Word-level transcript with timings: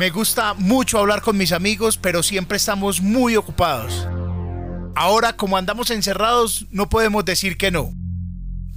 Me 0.00 0.08
gusta 0.08 0.54
mucho 0.54 0.98
hablar 0.98 1.20
con 1.20 1.36
mis 1.36 1.52
amigos, 1.52 1.98
pero 1.98 2.22
siempre 2.22 2.56
estamos 2.56 3.02
muy 3.02 3.36
ocupados. 3.36 4.08
Ahora, 4.96 5.34
como 5.34 5.58
andamos 5.58 5.90
encerrados, 5.90 6.66
no 6.70 6.88
podemos 6.88 7.22
decir 7.26 7.58
que 7.58 7.70
no. 7.70 7.92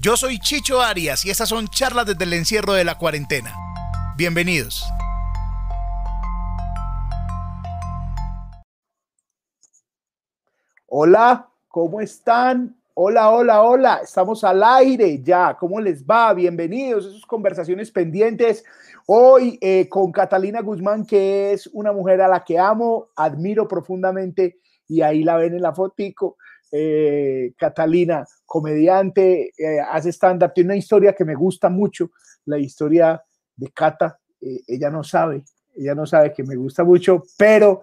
Yo 0.01 0.17
soy 0.17 0.37
Chicho 0.37 0.81
Arias 0.81 1.23
y 1.23 1.29
estas 1.29 1.47
son 1.47 1.69
charlas 1.69 2.07
desde 2.07 2.25
el 2.25 2.33
encierro 2.33 2.73
de 2.73 2.83
la 2.83 2.97
cuarentena. 2.97 3.55
Bienvenidos. 4.17 4.83
Hola, 10.87 11.47
¿cómo 11.69 12.01
están? 12.01 12.75
Hola, 12.95 13.29
hola, 13.29 13.61
hola. 13.61 14.01
Estamos 14.03 14.43
al 14.43 14.61
aire 14.61 15.21
ya. 15.23 15.55
¿Cómo 15.57 15.79
les 15.79 16.03
va? 16.05 16.33
Bienvenidos 16.33 17.05
a 17.05 17.09
sus 17.11 17.25
conversaciones 17.25 17.89
pendientes. 17.91 18.65
Hoy 19.05 19.57
eh, 19.59 19.89
con 19.89 20.11
Catalina 20.11 20.61
Guzmán, 20.61 21.05
que 21.05 21.51
es 21.51 21.67
una 21.73 21.91
mujer 21.91 22.21
a 22.21 22.27
la 22.27 22.43
que 22.43 22.57
amo, 22.57 23.09
admiro 23.15 23.67
profundamente 23.67 24.59
y 24.87 25.01
ahí 25.01 25.23
la 25.23 25.35
ven 25.35 25.55
en 25.55 25.61
la 25.61 25.73
fotico. 25.73 26.37
Eh, 26.71 27.53
Catalina, 27.57 28.25
comediante, 28.45 29.51
eh, 29.57 29.79
hace 29.91 30.09
stand-up, 30.09 30.53
tiene 30.53 30.69
una 30.69 30.77
historia 30.77 31.13
que 31.13 31.25
me 31.25 31.35
gusta 31.35 31.69
mucho, 31.69 32.11
la 32.45 32.57
historia 32.57 33.21
de 33.55 33.71
Cata. 33.71 34.19
ella 34.39 34.89
no 34.89 35.03
sabe, 35.03 35.43
ella 35.75 35.95
no 35.95 36.05
sabe 36.05 36.33
que 36.33 36.43
me 36.43 36.55
gusta 36.55 36.83
mucho, 36.83 37.23
pero 37.37 37.81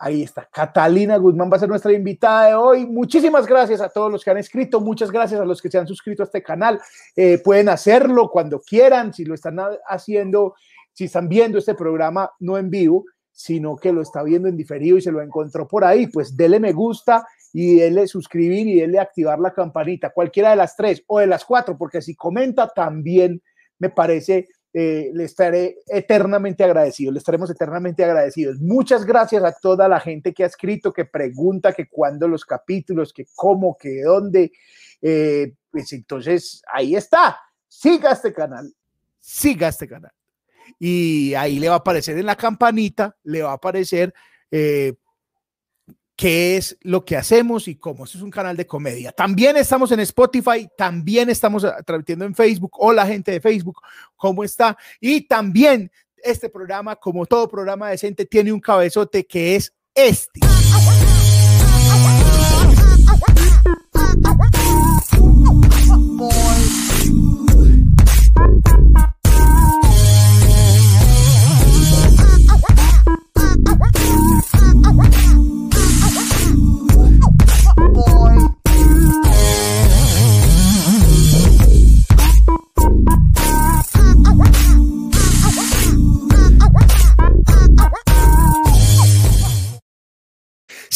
Ahí 0.00 0.22
está. 0.22 0.48
Catalina 0.52 1.16
Guzmán 1.16 1.50
va 1.50 1.56
a 1.56 1.60
ser 1.60 1.68
nuestra 1.68 1.92
invitada 1.92 2.46
de 2.46 2.54
hoy. 2.54 2.86
Muchísimas 2.86 3.46
gracias 3.46 3.80
a 3.80 3.88
todos 3.88 4.12
los 4.12 4.22
que 4.22 4.30
han 4.30 4.38
escrito. 4.38 4.80
Muchas 4.80 5.10
gracias 5.10 5.40
a 5.40 5.44
los 5.44 5.60
que 5.60 5.68
se 5.68 5.78
han 5.78 5.88
suscrito 5.88 6.22
a 6.22 6.26
este 6.26 6.40
canal. 6.40 6.80
Eh, 7.16 7.38
pueden 7.38 7.68
hacerlo 7.68 8.30
cuando 8.30 8.60
quieran. 8.60 9.12
Si 9.12 9.24
lo 9.24 9.34
están 9.34 9.58
haciendo, 9.88 10.54
si 10.92 11.06
están 11.06 11.28
viendo 11.28 11.58
este 11.58 11.74
programa 11.74 12.30
no 12.38 12.56
en 12.58 12.70
vivo, 12.70 13.06
sino 13.32 13.76
que 13.76 13.92
lo 13.92 14.02
está 14.02 14.22
viendo 14.22 14.48
en 14.48 14.56
diferido 14.56 14.98
y 14.98 15.00
se 15.02 15.10
lo 15.10 15.20
encontró 15.20 15.66
por 15.66 15.84
ahí, 15.84 16.06
pues 16.06 16.36
dele 16.36 16.60
me 16.60 16.72
gusta 16.72 17.26
y 17.52 17.76
dele 17.76 18.06
suscribir 18.06 18.68
y 18.68 18.80
dele 18.80 19.00
activar 19.00 19.38
la 19.38 19.52
campanita, 19.52 20.10
cualquiera 20.10 20.50
de 20.50 20.56
las 20.56 20.76
tres 20.76 21.02
o 21.06 21.18
de 21.18 21.26
las 21.26 21.44
cuatro, 21.44 21.78
porque 21.78 22.02
si 22.02 22.14
comenta 22.14 22.68
también 22.68 23.40
me 23.78 23.90
parece 23.90 24.48
eh, 24.80 25.10
le 25.12 25.24
estaré 25.24 25.78
eternamente 25.88 26.62
agradecido, 26.62 27.10
le 27.10 27.18
estaremos 27.18 27.50
eternamente 27.50 28.04
agradecidos. 28.04 28.60
Muchas 28.60 29.04
gracias 29.04 29.42
a 29.42 29.50
toda 29.50 29.88
la 29.88 29.98
gente 29.98 30.32
que 30.32 30.44
ha 30.44 30.46
escrito, 30.46 30.92
que 30.92 31.04
pregunta, 31.04 31.72
que 31.72 31.88
cuándo 31.88 32.28
los 32.28 32.44
capítulos, 32.44 33.12
que 33.12 33.26
cómo, 33.34 33.76
que 33.76 34.02
dónde. 34.02 34.52
Eh, 35.02 35.52
pues 35.68 35.92
entonces, 35.92 36.62
ahí 36.72 36.94
está. 36.94 37.40
Siga 37.66 38.12
este 38.12 38.32
canal, 38.32 38.72
siga 39.18 39.66
este 39.66 39.88
canal. 39.88 40.12
Y 40.78 41.34
ahí 41.34 41.58
le 41.58 41.68
va 41.68 41.74
a 41.74 41.78
aparecer 41.78 42.16
en 42.16 42.26
la 42.26 42.36
campanita, 42.36 43.16
le 43.24 43.42
va 43.42 43.50
a 43.50 43.54
aparecer 43.54 44.14
eh, 44.48 44.94
qué 46.18 46.56
es 46.56 46.76
lo 46.82 47.04
que 47.04 47.16
hacemos 47.16 47.68
y 47.68 47.76
cómo. 47.76 48.04
Es 48.04 48.16
un 48.16 48.30
canal 48.30 48.56
de 48.56 48.66
comedia. 48.66 49.12
También 49.12 49.56
estamos 49.56 49.92
en 49.92 50.00
Spotify, 50.00 50.68
también 50.76 51.30
estamos 51.30 51.64
transmitiendo 51.86 52.24
en 52.24 52.34
Facebook. 52.34 52.72
Hola 52.78 53.06
gente 53.06 53.30
de 53.30 53.40
Facebook, 53.40 53.80
¿cómo 54.16 54.42
está? 54.42 54.76
Y 55.00 55.28
también 55.28 55.92
este 56.16 56.48
programa, 56.48 56.96
como 56.96 57.24
todo 57.24 57.48
programa 57.48 57.90
decente, 57.90 58.26
tiene 58.26 58.52
un 58.52 58.58
cabezote 58.58 59.26
que 59.26 59.54
es 59.54 59.72
este. 59.94 60.40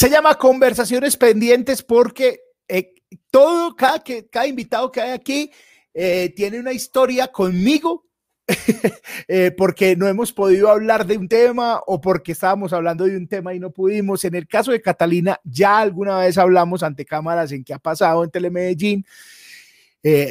Se 0.02 0.10
llama 0.10 0.34
Conversaciones 0.36 1.16
Pendientes 1.16 1.84
porque 1.84 2.40
eh, 2.66 2.92
todo, 3.30 3.76
cada, 3.76 4.02
que, 4.02 4.28
cada 4.28 4.48
invitado 4.48 4.90
que 4.90 5.00
hay 5.00 5.12
aquí 5.12 5.52
eh, 5.94 6.32
tiene 6.34 6.58
una 6.58 6.72
historia 6.72 7.28
conmigo 7.28 8.08
eh, 9.28 9.52
porque 9.56 9.96
no 9.96 10.08
hemos 10.08 10.32
podido 10.32 10.70
hablar 10.70 11.06
de 11.06 11.16
un 11.16 11.28
tema 11.28 11.80
o 11.86 12.00
porque 12.00 12.32
estábamos 12.32 12.72
hablando 12.72 13.04
de 13.04 13.16
un 13.16 13.28
tema 13.28 13.54
y 13.54 13.60
no 13.60 13.70
pudimos. 13.70 14.24
En 14.24 14.34
el 14.34 14.46
caso 14.46 14.72
de 14.72 14.82
Catalina, 14.82 15.40
ya 15.44 15.78
alguna 15.78 16.18
vez 16.18 16.38
hablamos 16.38 16.82
ante 16.82 17.04
cámaras 17.04 17.52
en 17.52 17.64
qué 17.64 17.74
ha 17.74 17.78
pasado 17.78 18.24
en 18.24 18.30
Telemedellín 18.30 19.06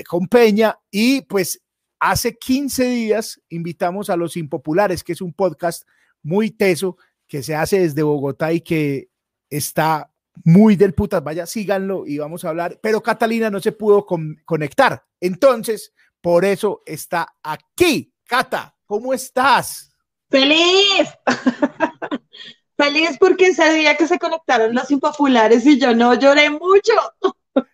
con 0.06 0.28
Peña 0.28 0.78
y 0.92 1.22
pues 1.22 1.62
hace 2.02 2.36
15 2.36 2.84
días 2.90 3.40
invitamos 3.50 4.10
a 4.10 4.18
Los 4.18 4.36
Impopulares, 4.36 5.04
que 5.04 5.14
es 5.14 5.22
un 5.22 5.34
podcast 5.34 5.88
muy 6.24 6.50
teso 6.50 6.98
que 7.28 7.44
se 7.44 7.56
hace 7.56 7.80
desde 7.80 8.04
Bogotá 8.04 8.52
y 8.52 8.62
que 8.62 9.10
está 9.50 10.12
muy 10.44 10.76
del 10.76 10.94
putas, 10.94 11.24
vaya, 11.24 11.46
síganlo 11.46 12.08
y 12.08 12.18
vamos 12.18 12.44
a 12.44 12.50
hablar, 12.50 12.80
pero 12.82 13.04
Catalina 13.04 13.50
no 13.50 13.60
se 13.60 13.72
pudo 13.72 14.06
conectar, 14.46 15.06
entonces, 15.20 15.94
por 16.22 16.46
eso 16.46 16.82
está 16.86 17.36
aquí. 17.44 18.14
Cata, 18.26 18.76
¿cómo 18.86 19.14
estás? 19.14 19.92
Feliz. 20.30 21.10
Feliz 22.78 23.18
porque 23.20 23.48
ese 23.48 23.74
día 23.74 23.96
que 23.96 24.08
se 24.08 24.18
conectaron 24.18 24.74
los 24.74 24.90
impopulares 24.90 25.66
y 25.66 25.78
yo 25.78 25.94
no 25.94 26.14
lloré 26.14 26.50
mucho. 26.50 26.94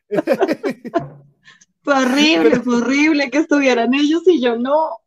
fue 1.81 1.94
horrible, 1.94 2.59
fue 2.59 2.78
horrible 2.78 3.30
que 3.30 3.38
estuvieran 3.38 3.94
ellos 3.94 4.24
y 4.25 4.41
yo 4.41 4.57
no. 4.57 4.97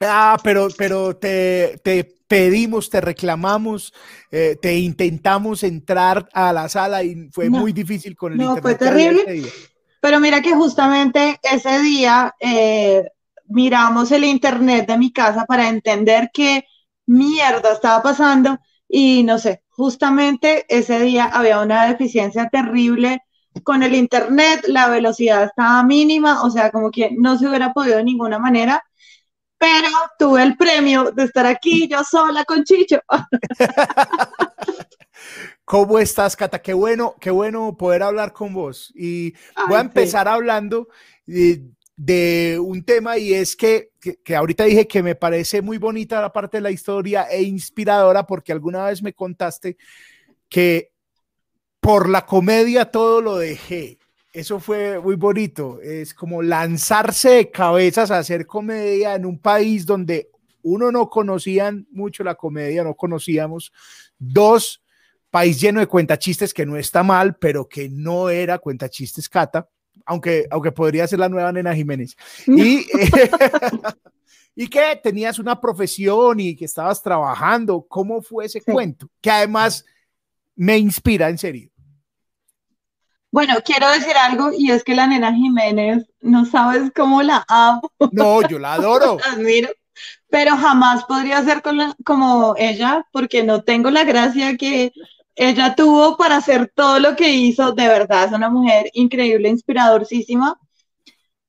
Ah, 0.00 0.38
pero, 0.42 0.68
pero 0.76 1.16
te, 1.16 1.80
te 1.82 2.16
pedimos, 2.28 2.90
te 2.90 3.00
reclamamos, 3.00 3.92
eh, 4.30 4.56
te 4.60 4.78
intentamos 4.78 5.62
entrar 5.62 6.28
a 6.32 6.52
la 6.52 6.68
sala 6.68 7.02
y 7.02 7.28
fue 7.30 7.48
muy 7.48 7.72
difícil 7.72 8.16
con 8.16 8.32
el 8.32 8.38
no, 8.38 8.56
fue 8.58 8.74
terrible. 8.74 9.50
Pero 10.06 10.20
mira 10.20 10.40
que 10.40 10.54
justamente 10.54 11.40
ese 11.42 11.80
día 11.80 12.32
eh, 12.38 13.02
miramos 13.46 14.12
el 14.12 14.22
internet 14.22 14.86
de 14.86 14.96
mi 14.96 15.12
casa 15.12 15.46
para 15.46 15.68
entender 15.68 16.30
qué 16.32 16.64
mierda 17.06 17.72
estaba 17.72 18.04
pasando 18.04 18.56
y 18.88 19.24
no 19.24 19.36
sé, 19.40 19.64
justamente 19.68 20.64
ese 20.68 21.00
día 21.00 21.24
había 21.24 21.58
una 21.58 21.86
deficiencia 21.88 22.48
terrible 22.48 23.24
con 23.64 23.82
el 23.82 23.96
internet, 23.96 24.66
la 24.68 24.86
velocidad 24.86 25.42
estaba 25.42 25.82
mínima, 25.82 26.44
o 26.44 26.50
sea, 26.50 26.70
como 26.70 26.92
que 26.92 27.10
no 27.10 27.36
se 27.36 27.48
hubiera 27.48 27.72
podido 27.72 27.96
de 27.96 28.04
ninguna 28.04 28.38
manera 28.38 28.80
pero 29.58 29.88
tuve 30.18 30.42
el 30.44 30.56
premio 30.56 31.10
de 31.10 31.24
estar 31.24 31.46
aquí 31.46 31.88
yo 31.88 32.04
sola 32.04 32.44
con 32.44 32.62
Chicho. 32.62 33.00
¿Cómo 35.64 35.98
estás, 35.98 36.36
Cata? 36.36 36.60
Qué 36.60 36.74
bueno, 36.74 37.16
qué 37.20 37.30
bueno 37.30 37.76
poder 37.76 38.02
hablar 38.02 38.32
con 38.32 38.54
vos. 38.54 38.92
Y 38.94 39.34
voy 39.68 39.76
a 39.76 39.80
empezar 39.80 40.28
hablando 40.28 40.88
de, 41.26 42.58
un 42.60 42.84
tema 42.84 43.18
y 43.18 43.34
es 43.34 43.56
que, 43.56 43.90
que, 44.22 44.36
ahorita 44.36 44.64
dije 44.64 44.86
que 44.86 45.02
me 45.02 45.14
parece 45.14 45.62
muy 45.62 45.78
bonita 45.78 46.20
la 46.20 46.32
parte 46.32 46.58
de 46.58 46.62
la 46.62 46.70
historia 46.70 47.24
e 47.30 47.42
inspiradora 47.42 48.26
porque 48.26 48.52
alguna 48.52 48.84
vez 48.84 49.02
me 49.02 49.12
contaste 49.12 49.76
que 50.48 50.92
por 51.80 52.08
la 52.08 52.26
comedia 52.26 52.90
todo 52.90 53.20
lo 53.20 53.36
dejé 53.36 53.98
eso 54.36 54.60
fue 54.60 55.00
muy 55.00 55.16
bonito. 55.16 55.80
Es 55.80 56.12
como 56.12 56.42
lanzarse 56.42 57.30
de 57.30 57.50
cabezas 57.50 58.10
a 58.10 58.18
hacer 58.18 58.46
comedia 58.46 59.14
en 59.14 59.24
un 59.24 59.38
país 59.38 59.86
donde 59.86 60.28
uno 60.62 60.92
no 60.92 61.08
conocían 61.08 61.86
mucho 61.90 62.22
la 62.22 62.34
comedia, 62.34 62.84
no 62.84 62.94
conocíamos. 62.94 63.72
Dos, 64.18 64.82
país 65.36 65.60
lleno 65.60 65.80
de 65.80 65.86
cuentachistes 65.86 66.54
que 66.54 66.64
no 66.64 66.78
está 66.78 67.02
mal, 67.02 67.36
pero 67.36 67.68
que 67.68 67.90
no 67.90 68.30
era 68.30 68.58
cuentachistes 68.58 69.28
Cata, 69.28 69.68
aunque, 70.06 70.46
aunque 70.50 70.72
podría 70.72 71.06
ser 71.06 71.18
la 71.18 71.28
nueva 71.28 71.52
Nena 71.52 71.74
Jiménez. 71.74 72.16
Y, 72.46 72.86
y 74.56 74.66
que 74.66 74.98
tenías 75.02 75.38
una 75.38 75.60
profesión 75.60 76.40
y 76.40 76.56
que 76.56 76.64
estabas 76.64 77.02
trabajando. 77.02 77.84
¿Cómo 77.86 78.22
fue 78.22 78.46
ese 78.46 78.62
cuento? 78.62 79.10
Que 79.20 79.30
además 79.30 79.84
me 80.54 80.78
inspira, 80.78 81.28
en 81.28 81.36
serio. 81.36 81.68
Bueno, 83.30 83.56
quiero 83.62 83.90
decir 83.90 84.16
algo 84.16 84.52
y 84.56 84.70
es 84.70 84.82
que 84.84 84.94
la 84.94 85.06
nena 85.06 85.34
Jiménez, 85.34 86.06
no 86.22 86.46
sabes 86.46 86.90
cómo 86.96 87.22
la 87.22 87.44
amo. 87.46 87.92
No, 88.10 88.40
yo 88.48 88.58
la 88.58 88.72
adoro. 88.72 89.18
admiro, 89.30 89.68
pero 90.30 90.56
jamás 90.56 91.04
podría 91.04 91.44
ser 91.44 91.62
como 92.06 92.54
ella 92.56 93.06
porque 93.12 93.42
no 93.42 93.64
tengo 93.64 93.90
la 93.90 94.04
gracia 94.04 94.56
que 94.56 94.94
ella 95.36 95.74
tuvo 95.76 96.16
para 96.16 96.36
hacer 96.38 96.72
todo 96.74 96.98
lo 96.98 97.16
que 97.16 97.30
hizo. 97.30 97.72
De 97.72 97.88
verdad, 97.88 98.24
es 98.26 98.32
una 98.32 98.50
mujer 98.50 98.90
increíble, 98.94 99.48
inspiradorísima. 99.50 100.58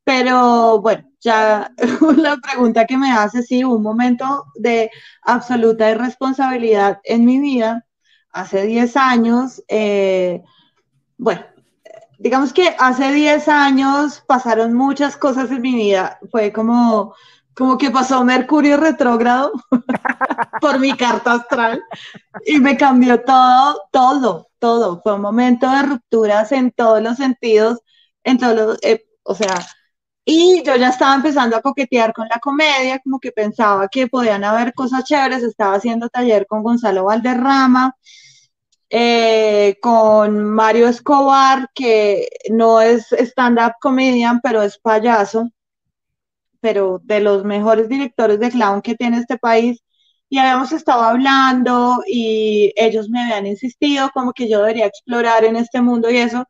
Pero 0.03 0.79
bueno, 0.81 1.09
ya 1.19 1.71
la 2.17 2.37
pregunta 2.37 2.85
que 2.85 2.97
me 2.97 3.11
hace, 3.11 3.43
sí, 3.43 3.63
un 3.63 3.81
momento 3.83 4.45
de 4.55 4.91
absoluta 5.23 5.89
irresponsabilidad 5.91 6.99
en 7.03 7.25
mi 7.25 7.39
vida, 7.39 7.85
hace 8.31 8.65
10 8.65 8.95
años, 8.97 9.63
eh, 9.67 10.43
bueno, 11.17 11.41
digamos 12.19 12.53
que 12.53 12.75
hace 12.79 13.11
10 13.11 13.47
años 13.47 14.23
pasaron 14.27 14.73
muchas 14.73 15.17
cosas 15.17 15.51
en 15.51 15.61
mi 15.61 15.75
vida, 15.75 16.19
fue 16.31 16.51
como, 16.53 17.15
como 17.57 17.77
que 17.77 17.91
pasó 17.91 18.23
Mercurio 18.23 18.77
retrógrado 18.77 19.51
por 20.61 20.79
mi 20.79 20.93
carta 20.95 21.33
astral 21.33 21.81
y 22.45 22.59
me 22.59 22.77
cambió 22.77 23.23
todo, 23.23 23.81
todo, 23.91 24.49
todo, 24.59 25.01
fue 25.01 25.15
un 25.15 25.21
momento 25.21 25.69
de 25.69 25.81
rupturas 25.83 26.51
en 26.51 26.71
todos 26.71 27.01
los 27.01 27.17
sentidos, 27.17 27.79
en 28.23 28.37
todos 28.37 28.55
los, 28.55 28.79
eh, 28.83 29.05
o 29.23 29.33
sea, 29.33 29.55
y 30.29 30.61
yo 30.63 30.75
ya 30.75 30.89
estaba 30.89 31.15
empezando 31.15 31.55
a 31.55 31.61
coquetear 31.61 32.13
con 32.13 32.27
la 32.27 32.39
comedia, 32.39 32.99
como 32.99 33.19
que 33.19 33.31
pensaba 33.31 33.87
que 33.87 34.07
podían 34.07 34.43
haber 34.43 34.73
cosas 34.73 35.05
chéveres. 35.05 35.41
Estaba 35.41 35.75
haciendo 35.75 36.09
taller 36.09 36.45
con 36.45 36.63
Gonzalo 36.63 37.05
Valderrama, 37.05 37.95
eh, 38.89 39.77
con 39.81 40.43
Mario 40.43 40.89
Escobar, 40.89 41.69
que 41.73 42.27
no 42.49 42.81
es 42.81 43.07
stand-up 43.13 43.75
comedian, 43.79 44.41
pero 44.41 44.61
es 44.63 44.77
payaso, 44.77 45.49
pero 46.61 47.01
de 47.03 47.19
los 47.21 47.43
mejores 47.43 47.89
directores 47.89 48.39
de 48.39 48.51
clown 48.51 48.81
que 48.81 48.95
tiene 48.95 49.17
este 49.19 49.37
país. 49.37 49.83
Y 50.29 50.39
habíamos 50.39 50.71
estado 50.73 51.03
hablando 51.03 52.03
y 52.07 52.73
ellos 52.75 53.09
me 53.09 53.21
habían 53.21 53.47
insistido 53.47 54.09
como 54.13 54.33
que 54.33 54.49
yo 54.49 54.59
debería 54.59 54.85
explorar 54.87 55.45
en 55.45 55.55
este 55.55 55.81
mundo 55.81 56.09
y 56.11 56.17
eso. 56.17 56.45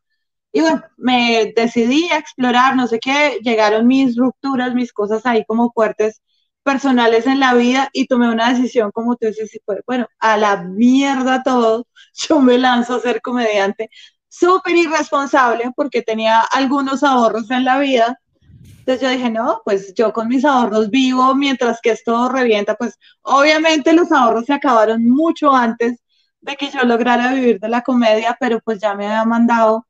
Y 0.52 0.62
bueno, 0.62 0.84
me 0.98 1.54
decidí 1.56 2.10
a 2.10 2.18
explorar, 2.18 2.76
no 2.76 2.88
sé 2.88 3.00
qué, 3.00 3.40
llegaron 3.44 3.88
mis 3.88 4.16
rupturas, 4.18 4.74
mis 4.74 4.94
cosas 4.94 5.26
ahí 5.26 5.46
como 5.46 5.72
fuertes 5.72 6.22
personales 6.68 7.26
en 7.28 7.40
la 7.40 7.54
vida 7.54 7.90
y 7.94 8.08
tomé 8.08 8.30
una 8.30 8.50
decisión 8.54 8.92
como 8.92 9.16
tú 9.16 9.28
dices, 9.28 9.50
bueno, 9.86 10.08
a 10.20 10.36
la 10.38 10.64
mierda 10.64 11.42
todo, 11.42 11.88
yo 12.28 12.42
me 12.42 12.58
lanzo 12.58 12.96
a 12.96 13.00
ser 13.00 13.22
comediante, 13.22 13.90
súper 14.28 14.76
irresponsable 14.76 15.72
porque 15.76 16.02
tenía 16.02 16.42
algunos 16.42 17.04
ahorros 17.04 17.50
en 17.52 17.64
la 17.64 17.80
vida. 17.80 18.20
Entonces 18.88 19.06
yo 19.06 19.14
dije, 19.14 19.30
no, 19.30 19.62
pues 19.66 19.94
yo 19.96 20.14
con 20.14 20.30
mis 20.30 20.46
ahorros 20.46 20.90
vivo 20.90 21.36
mientras 21.36 21.82
que 21.82 21.90
esto 21.90 22.30
revienta, 22.30 22.76
pues 22.76 22.98
obviamente 23.22 23.92
los 23.92 24.14
ahorros 24.14 24.46
se 24.46 24.54
acabaron 24.54 25.06
mucho 25.10 25.52
antes 25.52 26.00
de 26.40 26.56
que 26.56 26.70
yo 26.70 26.84
lograra 26.84 27.34
vivir 27.34 27.60
de 27.60 27.68
la 27.68 27.82
comedia, 27.82 28.38
pero 28.40 28.62
pues 28.62 28.80
ya 28.80 28.94
me 28.94 29.06
había 29.08 29.26
mandado 29.26 29.86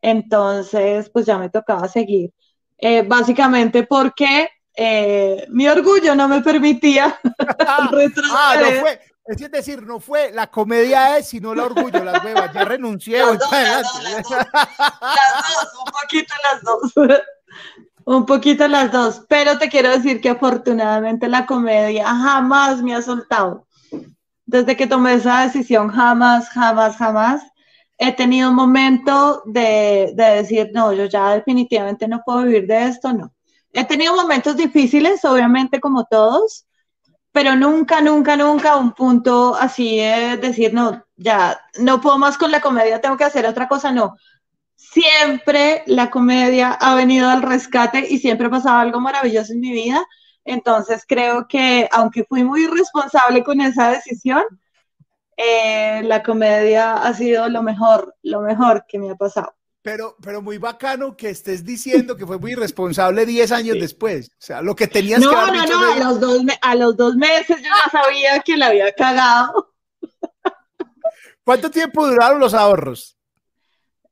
entonces, 0.00 1.10
pues 1.10 1.26
ya 1.26 1.36
me 1.36 1.50
tocaba 1.50 1.88
seguir. 1.88 2.32
Eh, 2.78 3.02
básicamente 3.02 3.82
porque 3.82 4.48
eh, 4.74 5.46
mi 5.50 5.68
orgullo 5.68 6.14
no 6.14 6.26
me 6.26 6.40
permitía 6.40 7.20
ah, 7.66 7.90
ah, 7.90 8.56
no 8.62 8.80
fue, 8.80 8.98
es 9.26 9.50
decir, 9.50 9.82
no 9.82 10.00
fue 10.00 10.32
la 10.32 10.46
comedia 10.46 11.18
es, 11.18 11.28
sino 11.28 11.52
el 11.52 11.60
orgullo, 11.60 12.02
las 12.02 12.24
huevas, 12.24 12.50
ya 12.54 12.64
renuncié. 12.64 13.18
Las 13.18 13.38
dos, 13.38 13.52
las, 13.52 13.82
dos, 13.92 15.68
un 15.84 15.92
poquito 16.00 16.32
las 16.50 16.62
dos. 16.62 17.20
un 18.08 18.24
poquito 18.24 18.66
las 18.68 18.90
dos, 18.90 19.26
pero 19.28 19.58
te 19.58 19.68
quiero 19.68 19.90
decir 19.90 20.22
que 20.22 20.30
afortunadamente 20.30 21.28
la 21.28 21.44
comedia 21.44 22.06
jamás 22.06 22.82
me 22.82 22.94
ha 22.94 23.02
soltado. 23.02 23.66
Desde 24.46 24.78
que 24.78 24.86
tomé 24.86 25.12
esa 25.12 25.42
decisión, 25.42 25.90
jamás, 25.90 26.48
jamás, 26.48 26.96
jamás 26.96 27.42
he 27.98 28.14
tenido 28.14 28.48
un 28.48 28.56
momento 28.56 29.42
de, 29.44 30.14
decir, 30.16 30.70
no, 30.72 30.94
yo 30.94 31.04
ya 31.04 31.34
definitivamente 31.34 32.08
no 32.08 32.22
puedo 32.24 32.44
vivir 32.44 32.66
de 32.66 32.86
esto, 32.86 33.12
no. 33.12 33.30
He 33.74 33.84
tenido 33.84 34.16
momentos 34.16 34.56
difíciles, 34.56 35.22
obviamente 35.26 35.78
como 35.78 36.06
todos, 36.06 36.66
pero 37.30 37.56
nunca, 37.56 38.00
nunca, 38.00 38.36
nunca 38.38 38.76
un 38.76 38.92
punto 38.92 39.54
así 39.54 39.98
de 39.98 40.38
decir, 40.38 40.72
no, 40.72 41.04
ya 41.16 41.60
no 41.78 42.00
puedo 42.00 42.16
más 42.16 42.38
con 42.38 42.50
la 42.52 42.62
comedia, 42.62 43.02
tengo 43.02 43.18
que 43.18 43.24
hacer 43.24 43.44
otra 43.44 43.68
cosa, 43.68 43.92
no. 43.92 44.16
Siempre 44.78 45.82
la 45.86 46.08
comedia 46.08 46.70
ha 46.70 46.94
venido 46.94 47.28
al 47.28 47.42
rescate 47.42 48.06
y 48.08 48.18
siempre 48.18 48.46
ha 48.46 48.50
pasado 48.50 48.78
algo 48.78 49.00
maravilloso 49.00 49.52
en 49.52 49.60
mi 49.60 49.72
vida. 49.72 50.06
Entonces 50.44 51.04
creo 51.06 51.48
que 51.48 51.88
aunque 51.90 52.24
fui 52.24 52.44
muy 52.44 52.64
responsable 52.68 53.42
con 53.42 53.60
esa 53.60 53.90
decisión, 53.90 54.44
eh, 55.36 56.00
la 56.04 56.22
comedia 56.22 56.94
ha 56.94 57.12
sido 57.12 57.48
lo 57.48 57.64
mejor, 57.64 58.14
lo 58.22 58.40
mejor 58.40 58.84
que 58.88 59.00
me 59.00 59.10
ha 59.10 59.16
pasado. 59.16 59.52
Pero, 59.82 60.16
pero 60.22 60.42
muy 60.42 60.58
bacano 60.58 61.16
que 61.16 61.30
estés 61.30 61.64
diciendo 61.64 62.16
que 62.16 62.26
fue 62.26 62.38
muy 62.38 62.52
irresponsable 62.52 63.26
10 63.26 63.50
años 63.50 63.76
después. 63.80 64.28
O 64.30 64.36
sea, 64.38 64.62
lo 64.62 64.76
que 64.76 64.86
tenías 64.86 65.20
no, 65.20 65.30
que 65.30 65.36
haber 65.36 65.68
No, 65.68 65.80
no, 65.80 65.92
a 65.92 65.96
los, 65.96 66.20
dos, 66.20 66.42
a 66.62 66.74
los 66.76 66.96
dos 66.96 67.16
meses 67.16 67.56
yo 67.56 67.68
ya 67.68 67.90
sabía 67.90 68.40
que 68.40 68.56
la 68.56 68.68
había 68.68 68.92
cagado. 68.92 69.74
¿Cuánto 71.42 71.68
tiempo 71.68 72.06
duraron 72.06 72.38
los 72.38 72.54
ahorros? 72.54 73.17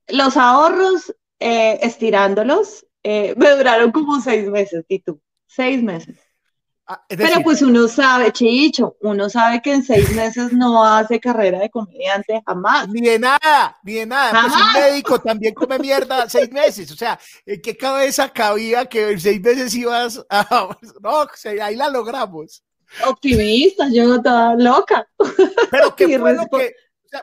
Los 0.08 0.36
ahorros, 0.36 1.14
eh, 1.38 1.78
estirándolos, 1.82 2.86
eh, 3.02 3.34
me 3.36 3.50
duraron 3.50 3.92
como 3.92 4.20
seis 4.20 4.48
meses, 4.48 4.84
y 4.88 5.00
tú, 5.00 5.20
seis 5.46 5.82
meses. 5.82 6.16
Ah, 6.88 7.02
Pero 7.08 7.42
pues 7.42 7.62
uno 7.62 7.88
sabe, 7.88 8.30
Chicho, 8.30 8.96
uno 9.00 9.28
sabe 9.28 9.60
que 9.60 9.72
en 9.72 9.82
seis 9.82 10.08
meses 10.14 10.52
no 10.52 10.84
hace 10.84 11.18
carrera 11.18 11.58
de 11.58 11.68
comediante 11.68 12.40
jamás. 12.46 12.88
Ni 12.88 13.00
de 13.00 13.18
nada, 13.18 13.76
ni 13.82 13.94
de 13.94 14.06
nada. 14.06 14.42
Pues 14.42 14.54
un 14.54 14.72
médico 14.72 15.20
también 15.20 15.52
come 15.52 15.80
mierda 15.80 16.28
seis 16.28 16.48
meses. 16.52 16.88
O 16.92 16.96
sea, 16.96 17.18
¿en 17.44 17.60
qué 17.60 17.76
cabeza 17.76 18.28
cabía 18.28 18.86
que 18.86 19.10
en 19.10 19.20
seis 19.20 19.40
meses 19.40 19.74
ibas 19.74 20.24
a... 20.30 20.68
No, 21.02 21.26
ahí 21.60 21.74
la 21.74 21.90
logramos. 21.90 22.62
Optimista, 23.04 23.88
yo 23.88 24.22
toda 24.22 24.54
loca. 24.54 25.08
Pero 25.72 25.94
¿qué 25.96 26.18
fue 26.20 26.34
lo 26.34 26.46
que... 26.46 26.72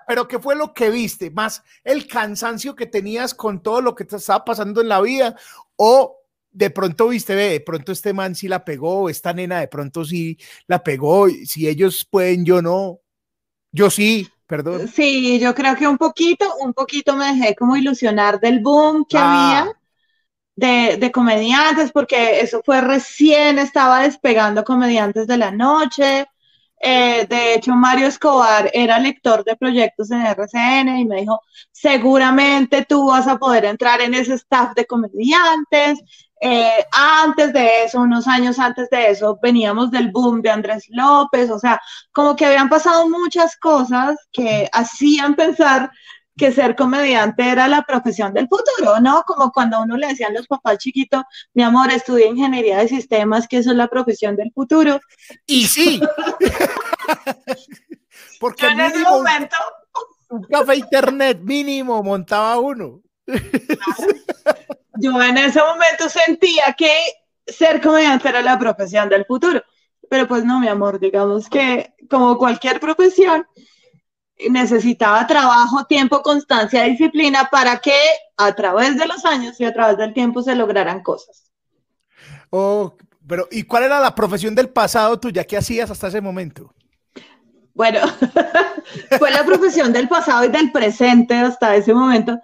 pero 0.08 0.28
¿qué 0.28 0.40
fue 0.40 0.56
lo 0.56 0.74
que 0.74 0.90
viste? 0.90 1.32
¿Más 1.32 1.64
el 1.84 2.08
cansancio 2.08 2.76
que 2.76 2.86
tenías 2.86 3.34
con 3.34 3.62
todo 3.62 3.82
lo 3.82 3.96
que 3.96 4.06
te 4.06 4.16
estaba 4.16 4.46
pasando 4.46 4.82
en 4.82 4.90
la 4.90 5.02
vida? 5.02 5.36
¿O 5.76 6.20
de 6.54 6.70
pronto 6.70 7.08
viste, 7.08 7.36
ve, 7.36 7.50
de 7.50 7.60
pronto 7.60 7.92
este 7.92 8.14
man 8.14 8.36
sí 8.36 8.48
la 8.48 8.64
pegó, 8.64 9.10
esta 9.10 9.34
nena 9.34 9.60
de 9.60 9.68
pronto 9.68 10.06
sí 10.06 10.38
la 10.68 10.84
pegó, 10.84 11.28
si 11.30 11.68
ellos 11.68 12.06
pueden, 12.10 12.46
yo 12.46 12.62
no, 12.62 13.00
yo 13.72 13.90
sí, 13.90 14.30
perdón. 14.46 14.88
Sí, 14.88 15.40
yo 15.40 15.56
creo 15.56 15.76
que 15.76 15.88
un 15.88 15.98
poquito, 15.98 16.56
un 16.60 16.74
poquito 16.74 17.16
me 17.16 17.34
dejé 17.34 17.56
como 17.56 17.76
ilusionar 17.76 18.40
del 18.40 18.60
boom 18.60 19.06
que 19.10 19.18
ah. 19.18 19.64
había 19.64 19.74
de, 20.56 20.98
de, 20.98 21.12
comediantes, 21.12 21.92
porque 21.92 22.42
eso 22.42 22.62
fue 22.64 22.82
recién, 22.82 23.58
estaba 23.58 24.04
despegando 24.04 24.64
comediantes 24.64 25.26
de 25.26 25.38
la 25.38 25.50
noche. 25.50 26.28
Eh, 26.86 27.26
de 27.30 27.54
hecho, 27.54 27.74
Mario 27.76 28.08
Escobar 28.08 28.70
era 28.74 29.00
lector 29.00 29.46
de 29.46 29.56
proyectos 29.56 30.12
en 30.12 30.26
RCN 30.26 31.00
y 31.00 31.06
me 31.06 31.22
dijo, 31.22 31.40
seguramente 31.72 32.84
tú 32.84 33.08
vas 33.08 33.26
a 33.26 33.38
poder 33.38 33.64
entrar 33.64 34.02
en 34.02 34.14
ese 34.14 34.34
staff 34.34 34.74
de 34.76 34.86
comediantes 34.86 36.00
eh, 36.46 36.86
antes 36.92 37.54
de 37.54 37.86
eso, 37.86 38.02
unos 38.02 38.28
años 38.28 38.60
antes 38.60 38.90
de 38.90 39.12
eso, 39.12 39.40
veníamos 39.42 39.92
del 39.92 40.12
boom 40.12 40.42
de 40.42 40.50
Andrés 40.50 40.88
López, 40.90 41.50
o 41.50 41.58
sea, 41.58 41.80
como 42.12 42.36
que 42.36 42.46
habían 42.46 42.68
pasado 42.68 43.08
muchas 43.08 43.56
cosas 43.56 44.18
que 44.30 44.68
hacían 44.74 45.36
pensar 45.36 45.90
que 46.38 46.52
ser 46.52 46.76
comediante 46.76 47.48
era 47.48 47.68
la 47.68 47.84
profesión 47.84 48.34
del 48.34 48.48
futuro, 48.48 49.00
¿no? 49.00 49.24
Como 49.24 49.52
cuando 49.52 49.82
uno 49.82 49.98
le 49.98 50.08
decían 50.08 50.32
a 50.32 50.40
los 50.40 50.48
papás 50.48 50.80
chiquitos, 50.80 51.24
mi 51.54 51.64
amor, 51.64 51.92
estudia 51.92 52.28
ingeniería 52.28 52.80
de 52.80 52.88
sistemas, 52.88 53.48
que 53.48 53.58
eso 53.58 53.72
es 53.72 53.78
la 53.78 53.88
profesión 53.88 54.36
del 54.36 54.52
futuro. 54.54 55.00
Y 55.46 55.68
sí. 55.68 56.02
Porque 58.40 58.68
en 58.68 58.80
ese 58.80 59.00
momento... 59.00 59.56
Un 60.30 60.44
café 60.44 60.76
internet 60.76 61.40
mínimo 61.42 62.02
montaba 62.02 62.58
uno 62.58 63.04
yo 65.00 65.22
en 65.22 65.38
ese 65.38 65.60
momento 65.60 66.10
sentía 66.10 66.74
que 66.78 66.92
ser 67.46 67.82
comediante 67.82 68.30
era 68.30 68.42
la 68.42 68.60
profesión 68.60 69.10
del 69.10 69.26
futuro. 69.26 69.62
Pero 70.10 70.28
pues 70.28 70.44
no, 70.44 70.60
mi 70.60 70.68
amor, 70.68 71.00
digamos 71.00 71.50
que 71.50 71.94
como 72.10 72.38
cualquier 72.38 72.80
profesión, 72.80 73.48
necesitaba 74.50 75.26
trabajo, 75.28 75.86
tiempo, 75.86 76.22
constancia, 76.22 76.84
disciplina 76.84 77.50
para 77.52 77.80
que 77.80 77.96
a 78.38 78.54
través 78.54 78.98
de 78.98 79.06
los 79.06 79.26
años 79.26 79.60
y 79.60 79.66
a 79.66 79.74
través 79.74 79.98
del 79.98 80.14
tiempo 80.14 80.42
se 80.42 80.56
lograran 80.56 81.02
cosas. 81.02 81.52
Oh, 82.50 82.96
pero 83.28 83.48
¿y 83.52 83.64
cuál 83.64 83.84
era 83.84 84.00
la 84.00 84.14
profesión 84.14 84.56
del 84.56 84.70
pasado 84.70 85.20
tuya? 85.20 85.44
¿Qué 85.44 85.58
hacías 85.58 85.90
hasta 85.90 86.08
ese 86.08 86.22
momento? 86.22 86.74
Bueno, 87.74 88.00
fue 89.18 89.32
la 89.32 89.44
profesión 89.44 89.92
del 89.92 90.08
pasado 90.08 90.46
y 90.46 90.50
del 90.50 90.72
presente 90.72 91.36
hasta 91.36 91.76
ese 91.76 91.94
momento. 91.94 92.40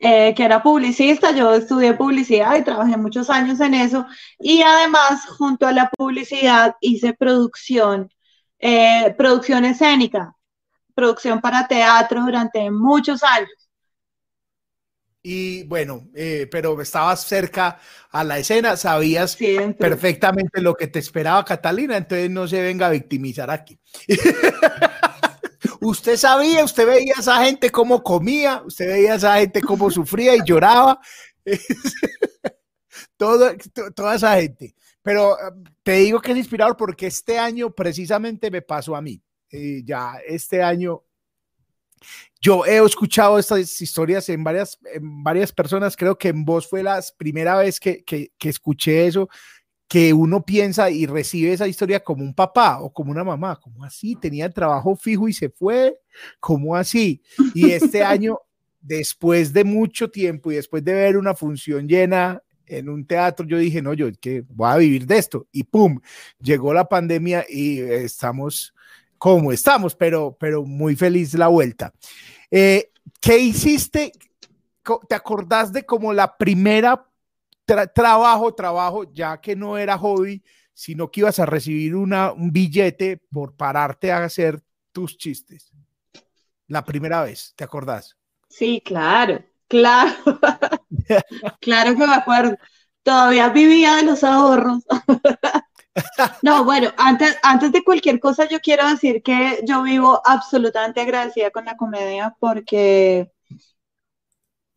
Eh, 0.00 0.34
que 0.34 0.44
era 0.44 0.62
publicista, 0.62 1.30
yo 1.30 1.54
estudié 1.54 1.94
publicidad 1.94 2.56
y 2.56 2.62
trabajé 2.62 2.96
muchos 2.98 3.30
años 3.30 3.60
en 3.60 3.72
eso. 3.72 4.04
Y 4.38 4.60
además, 4.60 5.24
junto 5.38 5.66
a 5.66 5.72
la 5.72 5.88
publicidad, 5.88 6.76
hice 6.80 7.14
producción, 7.14 8.10
eh, 8.58 9.14
producción 9.16 9.64
escénica, 9.64 10.33
producción 10.94 11.40
para 11.40 11.66
teatro 11.66 12.22
durante 12.22 12.70
muchos 12.70 13.22
años. 13.22 13.50
Y 15.26 15.62
bueno, 15.64 16.06
eh, 16.14 16.46
pero 16.50 16.78
estabas 16.82 17.24
cerca 17.24 17.80
a 18.10 18.22
la 18.24 18.38
escena, 18.38 18.76
sabías 18.76 19.38
perfectamente 19.78 20.60
lo 20.60 20.74
que 20.74 20.86
te 20.86 20.98
esperaba 20.98 21.42
Catalina, 21.46 21.96
entonces 21.96 22.30
no 22.30 22.46
se 22.46 22.60
venga 22.60 22.88
a 22.88 22.90
victimizar 22.90 23.50
aquí. 23.50 23.78
usted 25.80 26.18
sabía, 26.18 26.62
usted 26.62 26.86
veía 26.86 27.14
a 27.16 27.20
esa 27.20 27.42
gente 27.42 27.70
cómo 27.70 28.02
comía, 28.02 28.62
usted 28.66 28.86
veía 28.86 29.14
a 29.14 29.16
esa 29.16 29.38
gente 29.38 29.62
cómo 29.62 29.90
sufría 29.90 30.36
y 30.36 30.42
lloraba. 30.44 31.00
Todo, 33.16 33.52
toda 33.94 34.16
esa 34.16 34.36
gente. 34.36 34.74
Pero 35.02 35.38
eh, 35.38 35.52
te 35.82 35.92
digo 35.92 36.20
que 36.20 36.32
es 36.32 36.38
inspirador 36.38 36.76
porque 36.76 37.06
este 37.06 37.38
año 37.38 37.70
precisamente 37.70 38.50
me 38.50 38.60
pasó 38.60 38.94
a 38.94 39.00
mí. 39.00 39.22
Eh, 39.56 39.82
ya 39.84 40.18
este 40.26 40.60
año 40.64 41.04
yo 42.40 42.66
he 42.66 42.84
escuchado 42.84 43.38
estas 43.38 43.80
historias 43.80 44.28
en 44.28 44.42
varias, 44.42 44.78
en 44.92 45.22
varias 45.22 45.52
personas, 45.52 45.96
creo 45.96 46.18
que 46.18 46.28
en 46.28 46.44
vos 46.44 46.68
fue 46.68 46.82
la 46.82 47.00
primera 47.16 47.56
vez 47.56 47.78
que, 47.78 48.02
que, 48.04 48.30
escuché 48.40 49.06
eso, 49.06 49.28
que 49.88 50.12
uno 50.12 50.44
piensa 50.44 50.90
y 50.90 51.06
recibe 51.06 51.52
esa 51.52 51.68
historia 51.68 52.00
como 52.00 52.24
un 52.24 52.34
papá 52.34 52.80
o 52.80 52.92
como 52.92 53.12
una 53.12 53.22
mamá, 53.22 53.60
como 53.60 53.84
así, 53.84 54.16
tenía 54.16 54.50
trabajo 54.50 54.96
fijo 54.96 55.28
y 55.28 55.32
se 55.32 55.48
fue, 55.48 55.98
como 56.40 56.74
así. 56.76 57.22
Y 57.54 57.70
este 57.70 58.02
año, 58.04 58.40
después 58.80 59.52
de 59.52 59.64
mucho 59.64 60.10
tiempo 60.10 60.50
y 60.52 60.56
después 60.56 60.84
de 60.84 60.94
ver 60.94 61.16
una 61.16 61.34
función 61.34 61.88
llena 61.88 62.42
en 62.66 62.88
un 62.88 63.06
teatro, 63.06 63.46
yo 63.46 63.56
dije, 63.56 63.80
no, 63.80 63.94
yo 63.94 64.08
que 64.20 64.44
voy 64.48 64.70
a 64.70 64.76
vivir 64.76 65.06
de 65.06 65.16
esto. 65.16 65.46
Y 65.52 65.62
pum, 65.62 66.00
llegó 66.40 66.74
la 66.74 66.88
pandemia 66.88 67.46
y 67.48 67.78
estamos 67.80 68.73
como 69.24 69.52
estamos, 69.52 69.94
pero, 69.94 70.36
pero 70.38 70.64
muy 70.64 70.96
feliz 70.96 71.32
la 71.32 71.48
vuelta. 71.48 71.94
Eh, 72.50 72.90
¿Qué 73.22 73.38
hiciste? 73.38 74.12
¿Te 75.08 75.14
acordás 75.14 75.72
de 75.72 75.86
como 75.86 76.12
la 76.12 76.36
primera 76.36 77.08
trabajo, 77.94 78.54
trabajo, 78.54 79.10
ya 79.14 79.40
que 79.40 79.56
no 79.56 79.78
era 79.78 79.96
hobby, 79.96 80.44
sino 80.74 81.10
que 81.10 81.20
ibas 81.20 81.38
a 81.38 81.46
recibir 81.46 81.96
una, 81.96 82.32
un 82.32 82.52
billete 82.52 83.16
por 83.32 83.56
pararte 83.56 84.12
a 84.12 84.24
hacer 84.24 84.60
tus 84.92 85.16
chistes? 85.16 85.72
La 86.66 86.84
primera 86.84 87.22
vez, 87.22 87.54
¿te 87.56 87.64
acordás? 87.64 88.18
Sí, 88.50 88.82
claro, 88.84 89.42
claro. 89.68 90.12
claro 91.62 91.96
que 91.96 92.06
me 92.06 92.14
acuerdo. 92.14 92.58
Todavía 93.02 93.48
vivía 93.48 93.96
de 93.96 94.02
los 94.02 94.22
ahorros. 94.22 94.84
No, 96.42 96.64
bueno, 96.64 96.92
antes, 96.96 97.36
antes 97.42 97.72
de 97.72 97.82
cualquier 97.84 98.20
cosa 98.20 98.46
yo 98.48 98.60
quiero 98.60 98.88
decir 98.88 99.22
que 99.22 99.60
yo 99.66 99.82
vivo 99.82 100.20
absolutamente 100.24 101.00
agradecida 101.00 101.50
con 101.50 101.64
la 101.64 101.76
comedia 101.76 102.36
porque 102.38 103.30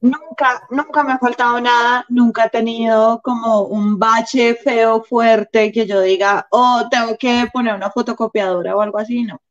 nunca, 0.02 0.64
nunca 0.70 1.04
me 1.04 1.14
ha 1.14 1.18
faltado 1.20 1.60
nada, 1.62 2.06
nunca 2.10 2.46
he 2.46 2.50
tenido 2.50 3.22
como 3.22 3.62
un 3.64 3.98
bache 4.00 4.56
feo, 4.56 5.04
fuerte, 5.04 5.72
que 5.72 5.86
yo 5.88 6.02
diga, 6.02 6.48
oh, 6.52 6.84
tengo 6.90 7.18
que 7.18 7.48
poner 7.54 7.76
una 7.76 7.92
fotocopiadora 7.92 8.76
o 8.76 8.82
algo 8.82 9.00
así, 9.00 9.24
no. 9.24 9.42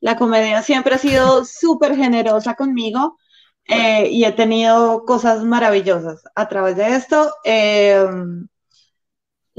La 0.00 0.16
comedia 0.16 0.62
siempre 0.62 0.96
ha 0.96 0.98
sido 0.98 1.44
súper 1.44 1.96
generosa 1.96 2.54
conmigo 2.56 3.18
eh, 3.66 4.08
y 4.10 4.24
he 4.24 4.32
tenido 4.32 5.04
cosas 5.06 5.44
maravillosas 5.44 6.24
a 6.34 6.48
través 6.48 6.76
de 6.76 6.96
esto. 6.96 7.32
Eh, 7.44 8.06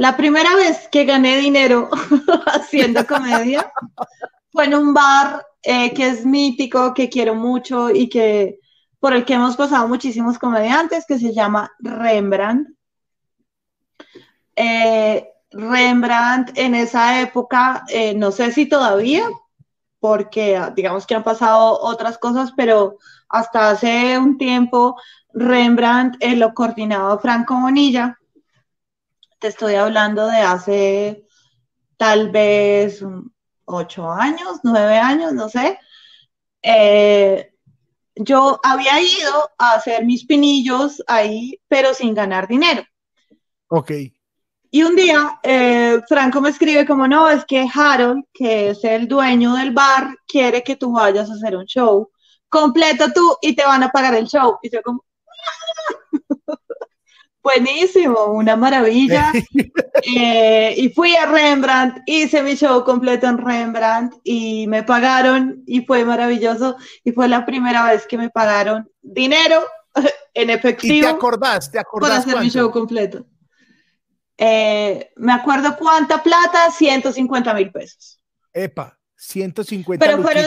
la 0.03 0.17
primera 0.17 0.53
vez 0.57 0.89
que 0.89 1.05
gané 1.05 1.37
dinero 1.37 1.89
haciendo 2.47 3.07
comedia 3.07 3.71
fue 4.51 4.65
en 4.65 4.75
un 4.75 4.93
bar 4.93 5.45
eh, 5.61 5.93
que 5.93 6.09
es 6.09 6.25
mítico, 6.25 6.93
que 6.93 7.07
quiero 7.07 7.35
mucho 7.35 7.89
y 7.89 8.09
que 8.09 8.59
por 8.99 9.13
el 9.13 9.23
que 9.23 9.35
hemos 9.35 9.55
pasado 9.55 9.87
muchísimos 9.87 10.37
comediantes, 10.37 11.05
que 11.07 11.17
se 11.17 11.33
llama 11.33 11.71
Rembrandt. 11.79 12.67
Eh, 14.57 15.25
Rembrandt 15.51 16.51
en 16.57 16.75
esa 16.75 17.21
época, 17.21 17.85
eh, 17.87 18.13
no 18.13 18.31
sé 18.31 18.51
si 18.51 18.65
todavía, 18.65 19.29
porque 20.01 20.59
digamos 20.75 21.07
que 21.07 21.15
han 21.15 21.23
pasado 21.23 21.79
otras 21.79 22.17
cosas, 22.17 22.51
pero 22.57 22.97
hasta 23.29 23.69
hace 23.69 24.17
un 24.17 24.37
tiempo 24.37 24.97
Rembrandt 25.33 26.21
lo 26.35 26.53
coordinaba 26.53 27.17
Franco 27.19 27.55
Bonilla 27.55 28.19
te 29.43 29.49
estoy 29.49 29.75
hablando 29.75 30.27
de 30.27 30.37
hace 30.37 31.27
tal 31.97 32.31
vez 32.31 33.03
ocho 33.65 34.09
años, 34.09 34.61
nueve 34.63 34.97
años, 34.97 35.33
no 35.33 35.49
sé. 35.49 35.77
Eh, 36.61 37.51
yo 38.15 38.57
había 38.63 39.01
ido 39.01 39.51
a 39.57 39.73
hacer 39.73 40.05
mis 40.05 40.25
pinillos 40.25 41.03
ahí, 41.07 41.59
pero 41.67 41.93
sin 41.93 42.13
ganar 42.13 42.47
dinero. 42.47 42.85
Ok. 43.67 43.91
Y 44.71 44.83
un 44.83 44.95
día 44.95 45.37
eh, 45.43 45.99
Franco 46.07 46.39
me 46.39 46.51
escribe 46.51 46.85
como, 46.85 47.05
no, 47.05 47.29
es 47.29 47.43
que 47.43 47.67
Harold, 47.71 48.23
que 48.33 48.69
es 48.69 48.81
el 48.85 49.09
dueño 49.09 49.55
del 49.55 49.71
bar, 49.71 50.15
quiere 50.25 50.63
que 50.63 50.77
tú 50.77 50.93
vayas 50.93 51.29
a 51.29 51.33
hacer 51.33 51.57
un 51.57 51.65
show 51.65 52.09
completo 52.47 53.11
tú 53.13 53.35
y 53.41 53.57
te 53.57 53.65
van 53.65 53.83
a 53.83 53.91
pagar 53.91 54.15
el 54.15 54.25
show. 54.25 54.57
Y 54.61 54.69
yo 54.69 54.81
como, 54.81 55.03
Buenísimo, 57.43 58.25
una 58.25 58.55
maravilla. 58.55 59.31
Eh, 60.05 60.73
y 60.75 60.89
fui 60.89 61.15
a 61.15 61.27
Rembrandt, 61.27 62.01
hice 62.05 62.43
mi 62.43 62.55
show 62.55 62.83
completo 62.83 63.25
en 63.25 63.37
Rembrandt 63.37 64.15
y 64.21 64.67
me 64.67 64.83
pagaron 64.83 65.63
y 65.65 65.85
fue 65.85 66.03
maravilloso. 66.03 66.75
Y 67.05 67.13
fue 67.13 67.29
la 67.29 67.45
primera 67.45 67.85
vez 67.85 68.05
que 68.05 68.17
me 68.17 68.29
pagaron 68.29 68.89
dinero 69.01 69.65
en 70.33 70.49
efectivo. 70.49 70.93
¿Y 70.93 71.01
te 71.01 71.07
acordás? 71.07 71.71
¿Te 71.71 71.79
acordás? 71.79 72.09
Para 72.09 72.19
hacer 72.19 72.39
mi 72.39 72.49
show 72.49 72.69
completo. 72.69 73.25
Eh, 74.37 75.11
me 75.15 75.31
acuerdo 75.31 75.77
cuánta 75.77 76.21
plata, 76.21 76.69
150 76.69 77.53
mil 77.53 77.71
pesos. 77.71 78.21
Epa, 78.51 78.99
150 79.15 80.05
pero 80.05 80.21
fueron, 80.21 80.43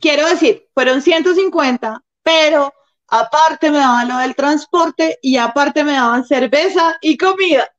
Quiero 0.00 0.26
decir, 0.26 0.68
fueron 0.72 1.02
150, 1.02 2.02
pero 2.22 2.72
aparte 3.08 3.70
me 3.70 3.78
daban 3.78 4.08
lo 4.08 4.18
del 4.18 4.34
transporte 4.34 5.18
y 5.22 5.36
aparte 5.36 5.84
me 5.84 5.92
daban 5.92 6.24
cerveza 6.24 6.96
y 7.00 7.16
comida. 7.16 7.70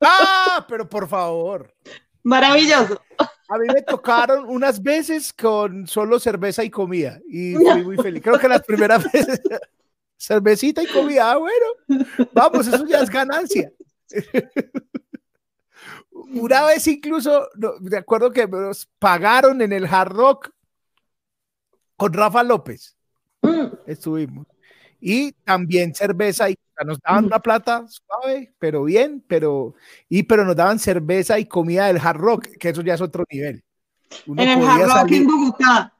Ah, 0.00 0.64
pero 0.68 0.88
por 0.88 1.08
favor. 1.08 1.74
Maravilloso. 2.22 3.00
A 3.48 3.58
mí 3.58 3.66
me 3.72 3.82
tocaron 3.82 4.48
unas 4.48 4.82
veces 4.82 5.32
con 5.32 5.86
solo 5.86 6.18
cerveza 6.18 6.64
y 6.64 6.70
comida 6.70 7.20
y 7.28 7.54
fui 7.54 7.84
muy 7.84 7.96
feliz. 7.96 8.22
Creo 8.22 8.38
que 8.38 8.48
las 8.48 8.62
primeras 8.62 9.04
veces 9.12 9.40
cervecita 10.18 10.82
y 10.82 10.86
comida, 10.86 11.32
ah, 11.32 11.36
bueno, 11.36 11.66
vamos, 12.32 12.66
eso 12.66 12.84
ya 12.86 13.00
es 13.00 13.10
ganancia. 13.10 13.70
Una 16.10 16.64
vez 16.66 16.86
incluso, 16.86 17.48
de 17.80 17.98
acuerdo 17.98 18.32
que 18.32 18.48
nos 18.48 18.86
pagaron 18.98 19.60
en 19.62 19.72
el 19.72 19.86
Hard 19.86 20.12
Rock 20.12 20.50
con 21.96 22.12
Rafa 22.12 22.42
López. 22.42 22.96
Mm. 23.42 23.66
Estuvimos 23.86 24.46
y 25.08 25.30
también 25.44 25.94
cerveza 25.94 26.50
y 26.50 26.58
nos 26.84 27.00
daban 27.00 27.26
una 27.26 27.38
plata 27.38 27.86
suave, 27.86 28.52
pero 28.58 28.82
bien, 28.82 29.24
pero 29.28 29.74
y 30.08 30.24
pero 30.24 30.44
nos 30.44 30.56
daban 30.56 30.80
cerveza 30.80 31.38
y 31.38 31.46
comida 31.46 31.86
del 31.86 31.98
hard 31.98 32.16
rock, 32.18 32.48
que 32.58 32.70
eso 32.70 32.82
ya 32.82 32.94
es 32.94 33.00
otro 33.00 33.24
nivel. 33.30 33.62
en 34.26 34.38
el 34.40 34.64
hard 34.66 34.88
rock 34.88 35.12
en 35.12 35.26
Bogotá. 35.28 35.94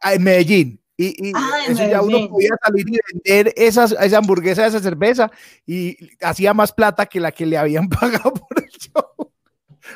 Ah, 0.00 0.14
en 0.14 0.24
Medellín. 0.24 0.80
Y, 0.96 1.32
ah, 1.32 1.58
eso 1.68 1.88
ya 1.88 2.02
uno 2.02 2.28
podía 2.28 2.56
salir 2.60 2.88
y 2.88 2.98
vender 3.12 3.54
esas, 3.56 3.92
esa 3.92 4.18
hamburguesa, 4.18 4.66
esa 4.66 4.80
cerveza, 4.80 5.30
y 5.64 5.96
hacía 6.20 6.52
más 6.54 6.72
plata 6.72 7.06
que 7.06 7.20
la 7.20 7.30
que 7.30 7.46
le 7.46 7.56
habían 7.56 7.88
pagado 8.00 8.34
por 8.34 8.58
el 8.60 8.68
show. 8.68 9.32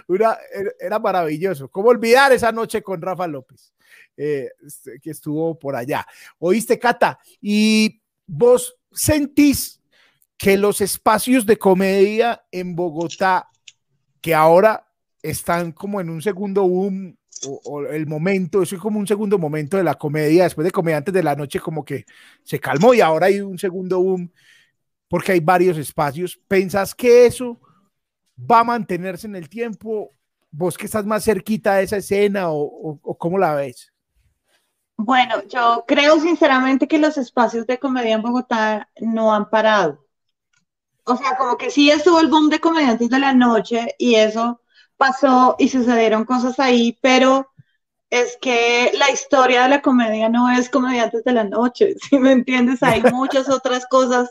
Era, 0.08 0.38
era 0.78 0.98
maravilloso. 1.00 1.68
¿Cómo 1.68 1.88
olvidar 1.88 2.30
esa 2.30 2.52
noche 2.52 2.82
con 2.82 3.02
Rafa 3.02 3.26
López, 3.26 3.74
eh, 4.16 4.48
este, 4.64 5.00
que 5.00 5.10
estuvo 5.10 5.58
por 5.58 5.74
allá? 5.74 6.06
¿Oíste, 6.38 6.78
Cata? 6.78 7.18
Y 7.40 7.97
¿Vos 8.28 8.76
sentís 8.92 9.80
que 10.36 10.58
los 10.58 10.82
espacios 10.82 11.46
de 11.46 11.56
comedia 11.56 12.44
en 12.52 12.76
Bogotá, 12.76 13.48
que 14.20 14.34
ahora 14.34 14.86
están 15.22 15.72
como 15.72 16.00
en 16.00 16.10
un 16.10 16.20
segundo 16.20 16.62
boom, 16.68 17.16
o, 17.46 17.86
el 17.86 18.06
momento, 18.06 18.62
eso 18.62 18.76
es 18.76 18.82
como 18.82 18.98
un 18.98 19.06
segundo 19.06 19.38
momento 19.38 19.78
de 19.78 19.84
la 19.84 19.94
comedia, 19.94 20.44
después 20.44 20.64
de 20.64 20.72
Comediantes 20.72 21.14
de 21.14 21.22
la 21.22 21.36
Noche, 21.36 21.58
como 21.58 21.84
que 21.84 22.04
se 22.42 22.60
calmó 22.60 22.92
y 22.92 23.00
ahora 23.00 23.26
hay 23.26 23.40
un 23.40 23.58
segundo 23.58 23.98
boom, 24.00 24.30
porque 25.08 25.32
hay 25.32 25.40
varios 25.40 25.78
espacios. 25.78 26.38
¿Pensás 26.48 26.94
que 26.94 27.24
eso 27.24 27.58
va 28.38 28.60
a 28.60 28.64
mantenerse 28.64 29.26
en 29.26 29.36
el 29.36 29.48
tiempo? 29.48 30.14
¿Vos 30.50 30.76
que 30.76 30.84
estás 30.84 31.06
más 31.06 31.24
cerquita 31.24 31.76
de 31.76 31.84
esa 31.84 31.96
escena 31.96 32.50
o, 32.50 33.00
o 33.02 33.18
cómo 33.18 33.38
la 33.38 33.54
ves? 33.54 33.90
Bueno, 35.00 35.44
yo 35.48 35.84
creo 35.86 36.18
sinceramente 36.18 36.88
que 36.88 36.98
los 36.98 37.16
espacios 37.18 37.66
de 37.68 37.78
comedia 37.78 38.16
en 38.16 38.22
Bogotá 38.22 38.90
no 39.00 39.32
han 39.32 39.48
parado. 39.48 40.04
O 41.04 41.16
sea, 41.16 41.36
como 41.36 41.56
que 41.56 41.70
sí 41.70 41.88
estuvo 41.90 42.20
el 42.20 42.26
boom 42.26 42.50
de 42.50 42.60
comediantes 42.60 43.08
de 43.08 43.18
la 43.20 43.32
noche 43.32 43.94
y 43.96 44.16
eso 44.16 44.60
pasó 44.96 45.54
y 45.58 45.68
sucedieron 45.68 46.24
cosas 46.24 46.58
ahí, 46.58 46.98
pero 47.00 47.48
es 48.10 48.36
que 48.42 48.90
la 48.98 49.10
historia 49.10 49.62
de 49.62 49.68
la 49.68 49.82
comedia 49.82 50.28
no 50.28 50.50
es 50.50 50.68
comediantes 50.68 51.22
de 51.24 51.32
la 51.32 51.44
noche, 51.44 51.94
si 52.10 52.18
me 52.18 52.32
entiendes? 52.32 52.82
Hay 52.82 53.00
muchas 53.12 53.48
otras 53.48 53.86
cosas 53.86 54.28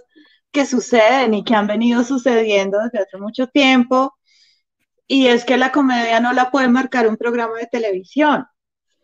que 0.52 0.66
suceden 0.66 1.34
y 1.34 1.44
que 1.46 1.56
han 1.56 1.68
venido 1.68 2.04
sucediendo 2.04 2.80
desde 2.80 3.00
hace 3.00 3.18
mucho 3.18 3.48
tiempo. 3.48 4.18
Y 5.08 5.28
es 5.28 5.46
que 5.46 5.58
la 5.58 5.72
comedia 5.72 6.20
no 6.20 6.34
la 6.34 6.52
puede 6.52 6.68
marcar 6.68 7.08
un 7.08 7.18
programa 7.18 7.58
de 7.58 7.68
televisión. 7.68 8.46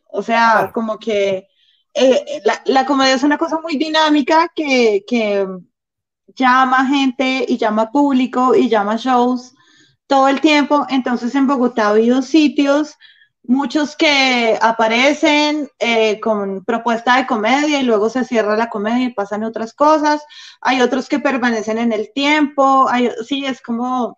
O 0.07 0.21
sea, 0.21 0.71
como 0.73 0.99
que 0.99 1.47
eh, 1.93 2.41
la, 2.65 2.85
comedia 2.85 3.13
es 3.15 3.23
una 3.23 3.37
cosa 3.37 3.59
muy 3.61 3.77
dinámica 3.77 4.51
que, 4.55 5.03
llama 6.35 6.87
gente 6.87 7.45
y 7.47 7.57
llama 7.57 7.91
público 7.91 8.55
y 8.55 8.69
llama 8.69 8.95
shows 8.95 9.53
todo 10.07 10.27
el 10.27 10.41
tiempo. 10.41 10.85
Entonces 10.89 11.35
en 11.35 11.47
Bogotá 11.47 11.87
ha 11.87 11.89
habido 11.89 12.21
sitios 12.21 12.97
muchos 13.43 13.95
que 13.95 14.57
aparecen 14.61 15.69
eh, 15.79 16.19
con 16.21 16.63
propuesta 16.63 17.17
de 17.17 17.27
comedia 17.27 17.81
y 17.81 17.83
luego 17.83 18.09
se 18.09 18.23
cierra 18.23 18.55
la 18.55 18.69
comedia 18.69 19.05
y 19.05 19.13
pasan 19.13 19.43
otras 19.43 19.73
cosas. 19.73 20.23
Hay 20.61 20.81
otros 20.81 21.09
que 21.09 21.19
permanecen 21.19 21.77
en 21.77 21.91
el 21.91 22.11
tiempo. 22.13 22.87
Sí, 23.27 23.45
es 23.45 23.61
como, 23.61 24.17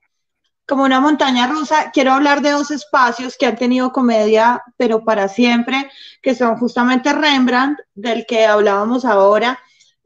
como 0.67 0.83
una 0.83 0.99
montaña 0.99 1.47
rusa. 1.47 1.91
Quiero 1.91 2.13
hablar 2.13 2.41
de 2.41 2.51
dos 2.51 2.71
espacios 2.71 3.37
que 3.37 3.45
han 3.45 3.55
tenido 3.55 3.91
comedia, 3.91 4.63
pero 4.77 5.03
para 5.03 5.27
siempre, 5.27 5.89
que 6.21 6.35
son 6.35 6.57
justamente 6.57 7.13
Rembrandt, 7.13 7.79
del 7.93 8.25
que 8.25 8.45
hablábamos 8.45 9.05
ahora, 9.05 9.59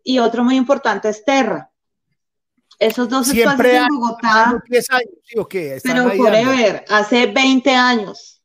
y 0.03 0.19
otro 0.19 0.43
muy 0.43 0.55
importante 0.55 1.09
es 1.09 1.23
Terra. 1.23 1.69
Esos 2.77 3.09
dos 3.09 3.27
espacios 3.27 3.73
en 3.73 3.87
Bogotá. 3.89 4.63
10 4.67 4.89
años, 4.91 5.09
¿sí, 5.23 5.37
o 5.37 5.47
qué? 5.47 5.79
Pero 5.83 6.09
forever, 6.11 6.85
hace 6.89 7.25
20 7.27 7.75
años 7.75 8.41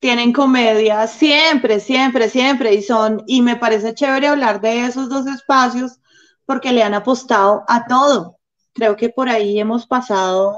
tienen 0.00 0.32
comedia 0.32 1.06
siempre, 1.06 1.78
siempre, 1.78 2.30
siempre 2.30 2.74
y 2.74 2.82
son, 2.82 3.22
y 3.26 3.42
me 3.42 3.56
parece 3.56 3.94
chévere 3.94 4.28
hablar 4.28 4.60
de 4.62 4.86
esos 4.86 5.10
dos 5.10 5.26
espacios 5.26 6.00
porque 6.46 6.72
le 6.72 6.82
han 6.82 6.94
apostado 6.94 7.64
a 7.68 7.86
todo. 7.86 8.38
Creo 8.72 8.96
que 8.96 9.10
por 9.10 9.28
ahí 9.28 9.60
hemos 9.60 9.86
pasado, 9.86 10.56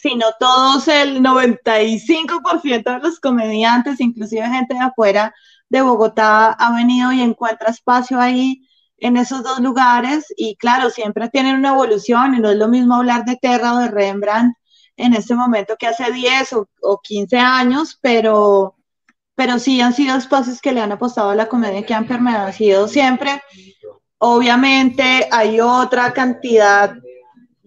si 0.00 0.14
no 0.14 0.26
todos, 0.38 0.86
el 0.86 1.20
95% 1.22 2.92
de 2.92 2.98
los 3.00 3.18
comediantes, 3.18 4.00
inclusive 4.00 4.46
gente 4.46 4.74
de 4.74 4.80
afuera 4.80 5.34
de 5.68 5.82
Bogotá, 5.82 6.52
ha 6.52 6.72
venido 6.72 7.12
y 7.12 7.20
encuentra 7.20 7.70
espacio 7.70 8.20
ahí 8.20 8.62
en 8.98 9.16
esos 9.16 9.42
dos 9.42 9.58
lugares 9.58 10.32
y 10.36 10.54
claro, 10.54 10.90
siempre 10.90 11.28
tienen 11.30 11.56
una 11.56 11.70
evolución 11.70 12.36
y 12.36 12.38
no 12.38 12.48
es 12.48 12.56
lo 12.56 12.68
mismo 12.68 12.94
hablar 12.94 13.24
de 13.24 13.36
Terra 13.42 13.74
o 13.74 13.78
de 13.78 13.88
Rembrandt 13.88 14.56
en 14.96 15.14
este 15.14 15.34
momento 15.34 15.74
que 15.76 15.88
hace 15.88 16.12
10 16.12 16.52
o, 16.52 17.00
15 17.00 17.36
años, 17.36 17.98
pero, 18.00 18.76
pero 19.34 19.58
sí 19.58 19.80
han 19.80 19.94
sido 19.94 20.16
espacios 20.16 20.60
que 20.60 20.70
le 20.70 20.80
han 20.80 20.92
apostado 20.92 21.30
a 21.30 21.34
la 21.34 21.48
comedia 21.48 21.84
que 21.84 21.94
han 21.94 22.06
permanecido 22.06 22.86
siempre. 22.86 23.42
Obviamente 24.18 25.28
hay 25.32 25.60
otra 25.60 26.12
cantidad 26.12 26.94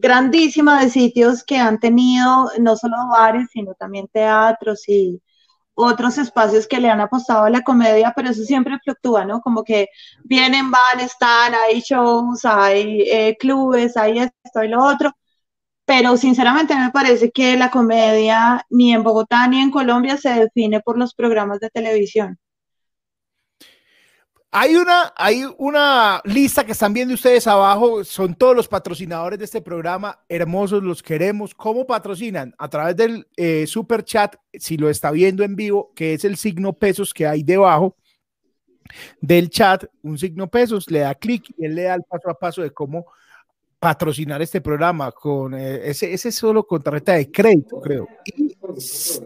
grandísima 0.01 0.81
de 0.81 0.89
sitios 0.89 1.43
que 1.43 1.57
han 1.57 1.79
tenido 1.79 2.49
no 2.59 2.75
solo 2.75 2.97
bares, 3.11 3.49
sino 3.53 3.73
también 3.75 4.07
teatros 4.07 4.87
y 4.89 5.21
otros 5.75 6.17
espacios 6.17 6.67
que 6.67 6.79
le 6.79 6.89
han 6.89 7.01
apostado 7.01 7.45
a 7.45 7.49
la 7.49 7.61
comedia, 7.63 8.13
pero 8.15 8.29
eso 8.29 8.43
siempre 8.43 8.79
fluctúa, 8.83 9.25
¿no? 9.25 9.41
Como 9.41 9.63
que 9.63 9.87
vienen, 10.23 10.71
van, 10.71 10.99
están, 11.01 11.53
hay 11.55 11.81
shows, 11.81 12.45
hay 12.45 13.01
eh, 13.09 13.37
clubes, 13.39 13.97
hay 13.97 14.19
esto 14.19 14.63
y 14.63 14.69
lo 14.69 14.83
otro, 14.83 15.11
pero 15.85 16.17
sinceramente 16.17 16.75
me 16.75 16.91
parece 16.91 17.31
que 17.31 17.57
la 17.57 17.71
comedia 17.71 18.65
ni 18.69 18.93
en 18.93 19.03
Bogotá 19.03 19.47
ni 19.47 19.61
en 19.61 19.71
Colombia 19.71 20.17
se 20.17 20.31
define 20.31 20.81
por 20.81 20.97
los 20.97 21.13
programas 21.15 21.59
de 21.61 21.69
televisión. 21.69 22.39
Hay 24.53 24.75
una, 24.75 25.13
hay 25.15 25.45
una 25.59 26.21
lista 26.25 26.65
que 26.65 26.73
están 26.73 26.91
viendo 26.91 27.13
ustedes 27.13 27.47
abajo, 27.47 28.03
son 28.03 28.35
todos 28.35 28.53
los 28.53 28.67
patrocinadores 28.67 29.39
de 29.39 29.45
este 29.45 29.61
programa, 29.61 30.19
hermosos, 30.27 30.83
los 30.83 31.01
queremos. 31.01 31.55
¿Cómo 31.55 31.87
patrocinan? 31.87 32.53
A 32.57 32.67
través 32.67 32.97
del 32.97 33.25
eh, 33.37 33.65
super 33.65 34.03
chat, 34.03 34.35
si 34.53 34.75
lo 34.75 34.89
está 34.89 35.09
viendo 35.11 35.45
en 35.45 35.55
vivo, 35.55 35.93
que 35.95 36.15
es 36.15 36.25
el 36.25 36.35
signo 36.35 36.73
pesos 36.73 37.13
que 37.13 37.25
hay 37.25 37.43
debajo 37.43 37.95
del 39.21 39.49
chat, 39.49 39.85
un 40.01 40.17
signo 40.17 40.49
pesos, 40.49 40.91
le 40.91 40.99
da 40.99 41.15
clic 41.15 41.53
y 41.57 41.63
él 41.63 41.75
le 41.75 41.83
da 41.83 41.95
el 41.95 42.03
paso 42.03 42.29
a 42.29 42.33
paso 42.37 42.61
de 42.61 42.71
cómo 42.71 43.05
patrocinar 43.79 44.41
este 44.41 44.59
programa 44.59 45.13
con 45.13 45.53
eh, 45.53 45.89
ese, 45.89 46.11
ese 46.11 46.29
solo 46.29 46.67
con 46.67 46.83
tarjeta 46.83 47.13
de 47.13 47.31
crédito, 47.31 47.79
creo. 47.79 48.05
Y 48.25 48.53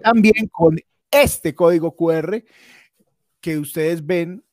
también 0.04 0.48
con 0.52 0.78
este 1.10 1.56
código 1.56 1.96
QR 1.96 2.44
que 3.42 3.58
ustedes 3.58 4.06
ven 4.06 4.45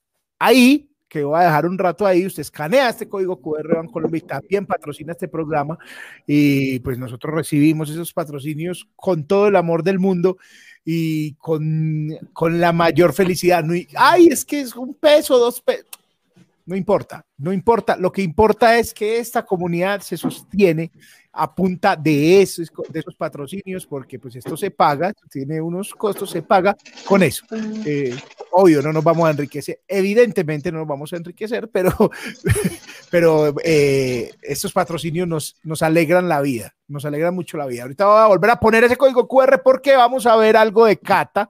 ahí, 0.45 0.89
que 1.09 1.25
voy 1.25 1.41
a 1.41 1.45
dejar 1.45 1.67
un 1.67 1.79
rato 1.79 2.07
ahí, 2.07 2.25
usted 2.27 2.41
escanea 2.41 2.89
este 2.89 3.09
código 3.09 3.41
QR 3.41 3.91
Colombia 3.91 4.19
y 4.19 4.27
también 4.27 4.67
patrocina 4.67 5.13
este 5.13 5.29
programa 5.29 5.79
y 6.27 6.81
pues 6.81 6.99
nosotros 6.99 7.35
recibimos 7.35 7.91
esos 7.91 8.13
patrocinios 8.13 8.89
con 8.97 9.27
todo 9.27 9.49
el 9.49 9.57
amor 9.57 9.83
del 9.83 9.99
mundo 9.99 10.39
y 10.85 11.35
con, 11.35 12.09
con 12.33 12.61
la 12.61 12.73
mayor 12.73 13.13
felicidad. 13.13 13.63
Ay, 13.95 14.29
es 14.29 14.45
que 14.45 14.63
es 14.63 14.75
un 14.75 14.95
peso, 14.95 15.39
dos 15.39 15.61
pesos 15.61 15.87
no 16.65 16.77
importa, 16.77 17.27
no 17.39 17.53
importa. 17.53 17.97
Lo 17.97 18.13
que 18.13 18.23
importa 18.23 18.79
es 18.79 18.95
que 18.95 19.19
esta 19.19 19.45
comunidad 19.45 20.01
se 20.01 20.17
sostiene 20.17 20.93
a 21.33 21.55
punta 21.55 21.97
de 21.97 22.43
esos, 22.43 22.71
de 22.89 23.01
esos 23.01 23.15
patrocinios, 23.17 23.87
porque 23.87 24.19
pues 24.19 24.37
esto 24.37 24.57
se 24.57 24.71
paga, 24.71 25.13
tiene 25.31 25.61
unos 25.61 25.95
costos, 25.95 26.31
se 26.31 26.43
paga 26.43 26.77
con 27.07 27.23
eso. 27.23 27.45
Eh, 27.87 28.17
obvio, 28.51 28.83
no 28.83 28.93
nos 28.93 29.03
vamos 29.03 29.27
a 29.27 29.31
enriquecer, 29.31 29.81
evidentemente 29.89 30.71
no 30.71 30.79
nos 30.79 30.89
vamos 30.89 31.13
a 31.13 31.17
enriquecer, 31.17 31.69
pero, 31.69 31.91
pero 33.11 33.55
eh, 33.65 34.31
estos 34.43 34.73
patrocinios 34.73 35.27
nos, 35.27 35.57
nos 35.63 35.83
alegran 35.83 36.29
la 36.29 36.41
vida, 36.41 36.75
nos 36.89 37.05
alegran 37.05 37.35
mucho 37.35 37.57
la 37.57 37.67
vida. 37.67 37.83
Ahorita 37.83 38.07
voy 38.07 38.21
a 38.21 38.27
volver 38.27 38.51
a 38.51 38.61
poner 38.61 38.85
ese 38.85 38.97
código 38.97 39.27
QR 39.27 39.63
porque 39.63 39.97
vamos 39.97 40.27
a 40.27 40.37
ver 40.37 40.57
algo 40.57 40.85
de 40.85 40.99
Cata, 40.99 41.49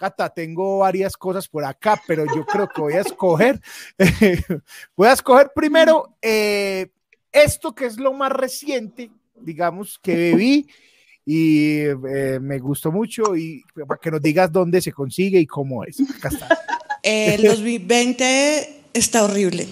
Cata, 0.00 0.30
tengo 0.30 0.78
varias 0.78 1.14
cosas 1.14 1.46
por 1.46 1.62
acá, 1.62 2.00
pero 2.06 2.24
yo 2.34 2.46
creo 2.46 2.66
que 2.66 2.80
voy 2.80 2.94
a 2.94 3.02
escoger, 3.02 3.60
voy 4.96 5.08
a 5.08 5.12
escoger 5.12 5.52
primero 5.54 6.16
eh, 6.22 6.90
esto 7.30 7.74
que 7.74 7.84
es 7.84 7.98
lo 7.98 8.14
más 8.14 8.32
reciente, 8.32 9.10
digamos, 9.42 9.98
que 10.02 10.14
bebí 10.14 10.66
y 11.24 11.78
eh, 11.80 12.38
me 12.40 12.58
gustó 12.58 12.90
mucho 12.90 13.36
y 13.36 13.62
para 13.86 14.00
que 14.00 14.10
nos 14.10 14.22
digas 14.22 14.50
dónde 14.50 14.80
se 14.80 14.92
consigue 14.92 15.38
y 15.38 15.46
cómo 15.46 15.84
es. 15.84 16.00
Acá 16.16 16.28
está. 16.28 16.58
El 17.02 17.42
2020 17.42 18.82
está 18.92 19.24
horrible. 19.24 19.68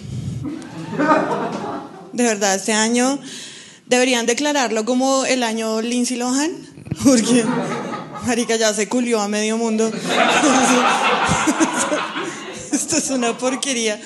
De 2.13 2.23
verdad, 2.23 2.55
este 2.55 2.73
año 2.73 3.19
deberían 3.87 4.27
declararlo 4.27 4.85
como 4.85 5.25
el 5.25 5.43
año 5.43 5.81
Lindsay 5.83 6.17
Lohan, 6.17 6.51
porque 7.05 7.45
Marica, 8.27 8.57
ya 8.57 8.73
se 8.75 8.89
culió 8.89 9.21
a 9.21 9.29
medio 9.29 9.57
mundo. 9.57 9.91
Esto 12.73 12.97
es 12.97 13.11
una 13.11 13.37
porquería. 13.37 14.01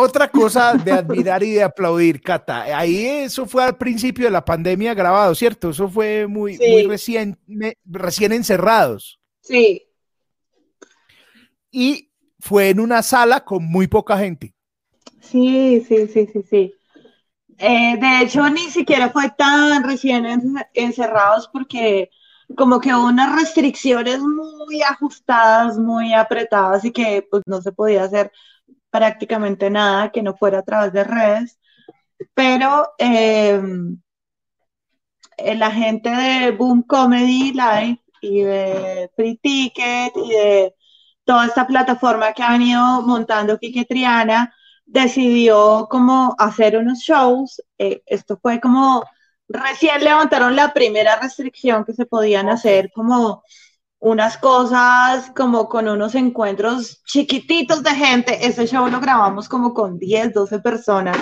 Otra 0.00 0.28
cosa 0.28 0.74
de 0.74 0.92
admirar 0.92 1.42
y 1.42 1.54
de 1.54 1.64
aplaudir, 1.64 2.20
Cata. 2.20 2.62
Ahí 2.78 3.04
eso 3.04 3.46
fue 3.46 3.64
al 3.64 3.76
principio 3.76 4.26
de 4.26 4.30
la 4.30 4.44
pandemia 4.44 4.94
grabado, 4.94 5.34
¿cierto? 5.34 5.70
Eso 5.70 5.88
fue 5.88 6.28
muy, 6.28 6.56
muy 6.56 6.84
recién, 6.84 7.36
recién 7.84 8.30
encerrados. 8.30 9.18
Sí. 9.40 9.88
Y 11.72 12.12
fue 12.38 12.68
en 12.68 12.78
una 12.78 13.02
sala 13.02 13.44
con 13.44 13.64
muy 13.64 13.88
poca 13.88 14.16
gente. 14.16 14.54
Sí, 15.20 15.84
sí, 15.88 16.06
sí, 16.06 16.28
sí, 16.32 16.44
sí. 16.48 16.74
Eh, 17.58 17.96
de 18.00 18.22
hecho, 18.22 18.48
ni 18.50 18.70
siquiera 18.70 19.10
fue 19.10 19.32
tan 19.36 19.82
recién 19.82 20.24
encerrados 20.74 21.50
porque 21.52 22.08
como 22.56 22.80
que 22.80 22.94
hubo 22.94 23.08
unas 23.08 23.34
restricciones 23.34 24.20
muy 24.20 24.80
ajustadas, 24.80 25.76
muy 25.76 26.14
apretadas 26.14 26.84
y 26.84 26.92
que 26.92 27.26
pues 27.28 27.42
no 27.46 27.60
se 27.60 27.72
podía 27.72 28.04
hacer 28.04 28.30
prácticamente 28.90 29.70
nada 29.70 30.10
que 30.10 30.22
no 30.22 30.36
fuera 30.36 30.60
a 30.60 30.62
través 30.62 30.92
de 30.92 31.04
redes. 31.04 31.58
Pero 32.34 32.94
em, 32.98 34.00
la 35.38 35.70
gente 35.70 36.10
de 36.10 36.50
Boom 36.52 36.82
Comedy 36.82 37.52
Live 37.52 38.00
y 38.20 38.42
de 38.42 39.10
Free 39.16 39.38
Ticket 39.38 40.12
y 40.16 40.30
de 40.30 40.74
toda 41.24 41.46
esta 41.46 41.66
plataforma 41.66 42.32
que 42.32 42.42
ha 42.42 42.52
venido 42.52 43.02
montando 43.02 43.58
Kike 43.58 43.84
Triana, 43.84 44.54
decidió 44.86 45.86
como 45.90 46.34
hacer 46.38 46.76
unos 46.78 47.00
shows. 47.00 47.62
Eh, 47.78 48.02
esto 48.06 48.38
fue 48.40 48.60
como 48.60 49.04
recién 49.48 50.02
levantaron 50.04 50.56
la 50.56 50.72
primera 50.72 51.16
restricción 51.20 51.84
que 51.84 51.92
se 51.92 52.06
podían 52.06 52.48
hacer, 52.48 52.90
como 52.92 53.42
unas 54.00 54.38
cosas, 54.38 55.30
como 55.36 55.68
con 55.68 55.88
unos 55.88 56.14
encuentros 56.14 57.02
chiquititos 57.04 57.82
de 57.82 57.90
gente. 57.90 58.46
Ese 58.46 58.66
show 58.66 58.88
lo 58.88 59.00
grabamos 59.00 59.48
como 59.48 59.74
con 59.74 59.98
10, 59.98 60.32
12 60.34 60.60
personas, 60.60 61.16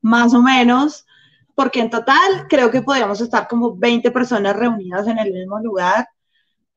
más 0.00 0.34
o 0.34 0.42
menos. 0.42 1.04
porque 1.54 1.80
en 1.80 1.90
total 1.90 2.46
creo 2.48 2.70
que 2.70 2.82
podríamos 2.82 3.20
estar 3.20 3.46
como 3.48 3.76
20 3.76 4.10
personas 4.10 4.56
reunidas 4.56 5.06
en 5.06 5.18
el 5.18 5.32
mismo 5.32 5.58
lugar. 5.60 6.08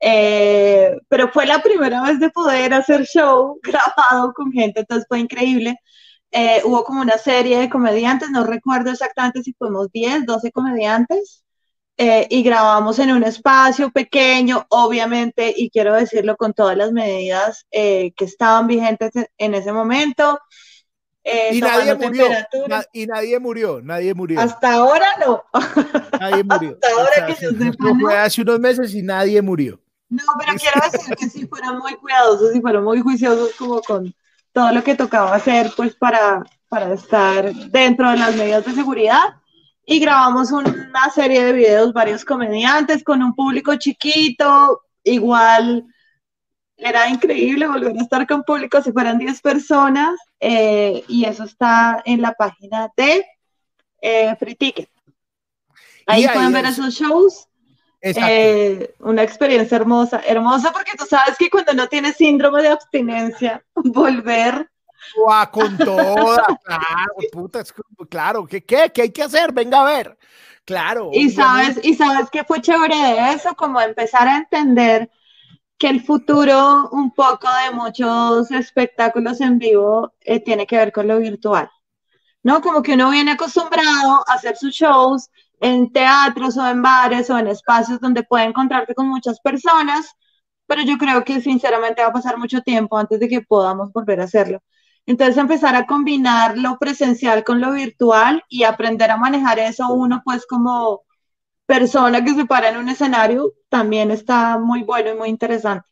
Eh, 0.00 0.96
pero 1.08 1.28
fue 1.32 1.46
la 1.46 1.62
primera 1.62 2.02
vez 2.02 2.20
de 2.20 2.30
poder 2.30 2.74
hacer 2.74 3.04
show 3.06 3.58
grabado 3.62 4.32
con 4.34 4.52
gente, 4.52 4.80
entonces 4.80 5.06
fue 5.08 5.20
increíble. 5.20 5.78
Eh, 6.32 6.62
hubo 6.64 6.84
como 6.84 7.00
una 7.02 7.18
serie 7.18 7.58
de 7.58 7.70
comediantes, 7.70 8.30
no 8.30 8.44
recuerdo 8.44 8.90
exactamente 8.90 9.42
si 9.42 9.54
fuimos 9.54 9.90
10, 9.92 10.26
12 10.26 10.52
comediantes, 10.52 11.45
eh, 11.98 12.26
y 12.30 12.42
grabamos 12.42 12.98
en 12.98 13.10
un 13.12 13.24
espacio 13.24 13.90
pequeño, 13.90 14.66
obviamente, 14.68 15.52
y 15.56 15.70
quiero 15.70 15.94
decirlo 15.94 16.36
con 16.36 16.52
todas 16.52 16.76
las 16.76 16.92
medidas 16.92 17.66
que 17.70 18.12
estaban 18.18 18.66
vigentes 18.66 19.12
en 19.38 19.54
ese 19.54 19.72
momento. 19.72 20.38
y 21.24 21.60
nadie 21.60 21.94
murió. 21.94 22.26
y 22.92 23.06
nadie 23.06 23.38
murió, 23.38 23.80
nadie 23.82 24.14
murió. 24.14 24.40
Hasta 24.40 24.74
ahora 24.74 25.06
no. 25.24 25.42
Nadie 26.20 26.44
murió. 26.44 26.78
Hasta 26.82 26.88
ahora 26.92 27.26
que 27.26 27.34
sepa, 27.34 27.76
no. 27.78 28.00
Fue 28.00 28.18
hace 28.18 28.42
unos 28.42 28.60
meses 28.60 28.94
y 28.94 29.02
nadie 29.02 29.40
murió. 29.40 29.80
No, 30.08 30.22
pero 30.38 30.52
quiero 30.56 30.80
decir 30.90 31.16
que 31.16 31.28
sí 31.28 31.46
fueron 31.46 31.78
muy 31.78 31.94
cuidadosos 31.96 32.54
y 32.54 32.60
fueron 32.60 32.84
muy 32.84 33.00
juiciosos 33.00 33.52
como 33.58 33.80
con 33.82 34.14
todo 34.52 34.72
lo 34.72 34.84
que 34.84 34.94
tocaba 34.94 35.34
hacer 35.34 35.70
pues 35.76 35.94
para, 35.96 36.44
para 36.68 36.94
estar 36.94 37.52
dentro 37.52 38.10
de 38.10 38.16
las 38.16 38.34
medidas 38.36 38.64
de 38.64 38.72
seguridad. 38.72 39.34
Y 39.86 40.00
grabamos 40.00 40.50
una 40.50 41.10
serie 41.14 41.44
de 41.44 41.52
videos, 41.52 41.92
varios 41.92 42.24
comediantes 42.24 43.04
con 43.04 43.22
un 43.22 43.34
público 43.34 43.76
chiquito, 43.76 44.82
igual 45.04 45.86
era 46.76 47.08
increíble 47.08 47.66
volver 47.66 47.96
a 47.96 48.02
estar 48.02 48.26
con 48.26 48.42
público 48.42 48.82
si 48.82 48.92
fueran 48.92 49.18
10 49.18 49.40
personas 49.40 50.18
eh, 50.40 51.02
y 51.08 51.24
eso 51.24 51.44
está 51.44 52.02
en 52.04 52.20
la 52.20 52.32
página 52.32 52.90
de 52.96 53.24
eh, 54.02 54.36
Free 54.36 54.56
Ticket. 54.56 54.90
Ahí, 56.06 56.26
pueden 56.28 56.52
ver 56.52 56.66
esos 56.66 56.92
shows 56.94 57.48
eh, 58.14 58.94
una 59.00 59.22
experiencia 59.22 59.76
hermosa, 59.76 60.22
hermosa 60.26 60.72
porque 60.72 60.92
tú 60.96 61.04
sabes 61.06 61.36
que 61.36 61.50
cuando 61.50 61.72
no 61.72 61.88
tienes 61.88 62.16
síndrome 62.16 62.62
de 62.62 62.68
abstinencia, 62.68 63.64
volver. 63.74 64.70
Con 65.52 65.76
toda, 65.78 66.44
claro, 66.64 67.14
puta, 67.32 67.64
claro, 68.08 68.46
¿qué, 68.46 68.64
qué, 68.64 68.90
¿qué 68.94 69.02
hay 69.02 69.10
que 69.10 69.22
hacer? 69.22 69.52
Venga 69.52 69.80
a 69.80 69.84
ver, 69.84 70.18
claro. 70.64 71.10
Y 71.12 71.30
sabes, 71.30 71.80
y 71.82 71.94
sabes 71.94 72.30
que 72.30 72.44
fue 72.44 72.60
chévere 72.60 72.96
de 72.96 73.32
eso, 73.32 73.54
como 73.54 73.80
empezar 73.80 74.28
a 74.28 74.36
entender 74.36 75.10
que 75.78 75.88
el 75.88 76.02
futuro 76.02 76.88
un 76.90 77.12
poco 77.12 77.48
de 77.64 77.74
muchos 77.74 78.50
espectáculos 78.50 79.40
en 79.40 79.58
vivo 79.58 80.14
eh, 80.20 80.40
tiene 80.40 80.66
que 80.66 80.76
ver 80.76 80.92
con 80.92 81.06
lo 81.06 81.18
virtual. 81.18 81.70
¿No? 82.42 82.60
Como 82.60 82.82
que 82.82 82.94
uno 82.94 83.10
viene 83.10 83.32
acostumbrado 83.32 84.24
a 84.26 84.34
hacer 84.34 84.56
sus 84.56 84.72
shows 84.72 85.28
en 85.60 85.92
teatros 85.92 86.56
o 86.56 86.66
en 86.66 86.80
bares 86.80 87.28
o 87.30 87.38
en 87.38 87.48
espacios 87.48 88.00
donde 88.00 88.22
puede 88.22 88.44
encontrarte 88.44 88.94
con 88.94 89.08
muchas 89.08 89.40
personas, 89.40 90.14
pero 90.66 90.82
yo 90.82 90.96
creo 90.98 91.24
que 91.24 91.40
sinceramente 91.40 92.02
va 92.02 92.08
a 92.08 92.12
pasar 92.12 92.38
mucho 92.38 92.60
tiempo 92.62 92.98
antes 92.98 93.20
de 93.20 93.28
que 93.28 93.40
podamos 93.42 93.92
volver 93.92 94.20
a 94.20 94.24
hacerlo. 94.24 94.62
Entonces 95.06 95.36
empezar 95.36 95.74
a 95.76 95.86
combinar 95.86 96.58
lo 96.58 96.78
presencial 96.78 97.44
con 97.44 97.60
lo 97.60 97.72
virtual 97.72 98.42
y 98.48 98.64
aprender 98.64 99.10
a 99.10 99.16
manejar 99.16 99.58
eso 99.58 99.92
uno 99.92 100.22
pues 100.24 100.46
como 100.46 101.02
persona 101.64 102.24
que 102.24 102.34
se 102.34 102.44
para 102.44 102.68
en 102.68 102.76
un 102.76 102.88
escenario 102.88 103.52
también 103.68 104.10
está 104.10 104.58
muy 104.58 104.82
bueno 104.82 105.12
y 105.12 105.14
muy 105.14 105.28
interesante. 105.28 105.88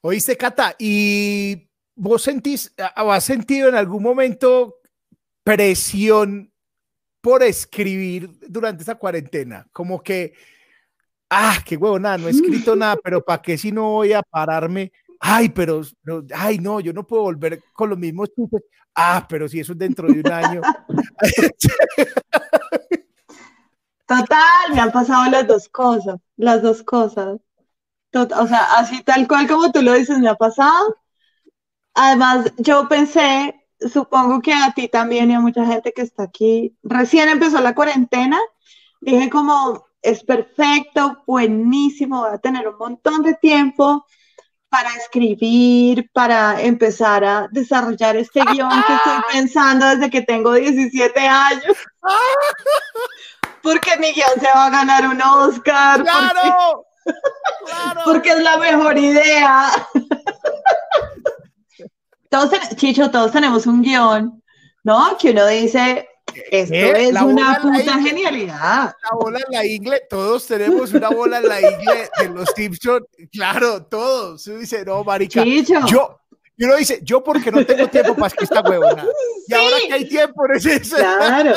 Oíste, 0.00 0.36
Cata, 0.36 0.76
¿y 0.78 1.68
vos 1.96 2.22
sentís, 2.22 2.72
has 2.76 3.24
sentido 3.24 3.68
en 3.68 3.74
algún 3.74 4.02
momento 4.02 4.76
presión 5.42 6.52
por 7.20 7.42
escribir 7.42 8.38
durante 8.48 8.82
esa 8.82 8.94
cuarentena. 8.96 9.66
Como 9.72 10.00
que, 10.00 10.34
ah, 11.30 11.58
qué 11.64 11.76
huevo, 11.76 11.98
nada, 11.98 12.18
no 12.18 12.28
he 12.28 12.30
escrito 12.30 12.76
nada, 12.76 12.96
pero 13.02 13.24
¿para 13.24 13.42
qué 13.42 13.58
si 13.58 13.72
no 13.72 13.90
voy 13.90 14.12
a 14.12 14.22
pararme? 14.22 14.92
Ay, 15.20 15.48
pero, 15.50 15.82
ay, 16.34 16.58
no, 16.58 16.80
yo 16.80 16.92
no 16.92 17.06
puedo 17.06 17.22
volver 17.22 17.62
con 17.72 17.90
los 17.90 17.98
mismos 17.98 18.28
chistes. 18.34 18.62
Ah, 18.94 19.26
pero 19.28 19.48
si 19.48 19.60
eso 19.60 19.72
es 19.72 19.78
dentro 19.78 20.08
de 20.08 20.20
un 20.20 20.32
año. 20.32 20.60
Total, 24.06 24.72
me 24.72 24.80
han 24.80 24.92
pasado 24.92 25.30
las 25.30 25.46
dos 25.46 25.68
cosas, 25.68 26.16
las 26.36 26.62
dos 26.62 26.82
cosas. 26.82 27.38
o 28.12 28.46
sea, 28.46 28.78
así 28.78 29.02
tal 29.02 29.26
cual 29.26 29.48
como 29.48 29.72
tú 29.72 29.82
lo 29.82 29.94
dices, 29.94 30.18
me 30.18 30.28
ha 30.28 30.34
pasado. 30.36 30.96
Además, 31.94 32.52
yo 32.58 32.88
pensé 32.88 33.66
supongo 33.80 34.40
que 34.40 34.52
a 34.52 34.72
ti 34.72 34.88
también 34.88 35.30
y 35.30 35.34
a 35.34 35.40
mucha 35.40 35.64
gente 35.66 35.92
que 35.92 36.02
está 36.02 36.24
aquí, 36.24 36.76
recién 36.82 37.28
empezó 37.28 37.60
la 37.60 37.74
cuarentena, 37.74 38.38
dije 39.00 39.30
como, 39.30 39.86
es 40.02 40.24
perfecto, 40.24 41.22
buenísimo, 41.26 42.20
voy 42.20 42.34
a 42.34 42.38
tener 42.38 42.68
un 42.68 42.78
montón 42.78 43.22
de 43.22 43.34
tiempo 43.34 44.06
para 44.68 44.90
escribir, 44.96 46.10
para 46.12 46.60
empezar 46.60 47.24
a 47.24 47.48
desarrollar 47.50 48.16
este 48.16 48.40
guion 48.40 48.68
que 48.68 48.94
estoy 48.94 49.20
pensando 49.32 49.86
desde 49.86 50.10
que 50.10 50.22
tengo 50.22 50.52
17 50.52 51.20
años. 51.20 51.76
Porque 53.62 53.96
mi 53.98 54.12
guion 54.12 54.40
se 54.40 54.46
va 54.46 54.66
a 54.66 54.70
ganar 54.70 55.08
un 55.08 55.20
Oscar. 55.22 56.02
¡Claro! 56.02 56.84
Porque, 57.04 57.72
claro. 57.72 58.00
porque 58.04 58.30
es 58.30 58.38
la 58.40 58.56
mejor 58.56 58.98
idea 58.98 59.70
todos, 62.28 62.50
Chicho, 62.76 63.10
todos 63.10 63.32
tenemos 63.32 63.66
un 63.66 63.82
guion, 63.82 64.42
¿no? 64.84 65.16
Que 65.18 65.30
uno 65.30 65.46
dice, 65.46 66.08
esto 66.50 66.74
¿Eh? 66.74 67.08
es 67.08 67.22
una 67.22 67.58
puta 67.60 68.00
genialidad. 68.00 68.94
La 69.02 69.16
bola 69.18 69.38
en 69.38 69.54
la 69.54 69.66
ingle, 69.66 70.02
todos 70.08 70.46
tenemos 70.46 70.92
una 70.92 71.08
bola 71.10 71.38
en 71.38 71.48
la 71.48 71.60
ingle 71.60 72.10
de 72.18 72.28
los 72.28 72.48
Simpsons, 72.54 73.06
claro, 73.32 73.84
todos. 73.84 74.42
Se 74.42 74.56
dice, 74.56 74.84
no, 74.84 75.04
marica, 75.04 75.42
Chicho. 75.42 75.86
yo, 75.86 76.20
y 76.56 76.64
uno 76.64 76.76
dice, 76.76 77.00
yo 77.02 77.22
porque 77.22 77.50
no 77.50 77.64
tengo 77.66 77.86
tiempo 77.88 78.14
para 78.14 78.34
que 78.34 78.44
esta 78.44 78.62
huevona. 78.62 79.04
Y 79.46 79.54
ahora 79.54 79.76
que 79.86 79.92
hay 79.92 80.08
tiempo, 80.08 80.46
no 80.48 80.54
es 80.54 80.64
eso. 80.64 80.96
Claro, 80.96 81.54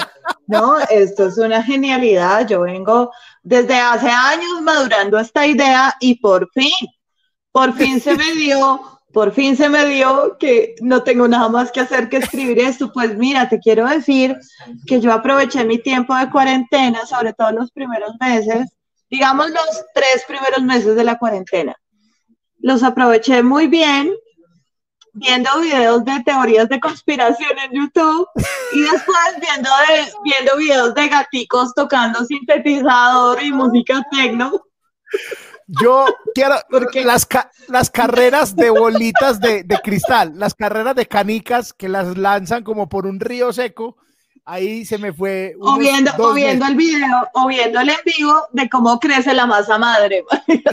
no, 0.48 0.78
esto 0.80 1.28
es 1.28 1.38
una 1.38 1.64
genialidad. 1.64 2.46
Yo 2.48 2.62
vengo 2.62 3.12
desde 3.42 3.76
hace 3.80 4.10
años 4.10 4.62
madurando 4.62 5.18
esta 5.18 5.48
idea 5.48 5.96
y 6.02 6.20
por 6.20 6.50
fin, 6.52 6.74
por 7.52 7.74
fin 7.74 8.02
se 8.02 8.16
me 8.16 8.34
dio 8.34 8.99
por 9.14 9.32
fin 9.32 9.58
se 9.58 9.70
me 9.70 9.86
dio 9.86 10.38
que 10.40 10.76
no 10.82 11.04
tengo 11.04 11.28
nada 11.28 11.50
más 11.50 11.72
que 11.72 11.80
hacer 11.80 12.10
que 12.10 12.18
escribir 12.18 12.60
esto. 12.60 12.92
Pues 12.94 13.18
mira, 13.18 13.50
te 13.50 13.60
quiero 13.60 13.88
decir 13.88 14.36
que 14.86 15.02
yo 15.02 15.12
aproveché 15.12 15.64
mi 15.66 15.80
tiempo 15.80 16.16
de 16.16 16.30
cuarentena, 16.30 17.06
sobre 17.06 17.34
todo 17.34 17.52
los 17.52 17.72
primeros 17.72 18.12
meses, 18.20 18.70
digamos 19.10 19.50
los 19.50 19.86
tres 19.94 20.24
primeros 20.28 20.62
meses 20.62 20.96
de 20.96 21.04
la 21.04 21.18
cuarentena. 21.18 21.76
Los 22.60 22.84
aproveché 22.84 23.42
muy 23.42 23.68
bien 23.68 24.14
viendo 25.14 25.60
videos 25.60 26.06
de 26.06 26.22
teorías 26.24 26.70
de 26.70 26.80
conspiración 26.80 27.58
en 27.58 27.72
YouTube 27.72 28.28
y 28.74 28.82
después 28.82 29.18
viendo, 29.42 29.70
viendo 30.24 30.58
videos 30.58 30.94
de 30.94 31.08
gaticos 31.08 31.74
tocando 31.74 32.24
sintetizador 32.26 33.42
y 33.42 33.52
música 33.52 34.02
techno. 34.12 34.52
Yo 35.82 36.06
quiero 36.34 36.56
porque 36.70 37.06
las, 37.06 37.28
las 37.68 37.90
carreras 37.92 38.56
de 38.56 38.70
bolitas 38.72 39.40
de, 39.40 39.66
cristal, 39.84 40.34
las 40.36 40.56
carreras 40.56 40.96
de 40.96 41.08
canicas 41.08 41.74
que 41.74 41.90
las 41.90 42.18
lanzan 42.18 42.64
como 42.64 42.90
por 42.90 43.06
un 43.06 43.20
río 43.20 43.54
seco, 43.54 43.98
ahí 44.46 44.84
se 44.84 44.98
me 44.98 45.14
fue. 45.14 45.54
O 45.60 45.78
viendo, 45.78 46.12
o 46.18 46.34
viendo 46.34 46.66
el 46.66 46.76
video, 46.76 47.30
o 47.34 47.48
viendo 47.48 47.80
el 47.80 47.90
en 47.90 47.98
vivo 48.04 48.34
de 48.52 48.68
cómo 48.68 49.00
crece 49.00 49.34
la 49.34 49.46
masa 49.46 49.78
madre. 49.78 50.26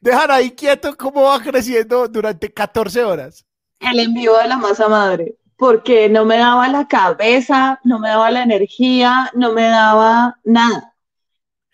Dejar 0.00 0.32
ahí 0.32 0.50
quieto 0.50 0.96
cómo 0.96 1.22
va 1.22 1.40
creciendo 1.40 2.08
durante 2.08 2.52
14 2.52 3.04
horas. 3.04 3.46
El 3.78 4.00
en 4.00 4.14
vivo 4.14 4.36
de 4.38 4.48
la 4.48 4.56
masa 4.56 4.88
madre, 4.88 5.36
porque 5.56 6.08
no 6.08 6.24
me 6.24 6.38
daba 6.38 6.66
la 6.68 6.88
cabeza, 6.88 7.78
no 7.84 8.00
me 8.00 8.08
daba 8.08 8.30
la 8.32 8.42
energía, 8.42 9.30
no 9.34 9.52
me 9.52 9.68
daba 9.68 10.38
nada. 10.44 10.95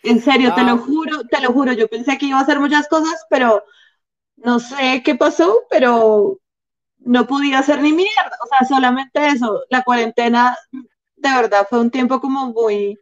En 0.02 0.20
serio, 0.20 0.52
te 0.54 0.64
lo 0.64 0.78
juro, 0.78 1.24
te 1.30 1.40
lo 1.40 1.52
juro, 1.52 1.72
yo 1.72 1.88
pensé 1.88 2.18
que 2.18 2.26
iba 2.26 2.38
a 2.38 2.42
hacer 2.42 2.58
muchas 2.58 2.88
cosas, 2.88 3.24
pero 3.30 3.64
no 4.36 4.58
sé 4.58 5.02
qué 5.04 5.14
pasó, 5.14 5.62
pero 5.70 6.38
no 6.98 7.26
podía 7.26 7.60
hacer 7.60 7.80
ni 7.80 7.92
mierda, 7.92 8.36
o 8.44 8.46
sea, 8.46 8.66
solamente 8.66 9.26
eso, 9.28 9.62
la 9.70 9.82
cuarentena 9.82 10.56
de 10.72 11.34
verdad 11.34 11.66
fue 11.68 11.80
un 11.80 11.90
tiempo 11.90 12.20
como 12.20 12.52
muy, 12.52 12.98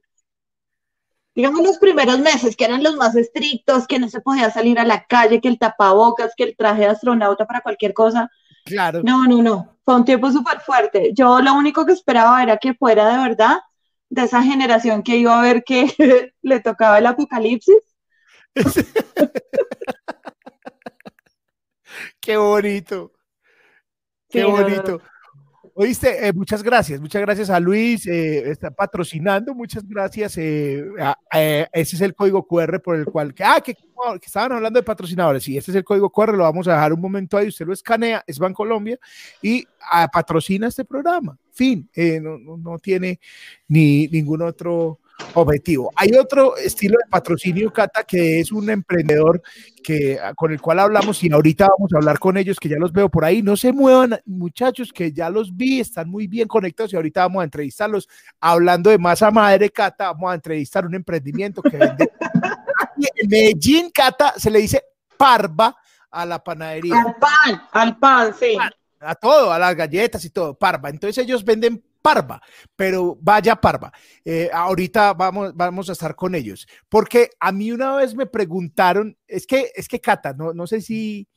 digamos 1.35 1.63
los 1.63 1.79
primeros 1.79 2.19
meses, 2.19 2.55
que 2.57 2.65
eran 2.65 2.83
los 2.83 2.97
más 2.97 3.17
estrictos, 3.17 3.87
que 3.87 3.99
no 3.99 4.09
se 4.09 4.21
podía 4.21 4.51
salir 4.51 4.79
a 4.79 4.85
la 4.85 5.05
calle, 5.05 5.41
que 5.41 5.49
el 5.49 5.59
tapabocas, 5.59 6.35
que 6.37 6.45
el 6.45 6.57
traje 6.57 6.83
de 6.83 6.89
astronauta 6.89 7.47
para 7.47 7.63
cualquier 7.63 7.95
cosa. 7.95 8.31
Claro. 8.65 9.03
No, 9.03 9.27
no, 9.27 9.43
no, 9.43 9.79
fue 9.85 9.97
un 9.97 10.05
tiempo 10.05 10.31
súper 10.31 10.61
fuerte. 10.61 11.13
Yo 11.15 11.41
lo 11.41 11.55
único 11.55 11.87
que 11.87 11.93
esperaba 11.93 12.43
era 12.43 12.59
que 12.59 12.75
fuera 12.75 13.09
de 13.09 13.29
verdad 13.29 13.59
de 14.11 14.23
esa 14.25 14.43
generación 14.43 15.03
que 15.03 15.17
iba 15.17 15.39
a 15.39 15.43
ver 15.43 15.65
que 15.65 15.87
le 16.43 16.61
tocaba 16.61 16.99
el 16.99 17.07
apocalipsis. 17.07 17.97
Qué 22.21 22.37
bonito. 22.37 23.13
Qué 24.29 24.45
bonito. 24.45 25.01
Oíste, 25.83 26.29
eh, 26.29 26.33
muchas 26.35 26.63
gracias, 26.63 27.01
muchas 27.01 27.23
gracias 27.23 27.49
a 27.49 27.59
Luis, 27.59 28.07
eh, 28.07 28.51
está 28.51 28.71
patrocinando, 28.71 29.55
muchas 29.55 29.89
gracias. 29.89 30.37
Eh, 30.37 30.85
ese 31.73 31.97
es 31.97 32.03
el 32.03 32.15
código 32.15 32.47
QR 32.47 32.83
por 32.83 32.97
el 32.97 33.07
cual, 33.07 33.33
que, 33.33 33.43
ah, 33.43 33.63
que, 33.65 33.75
estaban 34.23 34.53
hablando 34.53 34.79
de 34.79 34.83
patrocinadores, 34.85 35.43
sí, 35.43 35.57
este 35.57 35.71
es 35.71 35.77
el 35.79 35.85
código 35.85 36.11
QR, 36.11 36.37
lo 36.37 36.43
vamos 36.43 36.69
a 36.69 36.75
dejar 36.75 36.93
un 36.93 37.01
momento 37.01 37.39
ahí, 37.39 37.49
usted 37.49 37.67
lo 37.67 37.73
escanea, 37.73 38.23
es 38.27 38.39
Bancolombia 38.39 38.99
y 39.41 39.67
ah, 39.91 40.07
patrocina 40.13 40.69
este 40.69 40.85
programa. 40.85 41.39
Fin, 41.51 41.89
no, 42.21 42.37
no, 42.37 42.59
no, 42.59 42.79
tiene 42.79 43.19
ni 43.67 44.07
ningún 44.09 44.43
otro 44.43 44.99
objetivo. 45.35 45.91
Hay 45.97 46.11
otro 46.19 46.57
estilo 46.57 46.99
de 47.03 47.11
patrocinio, 47.11 47.73
Cata, 47.73 48.05
que 48.05 48.41
es 48.41 48.53
un 48.53 48.69
emprendedor 48.71 49.43
que, 49.83 50.19
ah, 50.23 50.35
con 50.35 50.53
el 50.53 50.61
cual 50.61 50.79
hablamos 50.79 51.23
y 51.23 51.33
ahorita 51.33 51.69
vamos 51.79 51.93
a 51.93 51.99
hablar 51.99 52.19
con 52.19 52.37
ellos, 52.37 52.59
que 52.59 52.69
ya 52.69 52.77
los 52.77 52.93
veo 52.93 53.09
por 53.09 53.25
ahí. 53.25 53.43
No 53.43 53.57
se 53.57 53.73
muevan, 53.73 54.21
muchachos, 54.27 54.93
que 54.93 55.13
ya 55.13 55.31
los 55.31 55.57
vi, 55.57 55.81
están 55.81 56.09
muy 56.09 56.27
bien 56.27 56.49
conectados 56.49 56.93
y 56.93 56.97
ahorita 56.97 57.23
vamos 57.23 57.41
a 57.43 57.45
entrevistarlos. 57.45 58.09
Hablando 58.41 58.91
de 58.91 58.99
masa 58.99 59.31
madre, 59.31 59.71
Cata, 59.71 60.13
vamos 60.13 60.33
a 60.33 60.35
entrevistar 60.35 60.87
un 60.87 60.95
emprendimiento 60.95 61.63
que 61.63 61.77
vende. 61.77 62.11
en 63.17 63.29
Medellín, 63.29 63.91
Cata, 63.91 64.35
se 64.37 64.51
le 64.51 64.61
dice 64.61 64.83
parva 65.17 65.77
a 66.11 66.27
la 66.27 66.43
panadería. 66.43 66.95
Al 67.01 67.15
pan, 67.17 67.63
al 67.73 67.99
pan, 67.99 68.35
sí. 68.39 68.57
A 69.01 69.15
todo, 69.15 69.53
a 69.53 69.59
las 69.59 69.75
galletas 69.75 70.25
y 70.25 70.31
todo, 70.31 70.55
parva. 70.55 70.91
Entonces 70.91 71.25
ellos 71.25 71.45
venden 71.45 71.83
parva, 72.01 72.41
pero 72.77 73.19
vaya 73.21 73.57
parva. 73.57 73.93
Eh, 74.25 74.51
ahorita 74.53 75.15
vamos, 75.15 75.55
vamos 75.55 75.89
a 75.89 75.93
estar 75.93 76.15
con 76.15 76.35
ellos, 76.35 76.67
porque 76.89 77.31
a 77.39 77.53
mí 77.53 77.73
una 77.73 77.97
vez 77.97 78.15
me 78.15 78.27
preguntaron, 78.27 79.17
es 79.27 79.47
que, 79.47 79.71
es 79.75 79.89
que 79.89 80.01
Cata, 80.01 80.33
no, 80.33 80.53
no 80.53 80.67
sé 80.67 80.81
si, 80.81 81.29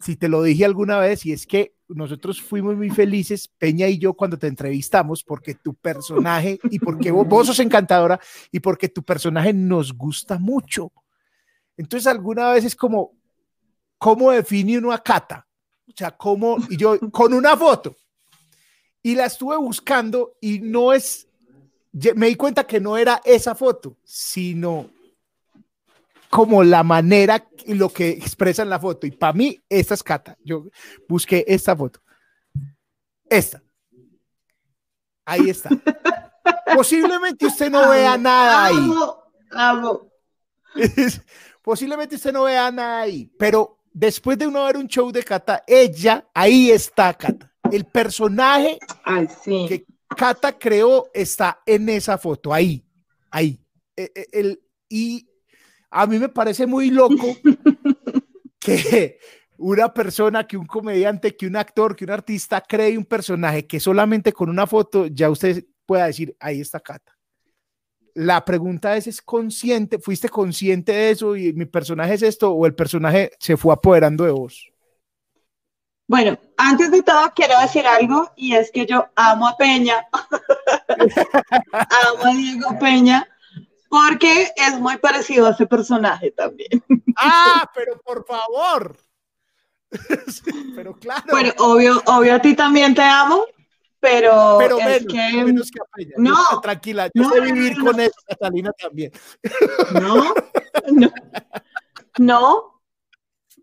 si 0.00 0.16
te 0.16 0.28
lo 0.28 0.42
dije 0.42 0.64
alguna 0.64 0.98
vez, 0.98 1.26
y 1.26 1.32
es 1.32 1.46
que 1.46 1.74
nosotros 1.88 2.40
fuimos 2.40 2.76
muy 2.76 2.90
felices, 2.90 3.48
Peña 3.58 3.88
y 3.88 3.98
yo, 3.98 4.14
cuando 4.14 4.38
te 4.38 4.46
entrevistamos, 4.46 5.22
porque 5.22 5.54
tu 5.54 5.74
personaje 5.74 6.58
y 6.64 6.78
porque 6.78 7.10
vos, 7.10 7.26
vos 7.26 7.46
sos 7.46 7.60
encantadora 7.60 8.18
y 8.50 8.60
porque 8.60 8.88
tu 8.88 9.02
personaje 9.02 9.52
nos 9.52 9.92
gusta 9.92 10.38
mucho. 10.38 10.92
Entonces, 11.76 12.06
alguna 12.06 12.52
vez 12.52 12.64
es 12.64 12.76
como, 12.76 13.12
¿cómo 13.98 14.30
define 14.30 14.78
uno 14.78 14.92
a 14.92 15.02
Cata? 15.02 15.46
O 15.86 15.92
sea, 15.94 16.12
¿cómo? 16.12 16.56
Y 16.70 16.76
yo, 16.76 16.98
con 17.10 17.34
una 17.34 17.56
foto 17.56 17.96
y 19.02 19.14
la 19.16 19.26
estuve 19.26 19.56
buscando 19.56 20.36
y 20.40 20.60
no 20.60 20.92
es, 20.92 21.26
me 22.14 22.28
di 22.28 22.36
cuenta 22.36 22.64
que 22.64 22.80
no 22.80 22.96
era 22.96 23.20
esa 23.24 23.54
foto, 23.54 23.96
sino 24.04 24.88
como 26.30 26.62
la 26.62 26.82
manera 26.82 27.46
y 27.66 27.74
lo 27.74 27.90
que 27.90 28.10
expresa 28.10 28.62
en 28.62 28.70
la 28.70 28.78
foto. 28.78 29.06
Y 29.06 29.10
para 29.10 29.32
mí, 29.32 29.60
esta 29.68 29.94
es 29.94 30.02
Cata. 30.02 30.36
Yo 30.42 30.66
busqué 31.08 31.44
esta 31.46 31.76
foto. 31.76 32.00
Esta. 33.28 33.62
Ahí 35.24 35.50
está. 35.50 35.68
Posiblemente 36.74 37.46
usted 37.46 37.70
no 37.70 37.90
vea 37.90 38.16
nada 38.16 38.66
ahí. 38.66 38.90
Posiblemente 41.60 42.14
usted 42.16 42.32
no 42.32 42.44
vea 42.44 42.70
nada 42.70 43.02
ahí, 43.02 43.30
pero 43.38 43.78
después 43.92 44.38
de 44.38 44.46
uno 44.46 44.64
ver 44.64 44.76
un 44.76 44.88
show 44.88 45.12
de 45.12 45.22
Cata, 45.22 45.62
ella, 45.66 46.26
ahí 46.34 46.70
está 46.70 47.12
Cata 47.14 47.51
el 47.72 47.86
personaje 47.86 48.78
que 49.68 49.86
Kata 50.14 50.58
creó 50.58 51.08
está 51.14 51.62
en 51.64 51.88
esa 51.88 52.18
foto, 52.18 52.52
ahí, 52.52 52.84
ahí. 53.30 53.58
E, 53.96 54.10
e, 54.14 54.26
el, 54.32 54.62
y 54.88 55.26
a 55.90 56.06
mí 56.06 56.18
me 56.18 56.28
parece 56.28 56.66
muy 56.66 56.90
loco 56.90 57.26
que 58.58 59.18
una 59.56 59.92
persona, 59.92 60.46
que 60.46 60.56
un 60.56 60.66
comediante, 60.66 61.34
que 61.34 61.46
un 61.46 61.56
actor, 61.56 61.96
que 61.96 62.04
un 62.04 62.10
artista 62.10 62.60
cree 62.60 62.98
un 62.98 63.06
personaje 63.06 63.66
que 63.66 63.80
solamente 63.80 64.32
con 64.32 64.50
una 64.50 64.66
foto 64.66 65.06
ya 65.06 65.30
usted 65.30 65.64
pueda 65.86 66.06
decir, 66.06 66.36
ahí 66.40 66.60
está 66.60 66.78
Cata. 66.78 67.16
La 68.14 68.44
pregunta 68.44 68.94
es, 68.98 69.06
¿es 69.06 69.22
consciente? 69.22 69.98
¿Fuiste 69.98 70.28
consciente 70.28 70.92
de 70.92 71.10
eso 71.10 71.34
y 71.34 71.54
mi 71.54 71.64
personaje 71.64 72.14
es 72.14 72.22
esto 72.22 72.52
o 72.52 72.66
el 72.66 72.74
personaje 72.74 73.30
se 73.38 73.56
fue 73.56 73.72
apoderando 73.72 74.24
de 74.24 74.32
vos? 74.32 74.71
Bueno, 76.06 76.38
antes 76.56 76.90
de 76.90 77.02
todo 77.02 77.32
quiero 77.34 77.58
decir 77.60 77.86
algo 77.86 78.30
y 78.36 78.54
es 78.54 78.70
que 78.70 78.86
yo 78.86 79.08
amo 79.14 79.48
a 79.48 79.56
Peña, 79.56 80.06
amo 81.72 82.24
a 82.24 82.34
Diego 82.34 82.78
Peña, 82.78 83.26
porque 83.88 84.52
es 84.56 84.78
muy 84.78 84.96
parecido 84.98 85.46
a 85.46 85.50
ese 85.50 85.66
personaje 85.66 86.30
también. 86.32 86.82
Ah, 87.16 87.70
pero 87.74 88.00
por 88.00 88.26
favor. 88.26 88.96
pero 90.74 90.96
claro. 90.96 91.22
Bueno, 91.30 91.52
obvio, 91.58 92.02
obvio 92.06 92.34
a 92.34 92.40
ti 92.40 92.54
también 92.54 92.94
te 92.94 93.02
amo, 93.02 93.44
pero, 94.00 94.56
pero 94.58 94.78
es 94.80 95.06
que, 95.06 95.44
menos 95.44 95.70
que 95.70 95.80
a 95.80 95.84
Peña. 95.94 96.14
No, 96.16 96.60
tranquila, 96.60 97.10
yo 97.14 97.22
no, 97.22 97.30
sé 97.30 97.40
vivir 97.40 97.78
con 97.78 98.00
eso, 98.00 98.18
Catalina 98.26 98.72
también. 98.72 99.12
No, 99.92 100.34
no, 100.90 101.12
no, 102.18 102.82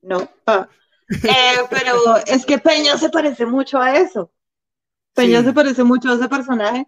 no. 0.01 0.29
Ah. 0.45 0.67
Eh, 1.09 1.57
pero 1.69 2.17
es 2.25 2.45
que 2.45 2.59
Peña 2.59 2.97
se 2.97 3.09
parece 3.09 3.45
mucho 3.45 3.79
a 3.79 3.97
eso. 3.97 4.31
Peña 5.13 5.43
se 5.43 5.53
parece 5.53 5.83
mucho 5.83 6.11
a 6.11 6.15
ese 6.15 6.29
personaje. 6.29 6.87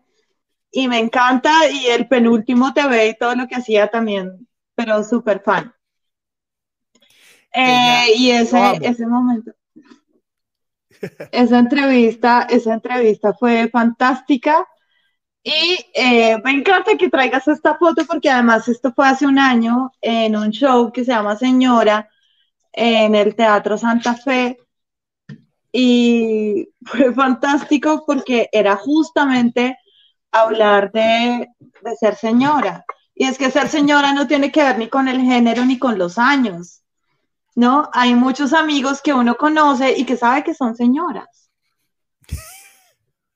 Y 0.71 0.87
me 0.87 0.99
encanta 0.99 1.69
y 1.69 1.87
el 1.87 2.07
penúltimo 2.07 2.73
TV 2.73 3.09
y 3.09 3.17
todo 3.17 3.35
lo 3.35 3.47
que 3.47 3.55
hacía 3.55 3.89
también, 3.89 4.47
pero 4.73 5.03
súper 5.03 5.41
fan. 5.41 5.73
Eh, 7.53 8.13
y 8.15 8.31
ese, 8.31 8.79
ese 8.81 9.05
momento, 9.05 9.51
esa 11.31 11.59
entrevista, 11.59 12.47
esa 12.49 12.73
entrevista 12.73 13.33
fue 13.33 13.69
fantástica. 13.69 14.65
Y 15.43 15.85
eh, 15.93 16.37
me 16.43 16.51
encanta 16.51 16.95
que 16.95 17.09
traigas 17.09 17.47
esta 17.47 17.75
foto 17.75 18.05
porque 18.05 18.29
además 18.29 18.67
esto 18.69 18.93
fue 18.93 19.07
hace 19.07 19.25
un 19.25 19.39
año 19.39 19.91
en 19.99 20.35
un 20.37 20.51
show 20.51 20.91
que 20.91 21.03
se 21.03 21.11
llama 21.11 21.35
Señora 21.35 22.07
en 22.73 23.15
el 23.15 23.35
Teatro 23.35 23.77
Santa 23.77 24.15
Fe 24.15 24.57
y 25.71 26.69
fue 26.85 27.13
fantástico 27.13 28.03
porque 28.05 28.49
era 28.51 28.75
justamente 28.75 29.77
hablar 30.31 30.91
de, 30.91 31.47
ser 31.99 32.15
señora. 32.15 32.85
Y 33.13 33.25
es 33.25 33.37
que 33.37 33.51
ser 33.51 33.69
señora 33.69 34.13
no 34.13 34.27
tiene 34.27 34.51
que 34.51 34.63
ver 34.63 34.77
ni 34.77 34.87
con 34.87 35.07
el 35.07 35.21
género 35.21 35.65
ni 35.65 35.77
con 35.77 35.97
los 35.97 36.17
años, 36.17 36.81
¿no? 37.55 37.89
Hay 37.93 38.15
muchos 38.15 38.53
amigos 38.53 39.01
que 39.01 39.13
uno 39.13 39.35
conoce 39.35 39.93
y 39.97 40.05
que 40.05 40.17
sabe 40.17 40.43
que 40.43 40.53
son 40.53 40.75
señoras. 40.75 41.51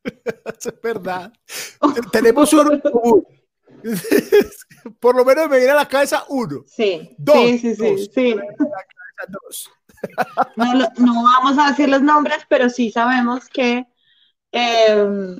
es 0.06 0.82
verdad. 0.82 1.34
Tenemos 2.12 2.54
uno 2.54 2.82
Por 5.00 5.16
lo 5.16 5.26
menos 5.26 5.50
me 5.50 5.58
viene 5.58 5.74
a 5.74 5.76
la 5.76 5.88
cabeza 5.88 6.26
uno. 6.30 6.64
Sí, 6.66 7.16
sí, 7.26 7.60
sí, 7.60 7.76
sí, 7.76 8.10
sí. 8.14 8.36
No, 10.98 11.24
vamos 11.24 11.58
a 11.58 11.70
decir 11.70 11.90
los 11.90 12.02
nombres, 12.02 12.46
pero 12.50 12.70
sí 12.70 12.92
sabemos 12.92 13.48
que 13.48 13.86
em, 14.52 15.40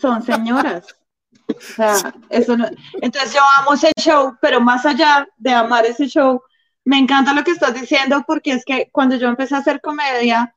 son 0.00 0.22
señoras. 0.22 0.86
eso 2.30 2.56
Entonces 3.00 3.34
yo 3.34 3.40
amo 3.58 3.74
ese 3.74 3.92
show, 4.00 4.36
pero 4.40 4.60
más 4.60 4.86
allá 4.86 5.26
de 5.36 5.52
amar 5.52 5.84
ese 5.86 6.06
show, 6.06 6.40
me 6.84 6.98
encanta 6.98 7.32
lo 7.32 7.44
que 7.44 7.52
estás 7.52 7.74
diciendo 7.74 8.24
porque 8.26 8.52
es 8.52 8.64
que 8.64 8.88
cuando 8.92 9.16
yo 9.16 9.28
empecé 9.28 9.54
a 9.54 9.58
hacer 9.58 9.80
comedia, 9.80 10.54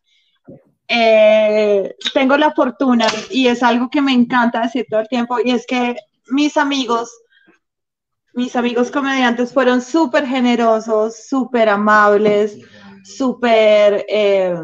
eh, 0.88 1.95
tengo 2.13 2.38
la 2.38 2.52
fortuna 2.52 3.08
y 3.32 3.48
es 3.48 3.63
algo 3.63 3.89
que 3.89 4.02
me 4.02 4.13
encanta 4.13 4.62
decir 4.62 4.86
todo 4.89 5.00
el 5.00 5.08
tiempo 5.08 5.38
y 5.43 5.52
es 5.52 5.65
que 5.65 5.95
mis 6.28 6.58
amigos 6.58 7.12
mis 8.36 8.56
amigos 8.56 8.91
comediantes 8.91 9.54
fueron 9.54 9.82
súper 9.82 10.28
generosos, 10.28 11.28
súper 11.28 11.69
amables, 11.69 12.58
súper 13.04 14.06
eh, 14.10 14.56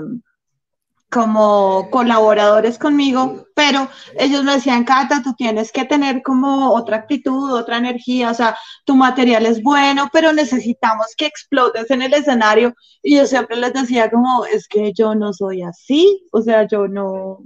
como 1.09 1.89
colaboradores 1.89 2.77
conmigo, 2.77 3.45
pero 3.53 3.89
ellos 4.17 4.43
me 4.43 4.53
decían, 4.53 4.85
Cata, 4.85 5.21
tú 5.21 5.33
tienes 5.33 5.71
que 5.71 5.85
tener 5.85 6.21
como 6.21 6.73
otra 6.73 6.97
actitud, 6.97 7.51
otra 7.53 7.77
energía, 7.77 8.31
o 8.31 8.33
sea, 8.33 8.57
tu 8.85 8.95
material 8.95 9.45
es 9.45 9.61
bueno, 9.61 10.09
pero 10.11 10.31
necesitamos 10.31 11.07
que 11.17 11.25
explotes 11.25 11.91
en 11.91 12.01
el 12.01 12.13
escenario. 12.13 12.73
Y 13.03 13.17
yo 13.17 13.25
siempre 13.25 13.57
les 13.57 13.73
decía 13.73 14.09
como, 14.09 14.45
es 14.45 14.67
que 14.67 14.93
yo 14.93 15.13
no 15.15 15.33
soy 15.33 15.63
así, 15.63 16.25
o 16.31 16.41
sea, 16.41 16.65
yo 16.65 16.87
no, 16.87 17.39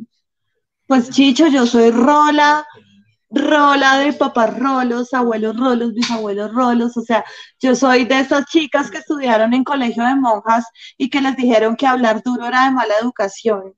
pues 0.87 1.09
chicho, 1.09 1.47
yo 1.47 1.65
soy 1.65 1.89
rola, 1.89 2.67
rola 3.35 3.99
de 3.99 4.13
papás 4.13 4.57
rolos, 4.57 5.13
abuelos 5.13 5.57
rolos, 5.57 5.93
bisabuelos 5.93 6.51
rolos, 6.53 6.97
o 6.97 7.01
sea, 7.01 7.23
yo 7.59 7.75
soy 7.75 8.05
de 8.05 8.21
esas 8.21 8.45
chicas 8.45 8.89
que 8.89 8.99
estudiaron 8.99 9.53
en 9.53 9.63
colegio 9.63 10.03
de 10.05 10.15
monjas 10.15 10.65
y 10.97 11.09
que 11.09 11.21
les 11.21 11.35
dijeron 11.35 11.75
que 11.75 11.85
hablar 11.85 12.23
duro 12.23 12.45
era 12.45 12.65
de 12.65 12.71
mala 12.71 12.95
educación. 13.01 13.73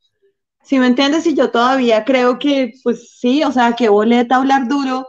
¿Sí 0.63 0.79
me 0.79 0.87
entiendes? 0.87 1.25
Y 1.27 1.33
yo 1.33 1.49
todavía 1.51 2.05
creo 2.05 2.39
que, 2.39 2.73
pues 2.83 3.17
sí, 3.19 3.43
o 3.43 3.51
sea, 3.51 3.73
que 3.73 3.89
boleta 3.89 4.35
hablar 4.35 4.67
duro 4.67 5.07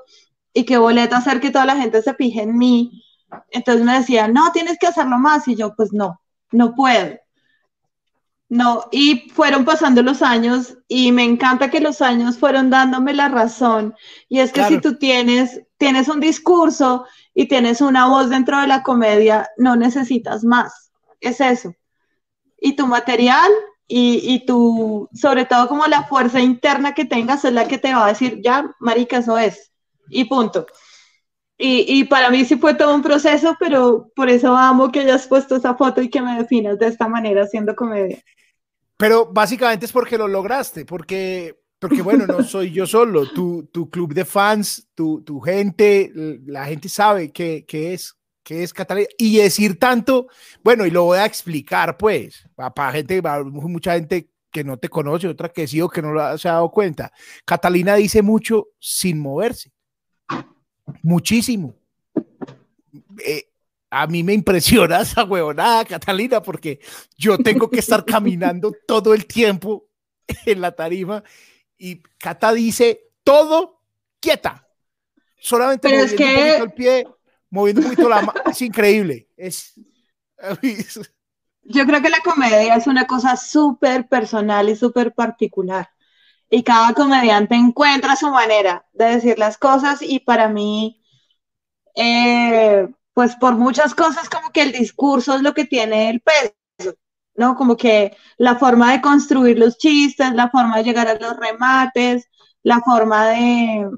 y 0.53 0.65
que 0.65 0.79
boleta 0.79 1.19
hacer 1.19 1.41
que 1.41 1.51
toda 1.51 1.67
la 1.67 1.77
gente 1.77 2.01
se 2.03 2.15
fije 2.15 2.43
en 2.43 2.57
mí. 2.57 3.05
Entonces 3.51 3.85
me 3.85 3.95
decían, 3.95 4.33
no, 4.33 4.53
tienes 4.53 4.79
que 4.79 4.87
hacerlo 4.87 5.19
más. 5.19 5.49
Y 5.49 5.57
yo, 5.57 5.75
pues 5.75 5.93
no, 5.93 6.21
no 6.53 6.75
puedo. 6.75 7.19
No, 8.51 8.85
y 8.91 9.29
fueron 9.31 9.67
pasando 9.67 10.03
los 10.03 10.23
años 10.23 10.79
y 10.89 11.13
me 11.13 11.23
encanta 11.23 11.71
que 11.71 11.81
los 11.81 12.01
años 12.01 12.39
fueron 12.39 12.71
dándome 12.71 13.13
la 13.13 13.29
razón. 13.29 13.95
Y 14.29 14.39
es 14.39 14.53
que 14.53 14.65
si 14.65 14.81
tú 14.81 14.97
tienes, 14.97 15.63
tienes 15.77 16.09
un 16.09 16.19
discurso 16.19 17.05
y 17.35 17.47
tienes 17.47 17.83
una 17.83 18.07
voz 18.07 18.31
dentro 18.31 18.59
de 18.59 18.67
la 18.67 18.83
comedia, 18.83 19.51
no 19.59 19.77
necesitas 19.77 20.45
más. 20.45 20.91
Es 21.21 21.43
eso. 21.43 21.75
Y 22.59 22.75
tu 22.75 22.87
material 22.87 23.51
y, 23.87 24.35
y 24.35 24.47
tu, 24.47 25.11
sobre 25.13 25.45
todo 25.45 25.69
como 25.69 25.87
la 25.87 26.05
fuerza 26.05 26.41
interna 26.41 26.95
que 26.95 27.05
tengas 27.05 27.45
es 27.45 27.53
la 27.53 27.69
que 27.69 27.77
te 27.77 27.95
va 27.95 28.07
a 28.07 28.09
decir, 28.09 28.41
ya, 28.43 28.75
marica, 28.81 29.19
eso 29.19 29.37
es. 29.37 29.73
Y 30.09 30.25
punto. 30.25 30.67
Y, 31.61 31.85
y, 31.89 32.05
para 32.05 32.31
mí 32.31 32.45
sí 32.45 32.57
fue 32.57 32.75
todo 32.75 32.95
un 32.95 33.03
proceso, 33.03 33.57
pero 33.59 34.13
por 34.15 34.31
eso 34.31 34.57
amo 34.57 34.93
que 34.93 35.01
hayas 35.01 35.27
puesto 35.27 35.57
esa 35.57 35.75
foto 35.75 36.01
y 36.01 36.09
que 36.09 36.23
me 36.23 36.39
definas 36.39 36.79
de 36.79 36.87
esta 36.87 37.09
manera 37.09 37.43
haciendo 37.43 37.75
comedia. 37.75 38.23
Pero 38.97 39.27
básicamente 39.27 39.87
es 39.87 39.93
porque 39.93 40.17
lo 40.17 40.29
lograste, 40.29 40.85
porque, 40.85 41.59
porque 41.81 42.01
bueno, 42.03 42.27
no 42.27 42.43
soy 42.45 42.71
yo 42.71 42.87
solo, 42.87 43.29
tu, 43.29 43.65
tu 43.73 43.91
club 43.91 44.15
de 44.15 44.25
fans, 44.25 44.89
tu, 44.95 45.23
tu 45.23 45.41
gente, 45.41 46.13
la 46.47 46.65
gente 46.65 46.89
sabe 46.89 47.33
que, 47.33 47.65
que 47.67 47.93
es 47.93 48.15
que 48.49 48.63
es 48.63 48.73
Catalina 48.73 49.11
y 49.19 49.37
decir 49.37 49.79
tanto, 49.79 50.29
bueno, 50.65 50.87
y 50.87 50.91
lo 50.91 51.05
voy 51.05 51.19
a 51.19 51.27
explicar 51.27 51.99
pues, 51.99 52.49
para 52.75 52.93
gente, 52.93 53.23
para 53.23 53.45
mucha 53.45 53.93
gente 53.93 54.31
que 54.51 54.65
no 54.65 54.79
te 54.79 54.89
conoce, 54.89 55.29
otra 55.29 55.51
que 55.51 55.67
sí 55.67 55.83
o 55.83 55.89
que 55.91 56.01
no 56.01 56.39
se 56.39 56.49
ha 56.49 56.53
dado 56.53 56.71
cuenta. 56.71 57.13
Catalina 57.45 57.95
dice 57.97 58.23
mucho 58.23 58.69
sin 58.79 59.19
moverse, 59.21 59.71
muchísimo. 61.03 61.75
Eh, 63.25 63.49
a 63.91 64.07
mí 64.07 64.23
me 64.23 64.35
impresiona 64.35 65.01
esa 65.03 65.25
huevonada, 65.25 65.85
Catalina, 65.85 66.43
porque 66.43 66.81
yo 67.17 67.39
tengo 67.39 67.71
que 67.71 67.81
estar 67.81 68.05
caminando 68.05 68.73
todo 68.87 69.15
el 69.15 69.27
tiempo 69.27 69.89
en 70.47 70.61
la 70.61 70.73
tarima 70.73 71.23
y 71.77 72.03
Cata 72.19 72.53
dice 72.53 73.11
todo 73.23 73.83
quieta. 74.21 74.67
Solamente 75.41 75.89
moviendo 75.89 76.13
es 76.13 76.15
que... 76.15 76.57
el 76.57 76.73
pie, 76.73 77.07
moviendo 77.51 77.83
un 77.83 77.89
poquito 77.89 78.09
la 78.09 78.23
mano. 78.23 78.41
Es 78.51 78.63
increíble. 78.63 79.29
Es... 79.37 79.75
Yo 81.63 81.85
creo 81.85 82.01
que 82.01 82.09
la 82.09 82.21
comedia 82.21 82.77
es 82.77 82.87
una 82.87 83.07
cosa 83.07 83.37
súper 83.37 84.09
personal 84.09 84.69
y 84.69 84.77
súper 84.77 85.13
particular. 85.13 85.91
Y 86.51 86.63
cada 86.63 86.95
comediante 86.95 87.55
encuentra 87.55 88.17
su 88.17 88.31
manera 88.31 88.87
de 88.93 89.05
decir 89.07 89.39
las 89.39 89.59
cosas 89.59 90.03
y 90.03 90.21
para 90.21 90.49
mí... 90.49 91.03
Eh, 91.95 92.89
pues 93.19 93.35
por 93.35 93.57
muchas 93.57 93.97
cosas 93.97 94.29
como 94.31 94.53
que 94.53 94.63
el 94.63 94.71
discurso 94.71 95.35
es 95.35 95.43
lo 95.43 95.53
que 95.53 95.65
tiene 95.65 96.09
el 96.09 96.21
peso, 96.21 96.95
¿no? 97.35 97.57
Como 97.57 97.77
que 97.77 98.17
la 98.37 98.55
forma 98.55 98.93
de 98.93 99.01
construir 99.01 99.59
los 99.59 99.77
chistes, 99.77 100.35
la 100.35 100.51
forma 100.51 100.77
de 100.77 100.85
llegar 100.85 101.09
a 101.09 101.19
los 101.19 101.37
remates, 101.37 102.29
la 102.63 102.81
forma 102.81 103.27
de, 103.31 103.91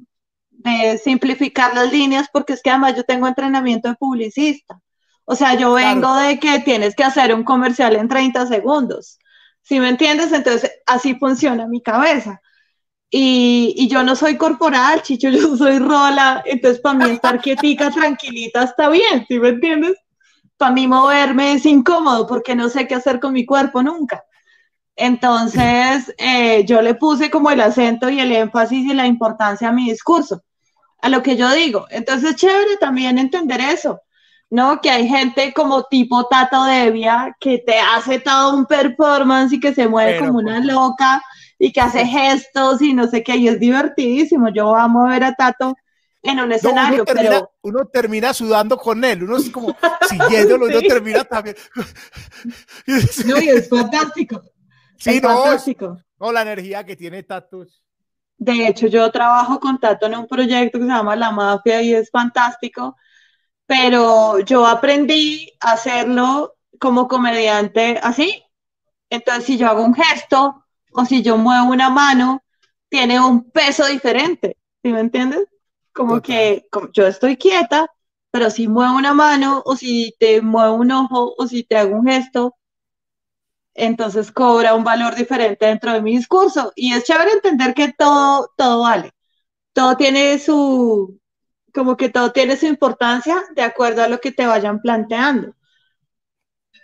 simplificar 1.05 1.75
las 1.75 1.93
líneas, 1.93 2.29
porque 2.33 2.55
es 2.55 2.63
que 2.63 2.71
además 2.71 2.97
yo 2.97 3.05
tengo 3.05 3.27
entrenamiento 3.27 3.91
de 3.91 3.97
publicista. 3.97 4.81
O 5.27 5.35
sea, 5.35 5.53
yo 5.53 5.75
vengo 5.75 6.17
de 6.17 6.41
que 6.41 6.61
tienes 6.61 6.95
que 6.95 7.05
hacer 7.05 7.35
un 7.35 7.45
comercial 7.45 7.97
en 7.97 8.09
30 8.09 8.47
segundos. 8.47 9.19
¿Sí 9.71 9.79
me 9.79 9.89
entiendes? 9.89 10.33
Entonces, 10.33 10.69
así 10.85 11.15
funciona 11.15 11.69
mi 11.69 11.81
cabeza. 11.81 12.41
Y, 13.09 13.87
yo 13.89 14.03
no 14.03 14.17
soy 14.17 14.37
corporal, 14.37 15.03
chicho, 15.03 15.29
yo 15.29 15.57
soy 15.57 15.79
rola, 15.79 16.43
entonces 16.45 16.81
para 16.81 16.99
mí 16.99 17.11
estar 17.11 17.41
quietica, 17.41 17.89
tranquilita, 17.93 18.65
está 18.65 18.89
bien, 18.89 19.25
¿sí 19.29 19.39
me 19.39 19.51
entiendes? 19.51 19.97
Para 20.57 20.73
mí 20.73 20.89
moverme 20.89 21.53
es 21.53 21.67
incómodo 21.67 22.27
porque 22.27 22.57
no 22.57 22.69
sé 22.69 22.89
qué 22.89 22.97
hacer 22.97 23.21
con 23.21 23.33
mi 23.33 23.47
cuerpo 23.47 23.81
nunca. 23.81 24.25
Entonces, 24.97 26.13
eh, 26.19 26.65
yo 26.67 26.83
le 26.83 26.95
puse 26.97 27.31
como 27.31 27.53
el 27.53 27.61
acento 27.61 28.11
y 28.11 28.19
el 28.19 28.33
énfasis 28.33 28.85
y 28.87 28.95
la 28.95 29.07
importancia 29.07 29.69
a 29.69 29.73
mi 29.73 29.89
discurso, 29.89 30.43
a 31.01 31.09
lo 31.09 31.23
que 31.23 31.37
yo 31.37 31.49
digo. 31.53 31.87
Entonces, 31.91 32.35
chévere 32.35 32.77
también 32.79 33.19
entender 33.19 33.61
eso, 33.61 34.01
¿no? 34.51 34.81
Que 34.81 34.91
hay 34.91 35.09
gente 35.09 35.53
como 35.55 35.85
tipo 35.85 36.27
Tato 36.27 36.65
Devia 36.65 37.37
que 37.39 37.59
te 37.59 37.79
hace 37.79 38.19
todo 38.19 38.57
un 38.57 38.67
performance 38.67 39.53
y 39.53 39.61
que 39.61 39.73
se 39.73 39.89
mueve 39.89 40.19
como 40.19 40.39
una 40.39 40.57
pues, 40.57 40.67
loca 40.67 41.23
y 41.59 41.73
que 41.73 41.81
hace 41.81 42.05
gestos 42.05 42.83
y 42.83 42.93
no 42.93 43.07
sé 43.07 43.23
qué, 43.23 43.37
y 43.37 43.49
es 43.49 43.61
divertidísimo. 43.61 44.49
Yo 44.49 44.75
amo 44.75 45.07
ver 45.07 45.25
a 45.25 45.35
Tato 45.35 45.77
en 46.23 46.41
un 46.41 46.53
escenario, 46.53 47.03
uno, 47.03 47.05
termina, 47.05 47.31
pero... 47.31 47.53
uno 47.63 47.85
termina 47.87 48.35
sudando 48.35 48.77
con 48.77 49.03
él, 49.05 49.23
uno 49.23 49.37
es 49.37 49.49
como 49.51 49.75
siguiéndolo, 50.09 50.67
sí. 50.67 50.73
uno 50.75 50.81
termina 50.89 51.25
también. 51.25 51.57
no, 53.27 53.41
y 53.41 53.49
es 53.49 53.69
fantástico. 53.69 54.43
Sí, 54.99 55.11
es 55.11 55.23
no, 55.23 55.29
fantástico. 55.29 55.99
no, 56.19 56.33
la 56.33 56.43
energía 56.43 56.85
que 56.85 56.97
tiene 56.97 57.23
Tato. 57.23 57.65
De 58.37 58.67
hecho, 58.67 58.87
yo 58.87 59.11
trabajo 59.11 59.61
con 59.61 59.79
Tato 59.79 60.07
en 60.07 60.17
un 60.17 60.27
proyecto 60.27 60.79
que 60.79 60.85
se 60.85 60.91
llama 60.91 61.15
La 61.15 61.31
Mafia 61.31 61.83
y 61.83 61.95
es 61.95 62.11
fantástico, 62.11 62.97
pero 63.71 64.41
yo 64.41 64.67
aprendí 64.67 65.53
a 65.61 65.75
hacerlo 65.75 66.57
como 66.81 67.07
comediante 67.07 68.01
así. 68.03 68.43
Entonces, 69.11 69.45
si 69.45 69.59
yo 69.59 69.69
hago 69.69 69.85
un 69.85 69.95
gesto, 69.95 70.65
o 70.93 71.05
si 71.05 71.23
yo 71.23 71.37
muevo 71.37 71.71
una 71.71 71.89
mano, 71.89 72.43
tiene 72.89 73.21
un 73.21 73.49
peso 73.53 73.87
diferente, 73.87 74.57
¿sí 74.83 74.93
me 74.93 74.99
entiendes? 74.99 75.47
Como 75.93 76.21
que 76.21 76.67
yo 76.93 77.07
estoy 77.07 77.37
quieta, 77.37 77.87
pero 78.33 78.51
si 78.51 78.67
muevo 78.67 78.97
una 78.97 79.15
mano 79.15 79.63
o 79.65 79.77
si 79.77 80.17
te 80.19 80.43
muevo 80.43 80.75
un 80.75 80.91
ojo 80.91 81.37
o 81.39 81.47
si 81.47 81.63
te 81.63 81.77
hago 81.77 81.95
un 81.95 82.09
gesto, 82.09 82.57
entonces 83.75 84.33
cobra 84.33 84.75
un 84.75 84.83
valor 84.83 85.15
diferente 85.15 85.67
dentro 85.67 85.93
de 85.93 86.03
mi 86.03 86.17
discurso. 86.17 86.73
Y 86.75 86.93
es 86.93 87.05
chévere 87.05 87.35
entender 87.35 87.73
que 87.75 87.93
todo, 87.93 88.51
todo 88.57 88.83
vale. 88.83 89.13
Todo 89.73 89.97
tiene 89.97 90.41
su, 90.41 91.21
como 91.73 91.97
que 91.97 92.09
todo 92.09 92.33
tiene 92.33 92.57
su 92.57 92.67
importancia 92.67 93.43
de 93.55 93.63
acuerdo 93.63 94.03
a 94.03 94.09
lo 94.09 94.21
que 94.21 94.33
te 94.33 94.47
vayan 94.47 94.81
planteando. 94.81 95.55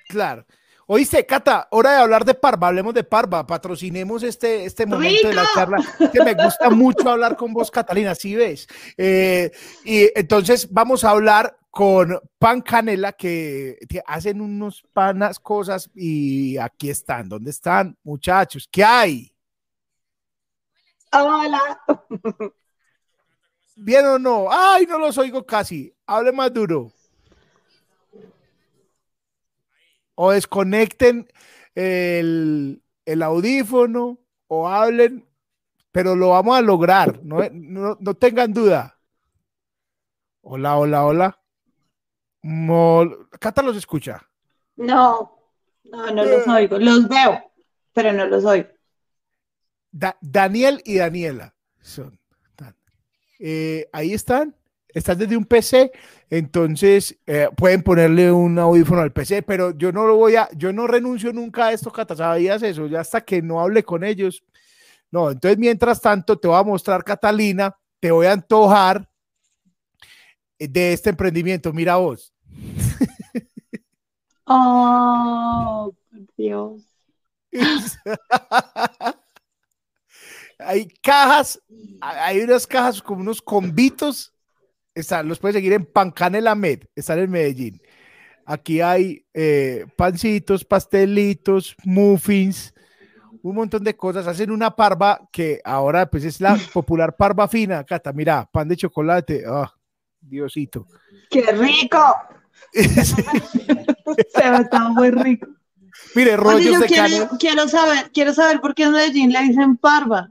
Claro. 0.08 0.46
Oíste, 0.88 1.26
Cata, 1.26 1.66
hora 1.72 1.90
de 1.90 1.96
hablar 1.96 2.24
de 2.24 2.34
Parva, 2.34 2.68
hablemos 2.68 2.94
de 2.94 3.02
Parva, 3.02 3.44
patrocinemos 3.44 4.22
este, 4.22 4.64
este 4.64 4.86
momento 4.86 5.26
de 5.26 5.34
la 5.34 5.48
charla, 5.52 5.78
que 6.12 6.22
me 6.22 6.34
gusta 6.34 6.70
mucho 6.70 7.10
hablar 7.10 7.36
con 7.36 7.52
vos, 7.52 7.72
Catalina, 7.72 8.14
¿sí 8.14 8.36
ves? 8.36 8.68
Eh, 8.96 9.50
y 9.84 10.08
entonces 10.14 10.72
vamos 10.72 11.02
a 11.02 11.10
hablar 11.10 11.58
con 11.76 12.20
Pan 12.38 12.60
Canela, 12.60 13.12
que, 13.14 13.78
hacen 14.06 14.40
unos 14.40 14.84
panas 14.92 15.40
cosas 15.40 15.90
y 15.92 16.56
aquí 16.56 16.88
están, 16.88 17.28
¿dónde 17.28 17.50
están, 17.50 17.98
muchachos? 18.04 18.68
¿Qué 18.70 18.84
hay? 18.84 19.32
Hola. 21.12 21.80
¿Bien 23.76 24.04
o 24.06 24.18
no? 24.18 24.48
Ay, 24.50 24.86
no 24.86 24.98
los 24.98 25.16
oigo 25.18 25.46
casi. 25.46 25.94
Hable 26.06 26.32
más 26.32 26.52
duro. 26.52 26.90
o 30.16 30.32
desconecten 30.32 31.28
el, 31.74 32.82
audífono 33.22 34.18
o 34.48 34.68
hablen, 34.68 35.24
pero 35.92 36.16
lo 36.16 36.30
vamos 36.30 36.56
a 36.56 36.62
lograr, 36.62 37.22
no, 37.22 37.38
no, 37.52 38.14
tengan 38.14 38.52
duda. 38.52 38.98
Hola, 40.42 40.76
hola, 40.76 41.04
hola. 41.04 41.40
Cata 43.38 43.62
los 43.62 43.76
escucha. 43.76 44.22
No, 44.76 45.38
no, 45.84 46.06
no 46.10 46.24
los 46.24 46.46
eh. 46.46 46.50
oigo. 46.50 46.78
Los 46.78 47.08
veo, 47.08 47.52
pero 47.92 48.12
no 48.12 48.26
los 48.26 48.44
oigo. 48.44 48.68
Daniel 50.20 50.82
y 50.84 50.96
Daniela 50.98 51.54
son. 51.80 52.18
Eh, 53.38 53.88
ahí 53.92 54.12
están 54.12 54.54
estás 54.96 55.18
desde 55.18 55.36
un 55.36 55.44
PC, 55.44 55.92
entonces 56.30 57.18
eh, 57.26 57.48
pueden 57.54 57.82
ponerle 57.82 58.32
un 58.32 58.58
audífono 58.58 59.02
al 59.02 59.12
PC, 59.12 59.42
pero 59.42 59.76
yo 59.76 59.92
no 59.92 60.06
lo 60.06 60.16
voy 60.16 60.36
a, 60.36 60.48
yo 60.56 60.72
no 60.72 60.86
renuncio 60.86 61.34
nunca 61.34 61.66
a 61.66 61.72
esto, 61.72 61.92
Cata, 61.92 62.16
¿sabías 62.16 62.62
eso? 62.62 62.86
Ya 62.86 63.00
hasta 63.00 63.20
que 63.20 63.42
no 63.42 63.60
hable 63.60 63.82
con 63.82 64.02
ellos. 64.02 64.42
No, 65.10 65.30
entonces 65.30 65.58
mientras 65.58 66.00
tanto 66.00 66.38
te 66.38 66.48
voy 66.48 66.58
a 66.58 66.62
mostrar, 66.62 67.04
Catalina, 67.04 67.76
te 68.00 68.10
voy 68.10 68.26
a 68.26 68.32
antojar 68.32 69.06
de 70.58 70.94
este 70.94 71.10
emprendimiento. 71.10 71.74
Mira 71.74 71.96
vos. 71.96 72.32
Oh, 74.46 75.92
Dios. 76.38 76.88
hay 80.58 80.88
cajas, 81.02 81.60
hay 82.00 82.40
unas 82.40 82.66
cajas 82.66 83.02
como 83.02 83.20
unos 83.20 83.42
convitos 83.42 84.36
los 85.24 85.38
puedes 85.38 85.54
seguir 85.54 85.72
en 85.74 85.84
Pancanela 85.84 86.54
Med, 86.54 86.84
están 86.94 87.18
en 87.18 87.30
Medellín. 87.30 87.80
Aquí 88.46 88.80
hay 88.80 89.26
eh, 89.34 89.86
pancitos, 89.96 90.64
pastelitos, 90.64 91.74
muffins, 91.84 92.72
un 93.42 93.56
montón 93.56 93.82
de 93.84 93.96
cosas. 93.96 94.26
Hacen 94.26 94.50
una 94.50 94.74
parva 94.74 95.28
que 95.32 95.60
ahora 95.64 96.06
pues 96.06 96.24
es 96.24 96.40
la 96.40 96.56
popular 96.72 97.16
parva 97.16 97.48
fina. 97.48 97.84
Cata, 97.84 98.12
mira, 98.12 98.48
pan 98.50 98.68
de 98.68 98.76
chocolate. 98.76 99.44
Ah, 99.46 99.72
Diosito. 100.20 100.86
¡Qué 101.28 101.42
rico! 101.52 101.98
Se 102.72 104.50
ve 104.50 104.64
tan 104.70 104.94
muy 104.94 105.10
rico. 105.10 105.48
Mire, 106.14 106.36
rollos 106.36 106.80
de 106.80 106.86
quiero, 106.86 107.28
quiero 107.38 107.68
saber, 107.68 108.10
quiero 108.12 108.32
saber 108.32 108.60
por 108.60 108.74
qué 108.74 108.84
en 108.84 108.92
Medellín 108.92 109.32
le 109.32 109.42
dicen 109.42 109.76
parva. 109.76 110.30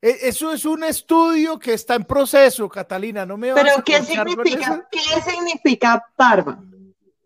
E, 0.00 0.28
eso 0.28 0.52
es 0.52 0.64
un 0.64 0.84
estudio 0.84 1.58
que 1.58 1.74
está 1.74 1.94
en 1.94 2.04
proceso, 2.04 2.68
Catalina. 2.68 3.26
No 3.26 3.36
me 3.36 3.52
Pero 3.52 3.82
¿qué 3.84 4.02
significa, 4.02 4.88
¿qué 4.90 5.30
significa 5.30 6.04
parva? 6.16 6.62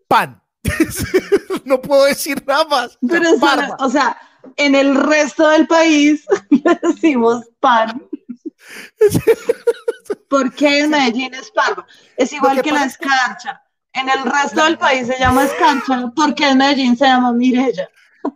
Pan. 0.07 0.41
no 1.65 1.81
puedo 1.81 2.05
decir 2.05 2.43
nada 2.47 2.65
más. 2.65 2.97
Pero 3.07 3.29
o 3.79 3.89
sea, 3.89 4.17
en 4.57 4.75
el 4.75 4.95
resto 4.95 5.47
del 5.49 5.67
país 5.67 6.25
le 6.49 6.79
decimos 6.81 7.45
pan. 7.59 8.09
¿Por 10.29 10.53
qué 10.53 10.79
en 10.79 10.89
Medellín 10.89 11.33
es 11.33 11.51
parva? 11.51 11.85
Es 12.17 12.33
igual 12.33 12.61
que, 12.61 12.71
la 12.71 12.85
escarcha. 12.85 13.61
En 13.93 14.09
el 14.09 14.23
resto 14.23 14.63
del 14.63 14.79
país 14.79 15.05
se 15.05 15.19
llama 15.19 15.43
escarcha. 15.45 16.11
¿Por 16.15 16.33
qué 16.33 16.49
en 16.49 16.57
Medellín 16.57 16.97
se 16.97 17.05
llama 17.05 17.33
Mirella? 17.33 17.87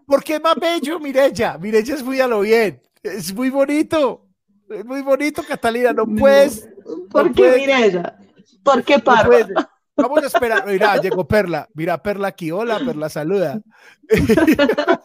Porque 0.05 0.35
es 0.35 0.41
más 0.41 0.55
bello 0.55 0.99
Mirella. 0.99 1.57
Mirella 1.57 1.95
es 1.95 2.03
muy 2.03 2.19
a 2.19 2.27
lo 2.27 2.41
bien. 2.41 2.81
Es 3.01 3.33
muy 3.33 3.49
bonito. 3.49 4.26
Es 4.69 4.85
muy 4.85 5.01
bonito, 5.01 5.43
Catalina. 5.43 5.93
No 5.93 6.05
puedes. 6.05 6.67
¿Por 7.09 7.33
qué 7.33 7.55
Mirella? 7.57 8.17
¿Por 8.63 8.83
qué 8.83 8.99
parva? 8.99 9.47
Vamos 9.95 10.23
a 10.23 10.27
esperar. 10.27 10.65
Mira, 10.67 10.97
llegó 10.97 11.27
Perla. 11.27 11.67
Mira, 11.73 12.01
Perla 12.01 12.27
aquí. 12.27 12.51
Hola, 12.51 12.79
Perla, 12.79 13.09
saluda. 13.09 13.59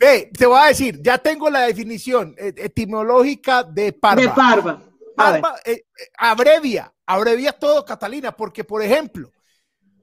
hey, 0.00 0.30
te 0.36 0.46
voy 0.46 0.58
a 0.60 0.66
decir, 0.66 1.00
ya 1.02 1.18
tengo 1.18 1.50
la 1.50 1.62
definición 1.62 2.34
eh, 2.38 2.54
etimológica 2.56 3.64
de 3.64 3.92
parva. 3.92 4.22
De 4.22 4.28
parva. 4.28 4.82
parva 5.16 5.56
eh, 5.64 5.72
eh, 5.72 5.84
abrevia, 6.16 6.92
abrevia 7.04 7.52
todo, 7.52 7.84
Catalina, 7.84 8.32
porque, 8.32 8.62
por 8.62 8.82
ejemplo, 8.82 9.32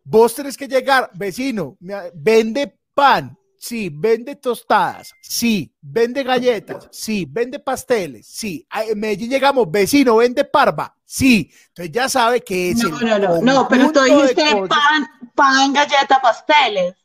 vos 0.04 0.36
tenés 0.36 0.58
que 0.58 0.68
llegar, 0.68 1.10
vecino, 1.14 1.78
vende 2.14 2.78
pan, 2.94 3.38
sí, 3.62 3.90
vende 3.94 4.36
tostadas, 4.36 5.14
sí, 5.22 5.72
vende 5.82 6.24
galletas, 6.24 6.88
sí, 6.92 7.28
vende 7.30 7.60
pasteles, 7.60 8.26
sí. 8.26 8.66
En 8.72 9.00
Medellín 9.00 9.30
llegamos, 9.30 9.70
vecino, 9.70 10.16
vende 10.16 10.46
parva, 10.46 10.96
sí. 11.06 11.52
Entonces 11.68 11.92
ya 11.92 12.10
sabe 12.10 12.42
que 12.42 12.72
es. 12.72 12.84
No, 12.84 13.00
no, 13.00 13.20
no, 13.20 13.40
no, 13.42 13.68
pero 13.68 13.92
tú 13.92 14.02
dijiste 14.02 14.44
pan, 14.68 15.08
pan, 15.36 15.74
galleta, 15.74 16.20
pasteles. 16.20 16.96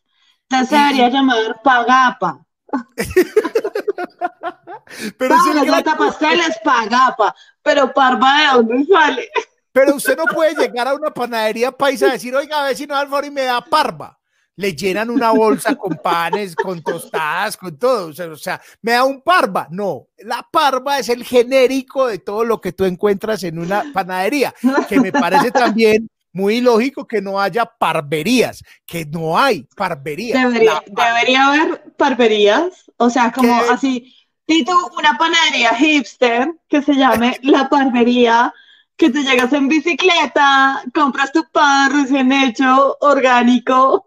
Entonces 0.49 0.71
se 0.71 0.77
debería 0.77 1.11
llamar 1.11 1.61
pagapa. 1.63 2.41
pero 5.19 5.37
pan, 5.37 5.57
galleta, 5.57 5.95
pasteles, 5.97 6.57
pagapa. 6.65 7.35
Pero 7.63 7.93
parva, 7.93 8.39
¿de 8.39 8.47
dónde 8.57 8.87
sale? 8.87 9.29
Pero 9.73 9.97
usted 9.97 10.17
no 10.17 10.25
puede 10.25 10.55
llegar 10.55 10.89
a 10.89 10.95
una 10.95 11.11
panadería 11.11 11.71
paisa 11.71 12.09
y 12.09 12.13
decir, 12.13 12.35
oiga, 12.35 12.63
vecino 12.63 12.97
Álvaro, 12.97 13.27
y 13.27 13.31
me 13.31 13.43
da 13.43 13.61
parva 13.61 14.19
le 14.57 14.75
llenan 14.75 15.11
una 15.11 15.31
bolsa 15.31 15.77
con 15.77 15.97
panes, 16.03 16.57
con 16.57 16.83
tostadas, 16.83 17.57
con 17.57 17.79
todo. 17.79 18.09
O 18.09 18.37
sea, 18.37 18.61
me 18.83 18.93
da 18.93 19.05
un 19.05 19.21
parva. 19.21 19.69
No, 19.71 20.09
la 20.19 20.47
parva 20.51 20.99
es 20.99 21.09
el 21.09 21.25
genérico 21.25 22.07
de 22.07 22.19
todo 22.19 22.45
lo 22.45 22.61
que 22.61 22.73
tú 22.73 22.85
encuentras 22.85 23.45
en 23.45 23.59
una 23.59 23.85
panadería, 23.93 24.55
que 24.89 25.01
me 25.01 25.13
parece 25.13 25.51
también 25.51 26.09
muy 26.33 26.61
lógico 26.61 27.07
que 27.07 27.23
no 27.23 27.41
haya 27.41 27.65
parverías, 27.65 28.63
que 28.85 29.05
no 29.07 29.39
hay 29.39 29.67
parverías. 29.75 30.43
Debería, 30.43 30.83
debería 30.87 31.47
haber 31.47 31.95
parverías, 31.97 32.91
o 32.99 33.09
sea, 33.09 33.33
como 33.33 33.55
así, 33.71 34.15
Tito, 34.47 34.73
una 34.97 35.19
panadería 35.19 35.75
hipster 35.75 36.53
que 36.69 36.81
se 36.81 36.95
llame 36.95 37.39
La 37.43 37.69
Parvería, 37.69 38.55
que 38.97 39.11
te 39.11 39.23
llegas 39.23 39.53
en 39.53 39.69
bicicleta, 39.69 40.83
compras 40.95 41.33
tu 41.33 41.45
pan 41.51 41.93
recién 41.93 42.31
hecho, 42.31 42.97
orgánico, 43.01 44.06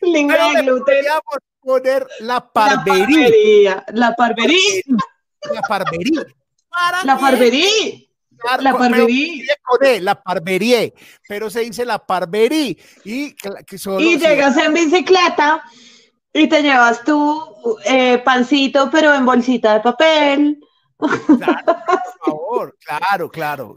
Libre 0.00 0.38
de 0.54 0.62
gluten. 0.62 1.04
poner 1.60 2.06
la 2.20 2.40
parvería. 2.52 3.84
La 3.92 4.14
parvería. 4.14 4.82
La 5.52 5.62
parvería. 5.62 6.26
La 7.04 7.18
parvería. 7.18 7.96
La 8.60 8.76
parvería. 8.76 9.44
E, 9.80 10.00
la 10.00 10.22
parvería. 10.22 10.92
Pero 11.28 11.48
se 11.48 11.60
dice 11.60 11.84
la. 11.84 12.04
Y, 13.04 13.34
que 13.34 13.76
y 13.98 14.18
llegas 14.18 14.56
en 14.56 14.74
bicicleta 14.74 15.62
y 16.32 16.48
te 16.48 16.62
llevas 16.62 17.04
tu 17.04 17.78
eh, 17.84 18.18
pancito, 18.18 18.90
pero 18.90 19.14
en 19.14 19.24
bolsita 19.24 19.74
de 19.74 19.80
papel. 19.80 20.60
Claro, 20.96 21.64
por 21.64 22.24
favor, 22.24 22.76
claro, 22.80 23.30
claro. 23.30 23.76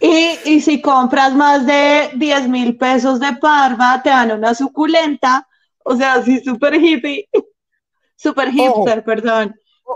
Y, 0.00 0.38
y, 0.44 0.60
si 0.60 0.80
compras 0.80 1.34
más 1.34 1.66
de 1.66 2.10
10 2.14 2.48
mil 2.48 2.76
pesos 2.76 3.20
de 3.20 3.34
parva, 3.34 4.00
te 4.02 4.08
dan 4.08 4.32
una 4.32 4.54
suculenta, 4.54 5.46
o 5.84 5.96
sea, 5.96 6.14
así 6.14 6.42
súper 6.42 6.74
hippie, 6.74 7.28
súper 8.16 8.50
hipster, 8.50 9.04
perdón. 9.04 9.54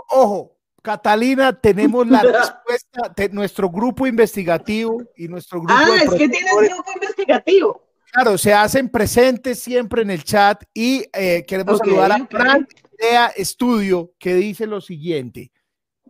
Ojo, 0.09 0.55
Catalina, 0.81 1.53
tenemos 1.53 2.07
la 2.07 2.21
respuesta 2.23 3.11
de 3.15 3.29
nuestro 3.29 3.69
grupo 3.69 4.07
investigativo 4.07 5.01
y 5.15 5.27
nuestro 5.27 5.59
grupo. 5.59 5.73
Ah, 5.75 5.87
es 6.03 6.09
que 6.09 6.29
tienes 6.29 6.53
grupo 6.55 6.91
investigativo. 6.93 7.87
Claro, 8.11 8.37
se 8.37 8.53
hacen 8.53 8.89
presentes 8.89 9.59
siempre 9.59 10.01
en 10.01 10.11
el 10.11 10.23
chat 10.23 10.63
y 10.73 11.05
eh, 11.13 11.45
queremos 11.47 11.77
saludar 11.77 12.11
a 12.11 12.27
Frank 12.29 12.69
Idea 12.99 13.27
Estudio 13.27 14.11
que 14.19 14.35
dice 14.35 14.67
lo 14.67 14.81
siguiente. 14.81 15.51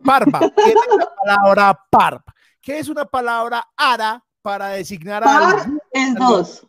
Parva, 0.04 0.40
¿qué 0.40 0.70
es 0.70 0.96
la 0.98 1.14
palabra 1.14 1.80
parva? 1.90 2.24
¿Qué 2.60 2.78
es 2.78 2.88
una 2.88 3.04
palabra 3.04 3.68
ara 3.76 4.22
para 4.42 4.68
designar 4.68 5.22
a 5.22 5.26
Par 5.26 5.66
es 5.90 6.14
dos. 6.14 6.66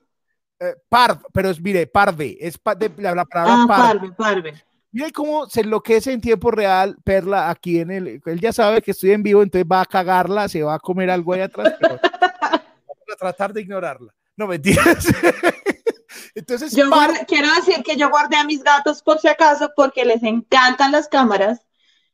Eh, 0.60 0.76
par, 0.88 1.20
pero 1.34 1.50
es, 1.50 1.60
mire, 1.60 1.88
parve, 1.88 2.38
es 2.40 2.60
de, 2.78 2.92
la, 2.98 3.26
palabra 3.26 3.64
ah, 3.64 3.66
parve. 3.68 4.12
parve, 4.12 4.64
Mire 4.92 5.12
cómo 5.12 5.50
se 5.50 5.62
enloquece 5.62 6.14
en 6.14 6.22
tiempo 6.22 6.52
real 6.52 6.96
Perla 7.04 7.50
aquí 7.50 7.80
en 7.80 7.92
el. 7.92 8.22
Él 8.24 8.40
ya 8.40 8.54
sabe 8.54 8.82
que 8.82 8.92
estoy 8.92 9.12
en 9.12 9.24
vivo, 9.24 9.42
entonces 9.42 9.68
va 9.70 9.82
a 9.82 9.86
cagarla, 9.86 10.48
se 10.48 10.62
va 10.62 10.76
a 10.76 10.80
comer 10.80 11.10
algo 11.10 11.34
ahí 11.34 11.42
atrás, 11.42 11.74
pero 11.80 12.00
vamos 12.00 13.04
a 13.12 13.16
tratar 13.18 13.52
de 13.52 13.62
ignorarla. 13.62 14.14
No 14.38 14.48
mentiras. 14.48 15.08
Entonces, 16.36 16.76
yo 16.76 16.90
quiero 17.28 17.54
decir 17.56 17.84
que 17.84 17.96
yo 17.96 18.10
guardé 18.10 18.38
a 18.38 18.44
mis 18.44 18.64
gatos 18.64 19.04
por 19.04 19.20
si 19.20 19.28
acaso 19.28 19.72
porque 19.76 20.04
les 20.04 20.24
encantan 20.24 20.92
las 20.92 21.08
cámaras 21.08 21.62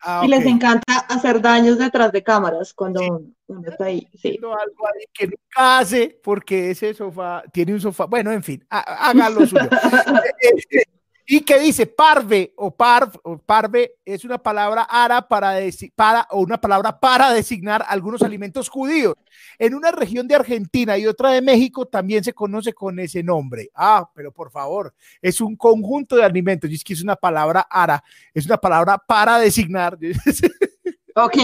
Ah, 0.02 0.22
y 0.24 0.30
les 0.30 0.46
encanta 0.46 1.00
hacer 1.10 1.42
daños 1.42 1.78
detrás 1.78 2.12
de 2.12 2.24
cámaras 2.24 2.74
cuando 2.74 3.02
uno 3.48 3.70
está 3.70 3.86
ahí. 3.86 4.08
Sí. 4.22 4.40
Algo 4.42 4.88
ahí 4.88 5.06
que 5.14 5.28
nunca 5.28 5.80
hace 5.80 6.20
porque 6.24 6.72
ese 6.72 6.94
sofá 6.94 7.44
tiene 7.52 7.74
un 7.74 7.82
sofá. 7.82 8.06
Bueno, 8.06 8.32
en 8.32 8.44
fin, 8.44 8.66
hágalo 8.70 9.46
suyo. 9.46 9.70
Y 11.32 11.42
que 11.42 11.60
dice 11.60 11.86
parve 11.86 12.56
o 12.56 12.76
parv 12.76 13.12
o 13.22 13.38
parve 13.38 13.98
es 14.04 14.26
una 14.26 14.40
palabra 14.40 14.88
ara 14.90 15.28
para, 15.28 15.60
para 15.94 16.28
o 16.32 16.40
una 16.40 16.60
palabra 16.60 17.00
para 17.00 17.32
designar 17.32 17.86
algunos 17.88 18.24
alimentos 18.24 18.68
judíos. 18.68 19.14
En 19.60 19.76
una 19.76 19.92
región 19.92 20.28
de 20.28 20.34
Argentina 20.34 20.98
y 20.98 21.06
otra 21.06 21.30
de 21.30 21.44
México 21.44 21.86
también 21.86 22.24
se 22.24 22.34
conoce 22.34 22.74
con 22.74 22.98
ese 22.98 23.22
nombre. 23.22 23.70
Ah, 23.76 24.10
pero 24.16 24.32
por 24.32 24.50
favor, 24.50 24.92
es 25.22 25.40
un 25.40 25.56
conjunto 25.56 26.16
de 26.16 26.24
alimentos. 26.24 26.68
Y 26.72 26.74
es 26.74 26.84
que 26.84 26.94
es 26.94 27.04
una 27.04 27.16
palabra 27.16 27.68
ara, 27.70 28.04
es 28.34 28.48
una 28.48 28.58
palabra 28.58 28.98
para 28.98 29.38
designar. 29.38 30.00
Ok. 31.16 31.36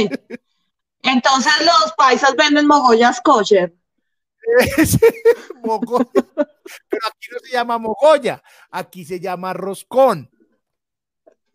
Entonces 1.02 1.54
los 1.60 1.94
paisas 1.98 2.34
venden 2.36 2.66
mogollas 2.66 3.20
kosher. 3.20 3.74
Pero 6.90 7.08
aquí 7.08 7.28
no 7.32 7.40
se 7.40 7.52
llama 7.52 7.78
mogolla, 7.78 8.42
aquí 8.72 9.06
se 9.06 9.20
llama 9.20 9.54
roscón. 9.54 10.30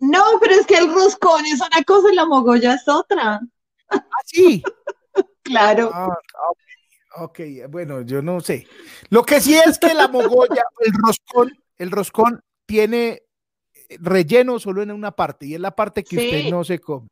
No, 0.00 0.22
pero 0.40 0.54
es 0.54 0.66
que 0.66 0.78
el 0.78 0.92
roscón 0.92 1.44
es 1.44 1.60
una 1.60 1.84
cosa 1.84 2.10
y 2.10 2.14
la 2.14 2.24
mogolla 2.24 2.74
es 2.74 2.88
otra. 2.88 3.40
¿Ah, 3.88 4.02
sí? 4.24 4.62
claro. 5.42 5.90
Ah, 5.92 6.16
ok, 7.16 7.40
bueno, 7.68 8.00
yo 8.02 8.22
no 8.22 8.40
sé. 8.40 8.66
Lo 9.10 9.22
que 9.24 9.40
sí 9.40 9.54
es 9.54 9.78
que 9.78 9.92
la 9.92 10.08
mogolla, 10.08 10.62
el 10.80 10.92
roscón, 10.94 11.52
el 11.76 11.90
roscón 11.90 12.42
tiene 12.64 13.24
relleno 13.98 14.58
solo 14.58 14.82
en 14.82 14.90
una 14.90 15.10
parte 15.10 15.46
y 15.46 15.54
es 15.54 15.60
la 15.60 15.74
parte 15.74 16.02
que 16.02 16.16
usted 16.16 16.50
no 16.50 16.64
se 16.64 16.78
come. 16.78 17.08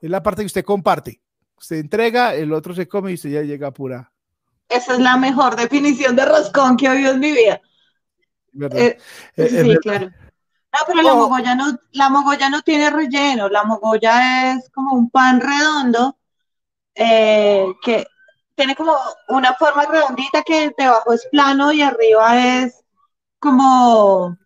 Es 0.00 0.10
la 0.10 0.22
parte 0.22 0.42
que 0.42 0.46
usted 0.46 0.64
comparte. 0.64 1.22
Usted 1.56 1.76
entrega, 1.76 2.34
el 2.34 2.52
otro 2.52 2.74
se 2.74 2.86
come 2.86 3.12
y 3.12 3.14
usted 3.14 3.30
ya 3.30 3.42
llega 3.42 3.72
pura. 3.72 4.12
Esa 4.68 4.94
es 4.94 4.98
la 4.98 5.16
mejor 5.16 5.56
definición 5.56 6.16
de 6.16 6.24
roscón 6.24 6.76
que 6.76 6.86
he 6.86 6.90
oído 6.90 7.12
en 7.12 7.20
mi 7.20 7.32
vida. 7.32 7.60
Eh, 8.72 8.98
eh, 9.36 9.48
sí, 9.48 9.76
claro. 9.78 10.06
No, 10.06 10.80
pero 10.86 11.02
la, 11.02 11.14
oh. 11.14 11.16
mogolla 11.16 11.54
no, 11.54 11.78
la 11.92 12.08
mogolla 12.08 12.50
no 12.50 12.62
tiene 12.62 12.90
relleno, 12.90 13.48
la 13.48 13.64
mogolla 13.64 14.52
es 14.52 14.70
como 14.70 14.94
un 14.94 15.10
pan 15.10 15.40
redondo 15.40 16.18
eh, 16.94 17.66
que 17.82 18.06
tiene 18.54 18.74
como 18.74 18.94
una 19.28 19.54
forma 19.54 19.84
redondita 19.86 20.42
que 20.42 20.72
debajo 20.76 21.12
es 21.12 21.26
plano 21.30 21.72
y 21.72 21.82
arriba 21.82 22.62
es 22.62 22.84
como 23.38 24.36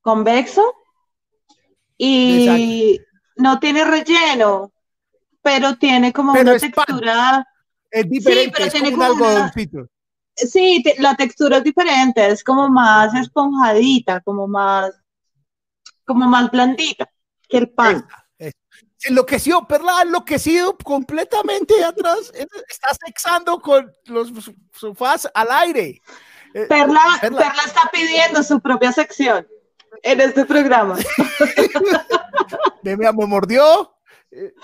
convexo 0.00 0.72
y 1.98 3.00
no 3.36 3.58
tiene 3.58 3.84
relleno, 3.84 4.72
pero 5.42 5.76
tiene 5.76 6.12
como 6.12 6.32
una 6.32 6.56
textura 6.56 7.46
es 7.90 8.08
diferente, 8.08 8.70
sí, 8.70 8.80
tiene 8.82 9.04
algodoncito. 9.04 9.88
Sí, 10.34 10.84
la 10.98 11.14
textura 11.14 11.58
es 11.58 11.64
diferente, 11.64 12.26
es 12.26 12.44
como 12.44 12.68
más 12.68 13.14
esponjadita, 13.14 14.20
como 14.20 14.46
más, 14.46 14.92
como 16.04 16.26
más 16.26 16.50
blandita 16.50 17.10
que 17.48 17.58
el 17.58 17.70
pan. 17.70 18.06
Se 18.98 19.10
enloqueció, 19.10 19.66
Perla, 19.66 20.02
enloquecido 20.02 20.76
completamente 20.78 21.84
atrás. 21.84 22.32
Está 22.68 22.88
sexando 23.04 23.60
con 23.60 23.92
los 24.06 24.32
sofás 24.72 25.28
al 25.34 25.48
aire. 25.50 26.00
Eh, 26.54 26.66
Perla, 26.66 27.02
Perla, 27.20 27.52
está 27.66 27.90
pidiendo 27.92 28.42
su 28.42 28.60
propia 28.60 28.90
sección 28.90 29.46
en 30.02 30.20
este 30.22 30.46
programa. 30.46 30.96
me, 32.82 32.96
me 32.96 33.12
mordió. 33.12 33.94
Eh, 34.30 34.54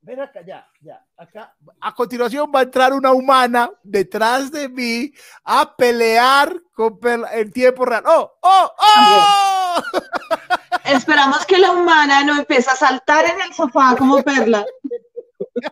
ven 0.00 0.20
acá, 0.20 0.40
ya, 0.44 0.68
ya, 0.80 1.06
acá. 1.16 1.54
A 1.80 1.94
continuación 1.94 2.50
va 2.54 2.60
a 2.60 2.64
entrar 2.64 2.92
una 2.92 3.12
humana 3.12 3.70
detrás 3.82 4.50
de 4.50 4.68
mí 4.68 5.12
a 5.44 5.76
pelear 5.76 6.60
con 6.72 6.98
Perla 6.98 7.32
en 7.34 7.52
tiempo 7.52 7.84
real. 7.84 8.02
¡Oh, 8.06 8.32
oh, 8.40 8.72
oh! 8.78 9.82
Esperamos 10.84 11.46
que 11.46 11.58
la 11.58 11.70
humana 11.72 12.24
no 12.24 12.36
empiece 12.38 12.70
a 12.70 12.76
saltar 12.76 13.26
en 13.26 13.40
el 13.40 13.54
sofá 13.54 13.94
como 13.96 14.22
Perla. 14.22 14.64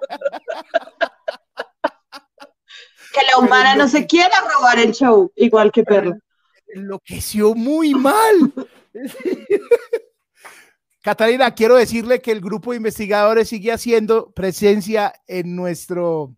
que 3.13 3.23
la 3.31 3.39
humana 3.39 3.75
no 3.75 3.89
se 3.89 4.07
quiera 4.07 4.37
robar 4.55 4.79
el 4.79 4.93
show, 4.93 5.33
igual 5.35 5.73
que 5.73 5.83
Perla. 5.83 6.17
Enloqueció 6.69 7.55
muy 7.55 7.95
mal. 7.95 8.53
Catalina, 11.07 11.55
quiero 11.55 11.77
decirle 11.77 12.21
que 12.21 12.33
el 12.33 12.41
grupo 12.41 12.73
de 12.73 12.79
investigadores 12.79 13.49
sigue 13.49 13.71
haciendo 13.71 14.33
presencia 14.33 15.13
en 15.29 15.55
nuestro, 15.55 16.35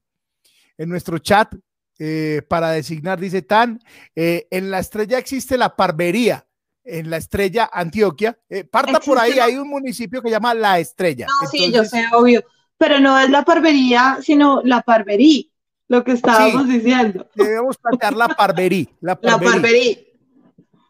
en 0.77 0.91
nuestro 0.91 1.17
chat 1.21 1.55
eh, 1.99 2.43
para 2.47 2.73
designar, 2.73 3.19
dice 3.19 3.41
Tan, 3.41 3.81
eh, 4.15 4.47
en 4.51 4.71
la 4.71 4.81
estrella 4.81 5.17
existe 5.17 5.57
la 5.57 5.75
parvería, 5.75 6.47
en 6.85 7.09
la 7.09 7.17
estrella 7.17 7.71
Antioquia. 7.73 8.39
Eh, 8.51 8.65
parta 8.65 9.01
por 9.01 9.19
ahí, 9.19 9.39
hay 9.39 9.57
un 9.57 9.71
municipio 9.71 10.21
que 10.21 10.29
llama 10.29 10.53
La 10.53 10.79
Estrella. 10.79 11.27
No, 11.27 11.49
sí, 11.49 11.73
yo 11.73 11.87
sé, 11.87 12.05
obvio, 12.13 12.45
pero 12.77 13.01
no 13.01 13.19
es 13.19 13.31
la 13.31 13.47
parvería, 13.47 14.19
sino 14.21 14.61
la 14.63 14.83
parverí, 14.83 15.51
lo 15.89 16.05
que 16.05 16.13
estábamos 16.13 16.69
diciendo. 16.69 17.27
Debemos 17.35 17.79
plantear 17.79 18.13
la 18.13 18.29
parverí. 18.29 18.87
La 19.01 19.17
parverí. 19.19 20.09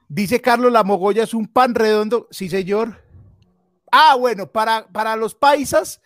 Dice 0.09 0.41
Carlos, 0.41 0.73
la 0.73 0.83
mogolla 0.83 1.23
es 1.23 1.33
un 1.33 1.47
pan 1.47 1.77
redondo, 1.77 2.27
sí 2.33 2.49
señor. 2.49 3.07
Ah, 3.91 4.17
bueno, 4.17 4.51
para, 4.51 4.87
para 4.89 5.17
los 5.17 5.35
paisas, 5.35 6.01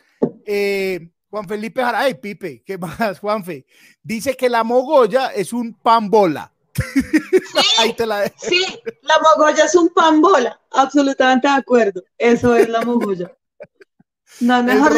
eh, 0.47 1.11
Juan 1.31 1.49
Felipe 1.49 1.83
Jara, 1.83 2.01
ay, 2.01 2.15
Pipe, 2.15 2.63
¿qué 2.65 2.79
más, 2.79 3.19
Juanfe? 3.19 3.67
Dice 4.03 4.37
que 4.37 4.49
la 4.49 4.65
mogolla 4.65 5.29
es 5.29 5.53
un 5.53 5.75
pan 5.75 6.11
bola. 6.11 6.53
Sí, 7.53 7.95
la 8.07 8.33
sí, 8.37 8.65
la 9.03 9.15
mogolla 9.19 9.65
es 9.65 9.75
un 9.75 9.89
pan 9.91 10.21
bola, 10.21 10.59
absolutamente 10.71 11.49
de 11.49 11.55
acuerdo. 11.55 12.03
Eso 12.17 12.57
es 12.57 12.69
la 12.69 12.81
mogolla. 12.83 13.31
No, 14.41 14.63
mejor, 14.63 14.93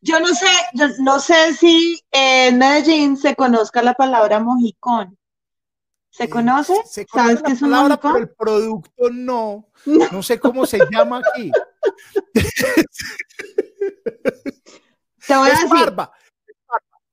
yo 0.00 0.18
no 0.20 0.28
sé, 0.28 0.46
yo 0.74 0.88
no 1.00 1.20
sé 1.20 1.54
si 1.54 2.02
en 2.10 2.58
Medellín 2.58 3.16
se 3.16 3.36
conozca 3.36 3.82
la 3.82 3.94
palabra 3.94 4.40
mojicón. 4.40 5.16
¿Se 6.10 6.28
conoce? 6.28 6.74
¿Sabes 6.84 7.42
qué 7.42 7.52
es 7.52 7.62
un 7.62 7.70
palabra, 7.70 8.00
pero 8.00 8.16
el 8.16 8.28
producto 8.30 8.90
no. 9.12 9.68
No 9.86 10.22
sé 10.22 10.40
cómo 10.40 10.66
se 10.66 10.78
llama 10.90 11.22
aquí. 11.24 11.52
Te 15.26 15.36
voy 15.36 15.48
a 15.48 15.52
decir. 15.52 15.68
Parva. 15.68 16.12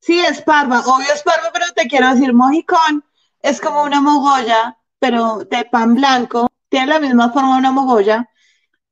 Sí, 0.00 0.20
es 0.20 0.42
parva. 0.42 0.80
Obvio 0.80 1.12
es 1.12 1.22
parva, 1.22 1.50
pero 1.52 1.66
te 1.74 1.86
quiero 1.86 2.10
decir, 2.10 2.32
mojicón 2.32 3.04
es 3.42 3.60
como 3.60 3.82
una 3.82 4.00
mogolla, 4.00 4.78
pero 4.98 5.44
de 5.44 5.64
pan 5.66 5.94
blanco. 5.94 6.48
Tiene 6.68 6.86
la 6.86 7.00
misma 7.00 7.32
forma 7.32 7.54
de 7.54 7.58
una 7.58 7.72
mogolla, 7.72 8.30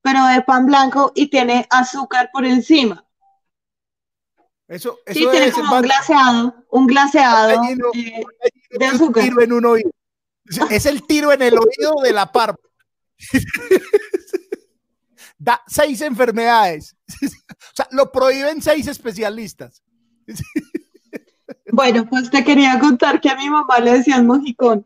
pero 0.03 0.25
de 0.27 0.43
pan 0.43 0.67
blanco 0.67 1.13
y 1.15 1.29
tiene 1.29 1.67
azúcar 1.71 2.31
por 2.33 2.45
encima. 2.45 3.05
Eso, 4.69 4.99
eso 5.07 5.21
sí, 5.21 5.29
tiene 5.31 5.53
como 5.53 5.77
un 5.77 5.83
glaseado, 5.83 6.55
un 6.71 6.87
glaseado 6.87 7.49
de, 7.49 8.87
azúcar. 8.87 9.25
en 9.25 9.53
un 9.53 9.65
oído. 9.65 9.91
Es 10.71 10.87
el 10.87 11.07
tiro 11.07 11.33
en 11.33 11.43
el 11.43 11.55
oído 11.55 11.95
de 12.03 12.13
la 12.13 12.31
parva. 12.31 12.59
da 15.47 15.63
seis 15.69 16.01
enfermedades. 16.01 16.97
o 17.23 17.77
sea, 17.77 17.87
lo 17.93 18.11
prohíben 18.11 18.61
seis 18.61 18.89
especialistas. 18.89 19.81
bueno, 21.73 22.05
pues 22.11 22.29
te 22.31 22.43
quería 22.43 22.81
contar 22.81 23.21
que 23.21 23.31
a 23.31 23.37
mi 23.37 23.49
mamá 23.49 23.79
le 23.79 23.93
decían 23.93 24.27
mojicón. 24.27 24.85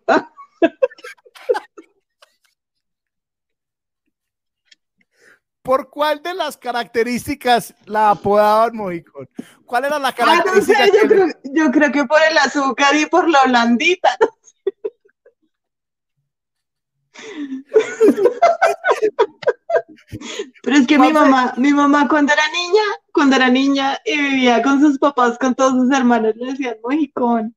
¿Por 5.62 5.88
cuál 5.88 6.22
de 6.22 6.34
las 6.34 6.58
características 6.58 7.74
la 7.86 8.10
apodaban 8.10 8.76
mojicón? 8.76 9.30
¿Cuál 9.64 9.86
era 9.86 9.98
la 9.98 10.12
característica? 10.12 10.78
Ah, 10.78 10.86
no 10.86 10.92
sé, 10.92 11.00
yo, 11.00 11.08
creo, 11.08 11.26
yo, 11.44 11.70
creo, 11.70 11.92
que 11.92 12.04
por 12.04 12.20
el 12.22 12.36
azúcar 12.36 12.94
y 12.96 13.06
por 13.06 13.30
la 13.30 13.44
blandita. 13.44 14.10
¿no? 14.20 14.28
Pero 20.62 20.76
es 20.76 20.86
que 20.86 20.98
mi 20.98 21.12
mamá, 21.12 21.54
mi 21.56 21.72
mamá 21.72 22.08
cuando 22.08 22.32
era 22.32 22.42
niña, 22.52 22.82
cuando 23.12 23.36
era 23.36 23.48
niña 23.48 23.98
y 24.04 24.16
vivía 24.16 24.62
con 24.62 24.80
sus 24.80 24.98
papás, 24.98 25.38
con 25.38 25.54
todos 25.54 25.72
sus 25.72 25.90
hermanos, 25.90 26.34
le 26.36 26.52
decían 26.52 26.76
mojicón. 26.82 27.54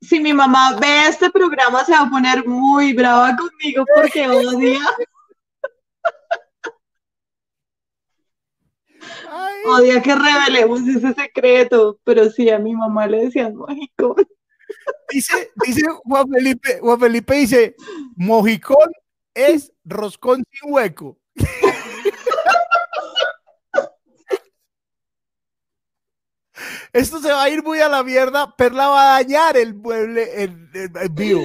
Si 0.00 0.20
mi 0.20 0.32
mamá 0.32 0.76
ve 0.80 1.08
este 1.08 1.30
programa, 1.30 1.84
se 1.84 1.92
va 1.92 2.02
a 2.02 2.10
poner 2.10 2.46
muy 2.46 2.92
brava 2.92 3.36
conmigo 3.36 3.84
porque 3.94 4.28
odia. 4.28 4.80
Odia 9.66 10.02
que 10.02 10.14
revelemos 10.14 10.80
ese 10.82 11.12
secreto, 11.14 11.98
pero 12.04 12.30
sí, 12.30 12.48
a 12.50 12.58
mi 12.58 12.74
mamá 12.74 13.06
le 13.06 13.24
decían 13.26 13.54
mojicón. 13.54 14.26
Dice, 15.10 15.50
dice 15.66 15.82
Juan 16.04 16.28
Felipe, 16.28 16.78
Juan 16.80 17.00
Felipe 17.00 17.34
dice, 17.34 17.74
mojicón 18.16 18.90
es 19.34 19.72
roscón 19.84 20.42
sin 20.50 20.72
hueco. 20.72 21.18
Esto 26.92 27.20
se 27.20 27.30
va 27.30 27.44
a 27.44 27.48
ir 27.48 27.62
muy 27.62 27.80
a 27.80 27.88
la 27.88 28.02
mierda. 28.02 28.54
Perla 28.56 28.88
va 28.88 29.16
a 29.16 29.22
dañar 29.22 29.56
el 29.56 29.74
mueble 29.74 30.42
en, 30.42 30.70
vivo. 31.12 31.40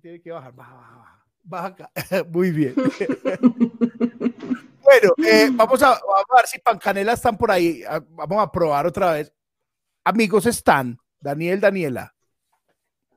Tiene 0.00 0.20
que 0.22 0.30
bajar, 0.30 0.54
baja, 0.54 0.74
baja, 0.74 1.24
baja 1.42 1.66
acá. 1.66 1.90
Muy 2.30 2.50
bien. 2.50 2.74
bueno, 4.82 5.14
eh, 5.24 5.50
vamos, 5.52 5.82
a, 5.82 5.90
vamos, 5.90 6.24
a, 6.30 6.36
ver 6.36 6.46
si 6.46 6.58
Pancanela 6.58 7.12
están 7.12 7.36
por 7.36 7.50
ahí. 7.50 7.82
Ah, 7.86 8.00
vamos 8.08 8.42
a 8.42 8.50
probar 8.50 8.86
otra 8.86 9.12
vez. 9.12 9.32
Amigos, 10.04 10.46
están. 10.46 10.98
Daniel, 11.20 11.60
Daniela. 11.60 12.14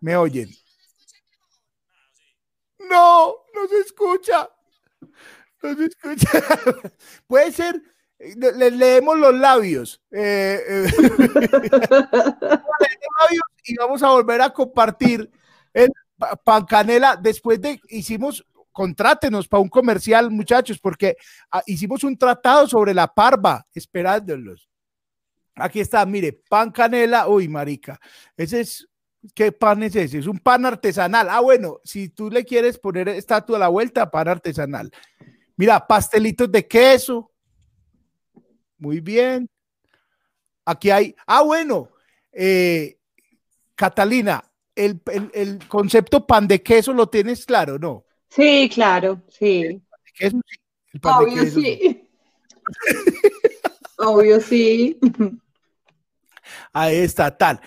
¿Me 0.03 0.17
oyen? 0.17 0.49
No, 2.77 3.35
no 3.55 3.67
se 3.69 3.79
escucha. 3.79 4.49
No 5.61 5.75
se 5.77 5.85
escucha. 5.85 6.29
Puede 7.27 7.53
ser, 7.53 7.81
le, 8.19 8.69
leemos 8.71 9.17
los 9.17 9.33
labios. 9.33 10.01
Eh, 10.11 10.61
eh. 10.67 10.87
y 13.63 13.75
vamos 13.77 14.03
a 14.03 14.09
volver 14.09 14.41
a 14.41 14.49
compartir 14.49 15.31
el 15.73 15.89
Pancanela. 16.43 17.15
Después 17.15 17.61
de, 17.61 17.79
hicimos, 17.87 18.45
contrátenos 18.73 19.47
para 19.47 19.61
un 19.61 19.69
comercial, 19.69 20.29
muchachos, 20.29 20.79
porque 20.79 21.15
ah, 21.49 21.63
hicimos 21.65 22.03
un 22.03 22.17
tratado 22.17 22.67
sobre 22.67 22.93
la 22.93 23.07
parva, 23.07 23.65
esperándolos. 23.73 24.67
Aquí 25.55 25.79
está, 25.79 26.05
mire, 26.05 26.33
pan 26.33 26.71
canela, 26.71 27.29
uy, 27.29 27.47
marica, 27.47 27.97
ese 28.35 28.59
es, 28.59 28.85
¿qué 29.34 29.51
pan 29.51 29.84
es 29.84 29.95
ese? 29.95 30.19
Es 30.19 30.28
un 30.28 30.39
pan 30.39 30.65
artesanal. 30.65 31.28
Ah, 31.30 31.39
bueno, 31.39 31.80
si 31.84 32.09
tú 32.09 32.30
le 32.30 32.43
quieres 32.43 32.78
poner 32.78 33.09
estatua 33.09 33.57
a 33.57 33.61
la 33.61 33.67
vuelta, 33.67 34.09
pan 34.09 34.28
artesanal. 34.28 34.91
Mira, 35.55 35.86
pastelitos 35.86 36.51
de 36.51 36.67
queso. 36.67 37.32
Muy 38.78 38.99
bien. 38.99 39.49
Aquí 40.65 40.91
hay, 40.91 41.15
ah, 41.28 41.41
bueno, 41.41 41.89
eh, 42.32 42.97
Catalina, 43.76 44.43
el, 44.76 45.01
concepto 45.67 46.26
pan 46.26 46.47
de 46.47 46.61
queso 46.61 46.93
lo 46.93 47.07
tienes 47.07 47.45
claro, 47.45 47.78
¿no? 47.78 48.05
Sí, 48.30 48.69
claro, 48.74 49.21
sí. 49.28 49.82
El 50.19 50.41
pan 51.01 51.26
de 51.26 51.34
queso, 51.34 51.59
sí. 51.59 52.09
Obvio, 53.97 54.41
sí. 54.41 54.99
Ahí 56.71 56.97
está, 56.97 57.36
tal. 57.36 57.61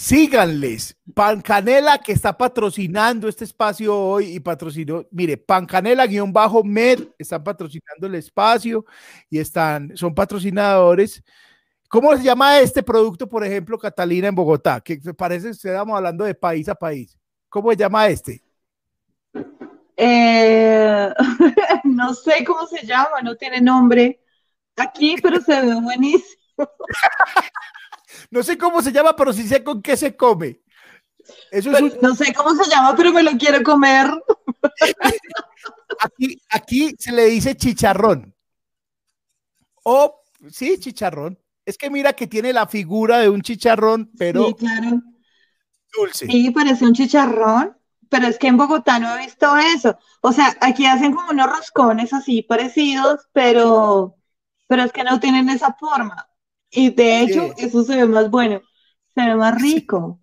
Síganles. 0.00 0.96
Pancanela 1.12 1.98
que 1.98 2.12
está 2.12 2.32
patrocinando 2.38 3.26
este 3.26 3.42
espacio 3.42 3.98
hoy 3.98 4.36
y 4.36 4.38
patrocinó, 4.38 5.04
mire, 5.10 5.36
Pancanela-Med 5.36 7.08
están 7.18 7.42
patrocinando 7.42 8.06
el 8.06 8.14
espacio 8.14 8.84
y 9.28 9.40
están, 9.40 9.96
son 9.96 10.14
patrocinadores. 10.14 11.20
¿Cómo 11.88 12.16
se 12.16 12.22
llama 12.22 12.60
este 12.60 12.84
producto, 12.84 13.28
por 13.28 13.44
ejemplo, 13.44 13.76
Catalina 13.76 14.28
en 14.28 14.36
Bogotá? 14.36 14.80
Que 14.80 14.98
parece 15.16 15.46
que 15.46 15.50
estamos 15.50 15.96
hablando 15.96 16.24
de 16.24 16.34
país 16.36 16.68
a 16.68 16.76
país. 16.76 17.18
¿Cómo 17.48 17.70
se 17.70 17.78
llama 17.78 18.06
este? 18.06 18.40
Eh, 19.96 21.12
no 21.82 22.14
sé 22.14 22.44
cómo 22.44 22.68
se 22.68 22.86
llama, 22.86 23.20
no 23.24 23.34
tiene 23.34 23.60
nombre 23.60 24.20
aquí, 24.76 25.16
pero 25.20 25.40
se 25.40 25.60
ve 25.60 25.74
buenísimo. 25.74 26.38
no 28.30 28.42
sé 28.42 28.58
cómo 28.58 28.82
se 28.82 28.92
llama, 28.92 29.14
pero 29.16 29.32
sí 29.32 29.46
sé 29.46 29.62
con 29.62 29.82
qué 29.82 29.96
se 29.96 30.16
come. 30.16 30.60
Eso 31.50 31.70
es 31.70 31.80
un... 31.80 31.92
No 32.00 32.14
sé 32.14 32.32
cómo 32.32 32.54
se 32.54 32.70
llama, 32.70 32.94
pero 32.96 33.12
me 33.12 33.22
lo 33.22 33.32
quiero 33.32 33.62
comer. 33.62 34.10
aquí, 36.00 36.40
aquí 36.50 36.94
se 36.98 37.12
le 37.12 37.26
dice 37.26 37.56
chicharrón. 37.56 38.34
O, 39.82 40.22
sí, 40.50 40.78
chicharrón. 40.78 41.38
Es 41.64 41.76
que 41.76 41.90
mira 41.90 42.14
que 42.14 42.26
tiene 42.26 42.52
la 42.52 42.66
figura 42.66 43.18
de 43.18 43.28
un 43.28 43.42
chicharrón, 43.42 44.10
pero 44.16 44.48
sí, 44.48 44.54
claro. 44.54 45.02
dulce. 45.92 46.26
Sí, 46.26 46.50
parece 46.50 46.84
un 46.84 46.94
chicharrón, 46.94 47.76
pero 48.08 48.26
es 48.26 48.38
que 48.38 48.48
en 48.48 48.56
Bogotá 48.56 48.98
no 48.98 49.14
he 49.14 49.26
visto 49.26 49.56
eso. 49.56 49.98
O 50.22 50.32
sea, 50.32 50.56
aquí 50.60 50.86
hacen 50.86 51.14
como 51.14 51.30
unos 51.30 51.50
roscones 51.50 52.12
así 52.12 52.42
parecidos, 52.42 53.28
pero, 53.32 54.16
pero 54.66 54.84
es 54.84 54.92
que 54.92 55.04
no 55.04 55.20
tienen 55.20 55.50
esa 55.50 55.74
forma. 55.74 56.27
Y 56.70 56.90
de 56.90 57.20
hecho, 57.20 57.54
eso 57.56 57.82
se 57.82 57.96
ve 57.96 58.06
más 58.06 58.30
bueno, 58.30 58.60
se 59.14 59.24
ve 59.24 59.34
más 59.34 59.60
rico. 59.60 60.20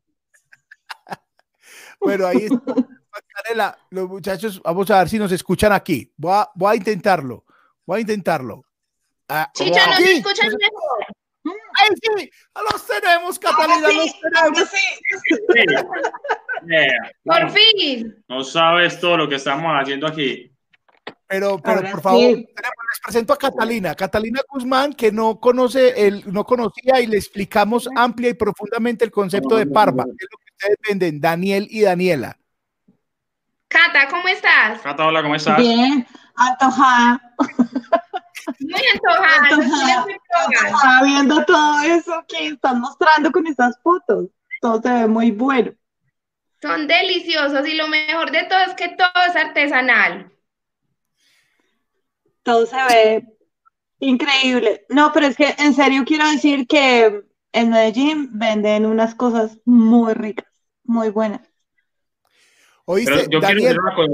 bueno, 2.00 2.28
ahí 2.28 2.48
está. 2.48 3.78
los 3.90 4.10
muchachos, 4.10 4.62
vamos 4.64 4.90
a 4.92 5.00
ver 5.00 5.10
si 5.10 5.18
nos 5.18 5.32
escuchan 5.32 5.72
aquí. 5.72 6.12
Voy 6.18 6.34
a, 6.34 6.50
voy 6.56 6.74
a 6.74 6.76
intentarlo. 6.76 7.46
Voy 7.86 8.00
a 8.00 8.02
intentarlo. 8.02 8.64
Ah, 9.28 9.50
Chicho, 9.54 9.74
¿nos 9.74 10.00
escuchas 10.00 10.54
mejor? 10.60 11.06
¡Ay, 11.78 11.90
sí! 12.02 12.30
¡Los 12.72 12.88
tenemos, 12.88 13.40
Catalina! 13.40 13.88
¡Los 13.88 14.16
tenemos! 14.22 14.70
¡Por 17.24 17.50
fin! 17.52 18.24
No 18.28 18.44
sabes 18.44 19.00
todo 19.00 19.18
lo 19.18 19.30
que 19.30 19.36
estamos 19.36 19.72
haciendo 19.80 20.08
aquí. 20.08 20.55
Pero, 21.28 21.60
pero 21.60 21.82
por 21.90 22.02
favor, 22.02 22.38
les 22.38 23.00
presento 23.04 23.34
a 23.34 23.38
Catalina, 23.38 23.96
Catalina 23.96 24.42
Guzmán, 24.48 24.94
que 24.94 25.12
no 25.12 25.40
conoce, 25.40 26.08
el, 26.08 26.32
no 26.32 26.44
conocía 26.44 27.02
y 27.02 27.08
le 27.08 27.18
explicamos 27.18 27.90
amplia 27.96 28.30
y 28.30 28.34
profundamente 28.36 29.06
el 29.06 29.12
concepto 29.12 29.56
de 29.56 29.66
Parva, 29.66 30.04
que 30.04 30.12
es 30.12 30.28
lo 30.32 30.38
que 30.38 30.52
ustedes 30.52 30.78
venden, 30.88 31.20
Daniel 31.20 31.68
y 31.70 31.82
Daniela. 31.82 32.38
Cata, 33.68 34.08
¿cómo 34.08 34.28
estás? 34.28 34.82
Cata, 34.82 35.08
hola, 35.08 35.24
¿cómo 35.24 35.36
estás? 35.36 35.58
Bien, 35.58 36.06
antojada. 36.36 37.20
Muy 38.60 38.82
antojada. 38.94 39.66
Antojada, 40.62 41.04
viendo 41.04 41.44
todo 41.46 41.82
eso 41.82 42.24
que 42.28 42.50
están 42.50 42.82
mostrando 42.82 43.32
con 43.32 43.48
esas 43.48 43.80
fotos. 43.82 44.28
Todo 44.62 44.80
se 44.80 44.90
ve 44.90 45.08
muy 45.08 45.32
bueno. 45.32 45.72
Son 46.62 46.88
deliciosos 46.88 47.68
y 47.68 47.74
lo 47.74 47.88
mejor 47.88 48.32
de 48.32 48.44
todo 48.44 48.60
es 48.60 48.76
que 48.76 48.90
todo 48.90 49.10
es 49.28 49.36
artesanal 49.36 50.32
todo 52.46 52.66
se 52.68 52.76
ve 52.76 53.26
increíble. 54.00 54.86
No, 54.88 55.12
pero 55.12 55.26
es 55.26 55.36
que 55.36 55.56
en 55.58 55.74
serio 55.74 56.04
quiero 56.06 56.30
decir 56.30 56.68
que 56.68 57.24
en 57.52 57.70
Medellín 57.70 58.30
venden 58.38 58.86
unas 58.86 59.16
cosas 59.16 59.60
muy 59.66 60.14
ricas, 60.14 60.48
muy 60.84 61.10
buenas. 61.10 61.42
¿Oíste, 62.86 63.26
yo 63.32 63.42
quiero 63.42 63.62
decir 63.62 63.80
una 63.80 63.96
cosa. 63.96 64.12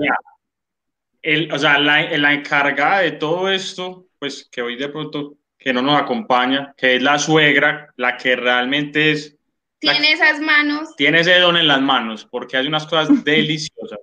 El, 1.22 1.52
o 1.52 1.60
sea, 1.60 1.78
la, 1.78 2.18
la, 2.18 2.34
encargada 2.34 3.02
de 3.02 3.12
todo 3.12 3.50
esto, 3.50 4.08
pues 4.18 4.48
que 4.52 4.62
hoy 4.62 4.76
de 4.76 4.90
pronto 4.90 5.38
que 5.58 5.74
no 5.74 5.84
nos 5.84 6.02
acompaña, 6.02 6.74
que 6.76 6.96
es 6.96 7.04
la 7.04 7.20
suegra, 7.20 7.94
la 7.98 8.18
que 8.18 8.36
realmente 8.36 9.12
es... 9.12 9.38
Tiene 9.78 10.14
esas 10.14 10.40
manos. 10.40 10.96
Tiene 10.96 11.20
ese 11.20 11.38
don 11.38 11.58
en 11.58 11.68
las 11.68 11.82
manos, 11.82 12.26
porque 12.26 12.58
hay 12.58 12.66
unas 12.66 12.88
cosas 12.88 13.10
deliciosas. 13.24 14.00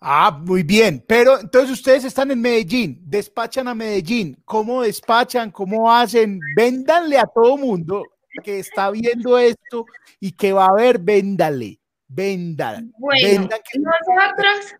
Ah, 0.00 0.30
muy 0.30 0.62
bien. 0.62 1.04
Pero 1.06 1.40
entonces 1.40 1.70
ustedes 1.70 2.04
están 2.04 2.30
en 2.30 2.40
Medellín, 2.40 3.00
despachan 3.04 3.66
a 3.68 3.74
Medellín. 3.74 4.40
¿Cómo 4.44 4.82
despachan? 4.82 5.50
¿Cómo 5.50 5.92
hacen? 5.92 6.38
Véndanle 6.56 7.18
a 7.18 7.26
todo 7.26 7.56
mundo 7.56 8.04
que 8.44 8.60
está 8.60 8.90
viendo 8.90 9.36
esto 9.38 9.86
y 10.20 10.32
que 10.32 10.52
va 10.52 10.66
a 10.66 10.74
ver, 10.74 10.98
véndale, 11.00 11.80
vendan. 12.06 12.92
Bueno, 12.98 13.48
nosotros, 13.74 14.76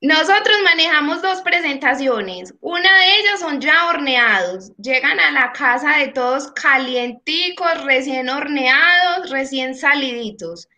nosotros 0.00 0.56
manejamos 0.64 1.22
dos 1.22 1.40
presentaciones. 1.42 2.52
Una 2.60 2.90
de 2.98 3.20
ellas 3.20 3.40
son 3.40 3.60
ya 3.60 3.88
horneados. 3.88 4.72
Llegan 4.78 5.20
a 5.20 5.30
la 5.30 5.52
casa 5.52 5.98
de 5.98 6.08
todos 6.08 6.50
calienticos, 6.50 7.84
recién 7.84 8.28
horneados, 8.28 9.30
recién 9.30 9.76
saliditos 9.76 10.68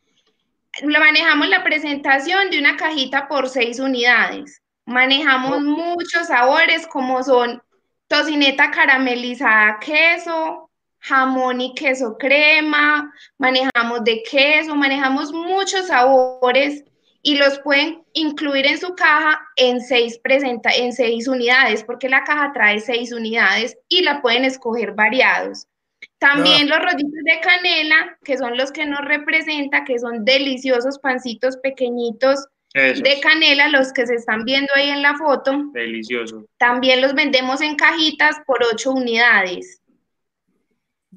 manejamos 0.83 1.49
la 1.49 1.63
presentación 1.63 2.51
de 2.51 2.59
una 2.59 2.77
cajita 2.77 3.29
por 3.29 3.49
seis 3.49 3.79
unidades. 3.79 4.63
Manejamos 4.87 5.63
muchos 5.63 6.27
sabores 6.27 6.87
como 6.87 7.23
son 7.23 7.63
tocineta 8.09 8.71
caramelizada 8.71 9.79
queso, 9.79 10.71
jamón 10.99 11.61
y 11.61 11.75
queso 11.75 12.17
crema, 12.19 13.13
manejamos 13.39 14.05
de 14.05 14.23
queso, 14.23 14.75
manejamos 14.75 15.33
muchos 15.33 15.87
sabores 15.87 16.85
y 17.23 17.37
los 17.37 17.59
pueden 17.61 18.03
incluir 18.13 18.67
en 18.67 18.79
su 18.79 18.95
caja 18.95 19.41
en 19.57 19.81
seis, 19.81 20.19
presenta 20.19 20.71
en 20.71 20.93
seis 20.93 21.29
unidades, 21.29 21.85
porque 21.85 22.09
la 22.09 22.25
caja 22.25 22.53
trae 22.53 22.81
seis 22.81 23.13
unidades 23.13 23.77
y 23.89 24.03
la 24.03 24.23
pueden 24.23 24.45
escoger 24.45 24.93
variados. 24.93 25.67
También 26.21 26.69
los 26.69 26.79
rollitos 26.79 27.25
de 27.25 27.41
canela, 27.41 28.19
que 28.23 28.37
son 28.37 28.55
los 28.59 28.71
que 28.73 28.85
nos 28.85 29.01
representa, 29.01 29.85
que 29.85 29.99
son 29.99 30.23
deliciosos 30.23 30.99
pancitos 30.99 31.57
pequeñitos 31.57 32.47
de 32.75 33.21
canela, 33.23 33.69
los 33.69 33.91
que 33.95 34.07
se 34.07 34.17
están 34.17 34.45
viendo 34.45 34.69
ahí 34.75 34.91
en 34.91 35.01
la 35.01 35.17
foto. 35.17 35.71
Delicioso. 35.73 36.45
También 36.59 37.01
los 37.01 37.15
vendemos 37.15 37.63
en 37.63 37.75
cajitas 37.75 38.37
por 38.47 38.63
ocho 38.71 38.93
unidades. 38.93 39.81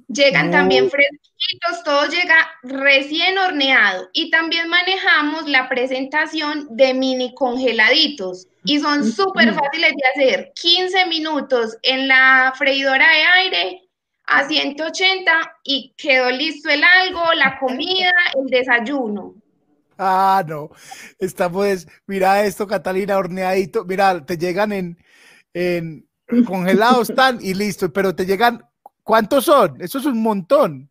Llegan 0.07 0.51
también 0.51 0.89
fresquitos, 0.89 1.83
todo 1.83 2.07
llega 2.07 2.37
recién 2.63 3.37
horneado. 3.37 4.09
Y 4.13 4.31
también 4.31 4.69
manejamos 4.69 5.49
la 5.49 5.67
presentación 5.67 6.77
de 6.77 6.93
mini 6.93 7.35
congeladitos. 7.35 8.47
Y 8.63 8.79
son 8.79 9.03
súper 9.03 9.53
fáciles 9.53 9.91
de 9.91 10.23
hacer. 10.23 10.53
15 10.55 11.07
minutos 11.07 11.77
en 11.81 12.07
la 12.07 12.53
freidora 12.55 13.09
de 13.09 13.23
aire 13.23 13.83
a 14.25 14.47
180 14.47 15.31
y 15.63 15.93
quedó 15.97 16.31
listo 16.31 16.69
el 16.69 16.83
algo, 16.83 17.21
la 17.35 17.57
comida, 17.59 18.11
el 18.35 18.47
desayuno. 18.47 19.35
Ah, 19.97 20.43
no. 20.47 20.69
Estamos, 21.19 21.53
pues, 21.53 21.87
mira 22.07 22.43
esto, 22.43 22.67
Catalina, 22.67 23.17
horneadito. 23.17 23.85
Mira, 23.85 24.25
te 24.25 24.37
llegan 24.37 24.71
en, 24.71 24.97
en 25.53 26.07
congelados 26.45 27.09
están 27.09 27.39
y 27.41 27.53
listo, 27.53 27.91
pero 27.91 28.15
te 28.15 28.25
llegan, 28.25 28.63
¿cuántos 29.03 29.45
son? 29.45 29.79
Eso 29.81 29.99
es 29.99 30.05
un 30.05 30.21
montón. 30.21 30.89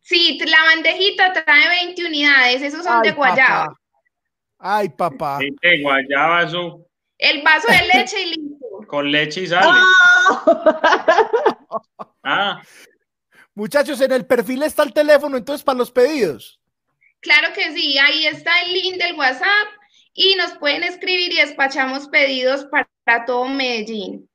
Sí, 0.00 0.38
la 0.44 0.64
bandejita 0.74 1.32
trae 1.32 1.68
20 1.86 2.06
unidades, 2.06 2.62
esos 2.62 2.84
son 2.84 3.02
de 3.02 3.12
guayaba. 3.12 3.72
Ay, 4.58 4.88
papá. 4.88 5.38
De 5.38 5.82
guayaba, 5.82 6.42
eso. 6.42 6.84
El 7.16 7.42
vaso 7.42 7.68
de 7.68 7.86
leche 7.98 8.20
y 8.20 8.34
listo. 8.34 8.66
Con 8.88 9.10
leche 9.12 9.42
y 9.42 9.46
sal. 9.46 9.70
Ah. 12.22 12.62
Muchachos, 13.54 14.00
en 14.00 14.12
el 14.12 14.26
perfil 14.26 14.62
está 14.62 14.82
el 14.82 14.92
teléfono, 14.92 15.36
entonces 15.36 15.64
para 15.64 15.78
los 15.78 15.90
pedidos. 15.90 16.60
Claro 17.20 17.48
que 17.54 17.72
sí, 17.72 17.98
ahí 17.98 18.26
está 18.26 18.50
el 18.62 18.72
link 18.72 18.96
del 18.96 19.16
WhatsApp 19.16 19.68
y 20.14 20.34
nos 20.36 20.52
pueden 20.52 20.82
escribir 20.82 21.32
y 21.32 21.36
despachamos 21.36 22.08
pedidos 22.08 22.66
para 22.66 23.24
todo 23.26 23.48
Medellín. 23.48 24.28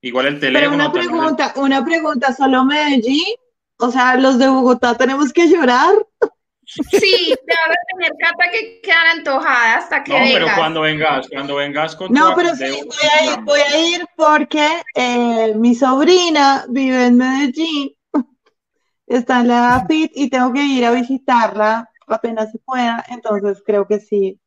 Igual 0.00 0.26
el 0.26 0.40
teléfono. 0.40 0.60
Pero 0.60 0.74
una 0.74 0.92
pregunta, 0.92 1.52
una 1.56 1.84
pregunta, 1.84 2.32
¿solo 2.34 2.64
Medellín? 2.64 3.34
O 3.78 3.90
sea, 3.90 4.16
los 4.16 4.38
de 4.38 4.48
Bogotá 4.48 4.96
tenemos 4.96 5.32
que 5.32 5.48
llorar. 5.48 5.94
Sí, 6.66 7.34
te 7.46 7.54
vas 7.54 7.76
a 7.76 7.96
tener 7.96 8.12
cata 8.18 8.50
que 8.50 8.80
quedar 8.80 9.06
antojada 9.08 9.76
hasta 9.76 10.02
que 10.02 10.12
no, 10.12 10.18
pero 10.32 10.46
cuando 10.56 10.80
vengas, 10.80 11.28
cuando 11.28 11.56
vengas 11.56 11.96
con 11.96 12.12
No, 12.12 12.34
pero 12.34 12.54
sí, 12.56 12.64
voy 12.64 13.08
a 13.12 13.32
ir, 13.32 13.40
voy 13.42 13.60
a 13.60 13.78
ir 13.78 14.06
porque 14.16 14.82
eh, 14.94 15.54
mi 15.56 15.74
sobrina 15.74 16.64
vive 16.68 17.06
en 17.06 17.16
Medellín, 17.16 17.94
está 19.06 19.40
en 19.40 19.48
la 19.48 19.84
FIT 19.86 20.12
y 20.14 20.30
tengo 20.30 20.52
que 20.52 20.62
ir 20.62 20.84
a 20.84 20.90
visitarla 20.92 21.90
apenas 22.06 22.50
se 22.52 22.58
pueda, 22.58 23.04
entonces 23.08 23.62
creo 23.64 23.86
que 23.86 23.98
sí. 24.00 24.40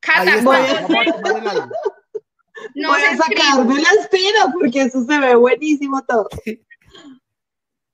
Cata, 0.00 0.42
voy 0.42 0.56
a, 0.56 0.86
no 2.74 2.88
voy 2.88 3.02
a 3.02 3.16
sacarme 3.16 3.80
la 3.80 3.90
espina 4.00 4.52
porque 4.52 4.82
eso 4.82 5.04
se 5.04 5.18
ve 5.18 5.34
buenísimo 5.34 6.02
todo. 6.04 6.28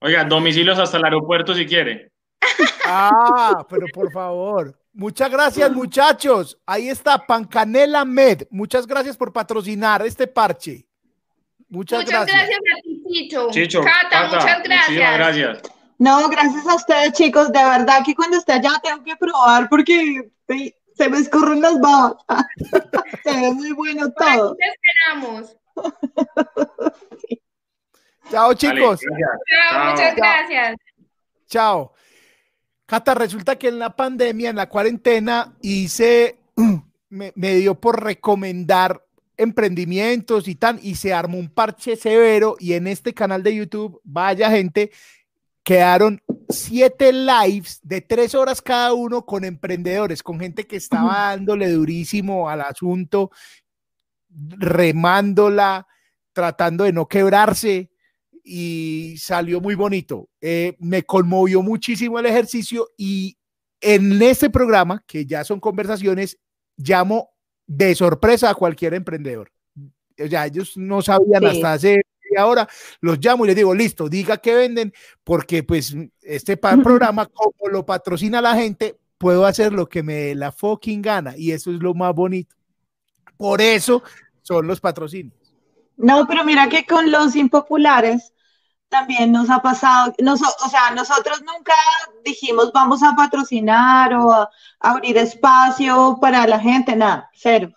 Oiga, 0.01 0.25
domicilios 0.25 0.79
hasta 0.79 0.99
el 0.99 1.05
aeropuerto 1.05 1.55
si 1.55 1.67
quiere. 1.67 2.12
Ah, 2.85 3.67
pero 3.69 3.87
por 3.93 4.13
favor. 4.13 4.79
Muchas 4.95 5.31
gracias, 5.31 5.73
muchachos. 5.73 6.59
Ahí 6.67 6.89
está 6.89 7.19
Pancanela 7.19 8.05
Med. 8.05 8.47
Muchas 8.51 8.87
gracias 8.87 9.17
por 9.17 9.33
patrocinar 9.33 10.05
este 10.05 10.27
parche. 10.27 10.87
Muchas, 11.69 12.05
muchas 12.05 12.27
gracias. 12.27 12.51
a 12.51 12.83
ti, 12.83 13.29
Chicho. 13.51 13.83
Cata, 13.83 14.27
muchas 14.27 14.63
gracias. 14.63 15.15
gracias. 15.17 15.63
No, 15.99 16.29
gracias 16.29 16.67
a 16.67 16.75
ustedes, 16.75 17.13
chicos. 17.13 17.51
De 17.53 17.65
verdad 17.65 18.03
que 18.05 18.15
cuando 18.15 18.37
esté 18.37 18.53
allá 18.53 18.73
tengo 18.83 19.03
que 19.03 19.17
probar 19.17 19.69
porque 19.71 20.31
se 20.47 21.09
me 21.09 21.19
escurren 21.19 21.63
las 21.63 21.81
babas. 21.81 22.17
se 23.25 23.41
ve 23.41 23.53
muy 23.53 23.73
bueno 23.73 24.13
todo. 24.13 24.57
Te 24.57 24.65
esperamos. 24.67 25.57
Chao, 28.31 28.53
chicos. 28.55 29.01
Chao, 29.01 29.91
muchas 29.91 30.17
gracias. 30.17 30.77
Chao. 31.47 31.93
Cata, 32.93 33.15
resulta 33.15 33.57
que 33.57 33.69
en 33.69 33.79
la 33.79 33.97
pandemia, 33.97 34.51
en 34.51 34.57
la 34.57 34.69
cuarentena, 34.69 35.55
hice, 35.63 36.37
me, 37.09 37.33
me 37.35 37.55
dio 37.55 37.81
por 37.81 38.05
recomendar 38.05 39.03
emprendimientos 39.39 40.47
y 40.47 40.57
tan, 40.57 40.79
y 40.83 40.97
se 40.97 41.15
armó 41.15 41.39
un 41.39 41.49
parche 41.49 41.97
severo 41.97 42.55
y 42.59 42.75
en 42.75 42.87
este 42.87 43.15
canal 43.15 43.43
de 43.43 43.55
YouTube, 43.55 43.99
vaya 44.05 44.51
gente, 44.51 44.91
quedaron 45.63 46.21
siete 46.51 47.15
lives 47.15 47.81
de 47.83 48.03
tres 48.03 48.35
horas 48.35 48.61
cada 48.61 48.93
uno 48.93 49.25
con 49.25 49.47
emprendedores, 49.47 50.23
con 50.23 50.39
gente 50.39 50.67
que 50.67 50.77
estaba 50.77 51.31
dándole 51.31 51.71
durísimo 51.71 52.51
al 52.51 52.61
asunto, 52.61 53.31
remándola, 54.29 55.87
tratando 56.35 56.85
de 56.85 56.93
no 56.93 57.09
quebrarse 57.09 57.92
y 58.43 59.17
salió 59.19 59.61
muy 59.61 59.75
bonito. 59.75 60.29
Eh, 60.41 60.77
me 60.79 61.03
conmovió 61.03 61.63
muchísimo 61.63 62.19
el 62.19 62.27
ejercicio 62.27 62.89
y 62.97 63.37
en 63.81 64.21
este 64.23 64.51
programa, 64.51 65.03
que 65.07 65.27
ya 65.27 65.45
son 65.45 65.61
conversaciones, 65.61 66.39
llamo 66.77 67.31
de 67.67 67.95
sorpresa 67.95 68.51
a 68.51 68.55
cualquier 68.55 68.95
emprendedor. 68.95 69.51
O 70.23 70.29
sea, 70.29 70.47
ellos 70.47 70.77
no 70.77 71.03
sabían 71.03 71.45
hasta 71.45 71.73
hace 71.73 72.03
ahora 72.37 72.69
los 73.01 73.19
llamo 73.19 73.45
y 73.45 73.49
les 73.49 73.57
digo, 73.57 73.75
listo, 73.75 74.09
diga 74.09 74.39
que 74.39 74.55
venden, 74.55 74.93
porque 75.25 75.63
pues 75.63 75.95
este 76.23 76.57
programa, 76.57 77.27
como 77.27 77.69
lo 77.71 77.85
patrocina 77.85 78.41
la 78.41 78.55
gente, 78.55 78.99
puedo 79.19 79.47
hacer 79.47 79.73
lo 79.73 79.89
que 79.89 80.03
me 80.03 80.15
dé 80.15 80.35
la 80.35 80.53
fucking 80.53 81.03
gana 81.03 81.37
y 81.37 81.53
eso 81.53 81.71
es 81.71 81.81
lo 81.81 81.95
más 81.95 82.15
bonito. 82.15 82.55
Por 83.37 83.61
eso 83.61 84.03
son 84.43 84.67
los 84.67 84.81
patrocinios. 84.81 85.37
No, 85.97 86.27
pero 86.27 86.45
mira 86.45 86.69
que 86.69 86.85
con 86.85 87.11
los 87.11 87.37
impopulares 87.37 88.32
también 88.93 89.33
nos 89.33 89.49
ha 89.51 89.61
pasado, 89.61 90.15
o 90.21 90.69
sea, 90.69 90.91
nosotros 90.95 91.41
nunca 91.41 91.73
dijimos 92.25 92.71
vamos 92.73 93.03
a 93.03 93.17
patrocinar 93.17 94.15
o 94.15 94.31
a 94.31 94.51
abrir 94.79 95.17
espacio 95.17 96.19
para 96.21 96.47
la 96.47 96.61
gente, 96.61 96.95
nada, 96.95 97.31
cero. 97.35 97.73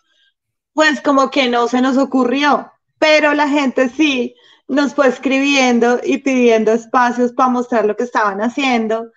Pues 0.73 1.01
como 1.01 1.31
que 1.31 1.49
no 1.49 1.67
se 1.69 1.81
nos 1.81 1.97
ocurrió, 1.97 2.69
pero 2.99 3.33
la 3.33 3.47
gente 3.47 3.89
sí 3.89 4.35
nos 4.67 4.93
fue 4.93 5.07
escribiendo 5.07 6.01
y 6.03 6.17
pidiendo 6.17 6.73
espacios 6.73 7.31
para 7.31 7.49
mostrar 7.49 7.85
lo 7.85 7.95
que 7.95 8.03
estaban 8.03 8.41
haciendo. 8.41 9.09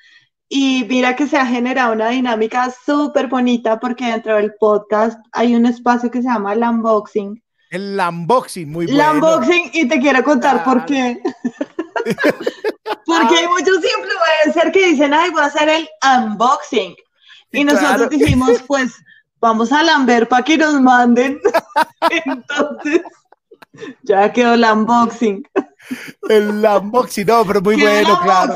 Y 0.49 0.87
mira 0.89 1.17
que 1.17 1.27
se 1.27 1.37
ha 1.37 1.47
generado 1.47 1.93
una 1.93 2.11
dinámica 2.11 2.73
súper 2.87 3.27
bonita 3.27 3.81
porque 3.81 4.07
dentro 4.07 4.37
del 4.37 4.55
podcast 4.55 5.19
hay 5.33 5.57
un 5.57 5.67
espacio 5.67 6.11
que 6.11 6.23
se 6.23 6.29
llama 6.29 6.53
el 6.53 6.63
unboxing. 6.63 7.43
El 7.71 7.99
unboxing, 8.01 8.71
muy 8.71 8.87
bueno. 8.87 9.03
El 9.03 9.17
unboxing, 9.17 9.71
y 9.75 9.89
te 9.89 9.99
quiero 9.99 10.23
contar 10.23 10.63
por 10.65 10.87
qué. 10.87 11.21
porque 13.07 13.37
hay 13.37 13.49
muchos 13.49 13.79
ser 14.53 14.73
que 14.73 14.87
dicen, 14.87 15.15
ay, 15.15 15.31
voy 15.31 15.43
a 15.43 15.47
hacer 15.47 15.69
el 15.69 15.89
unboxing. 16.03 16.95
Y 17.53 17.65
nosotros 17.65 18.11
dijimos, 18.11 18.63
pues, 18.67 18.93
vamos 19.41 19.73
a 19.73 19.83
lamber 19.83 20.29
para 20.29 20.45
que 20.45 20.59
nos 20.59 20.81
manden. 20.81 21.41
Entonces, 22.25 23.03
ya 24.03 24.33
quedó 24.33 24.55
el 24.55 24.65
unboxing. 24.65 25.47
El 26.29 26.65
unboxing, 26.65 27.27
no, 27.27 27.45
pero 27.45 27.61
muy 27.61 27.77
bueno, 27.77 28.21
claro. 28.21 28.55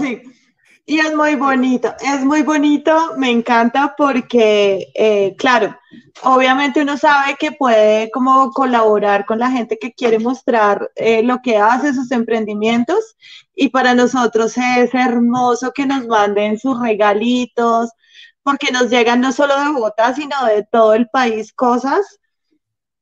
Y 0.85 0.99
es 0.99 1.15
muy 1.15 1.37
bonito, 1.37 1.95
es 2.01 2.25
muy 2.25 2.43
bonito, 2.43 3.13
me 3.17 3.31
encanta 3.31 3.95
porque, 3.97 4.89
eh, 4.95 5.35
claro, 5.39 5.77
obviamente 6.23 6.83
uno 6.83 6.99
sabe 6.99 7.37
que 7.39 7.53
puede 7.53 8.11
como 8.11 8.51
colaborar 8.51 9.25
con 9.25 9.39
la 9.39 9.51
gente 9.51 9.79
que 9.81 9.93
quiere 9.93 10.19
mostrar 10.19 10.91
eh, 10.97 11.23
lo 11.23 11.41
que 11.41 11.57
hace, 11.57 11.95
sus 11.95 12.11
emprendimientos, 12.11 13.17
y 13.55 13.69
para 13.69 13.95
nosotros 13.95 14.59
es 14.59 14.93
hermoso 14.93 15.73
que 15.73 15.87
nos 15.87 16.07
manden 16.09 16.59
sus 16.59 16.81
regalitos, 16.81 17.91
porque 18.43 18.73
nos 18.73 18.91
llegan 18.91 19.21
no 19.21 19.33
solo 19.33 19.59
de 19.61 19.71
Bogotá, 19.71 20.15
sino 20.15 20.45
de 20.47 20.67
todo 20.71 20.95
el 20.95 21.09
país 21.09 21.53
cosas 21.53 22.19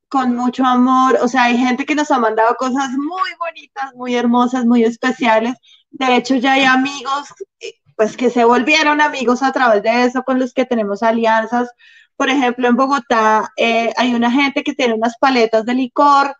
con 0.08 0.34
mucho 0.36 0.64
amor. 0.66 1.18
O 1.22 1.28
sea, 1.28 1.44
hay 1.44 1.56
gente 1.56 1.86
que 1.86 1.94
nos 1.94 2.10
ha 2.10 2.18
mandado 2.18 2.54
cosas 2.56 2.90
muy 2.90 3.30
bonitas, 3.38 3.94
muy 3.94 4.14
hermosas, 4.16 4.66
muy 4.66 4.84
especiales. 4.84 5.54
De 5.90 6.16
hecho, 6.16 6.36
ya 6.36 6.54
hay 6.54 6.64
amigos, 6.64 7.28
eh, 7.60 7.74
pues 7.96 8.16
que 8.16 8.30
se 8.30 8.44
volvieron 8.44 9.00
amigos 9.00 9.42
a 9.42 9.52
través 9.52 9.82
de 9.82 10.04
eso, 10.04 10.22
con 10.22 10.38
los 10.38 10.54
que 10.54 10.64
tenemos 10.64 11.02
alianzas. 11.02 11.70
Por 12.16 12.30
ejemplo, 12.30 12.68
en 12.68 12.76
Bogotá 12.76 13.50
eh, 13.56 13.92
hay 13.96 14.14
una 14.14 14.30
gente 14.30 14.62
que 14.62 14.74
tiene 14.74 14.94
unas 14.94 15.16
paletas 15.18 15.64
de 15.66 15.74
licor 15.74 16.34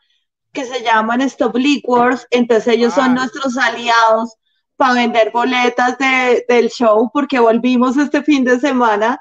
que 0.53 0.65
se 0.65 0.83
llaman 0.83 1.21
Stop 1.23 1.57
Liquors, 1.57 2.27
entonces 2.31 2.75
ellos 2.75 2.95
son 2.95 3.15
nuestros 3.15 3.57
aliados 3.57 4.35
para 4.77 4.95
vender 4.95 5.31
boletas 5.31 5.97
del 5.99 6.69
show 6.71 7.11
porque 7.13 7.39
volvimos 7.39 7.97
este 7.97 8.23
fin 8.23 8.45
de 8.45 8.59
semana. 8.59 9.19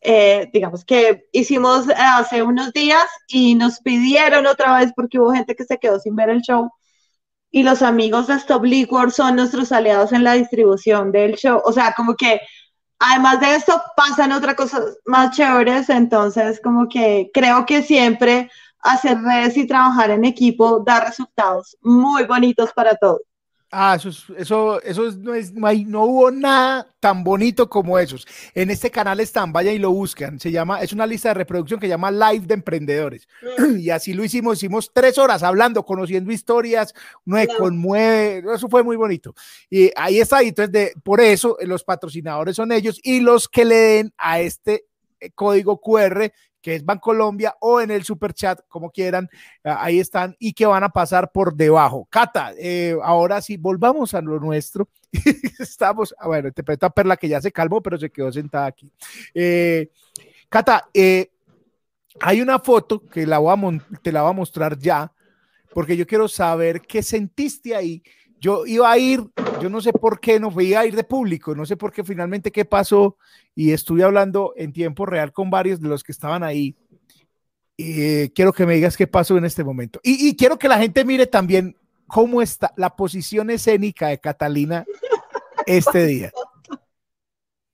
Eh, 0.00 0.48
digamos 0.52 0.84
que 0.84 1.26
hicimos 1.32 1.86
hace 1.96 2.42
unos 2.42 2.72
días 2.72 3.06
y 3.26 3.54
nos 3.56 3.80
pidieron 3.80 4.46
otra 4.46 4.78
vez 4.78 4.92
porque 4.94 5.18
hubo 5.18 5.32
gente 5.32 5.56
que 5.56 5.64
se 5.64 5.78
quedó 5.78 5.98
sin 5.98 6.14
ver 6.14 6.30
el 6.30 6.42
show 6.42 6.70
y 7.50 7.62
los 7.62 7.82
amigos 7.82 8.26
de 8.26 8.34
Stop 8.34 8.64
Liquor 8.64 9.10
son 9.10 9.36
nuestros 9.36 9.72
aliados 9.72 10.12
en 10.12 10.24
la 10.24 10.34
distribución 10.34 11.12
del 11.12 11.34
show. 11.36 11.60
O 11.64 11.72
sea, 11.72 11.94
como 11.96 12.14
que 12.14 12.40
además 12.98 13.40
de 13.40 13.54
esto 13.54 13.80
pasan 13.96 14.32
otras 14.32 14.54
cosas 14.54 14.98
más 15.06 15.36
chéveres, 15.36 15.88
entonces 15.88 16.60
como 16.62 16.88
que 16.88 17.30
creo 17.32 17.64
que 17.66 17.82
siempre 17.82 18.50
hacer 18.80 19.18
redes 19.20 19.56
y 19.56 19.66
trabajar 19.66 20.10
en 20.10 20.24
equipo 20.24 20.82
da 20.84 21.00
resultados 21.04 21.76
muy 21.80 22.24
bonitos 22.24 22.72
para 22.72 22.94
todos. 22.96 23.20
Ah, 23.70 23.96
eso, 23.96 24.08
eso, 24.38 24.80
eso 24.82 25.12
no, 25.18 25.34
es, 25.34 25.52
no, 25.52 25.66
hay, 25.66 25.84
no 25.84 26.04
hubo 26.04 26.30
nada 26.30 26.90
tan 27.00 27.22
bonito 27.22 27.68
como 27.68 27.98
esos. 27.98 28.26
En 28.54 28.70
este 28.70 28.90
canal 28.90 29.20
están, 29.20 29.52
vayan 29.52 29.74
y 29.74 29.78
lo 29.78 29.90
buscan. 29.90 30.40
Se 30.40 30.50
llama, 30.50 30.80
es 30.80 30.94
una 30.94 31.06
lista 31.06 31.28
de 31.28 31.34
reproducción 31.34 31.78
que 31.78 31.86
se 31.86 31.90
llama 31.90 32.10
Live 32.10 32.46
de 32.46 32.54
Emprendedores. 32.54 33.28
Mm. 33.58 33.78
Y 33.88 33.90
así 33.90 34.14
lo 34.14 34.24
hicimos, 34.24 34.58
hicimos 34.58 34.90
tres 34.92 35.18
horas 35.18 35.42
hablando, 35.42 35.84
conociendo 35.84 36.32
historias, 36.32 36.94
me 37.24 37.46
conmueve, 37.46 38.42
eso 38.54 38.68
fue 38.68 38.82
muy 38.82 38.96
bonito. 38.96 39.34
Y 39.68 39.90
ahí 39.96 40.18
está, 40.18 40.42
y 40.42 40.48
entonces 40.48 40.72
de, 40.72 40.92
por 41.02 41.20
eso 41.20 41.56
los 41.62 41.84
patrocinadores 41.84 42.56
son 42.56 42.72
ellos 42.72 42.98
y 43.02 43.20
los 43.20 43.48
que 43.48 43.64
le 43.64 43.76
den 43.76 44.14
a 44.16 44.40
este 44.40 44.86
eh, 45.20 45.30
código 45.34 45.80
QR 45.80 46.32
que 46.68 46.74
es 46.74 46.84
Bancolombia, 46.84 47.56
o 47.60 47.80
en 47.80 47.90
el 47.90 48.04
super 48.04 48.34
chat, 48.34 48.60
como 48.68 48.90
quieran, 48.90 49.26
ah, 49.64 49.78
ahí 49.84 50.00
están 50.00 50.36
y 50.38 50.52
que 50.52 50.66
van 50.66 50.84
a 50.84 50.90
pasar 50.90 51.32
por 51.32 51.54
debajo. 51.54 52.06
Cata, 52.10 52.52
eh, 52.58 52.94
ahora 53.02 53.40
sí, 53.40 53.56
volvamos 53.56 54.12
a 54.12 54.20
lo 54.20 54.38
nuestro. 54.38 54.86
Estamos, 55.58 56.14
ah, 56.18 56.26
bueno, 56.26 56.48
interpreta 56.48 56.88
a 56.88 56.90
Perla 56.90 57.16
que 57.16 57.26
ya 57.26 57.40
se 57.40 57.52
calmó, 57.52 57.82
pero 57.82 57.96
se 57.96 58.10
quedó 58.10 58.30
sentada 58.30 58.66
aquí. 58.66 58.92
Eh, 59.32 59.88
Cata, 60.50 60.90
eh, 60.92 61.30
hay 62.20 62.42
una 62.42 62.58
foto 62.58 63.02
que 63.06 63.26
la 63.26 63.38
voy 63.38 63.54
a 63.56 64.00
te 64.02 64.12
la 64.12 64.20
voy 64.20 64.30
a 64.32 64.34
mostrar 64.34 64.78
ya, 64.78 65.10
porque 65.72 65.96
yo 65.96 66.06
quiero 66.06 66.28
saber 66.28 66.82
qué 66.82 67.02
sentiste 67.02 67.74
ahí 67.74 68.02
yo 68.40 68.66
iba 68.66 68.90
a 68.90 68.98
ir, 68.98 69.24
yo 69.60 69.68
no 69.68 69.80
sé 69.80 69.92
por 69.92 70.20
qué 70.20 70.38
no 70.38 70.50
fui 70.50 70.74
a 70.74 70.86
ir 70.86 70.94
de 70.94 71.04
público, 71.04 71.54
no 71.54 71.66
sé 71.66 71.76
por 71.76 71.92
qué 71.92 72.04
finalmente 72.04 72.52
qué 72.52 72.64
pasó 72.64 73.16
y 73.54 73.72
estuve 73.72 74.04
hablando 74.04 74.52
en 74.56 74.72
tiempo 74.72 75.06
real 75.06 75.32
con 75.32 75.50
varios 75.50 75.80
de 75.80 75.88
los 75.88 76.04
que 76.04 76.12
estaban 76.12 76.42
ahí. 76.42 76.76
y 77.76 78.28
quiero 78.30 78.52
que 78.52 78.66
me 78.66 78.74
digas 78.74 78.96
qué 78.96 79.06
pasó 79.06 79.36
en 79.36 79.44
este 79.44 79.62
momento. 79.62 80.00
Y, 80.02 80.36
quiero 80.36 80.58
que 80.58 80.68
la 80.68 80.78
gente 80.78 81.04
mire 81.04 81.26
también 81.26 81.76
cómo 82.06 82.42
está 82.42 82.72
la 82.76 82.96
posición 82.96 83.50
escénica 83.50 84.08
de 84.08 84.18
Catalina 84.18 84.84
este 85.66 86.06
día. 86.06 86.32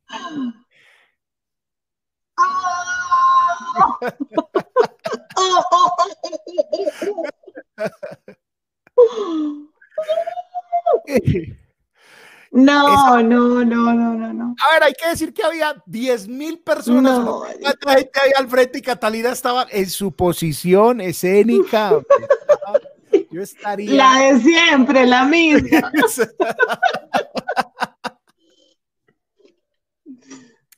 No, 12.57 13.20
no, 13.20 13.64
no, 13.64 13.92
no, 13.92 14.14
no, 14.14 14.32
no. 14.32 14.55
A 14.64 14.74
ver, 14.74 14.84
hay 14.84 14.92
que 14.92 15.09
decir 15.09 15.34
que 15.34 15.42
había 15.42 15.74
10 15.86 16.28
mil 16.28 16.61
personas. 16.61 17.18
No. 17.18 17.42
gente 17.42 18.20
ahí 18.22 18.30
al 18.38 18.47
frente 18.47 18.78
y 18.78 18.82
Catalina 18.82 19.30
estaba 19.30 19.66
en 19.72 19.90
su 19.90 20.12
posición 20.12 21.01
escénica. 21.01 21.99
Yo 23.32 23.42
estaría. 23.42 23.92
La 23.92 24.20
de 24.20 24.38
siempre, 24.38 25.05
la 25.05 25.24
misma. 25.24 25.90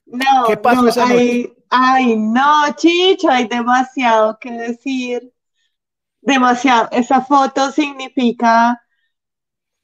no, 0.06 0.44
¿Qué 0.46 0.56
pasó 0.56 0.88
esa 0.88 1.06
noche? 1.06 1.52
Ay, 1.68 2.16
no, 2.16 2.74
Chicho, 2.74 3.28
hay 3.28 3.48
demasiado 3.48 4.38
que 4.40 4.50
decir. 4.50 5.30
Demasiado. 6.22 6.88
Esa 6.90 7.20
foto 7.20 7.70
significa 7.70 8.80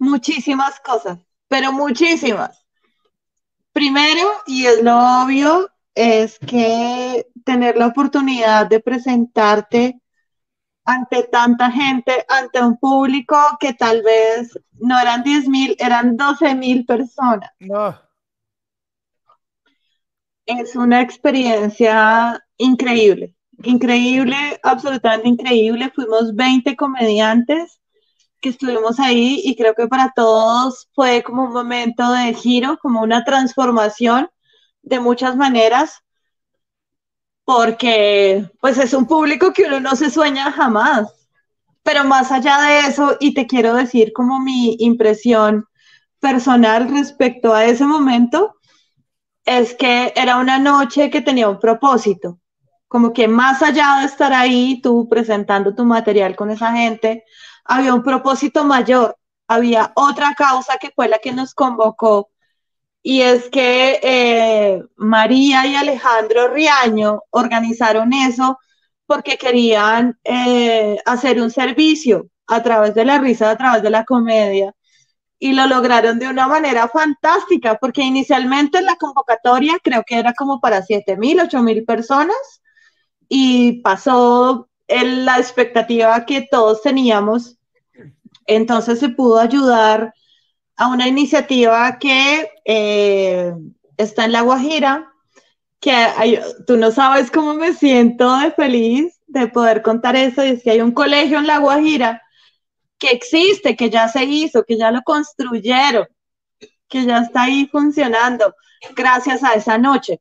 muchísimas 0.03 0.81
cosas, 0.81 1.19
pero 1.49 1.73
muchísimas. 1.73 2.67
Primero, 3.73 4.29
y 4.47 4.67
es 4.67 4.83
lo 4.83 4.97
obvio, 5.23 5.71
es 5.95 6.39
que 6.41 7.27
tener 7.45 7.77
la 7.77 7.87
oportunidad 7.87 8.67
de 8.67 8.81
presentarte 8.81 10.01
ante 10.85 11.23
tanta 11.23 11.71
gente, 11.71 12.25
ante 12.29 12.61
un 12.61 12.77
público 12.79 13.37
que 13.61 13.73
tal 13.75 14.03
vez 14.03 14.59
no 14.73 14.99
eran 14.99 15.23
10 15.23 15.49
mil, 15.49 15.77
eran 15.79 16.17
12 16.17 16.55
mil 16.57 16.85
personas. 16.85 17.51
Es 20.45 20.75
una 20.75 21.01
experiencia 21.01 22.45
increíble, 22.57 23.37
increíble, 23.63 24.59
absolutamente 24.65 25.29
increíble. 25.29 25.93
Fuimos 25.95 26.35
20 26.35 26.75
comediantes 26.75 27.82
que 28.43 28.51
estuvimos 28.51 29.01
ahí 29.01 29.41
y 29.45 29.57
creo 29.57 29.75
que 29.75 29.89
para 29.89 30.13
todos 30.15 30.89
fue 30.95 31.23
como 31.23 31.45
un 31.45 31.53
momento 31.53 32.13
de 32.13 32.35
giro, 32.35 32.79
como 32.83 33.01
una 33.01 33.25
transformación 33.25 34.29
de 34.83 35.01
muchas 35.01 35.37
maneras, 35.37 36.03
porque 37.45 38.51
pues 38.61 38.79
es 38.79 38.93
un 38.93 39.07
público 39.07 39.53
que 39.53 39.65
uno 39.65 39.81
no 39.81 39.97
se 39.97 40.11
sueña 40.11 40.53
jamás. 40.53 41.09
Pero 41.85 42.05
más 42.05 42.31
allá 42.31 42.61
de 42.61 42.81
eso, 42.89 43.17
y 43.21 43.35
te 43.35 43.47
quiero 43.47 43.75
decir 43.75 44.13
como 44.13 44.41
mi 44.41 44.77
impresión 44.81 45.65
personal 46.21 46.89
respecto 46.89 47.55
a 47.55 47.65
ese 47.65 47.85
momento, 47.85 48.57
es 49.45 49.75
que 49.75 50.13
era 50.15 50.37
una 50.39 50.59
noche 50.59 51.11
que 51.11 51.21
tenía 51.21 51.49
un 51.49 51.59
propósito, 51.59 52.39
como 52.89 53.13
que 53.13 53.27
más 53.27 53.63
allá 53.63 53.99
de 54.01 54.07
estar 54.07 54.33
ahí, 54.33 54.81
tú 54.83 55.09
presentando 55.09 55.75
tu 55.75 55.85
material 55.85 56.37
con 56.37 56.51
esa 56.51 56.73
gente, 56.73 57.25
había 57.65 57.95
un 57.95 58.03
propósito 58.03 58.65
mayor, 58.65 59.17
había 59.49 59.93
otra 59.95 60.35
causa 60.35 60.79
que 60.79 60.91
fue 60.95 61.09
la 61.09 61.19
que 61.19 61.33
nos 61.33 61.55
convocó 61.55 62.33
y 63.03 63.23
es 63.23 63.49
que 63.51 63.99
eh, 64.03 64.83
María 64.97 65.67
y 65.67 65.75
Alejandro 65.75 66.49
Riaño 66.49 67.23
organizaron 67.31 68.13
eso 68.13 68.59
porque 69.07 69.37
querían 69.37 70.19
eh, 70.25 70.99
hacer 71.05 71.41
un 71.41 71.51
servicio 71.51 72.29
a 72.47 72.63
través 72.63 72.95
de 72.95 73.05
la 73.05 73.19
risa, 73.19 73.51
a 73.51 73.57
través 73.57 73.83
de 73.83 73.91
la 73.91 74.05
comedia. 74.05 74.73
Y 75.39 75.53
lo 75.53 75.67
lograron 75.67 76.21
de 76.21 76.29
una 76.29 76.47
manera 76.47 76.89
fantástica, 76.89 77.77
porque 77.79 78.03
inicialmente 78.03 78.81
la 78.83 78.97
convocatoria 78.97 79.79
creo 79.83 80.05
que 80.07 80.19
era 80.19 80.33
como 80.35 80.61
para 80.61 80.83
7 80.83 81.17
mil, 81.17 81.41
8 81.41 81.63
mil 81.63 81.85
personas, 81.85 82.63
y 83.29 83.83
pasó 83.83 84.69
la 85.05 85.39
expectativa 85.39 86.25
que 86.27 86.47
todos 86.51 86.83
teníamos. 86.83 87.59
Entonces 88.47 88.99
se 88.99 89.09
pudo 89.09 89.39
ayudar 89.39 90.15
a 90.77 90.89
una 90.89 91.07
iniciativa 91.09 91.99
que 91.99 92.51
eh, 92.65 93.53
está 93.97 94.25
en 94.25 94.33
La 94.33 94.43
Guajira, 94.43 95.13
que 95.81 96.41
tú 96.67 96.77
no 96.77 96.91
sabes 96.91 97.31
cómo 97.31 97.55
me 97.55 97.73
siento 97.73 98.37
de 98.39 98.53
feliz 98.53 99.21
de 99.27 99.49
poder 99.49 99.83
contar 99.83 100.15
eso, 100.17 100.45
y 100.45 100.51
es 100.51 100.63
que 100.63 100.71
hay 100.71 100.81
un 100.81 100.93
colegio 100.93 101.39
en 101.39 101.47
La 101.47 101.59
Guajira 101.59 102.23
que 102.99 103.11
existe, 103.11 103.77
que 103.77 103.91
ya 103.91 104.09
se 104.09 104.25
hizo, 104.25 104.65
que 104.65 104.77
ya 104.77 104.91
lo 104.91 105.03
construyeron, 105.03 106.07
que 106.89 107.05
ya 107.05 107.19
está 107.19 107.43
ahí 107.43 107.67
funcionando 107.67 108.55
gracias 108.95 109.43
a 109.43 109.55
esa 109.55 109.79
noche. 109.79 110.21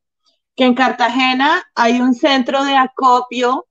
Que 0.55 0.65
en 0.65 0.73
Cartagena 0.73 1.63
hay 1.75 2.01
un 2.01 2.15
centro 2.15 2.63
de 2.63 2.75
acopio 2.75 3.67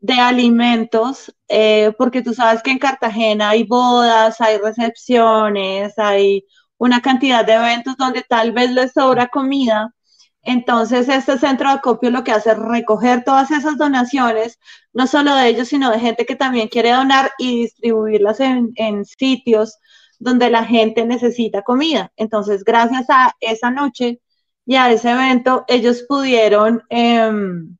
de 0.00 0.14
alimentos, 0.14 1.34
eh, 1.48 1.92
porque 1.98 2.22
tú 2.22 2.34
sabes 2.34 2.62
que 2.62 2.70
en 2.70 2.78
Cartagena 2.78 3.50
hay 3.50 3.64
bodas, 3.64 4.40
hay 4.40 4.58
recepciones, 4.58 5.98
hay 5.98 6.44
una 6.78 7.02
cantidad 7.02 7.44
de 7.44 7.54
eventos 7.54 7.96
donde 7.96 8.22
tal 8.22 8.52
vez 8.52 8.70
les 8.72 8.92
sobra 8.92 9.28
comida. 9.28 9.94
Entonces, 10.42 11.08
este 11.08 11.38
centro 11.38 11.68
de 11.68 11.74
acopio 11.76 12.10
lo 12.10 12.24
que 12.24 12.32
hace 12.32 12.50
es 12.52 12.58
recoger 12.58 13.24
todas 13.24 13.50
esas 13.50 13.76
donaciones, 13.76 14.58
no 14.94 15.06
solo 15.06 15.34
de 15.34 15.48
ellos, 15.48 15.68
sino 15.68 15.90
de 15.90 16.00
gente 16.00 16.24
que 16.24 16.36
también 16.36 16.68
quiere 16.68 16.92
donar 16.92 17.30
y 17.38 17.62
distribuirlas 17.62 18.40
en, 18.40 19.04
sitios 19.04 19.78
donde 20.18 20.50
la 20.50 20.64
gente 20.64 21.04
necesita 21.04 21.62
comida. 21.62 22.12
Entonces, 22.16 22.64
gracias 22.64 23.06
a 23.10 23.34
esa 23.40 23.70
noche 23.70 24.20
y 24.66 24.76
a 24.76 24.90
ese 24.90 25.10
evento, 25.10 25.64
ellos 25.68 26.04
pudieron 26.08 26.82
em, 26.90 27.76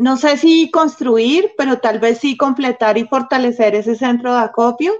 no 0.00 0.16
sé 0.16 0.38
si 0.38 0.70
construir, 0.70 1.52
pero 1.58 1.78
tal 1.78 1.98
vez 1.98 2.20
sí 2.20 2.34
completar 2.34 2.96
y 2.96 3.04
fortalecer 3.04 3.74
ese 3.74 3.94
centro 3.94 4.32
de 4.32 4.40
acopio 4.40 4.94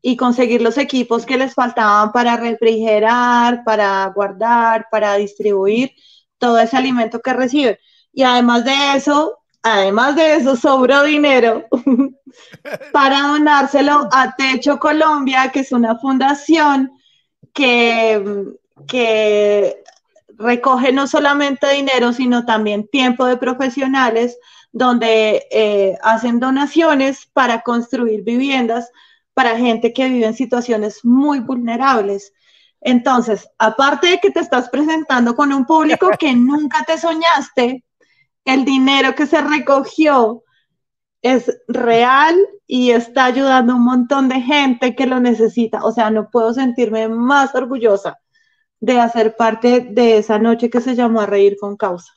y 0.00 0.16
conseguir 0.16 0.62
los 0.62 0.78
equipos 0.78 1.26
que 1.26 1.36
les 1.36 1.52
faltaban 1.52 2.10
para 2.10 2.38
refrigerar, 2.38 3.64
para 3.64 4.06
guardar, 4.14 4.86
para 4.90 5.16
distribuir 5.16 5.92
todo 6.38 6.58
ese 6.58 6.74
alimento 6.74 7.20
que 7.20 7.34
reciben. 7.34 7.76
Y 8.14 8.22
además 8.22 8.64
de 8.64 8.94
eso, 8.94 9.40
además 9.62 10.16
de 10.16 10.36
eso, 10.36 10.56
sobró 10.56 11.02
dinero 11.02 11.66
para 12.94 13.28
donárselo 13.28 14.08
a 14.10 14.36
Techo 14.36 14.78
Colombia, 14.78 15.50
que 15.52 15.60
es 15.60 15.72
una 15.72 15.98
fundación 15.98 16.92
que, 17.52 18.24
que 18.88 19.84
recoge 20.38 20.92
no 20.92 21.06
solamente 21.06 21.72
dinero, 21.72 22.12
sino 22.12 22.44
también 22.44 22.88
tiempo 22.88 23.26
de 23.26 23.36
profesionales 23.36 24.38
donde 24.72 25.46
eh, 25.50 25.96
hacen 26.02 26.38
donaciones 26.40 27.26
para 27.32 27.62
construir 27.62 28.22
viviendas 28.22 28.90
para 29.34 29.56
gente 29.56 29.92
que 29.92 30.08
vive 30.08 30.26
en 30.26 30.34
situaciones 30.34 31.04
muy 31.04 31.40
vulnerables. 31.40 32.32
Entonces, 32.80 33.48
aparte 33.58 34.08
de 34.08 34.18
que 34.18 34.30
te 34.30 34.40
estás 34.40 34.68
presentando 34.68 35.34
con 35.34 35.52
un 35.52 35.64
público 35.64 36.10
que 36.18 36.32
nunca 36.36 36.84
te 36.84 36.98
soñaste, 36.98 37.84
el 38.44 38.64
dinero 38.64 39.14
que 39.14 39.26
se 39.26 39.40
recogió 39.40 40.42
es 41.22 41.50
real 41.66 42.36
y 42.66 42.90
está 42.90 43.24
ayudando 43.24 43.72
a 43.72 43.76
un 43.76 43.84
montón 43.84 44.28
de 44.28 44.40
gente 44.40 44.94
que 44.94 45.06
lo 45.06 45.20
necesita. 45.20 45.84
O 45.84 45.92
sea, 45.92 46.10
no 46.10 46.30
puedo 46.30 46.52
sentirme 46.54 47.08
más 47.08 47.54
orgullosa 47.54 48.18
de 48.80 49.00
hacer 49.00 49.36
parte 49.36 49.80
de 49.80 50.18
esa 50.18 50.38
noche 50.38 50.70
que 50.70 50.80
se 50.80 50.94
llamó 50.94 51.20
a 51.20 51.26
reír 51.26 51.56
con 51.58 51.76
causa. 51.76 52.12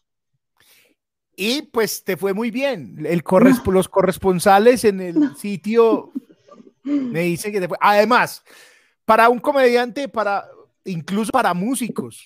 Y 1.35 1.61
pues 1.63 2.03
te 2.03 2.17
fue 2.17 2.33
muy 2.33 2.51
bien. 2.51 3.05
El 3.05 3.23
Los 3.65 3.87
corresponsales 3.87 4.83
en 4.83 4.99
el 4.99 5.35
sitio 5.37 6.11
me 6.83 7.21
dicen 7.21 7.51
que 7.53 7.61
te 7.61 7.67
fue. 7.67 7.77
Además, 7.79 8.43
para 9.05 9.29
un 9.29 9.39
comediante, 9.39 10.09
para 10.09 10.45
incluso 10.83 11.31
para 11.31 11.53
músicos, 11.53 12.25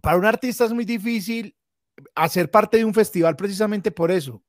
para 0.00 0.16
un 0.16 0.24
artista 0.24 0.64
es 0.64 0.72
muy 0.72 0.84
difícil 0.84 1.54
hacer 2.16 2.50
parte 2.50 2.78
de 2.78 2.84
un 2.84 2.94
festival 2.94 3.36
precisamente 3.36 3.92
por 3.92 4.10
eso, 4.10 4.42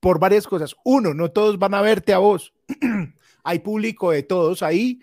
por 0.00 0.18
varias 0.18 0.46
cosas. 0.46 0.74
Uno, 0.82 1.12
no 1.12 1.30
todos 1.30 1.58
van 1.58 1.74
a 1.74 1.82
verte 1.82 2.14
a 2.14 2.18
vos. 2.18 2.54
Hay 3.44 3.58
público 3.58 4.12
de 4.12 4.22
todos 4.22 4.62
ahí 4.62 5.00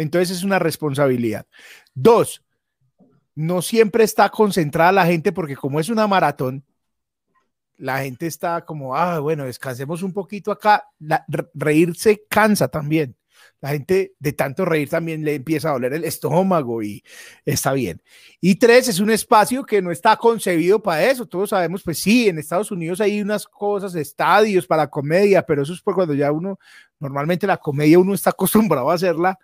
entonces 0.00 0.38
es 0.38 0.44
una 0.44 0.58
responsabilidad. 0.58 1.46
Dos, 1.94 2.44
no 3.34 3.62
siempre 3.62 4.04
está 4.04 4.28
concentrada 4.28 4.92
la 4.92 5.06
gente 5.06 5.32
porque 5.32 5.56
como 5.56 5.80
es 5.80 5.88
una 5.88 6.06
maratón, 6.06 6.64
la 7.76 8.02
gente 8.02 8.26
está 8.26 8.64
como, 8.64 8.94
ah, 8.94 9.20
bueno, 9.20 9.44
descansemos 9.44 10.02
un 10.02 10.12
poquito 10.12 10.52
acá. 10.52 10.86
reírse 11.54 12.24
cansa 12.28 12.68
también. 12.68 13.16
La 13.60 13.70
gente 13.70 14.14
de 14.18 14.32
tanto 14.32 14.64
reír 14.64 14.88
también 14.88 15.24
le 15.24 15.34
empieza 15.34 15.68
a 15.68 15.72
doler 15.72 15.92
el 15.92 16.04
estómago 16.04 16.82
y 16.82 17.02
está 17.44 17.72
bien. 17.72 18.02
Y 18.40 18.56
tres, 18.56 18.88
es 18.88 19.00
un 19.00 19.10
espacio 19.10 19.64
que 19.64 19.82
no 19.82 19.90
está 19.90 20.16
concebido 20.16 20.82
para 20.82 21.10
eso. 21.10 21.26
Todos 21.26 21.50
sabemos, 21.50 21.82
pues 21.82 21.98
sí, 21.98 22.28
en 22.28 22.38
Estados 22.38 22.70
Unidos 22.70 23.00
hay 23.00 23.20
unas 23.20 23.46
cosas, 23.46 23.94
estadios 23.94 24.66
para 24.66 24.88
comedia, 24.88 25.42
pero 25.42 25.62
eso 25.62 25.72
es 25.74 25.82
por 25.82 25.94
cuando 25.94 26.14
ya 26.14 26.32
uno, 26.32 26.58
normalmente 26.98 27.46
la 27.46 27.58
comedia 27.58 27.98
uno 27.98 28.14
está 28.14 28.30
acostumbrado 28.30 28.90
a 28.90 28.94
hacerla 28.94 29.38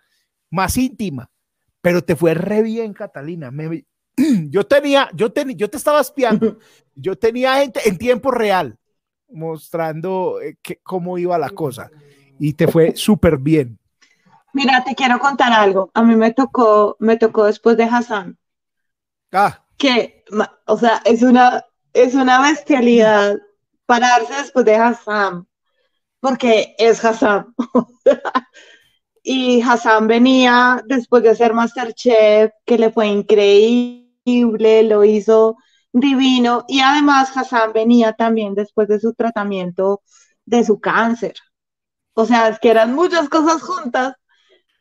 más 0.49 0.77
íntima, 0.77 1.29
pero 1.87 2.03
te 2.03 2.17
fue 2.17 2.33
re 2.33 2.63
bien, 2.63 2.91
Catalina. 2.91 3.49
yo 4.49 4.67
tenía, 4.67 5.09
yo, 5.13 5.31
tenía, 5.31 5.55
yo 5.55 5.69
te 5.69 5.77
estaba 5.77 6.01
espiando, 6.01 6.57
yo 6.95 7.17
tenía 7.17 7.55
gente 7.61 7.79
en 7.87 7.97
tiempo 7.97 8.29
real 8.29 8.77
mostrando 9.29 10.41
eh, 10.41 10.57
que, 10.61 10.81
cómo 10.83 11.17
iba 11.17 11.37
la 11.37 11.49
cosa 11.49 11.89
y 12.39 12.51
te 12.51 12.67
fue 12.67 12.93
súper 12.97 13.37
bien. 13.37 13.79
Mira, 14.51 14.83
te 14.83 14.95
quiero 14.95 15.17
contar 15.17 15.53
algo. 15.53 15.89
A 15.93 16.03
mí 16.03 16.17
me 16.17 16.33
tocó, 16.33 16.97
me 16.99 17.15
tocó 17.15 17.45
después 17.45 17.77
de 17.77 17.85
Hassan. 17.85 18.37
Ah. 19.31 19.63
Que, 19.77 20.25
o 20.65 20.77
sea, 20.77 21.01
es 21.05 21.23
una, 21.23 21.63
es 21.93 22.15
una 22.15 22.41
bestialidad 22.41 23.37
pararse 23.85 24.33
después 24.33 24.65
de 24.65 24.75
Hassan, 24.75 25.47
porque 26.19 26.75
es 26.77 27.05
Hassan. 27.05 27.55
Y 29.29 29.61
Hassan 29.61 30.07
venía 30.07 30.81
después 30.87 31.21
de 31.21 31.35
ser 31.35 31.53
Masterchef, 31.53 32.53
que 32.65 32.77
le 32.77 32.93
fue 32.93 33.07
increíble, 33.07 34.83
lo 34.83 35.03
hizo 35.03 35.57
divino. 35.91 36.63
Y 36.69 36.79
además 36.79 37.35
Hassan 37.35 37.73
venía 37.73 38.13
también 38.13 38.55
después 38.55 38.87
de 38.87 39.01
su 39.01 39.13
tratamiento 39.13 40.01
de 40.45 40.63
su 40.63 40.79
cáncer. 40.79 41.33
O 42.13 42.23
sea, 42.23 42.47
es 42.47 42.59
que 42.59 42.69
eran 42.69 42.95
muchas 42.95 43.27
cosas 43.27 43.61
juntas. 43.61 44.15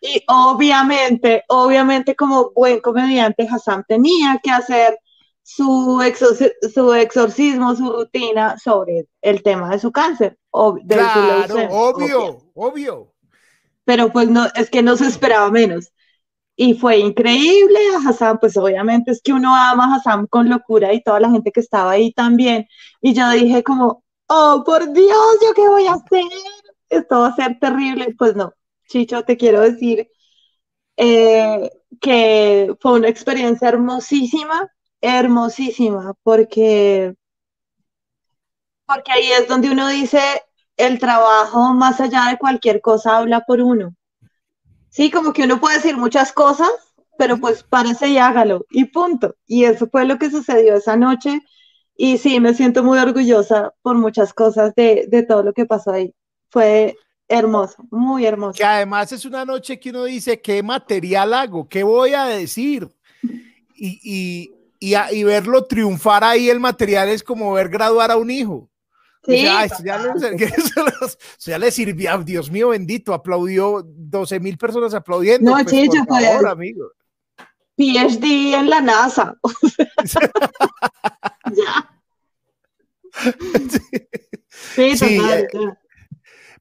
Y 0.00 0.22
obviamente, 0.28 1.42
obviamente 1.48 2.14
como 2.14 2.52
buen 2.54 2.78
comediante, 2.78 3.48
Hassan 3.50 3.84
tenía 3.88 4.38
que 4.40 4.52
hacer 4.52 4.96
su, 5.42 6.00
su 6.72 6.94
exorcismo, 6.94 7.74
su 7.74 7.90
rutina 7.90 8.56
sobre 8.60 9.08
el 9.22 9.42
tema 9.42 9.70
de 9.70 9.80
su 9.80 9.90
cáncer. 9.90 10.38
claro, 10.52 11.56
obvio, 11.68 12.38
obvio. 12.54 13.15
Pero 13.86 14.12
pues 14.12 14.30
no, 14.30 14.46
es 14.56 14.70
que 14.70 14.82
no 14.82 14.96
se 14.96 15.08
esperaba 15.08 15.50
menos. 15.50 15.92
Y 16.56 16.74
fue 16.74 16.98
increíble 16.98 17.78
a 17.96 18.08
Hassan, 18.08 18.38
pues 18.40 18.56
obviamente 18.56 19.12
es 19.12 19.22
que 19.22 19.32
uno 19.34 19.54
ama 19.56 19.86
a 19.94 19.96
Hassan 19.96 20.26
con 20.28 20.48
locura 20.50 20.92
y 20.94 21.02
toda 21.02 21.20
la 21.20 21.30
gente 21.30 21.52
que 21.52 21.60
estaba 21.60 21.92
ahí 21.92 22.12
también. 22.12 22.66
Y 23.02 23.14
yo 23.14 23.30
dije 23.30 23.62
como, 23.64 24.04
oh, 24.28 24.62
por 24.66 24.92
Dios, 24.92 25.38
¿yo 25.42 25.54
qué 25.54 25.68
voy 25.68 25.86
a 25.86 25.94
hacer? 25.94 26.24
Esto 26.90 27.20
va 27.20 27.28
a 27.28 27.36
ser 27.36 27.58
terrible. 27.60 28.14
Pues 28.18 28.36
no, 28.36 28.54
Chicho, 28.88 29.24
te 29.24 29.36
quiero 29.36 29.60
decir 29.62 30.08
eh, 30.96 31.70
que 32.00 32.74
fue 32.80 32.94
una 32.94 33.08
experiencia 33.08 33.68
hermosísima, 33.68 34.70
hermosísima, 35.00 36.14
porque, 36.22 37.14
porque 38.86 39.12
ahí 39.12 39.30
es 39.32 39.48
donde 39.48 39.70
uno 39.70 39.88
dice, 39.88 40.20
el 40.76 40.98
trabajo 40.98 41.72
más 41.74 42.00
allá 42.00 42.26
de 42.30 42.38
cualquier 42.38 42.80
cosa 42.80 43.18
habla 43.18 43.40
por 43.40 43.60
uno. 43.60 43.94
Sí, 44.90 45.10
como 45.10 45.32
que 45.32 45.44
uno 45.44 45.60
puede 45.60 45.76
decir 45.76 45.96
muchas 45.96 46.32
cosas, 46.32 46.70
pero 47.18 47.38
pues 47.38 47.62
párese 47.62 48.08
y 48.08 48.18
hágalo 48.18 48.66
y 48.70 48.86
punto. 48.86 49.36
Y 49.46 49.64
eso 49.64 49.88
fue 49.90 50.04
lo 50.04 50.18
que 50.18 50.30
sucedió 50.30 50.74
esa 50.76 50.96
noche. 50.96 51.40
Y 51.96 52.18
sí, 52.18 52.40
me 52.40 52.54
siento 52.54 52.82
muy 52.84 52.98
orgullosa 52.98 53.72
por 53.82 53.96
muchas 53.96 54.34
cosas 54.34 54.74
de, 54.74 55.06
de 55.08 55.22
todo 55.22 55.42
lo 55.42 55.52
que 55.52 55.66
pasó 55.66 55.92
ahí. 55.92 56.14
Fue 56.50 56.96
hermoso, 57.28 57.84
muy 57.90 58.26
hermoso. 58.26 58.56
Que 58.56 58.64
además 58.64 59.12
es 59.12 59.24
una 59.24 59.44
noche 59.44 59.80
que 59.80 59.90
uno 59.90 60.04
dice, 60.04 60.40
¿qué 60.40 60.62
material 60.62 61.34
hago? 61.34 61.68
¿Qué 61.68 61.82
voy 61.82 62.14
a 62.14 62.24
decir? 62.24 62.88
Y, 63.74 64.00
y, 64.02 64.54
y, 64.78 64.94
y 64.96 65.24
verlo 65.24 65.64
triunfar 65.64 66.24
ahí 66.24 66.48
el 66.48 66.60
material 66.60 67.08
es 67.08 67.22
como 67.22 67.52
ver 67.52 67.68
graduar 67.68 68.10
a 68.10 68.16
un 68.16 68.30
hijo. 68.30 68.68
Sí. 69.26 69.44
ya, 71.46 71.58
le 71.58 71.70
sirvió, 71.70 72.22
Dios 72.22 72.50
mío 72.50 72.68
bendito, 72.68 73.12
aplaudió 73.12 73.82
12 73.84 74.40
mil 74.40 74.56
personas 74.56 74.94
aplaudiendo. 74.94 75.50
No, 75.50 75.62
pues, 75.62 75.66
chicho, 75.66 76.02
por 76.06 76.22
favor, 76.22 76.48
amigo. 76.48 76.90
PhD 77.76 78.54
en 78.54 78.70
la 78.70 78.80
NASA. 78.80 79.36
ya. 81.52 81.90
Sí, 84.74 84.96
sí 84.96 85.20
eh, 85.20 85.46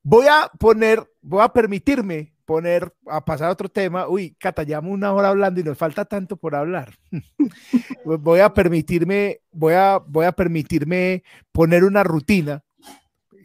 Voy 0.04 0.28
a 0.28 0.52
poner, 0.60 1.10
voy 1.22 1.42
a 1.42 1.50
permitirme 1.50 2.35
poner, 2.46 2.94
a 3.08 3.26
pasar 3.26 3.50
a 3.50 3.52
otro 3.52 3.70
tema. 3.70 4.08
Uy, 4.08 4.36
Cata, 4.40 4.64
llevamos 4.64 4.94
una 4.94 5.14
hora 5.14 5.30
hablando 5.30 5.60
y 5.60 5.64
nos 5.64 5.78
falta 5.78 6.06
tanto 6.06 6.38
por 6.38 6.56
hablar. 6.56 6.96
voy 8.06 8.40
a 8.40 8.54
permitirme, 8.54 9.42
voy 9.52 9.74
a, 9.74 9.98
voy 9.98 10.26
a 10.26 10.32
permitirme 10.32 11.24
poner 11.52 11.84
una 11.84 12.04
rutina 12.04 12.64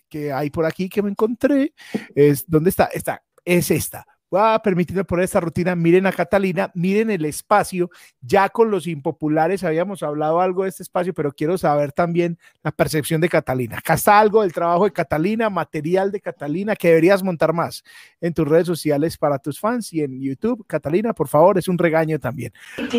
que 0.09 0.32
hay 0.32 0.51
por 0.51 0.66
aquí 0.66 0.88
que 0.88 1.03
me 1.03 1.11
encontré. 1.11 1.74
Es, 2.14 2.44
¿Dónde 2.46 2.70
está? 2.70 2.86
Está, 2.86 3.22
es 3.44 3.70
esta 3.70 4.07
voy 4.31 4.41
a 4.43 4.59
permitirme 4.61 5.05
poner 5.05 5.24
esta 5.24 5.41
rutina. 5.41 5.74
Miren 5.74 6.07
a 6.07 6.12
Catalina, 6.12 6.70
miren 6.74 7.11
el 7.11 7.24
espacio. 7.24 7.91
Ya 8.20 8.49
con 8.49 8.70
los 8.70 8.87
impopulares 8.87 9.64
habíamos 9.64 10.03
hablado 10.03 10.41
algo 10.41 10.62
de 10.62 10.68
este 10.68 10.83
espacio, 10.83 11.12
pero 11.12 11.33
quiero 11.33 11.59
saber 11.59 11.93
también 11.93 12.39
la 12.62 12.70
percepción 12.70 13.20
de 13.20 13.28
Catalina. 13.28 13.78
Acá 13.78 13.95
está 13.95 14.18
algo 14.18 14.43
del 14.43 14.53
trabajo 14.53 14.85
de 14.85 14.93
Catalina, 14.93 15.51
material 15.51 16.12
de 16.12 16.20
Catalina 16.20 16.76
que 16.76 16.89
deberías 16.89 17.22
montar 17.22 17.53
más 17.53 17.83
en 18.20 18.33
tus 18.33 18.47
redes 18.47 18.66
sociales 18.66 19.16
para 19.16 19.39
tus 19.39 19.59
fans 19.59 19.93
y 19.93 20.03
en 20.03 20.20
YouTube. 20.20 20.64
Catalina, 20.66 21.12
por 21.12 21.28
favor, 21.28 21.59
es 21.59 21.68
un 21.68 21.78
regaño 21.78 22.18
también. 22.18 22.53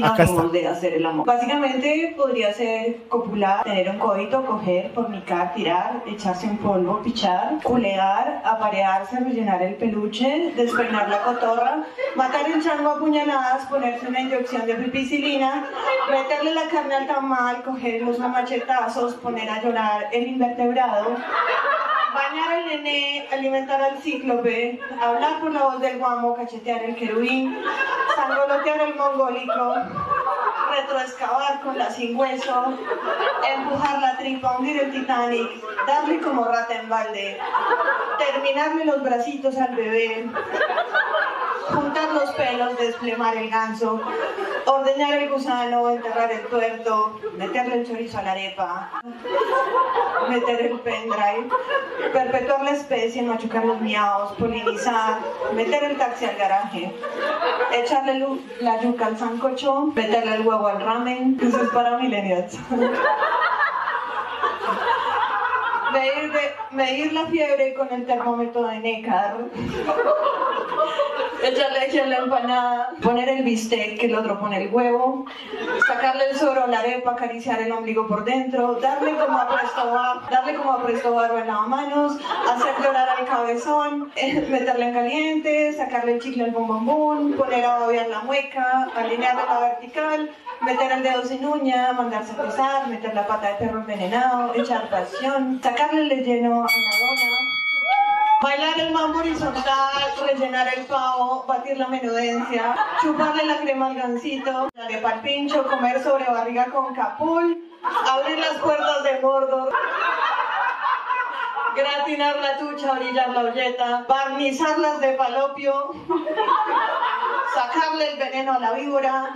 Acá 0.03 0.23
está. 0.23 0.47
de 0.47 0.67
hacer 0.67 0.93
el 0.93 1.05
amor. 1.05 1.25
Básicamente 1.25 2.13
podría 2.17 2.53
ser 2.53 3.07
copular, 3.07 3.63
tener 3.63 3.89
un 3.89 3.99
coito, 3.99 4.45
coger, 4.45 4.91
fornicar, 4.93 5.53
tirar, 5.53 6.03
echarse 6.05 6.47
un 6.47 6.57
polvo, 6.57 7.01
pichar, 7.01 7.59
culear, 7.63 8.41
aparearse, 8.43 9.19
rellenar 9.19 9.61
el 9.61 9.75
peluche, 9.75 10.53
despeinar 10.55 11.09
la 11.09 11.20
cotorra, 11.23 11.83
matar 12.15 12.49
el 12.49 12.63
chango 12.63 12.89
a 12.89 12.99
puñaladas, 12.99 13.65
ponerse 13.65 14.07
una 14.07 14.21
inyección 14.21 14.65
de 14.65 14.75
pipicilina, 14.75 15.65
meterle 16.09 16.53
la 16.53 16.67
carne 16.69 16.95
al 16.95 17.07
tamal, 17.07 17.63
cogerlos 17.63 18.19
a 18.19 18.27
machetazos, 18.27 19.15
poner 19.15 19.49
a 19.49 19.61
llorar 19.61 20.09
el 20.11 20.27
invertebrado, 20.27 21.15
bañar 22.13 22.53
al 22.53 22.65
nené, 22.65 23.27
alimentar 23.31 23.81
al 23.81 23.97
cíclope, 23.99 24.79
hablar 25.01 25.39
por 25.39 25.51
la 25.51 25.63
voz 25.63 25.79
del 25.79 25.97
guamo, 25.97 26.35
cachetear 26.35 26.83
el 26.83 26.95
querubín, 26.95 27.57
sangolotear 28.15 28.81
el 28.81 28.95
mongólico, 28.95 29.75
retroexcavar 30.71 31.61
con 31.61 31.77
la 31.77 31.89
sin 31.89 32.15
hueso, 32.15 32.77
empujar 33.55 33.99
la 33.99 34.17
tripa, 34.17 34.57
hundir 34.57 34.83
el 34.83 34.91
Titanic, 34.91 35.49
darle 35.85 36.19
como 36.19 36.45
rata 36.45 36.75
en 36.75 36.89
balde, 36.89 37.39
terminarle 38.17 38.85
los 38.85 39.03
bracitos 39.03 39.57
al 39.57 39.75
bebé, 39.75 40.29
juntar 41.71 42.13
los 42.13 42.31
pelos, 42.31 42.77
desplemar 42.77 43.35
el 43.37 43.49
ganso, 43.49 43.99
ordeñar 44.65 45.13
el 45.13 45.29
gusano, 45.29 45.89
enterrar 45.89 46.31
el 46.31 46.41
tuerto, 46.47 47.19
meterle 47.37 47.81
el 47.81 47.87
chorizo 47.87 48.17
a 48.19 48.23
la 48.23 48.31
arepa, 48.31 49.01
meter 50.29 50.61
el 50.67 50.79
pendrive, 50.79 51.49
perpetuar 52.13 52.63
la 52.63 52.71
especie, 52.71 53.21
machucar 53.21 53.65
los 53.65 53.81
miaos, 53.81 54.33
polinizar, 54.33 55.19
meter 55.53 55.83
el 55.83 55.97
taxi 55.97 56.25
al 56.25 56.35
garaje, 56.35 56.93
echarle 57.73 58.39
la 58.59 58.81
yuca 58.81 59.07
al 59.07 59.17
sancocho, 59.17 59.87
meterle 59.95 60.35
el 60.35 60.47
huevo 60.47 60.67
al 60.67 60.81
ramen, 60.81 61.37
eso 61.41 61.61
es 61.61 61.69
para 61.69 61.97
millennials. 61.97 62.57
Medir, 66.71 67.11
la 67.11 67.25
fiebre 67.25 67.73
con 67.73 67.91
el 67.91 68.05
termómetro 68.05 68.63
de 68.63 68.79
Necar 68.79 69.35
echarle 71.43 71.79
leche 71.79 72.01
a 72.01 72.05
la 72.07 72.17
empanada, 72.17 72.89
poner 73.01 73.29
el 73.29 73.43
bistec, 73.43 73.99
que 73.99 74.05
el 74.05 74.15
otro 74.15 74.39
pone 74.39 74.63
el 74.63 74.73
huevo, 74.73 75.25
sacarle 75.87 76.29
el 76.29 76.37
suero 76.37 76.63
a 76.63 76.67
la 76.67 76.79
arepa, 76.79 77.11
acariciar 77.11 77.61
el 77.61 77.71
ombligo 77.71 78.07
por 78.07 78.23
dentro, 78.23 78.75
darle 78.75 79.11
como 79.11 79.37
a 79.37 79.47
presto, 79.47 80.29
darle 80.29 80.55
como 80.55 80.71
a 80.71 80.83
presto 80.83 81.13
barro 81.13 81.39
en 81.39 81.47
manos, 81.69 82.17
hacer 82.49 82.73
llorar 82.83 83.09
al 83.09 83.25
cabezón, 83.25 84.11
eh, 84.15 84.47
meterle 84.49 84.87
en 84.87 84.93
caliente, 84.93 85.73
sacarle 85.73 86.13
el 86.13 86.21
chicle 86.21 86.45
al 86.45 86.51
bombombón, 86.51 87.33
poner 87.33 87.65
a 87.65 87.79
babear 87.79 88.07
la 88.07 88.21
mueca, 88.21 88.89
alinearla 88.95 89.45
la 89.45 89.59
vertical, 89.59 90.29
meter 90.61 90.91
el 90.91 91.03
dedo 91.03 91.23
sin 91.25 91.45
uña, 91.45 91.91
mandarse 91.93 92.33
a 92.33 92.43
pesar, 92.43 92.87
meter 92.87 93.13
la 93.13 93.25
pata 93.25 93.49
de 93.49 93.55
perro 93.55 93.79
envenenado, 93.79 94.53
echar 94.55 94.89
pasión, 94.89 95.59
sacarle 95.61 96.01
el 96.01 96.09
relleno 96.09 96.63
a 96.63 96.67
la 96.67 96.97
dona, 96.99 97.30
Bailar 98.41 98.79
el 98.79 98.91
mambo 98.91 99.19
horizontal, 99.19 100.13
rellenar 100.25 100.67
el 100.75 100.85
pavo, 100.85 101.45
batir 101.47 101.77
la 101.77 101.87
menudencia, 101.87 102.75
chuparle 102.99 103.45
la 103.45 103.57
crema 103.57 103.87
al 103.87 103.95
gansito, 103.95 104.67
darle 104.73 104.97
pal 104.97 105.21
pincho, 105.21 105.63
comer 105.67 106.01
sobre 106.01 106.25
barriga 106.25 106.65
con 106.71 106.95
capul, 106.95 107.63
abrir 108.09 108.39
las 108.39 108.57
puertas 108.57 109.03
de 109.03 109.19
Mordor, 109.19 109.71
gratinar 111.75 112.37
la 112.37 112.57
tucha, 112.57 112.93
orillar 112.93 113.29
la 113.29 113.41
olleta, 113.41 114.05
barnizarlas 114.09 114.99
de 115.01 115.11
palopio, 115.13 115.91
sacarle 117.53 118.13
el 118.13 118.17
veneno 118.17 118.53
a 118.53 118.59
la 118.59 118.71
víbora, 118.71 119.35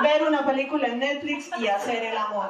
ver 0.00 0.22
una 0.22 0.46
película 0.46 0.86
en 0.86 1.00
Netflix 1.00 1.50
y 1.58 1.68
hacer 1.68 2.02
el 2.02 2.16
amor. 2.16 2.48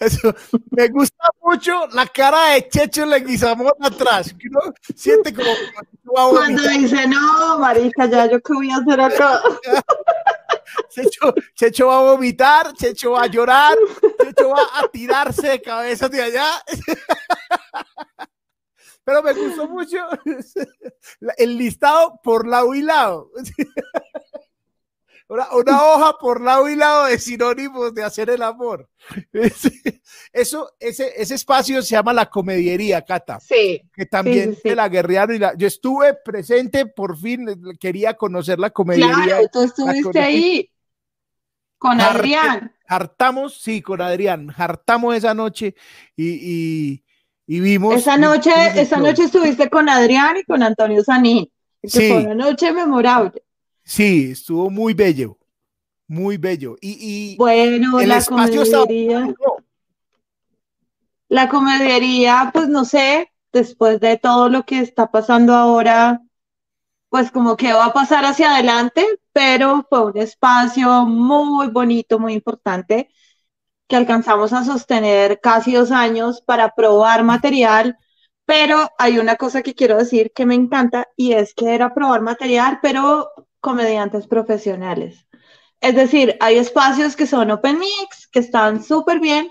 me 0.70 0.88
gusta 0.88 1.28
mucho 1.42 1.86
la 1.88 2.06
cara 2.06 2.50
de 2.50 2.68
Checho 2.68 3.06
Leguizamón 3.06 3.72
atrás. 3.80 4.34
Que 4.38 4.48
uno 4.48 4.60
siente 4.94 5.34
como 5.34 5.50
cuando 6.04 6.62
dice, 6.68 7.06
no, 7.06 7.58
marica, 7.58 8.06
ya 8.06 8.30
yo 8.30 8.40
qué 8.40 8.52
voy 8.54 8.70
a 8.70 8.76
hacer 8.76 9.00
acá. 9.00 9.42
Checho, 10.90 11.34
Checho 11.54 11.86
va 11.88 11.98
a 11.98 12.02
vomitar, 12.12 12.72
Checho 12.74 13.12
va 13.12 13.22
a 13.22 13.26
llorar, 13.26 13.76
Checho 14.22 14.48
va 14.50 14.62
a 14.74 14.88
tirarse 14.88 15.48
de 15.48 15.62
cabeza 15.62 16.08
de 16.08 16.22
allá. 16.22 16.46
Pero 19.04 19.22
me 19.22 19.32
gustó 19.34 19.68
mucho 19.68 19.98
el 21.36 21.56
listado 21.56 22.18
por 22.24 22.46
lado 22.46 22.74
y 22.74 22.82
lado. 22.82 23.30
Una, 25.28 25.48
hoja 25.50 26.16
por 26.20 26.40
lado 26.40 26.68
y 26.68 26.76
lado 26.76 27.06
de 27.06 27.18
sinónimos 27.18 27.92
de 27.92 28.04
hacer 28.04 28.30
el 28.30 28.42
amor. 28.42 28.88
Eso, 30.32 30.70
ese, 30.78 31.12
ese 31.16 31.34
espacio 31.34 31.82
se 31.82 31.96
llama 31.96 32.12
la 32.12 32.26
comediería, 32.26 33.02
Cata. 33.02 33.40
Sí. 33.40 33.82
Que 33.92 34.06
también 34.06 34.56
de 34.62 34.76
la 34.76 34.88
guerrearon 34.88 35.34
y 35.34 35.38
la, 35.38 35.54
yo 35.56 35.66
estuve 35.66 36.14
presente, 36.14 36.86
por 36.86 37.18
fin 37.18 37.46
quería 37.80 38.14
conocer 38.14 38.58
la 38.60 38.70
comediería. 38.70 39.24
Claro, 39.24 39.48
tú 39.52 39.62
estuviste 39.62 40.20
ahí 40.20 40.70
con 41.76 42.00
Adrián. 42.00 42.72
Hartamos, 42.86 43.60
sí, 43.60 43.82
con 43.82 44.00
Adrián, 44.00 44.54
hartamos 44.56 45.16
esa 45.16 45.34
noche 45.34 45.74
y, 46.14 47.02
y 47.46 47.60
vimos. 47.60 47.94
Esa 47.94 48.16
noche, 48.16 48.52
esa 48.76 48.98
noche 48.98 49.24
estuviste 49.24 49.68
con 49.70 49.88
Adrián 49.88 50.36
y 50.36 50.44
con 50.44 50.62
Antonio 50.62 51.02
Sanín. 51.02 51.50
Sí. 51.82 52.08
Fue 52.10 52.24
una 52.24 52.34
noche 52.34 52.72
memorable. 52.72 53.42
Sí, 53.86 54.32
estuvo 54.32 54.68
muy 54.68 54.94
bello, 54.94 55.38
muy 56.08 56.38
bello. 56.38 56.76
Y, 56.80 57.36
bueno, 57.36 58.00
el 58.00 58.08
la 58.08 58.18
espacio 58.18 58.64
La 61.28 61.48
comediería, 61.48 62.50
pues 62.52 62.68
no 62.68 62.84
sé, 62.84 63.32
después 63.52 64.00
de 64.00 64.18
todo 64.18 64.48
lo 64.48 64.64
que 64.64 64.80
está 64.80 65.12
pasando 65.12 65.54
ahora, 65.54 66.20
pues 67.10 67.30
como 67.30 67.56
que 67.56 67.72
va 67.72 67.86
a 67.86 67.92
pasar 67.92 68.24
hacia 68.24 68.54
adelante, 68.54 69.06
pero 69.32 69.86
fue 69.88 70.06
un 70.06 70.18
espacio 70.18 71.04
muy 71.04 71.68
bonito, 71.68 72.18
muy 72.18 72.32
importante 72.32 73.08
que 73.86 73.94
alcanzamos 73.94 74.52
a 74.52 74.64
sostener 74.64 75.40
casi 75.40 75.74
dos 75.74 75.92
años 75.92 76.42
para 76.42 76.74
probar 76.74 77.22
material, 77.22 77.96
pero 78.44 78.90
hay 78.98 79.20
una 79.20 79.36
cosa 79.36 79.62
que 79.62 79.74
quiero 79.74 79.96
decir 79.96 80.32
que 80.34 80.44
me 80.44 80.56
encanta 80.56 81.06
y 81.16 81.34
es 81.34 81.54
que 81.54 81.72
era 81.72 81.94
probar 81.94 82.20
material, 82.20 82.80
pero 82.82 83.30
comediantes 83.66 84.28
profesionales. 84.28 85.26
Es 85.80 85.96
decir, 85.96 86.36
hay 86.38 86.56
espacios 86.56 87.16
que 87.16 87.26
son 87.26 87.50
open 87.50 87.80
mix, 87.80 88.28
que 88.28 88.38
están 88.38 88.80
súper 88.80 89.18
bien, 89.18 89.48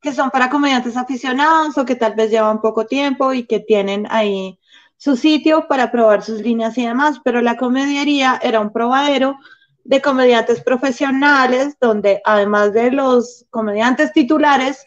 que 0.00 0.14
son 0.14 0.30
para 0.30 0.48
comediantes 0.48 0.96
aficionados 0.96 1.76
o 1.76 1.84
que 1.84 1.94
tal 1.94 2.14
vez 2.14 2.30
llevan 2.30 2.62
poco 2.62 2.86
tiempo 2.86 3.34
y 3.34 3.44
que 3.44 3.60
tienen 3.60 4.06
ahí 4.08 4.58
su 4.96 5.16
sitio 5.16 5.68
para 5.68 5.92
probar 5.92 6.22
sus 6.22 6.40
líneas 6.40 6.78
y 6.78 6.86
demás, 6.86 7.20
pero 7.22 7.42
la 7.42 7.58
comediería 7.58 8.40
era 8.42 8.58
un 8.58 8.72
probadero 8.72 9.36
de 9.84 10.00
comediantes 10.00 10.62
profesionales, 10.62 11.76
donde 11.78 12.22
además 12.24 12.72
de 12.72 12.90
los 12.90 13.44
comediantes 13.50 14.14
titulares 14.14 14.86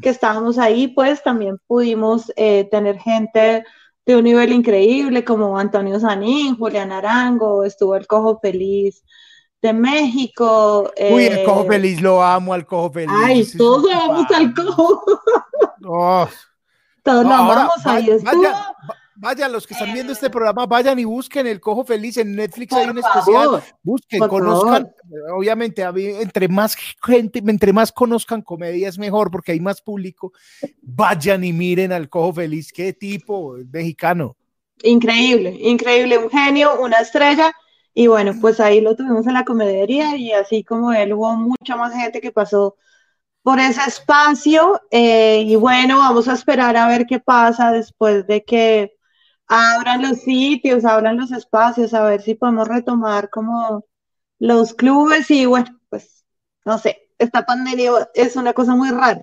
que 0.00 0.08
estábamos 0.08 0.56
ahí, 0.56 0.88
pues 0.88 1.22
también 1.22 1.58
pudimos 1.66 2.32
eh, 2.36 2.66
tener 2.70 2.98
gente 2.98 3.62
de 4.06 4.16
un 4.16 4.24
nivel 4.24 4.52
increíble 4.52 5.24
como 5.24 5.58
Antonio 5.58 5.98
Sanín, 5.98 6.56
Julián 6.56 6.92
Arango, 6.92 7.64
estuvo 7.64 7.96
el 7.96 8.06
Cojo 8.06 8.38
Feliz 8.40 9.04
de 9.60 9.72
México. 9.72 10.92
Uy, 11.10 11.24
el 11.24 11.44
Cojo 11.44 11.64
eh, 11.64 11.68
Feliz, 11.68 12.00
lo 12.00 12.22
amo 12.22 12.54
al 12.54 12.64
Cojo 12.64 12.92
Feliz. 12.92 13.12
Ay, 13.24 13.44
todos 13.58 13.90
amamos 13.92 14.30
al 14.30 14.54
Cojo. 14.54 15.02
Oh. 15.88 16.28
Todos 17.02 17.24
lo 17.24 17.32
amamos, 17.32 17.86
ahí 17.86 18.10
estuvo. 18.10 18.42
Vayan, 19.18 19.50
los 19.50 19.66
que 19.66 19.72
están 19.72 19.94
viendo 19.94 20.12
este 20.12 20.28
programa, 20.28 20.66
vayan 20.66 20.98
y 20.98 21.04
busquen 21.04 21.46
El 21.46 21.58
Cojo 21.58 21.84
Feliz 21.84 22.18
en 22.18 22.36
Netflix, 22.36 22.74
hay 22.74 22.88
un 22.88 22.98
especial, 22.98 23.62
busquen, 23.82 24.20
conozcan, 24.28 24.92
obviamente, 25.34 25.82
entre 26.20 26.48
más 26.48 26.76
gente, 27.02 27.38
entre 27.38 27.72
más 27.72 27.92
conozcan 27.92 28.42
comedia 28.42 28.88
es 28.88 28.98
mejor 28.98 29.30
porque 29.30 29.52
hay 29.52 29.60
más 29.60 29.80
público, 29.80 30.32
vayan 30.82 31.44
y 31.44 31.52
miren 31.54 31.92
al 31.92 32.10
Cojo 32.10 32.34
Feliz, 32.34 32.70
qué 32.72 32.92
tipo, 32.92 33.56
mexicano. 33.72 34.36
Increíble, 34.82 35.56
increíble, 35.60 36.18
un 36.18 36.28
genio, 36.28 36.78
una 36.82 36.98
estrella, 36.98 37.54
y 37.94 38.08
bueno, 38.08 38.34
pues 38.38 38.60
ahí 38.60 38.82
lo 38.82 38.94
tuvimos 38.94 39.26
en 39.26 39.32
la 39.32 39.44
comedería 39.46 40.16
y 40.16 40.32
así 40.32 40.62
como 40.62 40.92
él 40.92 41.14
hubo 41.14 41.34
mucha 41.36 41.76
más 41.76 41.94
gente 41.94 42.20
que 42.20 42.32
pasó 42.32 42.76
por 43.42 43.60
ese 43.60 43.80
espacio, 43.86 44.82
eh, 44.90 45.42
y 45.46 45.56
bueno, 45.56 45.98
vamos 45.98 46.28
a 46.28 46.34
esperar 46.34 46.76
a 46.76 46.88
ver 46.88 47.06
qué 47.06 47.18
pasa 47.18 47.72
después 47.72 48.26
de 48.26 48.44
que 48.44 48.95
abran 49.46 50.02
los 50.02 50.20
sitios, 50.20 50.84
abran 50.84 51.16
los 51.16 51.32
espacios, 51.32 51.94
a 51.94 52.04
ver 52.04 52.22
si 52.22 52.34
podemos 52.34 52.68
retomar 52.68 53.30
como 53.30 53.84
los 54.38 54.74
clubes 54.74 55.30
y 55.30 55.46
bueno, 55.46 55.78
pues 55.88 56.24
no 56.64 56.78
sé, 56.78 57.10
esta 57.18 57.46
pandemia 57.46 58.08
es 58.14 58.36
una 58.36 58.52
cosa 58.52 58.74
muy 58.74 58.90
rara. 58.90 59.22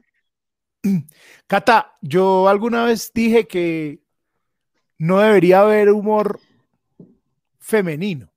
Cata, 1.47 1.93
yo 2.01 2.47
alguna 2.47 2.85
vez 2.85 3.11
dije 3.13 3.47
que 3.47 4.01
no 4.97 5.19
debería 5.19 5.61
haber 5.61 5.89
humor 5.89 6.39
femenino, 7.59 8.31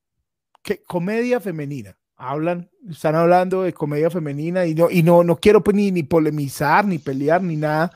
que 0.63 0.83
comedia 0.83 1.41
femenina. 1.41 1.97
Hablan, 2.19 2.71
están 2.89 3.15
hablando 3.15 3.63
de 3.63 3.75
comedia 3.75 4.09
femenina 4.09 4.65
y 4.65 4.75
no, 4.75 4.91
y 4.91 5.03
no, 5.03 5.23
no 5.23 5.37
quiero 5.37 5.63
pues 5.63 5.77
ni, 5.77 5.91
ni 5.91 6.03
polemizar, 6.03 6.87
ni 6.87 6.99
pelear, 6.99 7.43
ni 7.43 7.57
nada 7.57 7.93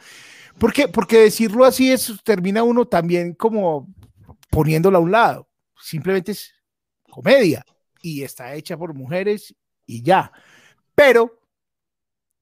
porque, 0.61 0.89
porque 0.89 1.21
decirlo 1.21 1.65
así 1.65 1.91
es, 1.91 2.13
termina 2.23 2.63
uno 2.63 2.87
también 2.87 3.33
como 3.33 3.89
poniéndola 4.51 4.99
a 4.99 5.01
un 5.01 5.11
lado. 5.11 5.49
Simplemente 5.81 6.33
es 6.33 6.53
comedia 7.11 7.65
y 8.03 8.23
está 8.23 8.55
hecha 8.55 8.77
por 8.77 8.93
mujeres 8.93 9.55
y 9.87 10.03
ya. 10.03 10.31
Pero 10.95 11.41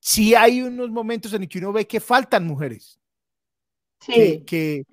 sí 0.00 0.34
hay 0.34 0.62
unos 0.62 0.90
momentos 0.90 1.32
en 1.32 1.42
los 1.42 1.48
que 1.48 1.58
uno 1.58 1.72
ve 1.72 1.86
que 1.86 2.00
faltan 2.00 2.44
mujeres. 2.44 2.98
Sí. 4.00 4.42
Que, 4.44 4.84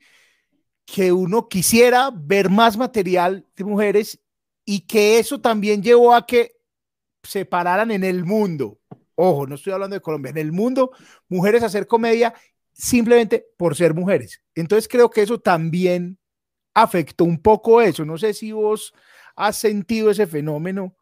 que, 0.85 1.11
uno 1.11 1.49
quisiera 1.49 2.11
ver 2.13 2.51
más 2.51 2.77
material 2.77 3.43
de 3.55 3.63
mujeres 3.63 4.19
y 4.63 4.81
que 4.81 5.17
eso 5.17 5.41
también 5.41 5.81
llevó 5.81 6.13
a 6.13 6.27
que 6.27 6.57
se 7.23 7.43
pararan 7.43 7.89
en 7.89 8.03
el 8.03 8.23
mundo. 8.23 8.79
Ojo, 9.15 9.47
no 9.47 9.55
estoy 9.55 9.73
hablando 9.73 9.95
de 9.95 10.01
Colombia, 10.01 10.29
en 10.29 10.37
el 10.37 10.51
mundo, 10.51 10.91
mujeres 11.27 11.63
a 11.63 11.67
hacer 11.67 11.87
comedia 11.87 12.35
simplemente 12.75 13.47
por 13.57 13.75
ser 13.75 13.93
mujeres. 13.93 14.41
Entonces 14.53 14.87
creo 14.87 15.09
que 15.09 15.21
eso 15.21 15.39
también 15.39 16.19
afectó 16.73 17.23
un 17.23 17.41
poco 17.41 17.81
eso. 17.81 18.05
No 18.05 18.17
sé 18.17 18.33
si 18.33 18.51
vos 18.51 18.93
has 19.35 19.57
sentido 19.57 20.11
ese 20.11 20.27
fenómeno, 20.27 20.95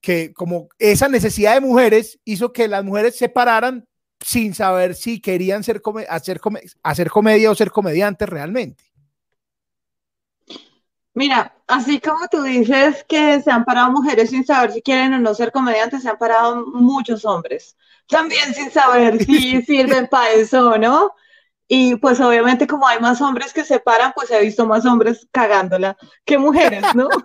que 0.00 0.32
como 0.32 0.68
esa 0.78 1.08
necesidad 1.08 1.54
de 1.54 1.60
mujeres 1.60 2.18
hizo 2.24 2.52
que 2.52 2.68
las 2.68 2.84
mujeres 2.84 3.16
se 3.16 3.28
pararan 3.28 3.86
sin 4.20 4.54
saber 4.54 4.94
si 4.94 5.20
querían 5.20 5.64
ser 5.64 5.82
hacer, 6.08 6.40
hacer 6.82 7.10
comedia 7.10 7.50
o 7.50 7.54
ser 7.54 7.70
comediantes 7.70 8.28
realmente. 8.28 8.84
Mira, 11.14 11.54
así 11.66 12.00
como 12.00 12.28
tú 12.28 12.42
dices 12.42 13.04
que 13.08 13.42
se 13.42 13.50
han 13.50 13.64
parado 13.64 13.90
mujeres 13.90 14.30
sin 14.30 14.44
saber 14.44 14.72
si 14.72 14.80
quieren 14.80 15.14
o 15.14 15.18
no 15.18 15.34
ser 15.34 15.50
comediantes, 15.50 16.02
se 16.02 16.08
han 16.08 16.18
parado 16.18 16.66
muchos 16.66 17.24
hombres 17.24 17.76
también 18.10 18.54
sin 18.54 18.70
saber 18.70 19.24
si 19.24 19.62
sirven 19.66 20.06
para 20.08 20.30
eso, 20.32 20.76
¿no? 20.78 21.12
Y 21.68 21.96
pues 21.96 22.20
obviamente 22.20 22.66
como 22.66 22.86
hay 22.86 22.98
más 22.98 23.20
hombres 23.20 23.52
que 23.52 23.64
se 23.64 23.78
paran, 23.78 24.12
pues 24.14 24.30
he 24.30 24.40
visto 24.40 24.66
más 24.66 24.84
hombres 24.84 25.28
cagándola 25.30 25.96
que 26.24 26.36
mujeres, 26.36 26.82
¿no? 26.94 27.08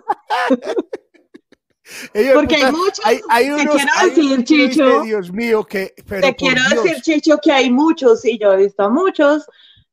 Porque 2.34 2.56
hay 2.56 2.72
muchos, 2.72 3.00
hay, 3.04 3.20
te 3.48 3.68
quiero 3.68 3.92
decir, 4.04 4.44
Chicho, 4.44 5.02
Dios 5.02 5.30
mío, 5.30 5.64
que, 5.64 5.94
te 6.08 6.34
quiero 6.34 6.60
decir, 6.68 7.00
Chicho, 7.00 7.38
que 7.38 7.52
hay 7.52 7.70
muchos, 7.70 8.24
y 8.24 8.38
yo 8.38 8.52
he 8.52 8.56
visto 8.56 8.82
a 8.82 8.88
muchos, 8.88 9.46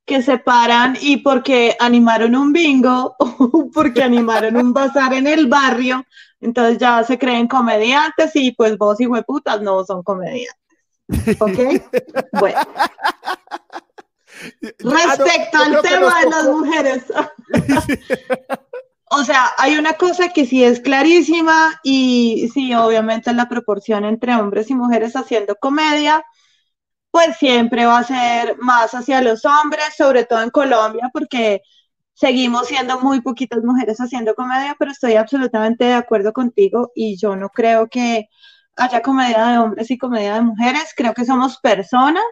que 0.05 0.21
se 0.21 0.37
paran 0.39 0.97
y 0.99 1.17
porque 1.17 1.75
animaron 1.79 2.35
un 2.35 2.51
bingo 2.51 3.15
o 3.19 3.69
porque 3.71 4.03
animaron 4.03 4.57
un 4.57 4.73
bazar 4.73 5.13
en 5.13 5.27
el 5.27 5.47
barrio, 5.47 6.03
entonces 6.41 6.77
ya 6.77 7.03
se 7.03 7.17
creen 7.17 7.47
comediantes 7.47 8.35
y 8.35 8.51
pues 8.51 8.77
vos, 8.77 8.97
de 8.97 9.23
putas, 9.23 9.61
no 9.61 9.85
son 9.85 10.03
comediantes. 10.03 10.62
¿Ok? 11.39 11.59
Bueno. 12.39 12.59
Respecto 14.80 15.57
al 15.57 15.82
tema 15.82 16.20
de 16.20 16.30
las 16.30 16.45
mujeres. 16.45 17.03
o 19.12 19.24
sea, 19.24 19.51
hay 19.58 19.78
una 19.78 19.93
cosa 19.93 20.29
que 20.29 20.46
sí 20.46 20.63
es 20.63 20.79
clarísima 20.79 21.79
y 21.83 22.50
sí, 22.54 22.74
obviamente 22.74 23.33
la 23.33 23.47
proporción 23.47 24.05
entre 24.05 24.36
hombres 24.36 24.70
y 24.70 24.75
mujeres 24.75 25.16
haciendo 25.16 25.55
comedia 25.55 26.24
pues 27.13 27.37
siempre 27.37 27.86
va 27.86 28.00
a 28.00 28.04
ser 28.04 28.58
más 28.58 28.92
hacia 28.96 29.21
los 29.21 29.46
hombres, 29.46 29.86
sobre 29.96 30.25
todo 30.25 30.42
en 30.42 30.50
Colombia, 30.50 31.12
porque 31.13 31.62
seguimos 32.16 32.67
siendo 32.67 33.00
muy 33.01 33.21
poquitas 33.21 33.63
mujeres 33.63 34.00
haciendo 34.00 34.33
comedia, 34.33 34.75
pero 34.79 34.89
estoy 34.89 35.13
absolutamente 35.13 35.86
de 35.86 35.93
acuerdo 35.93 36.33
contigo 36.33 36.92
y 36.96 37.16
yo 37.17 37.36
no 37.36 37.50
creo 37.50 37.87
que 37.87 38.29
haya 38.75 39.01
comedia 39.01 39.45
de 39.47 39.58
hombres 39.59 39.91
y 39.91 39.97
comedia 39.97 40.36
de 40.36 40.41
mujeres, 40.41 40.93
creo 40.95 41.13
que 41.13 41.25
somos 41.25 41.58
personas 41.59 42.24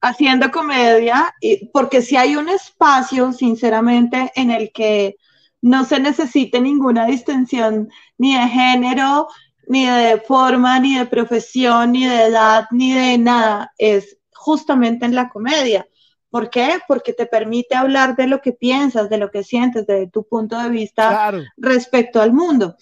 haciendo 0.00 0.50
comedia, 0.50 1.34
y, 1.40 1.66
porque 1.68 2.02
si 2.02 2.16
hay 2.16 2.36
un 2.36 2.48
espacio, 2.48 3.32
sinceramente, 3.32 4.30
en 4.34 4.50
el 4.50 4.70
que 4.72 5.16
no 5.62 5.84
se 5.84 5.98
necesite 5.98 6.60
ninguna 6.60 7.06
distinción 7.06 7.88
ni 8.18 8.36
de 8.36 8.46
género, 8.48 9.28
ni 9.66 9.86
de 9.86 10.20
forma, 10.20 10.78
ni 10.78 10.98
de 10.98 11.06
profesión, 11.06 11.92
ni 11.92 12.04
de 12.04 12.24
edad, 12.24 12.66
ni 12.70 12.92
de 12.92 13.16
nada. 13.16 13.72
Es 13.78 14.18
justamente 14.34 15.06
en 15.06 15.14
la 15.14 15.30
comedia. 15.30 15.86
¿Por 16.28 16.50
qué? 16.50 16.80
Porque 16.86 17.14
te 17.14 17.24
permite 17.24 17.74
hablar 17.74 18.14
de 18.14 18.26
lo 18.26 18.42
que 18.42 18.52
piensas, 18.52 19.08
de 19.08 19.16
lo 19.16 19.30
que 19.30 19.42
sientes, 19.42 19.86
de 19.86 20.08
tu 20.08 20.24
punto 20.24 20.58
de 20.58 20.68
vista 20.68 21.32
respecto 21.56 22.20
al 22.20 22.34
mundo. 22.34 22.76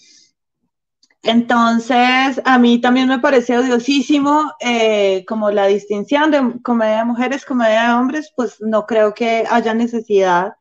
Entonces, 1.22 2.40
a 2.44 2.58
mí 2.58 2.80
también 2.80 3.08
me 3.08 3.20
parece 3.20 3.56
odiosísimo 3.56 4.52
eh, 4.60 5.24
como 5.26 5.50
la 5.52 5.66
distinción 5.66 6.30
de 6.32 6.60
comedia 6.62 6.98
de 6.98 7.04
mujeres, 7.04 7.44
comedia 7.44 7.84
de 7.88 7.94
hombres, 7.94 8.32
pues 8.34 8.56
no 8.60 8.86
creo 8.86 9.14
que 9.14 9.44
haya 9.48 9.72
necesidad. 9.72 10.54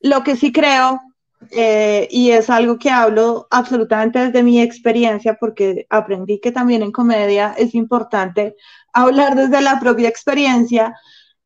Lo 0.00 0.22
que 0.22 0.36
sí 0.36 0.52
creo 0.52 1.00
eh, 1.50 2.08
y 2.10 2.30
es 2.32 2.50
algo 2.50 2.78
que 2.78 2.90
hablo 2.90 3.46
absolutamente 3.50 4.18
desde 4.18 4.42
mi 4.42 4.60
experiencia, 4.60 5.38
porque 5.40 5.86
aprendí 5.88 6.40
que 6.40 6.52
también 6.52 6.82
en 6.82 6.92
comedia 6.92 7.54
es 7.56 7.74
importante 7.74 8.56
hablar 8.92 9.34
desde 9.34 9.60
la 9.62 9.78
propia 9.80 10.08
experiencia, 10.08 10.94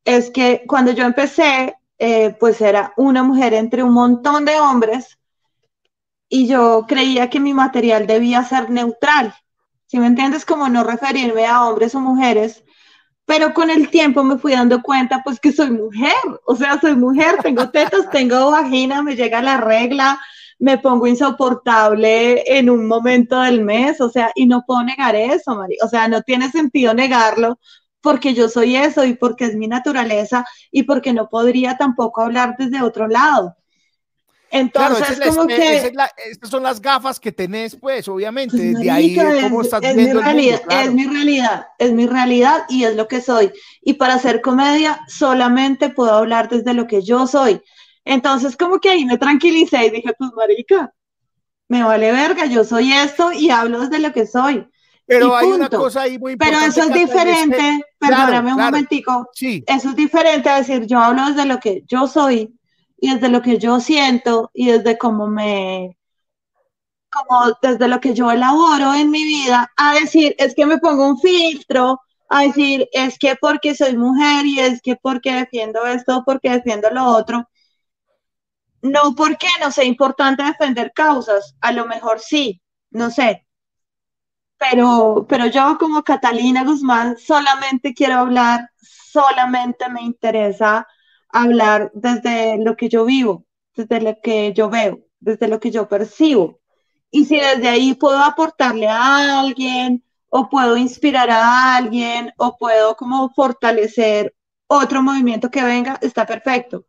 es 0.05 0.31
que 0.31 0.65
cuando 0.67 0.93
yo 0.93 1.05
empecé, 1.05 1.77
eh, 1.99 2.35
pues 2.41 2.61
era 2.61 2.93
una 2.97 3.23
mujer 3.23 3.55
entre 3.55 3.83
un 3.83 3.93
montón 3.93 4.45
de 4.45 4.59
hombres 4.59 5.19
y 6.35 6.47
yo 6.47 6.87
creía 6.89 7.29
que 7.29 7.41
mi 7.41 7.53
material 7.53 8.07
debía 8.07 8.43
ser 8.43 8.71
neutral. 8.71 9.35
Si 9.85 9.99
me 9.99 10.07
entiendes, 10.07 10.47
como 10.47 10.67
no 10.71 10.83
referirme 10.83 11.45
a 11.45 11.67
hombres 11.67 11.95
o 11.95 12.01
mujeres, 12.01 12.65
pero 13.27 13.53
con 13.53 13.69
el 13.69 13.91
tiempo 13.91 14.25
me 14.25 14.39
fui 14.39 14.53
dando 14.53 14.81
cuenta 14.81 15.21
pues 15.23 15.39
que 15.39 15.53
soy 15.53 15.71
mujer, 15.71 16.15
o 16.47 16.57
sea, 16.57 16.81
soy 16.81 16.97
mujer, 16.97 17.37
tengo 17.43 17.69
tetas, 17.69 18.09
tengo 18.11 18.51
vagina, 18.51 19.03
me 19.03 19.15
llega 19.15 19.43
la 19.43 19.59
regla, 19.59 20.19
me 20.59 20.79
pongo 20.79 21.07
insoportable 21.07 22.43
en 22.47 22.71
un 22.71 22.87
momento 22.87 23.39
del 23.39 23.61
mes, 23.63 24.01
o 24.01 24.09
sea, 24.09 24.33
y 24.35 24.47
no 24.47 24.65
puedo 24.67 24.83
negar 24.85 25.15
eso, 25.15 25.55
Mari, 25.55 25.77
o 25.85 25.89
sea, 25.89 26.09
no 26.09 26.23
tiene 26.23 26.51
sentido 26.51 26.95
negarlo 26.95 27.59
porque 28.01 28.33
yo 28.33 28.49
soy 28.49 28.77
eso 28.77 29.05
y 29.05 29.17
porque 29.17 29.45
es 29.45 29.55
mi 29.55 29.69
naturaleza 29.69 30.47
y 30.71 30.85
porque 30.85 31.13
no 31.13 31.29
podría 31.29 31.77
tampoco 31.77 32.23
hablar 32.23 32.57
desde 32.59 32.81
otro 32.81 33.07
lado. 33.07 33.55
Entonces, 34.55 35.19
como 35.35 35.47
que... 35.47 35.95
estas 36.31 36.51
son 36.51 36.63
las 36.63 36.79
gafas 36.79 37.19
que 37.19 37.33
tenés, 37.33 37.75
pues, 37.75 38.07
obviamente, 38.07 38.55
pues, 38.55 38.75
desde 38.75 38.91
ahí, 38.91 39.17
¿cómo 39.17 39.63
estás 39.63 39.83
es 39.83 39.97
mi 39.97 40.13
realidad, 40.13 40.61
Es 40.69 40.93
mi 40.93 41.07
realidad, 41.07 41.67
es 41.79 41.93
mi 41.93 42.07
realidad 42.07 42.65
y 42.69 42.85
es 42.85 42.95
lo 42.95 43.09
que 43.09 43.23
soy. 43.23 43.51
Y 43.81 43.95
para 43.95 44.15
hacer 44.15 44.43
comedia, 44.43 45.01
solamente 45.09 45.89
puedo 45.89 46.13
hablar 46.13 46.51
desde 46.51 46.75
lo 46.75 46.87
que 46.87 47.01
yo 47.01 47.27
soy. 47.27 47.63
Entonces, 48.05 48.55
como 48.55 48.79
que 48.79 48.91
ahí 48.91 49.07
me 49.07 49.17
tranquilicé 49.17 49.87
y 49.87 49.91
dije, 49.91 50.13
pues, 50.19 50.31
marica, 50.37 50.93
me 51.69 51.83
vale 51.83 52.13
verga, 52.13 52.45
yo 52.45 52.63
soy 52.63 52.93
esto 52.93 53.33
y 53.33 53.49
hablo 53.49 53.81
desde 53.81 54.01
lo 54.01 54.13
que 54.13 54.27
soy. 54.27 54.69
Pero 55.07 55.35
hay 55.35 55.47
una 55.47 55.71
cosa 55.71 56.03
ahí 56.03 56.19
muy 56.19 56.33
importante. 56.33 56.59
Pero 56.59 56.71
eso 56.71 56.83
es 56.83 56.95
diferente, 56.95 57.87
perdóname 57.99 58.53
un 58.53 58.61
momentico, 58.61 59.31
sí. 59.33 59.65
eso 59.67 59.89
es 59.89 59.97
diferente 59.97 60.51
a 60.51 60.59
decir, 60.59 60.85
yo 60.87 60.99
hablo 60.99 61.27
desde 61.29 61.47
lo 61.47 61.59
que 61.59 61.85
yo 61.89 62.07
soy 62.07 62.55
y 63.03 63.13
desde 63.13 63.29
lo 63.29 63.43
que 63.43 63.59
yo 63.59 63.81
siento 63.81 64.51
y 64.55 64.67
desde 64.71 64.97
cómo 64.97 65.27
me, 65.27 65.99
como 67.11 67.59
desde 67.61 67.89
lo 67.89 68.01
que 68.01 68.15
yo 68.15 68.31
elaboro 68.31 68.95
en 68.95 69.11
mi 69.11 69.25
vida, 69.25 69.73
a 69.77 69.95
decir, 69.95 70.35
es 70.39 70.55
que 70.55 70.67
me 70.67 70.79
pongo 70.79 71.07
un 71.09 71.19
filtro, 71.19 72.01
a 72.29 72.43
decir, 72.43 72.89
es 72.93 73.19
que 73.19 73.35
porque 73.41 73.75
soy 73.75 73.97
mujer 73.97 74.47
y 74.47 74.61
es 74.61 74.81
que 74.81 74.95
porque 74.97 75.33
defiendo 75.35 75.85
esto, 75.85 76.23
porque 76.25 76.51
defiendo 76.51 76.91
lo 76.91 77.05
otro. 77.07 77.49
No 78.83 79.15
porque 79.17 79.49
no 79.61 79.71
sea 79.71 79.85
importante 79.85 80.43
defender 80.43 80.93
causas, 80.95 81.57
a 81.63 81.73
lo 81.73 81.87
mejor 81.87 82.21
sí, 82.21 82.61
no 82.91 83.11
sé. 83.11 83.47
Pero, 84.59 85.27
pero 85.29 85.47
yo 85.47 85.77
como 85.79 86.03
Catalina 86.05 86.65
Guzmán 86.65 87.17
solamente 87.19 87.95
quiero 87.95 88.15
hablar, 88.19 88.71
solamente 88.81 89.89
me 89.89 90.03
interesa 90.03 90.87
hablar 91.33 91.91
desde 91.95 92.59
lo 92.59 92.77
que 92.77 92.89
yo 92.89 93.05
vivo, 93.05 93.45
desde 93.75 94.01
lo 94.01 94.21
que 94.23 94.53
yo 94.53 94.71
veo, 94.71 95.01
desde 95.21 95.49
lo 95.49 95.59
que 95.59 95.71
yo 95.71 95.89
percibo. 95.89 96.61
Y 97.11 97.25
si 97.25 97.39
desde 97.41 97.69
ahí 97.69 97.95
puedo 97.95 98.19
aportarle 98.19 98.89
a 98.89 99.41
alguien 99.41 100.05
o 100.29 100.49
puedo 100.49 100.77
inspirar 100.77 101.31
a 101.31 101.77
alguien 101.77 102.33
o 102.39 102.57
puedo 102.57 102.97
como 102.97 103.31
fortalecer 103.31 104.35
otro 104.67 105.03
movimiento 105.03 105.51
que 105.51 105.63
venga, 105.63 105.99
está 106.01 106.27
perfecto. 106.27 106.87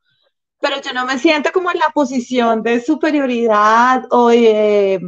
Pero 0.59 0.81
yo 0.81 0.93
no 0.93 1.05
me 1.05 1.19
siento 1.19 1.51
como 1.51 1.71
en 1.71 1.79
la 1.79 1.89
posición 1.93 2.63
de 2.63 2.81
superioridad 2.81 4.05
o 4.11 4.29
de 4.29 5.01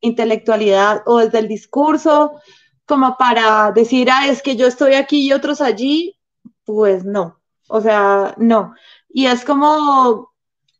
intelectualidad 0.00 1.02
o 1.06 1.18
desde 1.18 1.38
el 1.38 1.48
discurso 1.48 2.40
como 2.84 3.16
para 3.16 3.72
decir, 3.72 4.10
ah, 4.10 4.28
es 4.28 4.42
que 4.42 4.56
yo 4.56 4.66
estoy 4.66 4.94
aquí 4.94 5.26
y 5.26 5.32
otros 5.32 5.60
allí, 5.60 6.18
pues 6.64 7.04
no. 7.04 7.41
O 7.74 7.80
sea, 7.80 8.34
no. 8.36 8.74
Y 9.08 9.24
es 9.24 9.46
como 9.46 10.30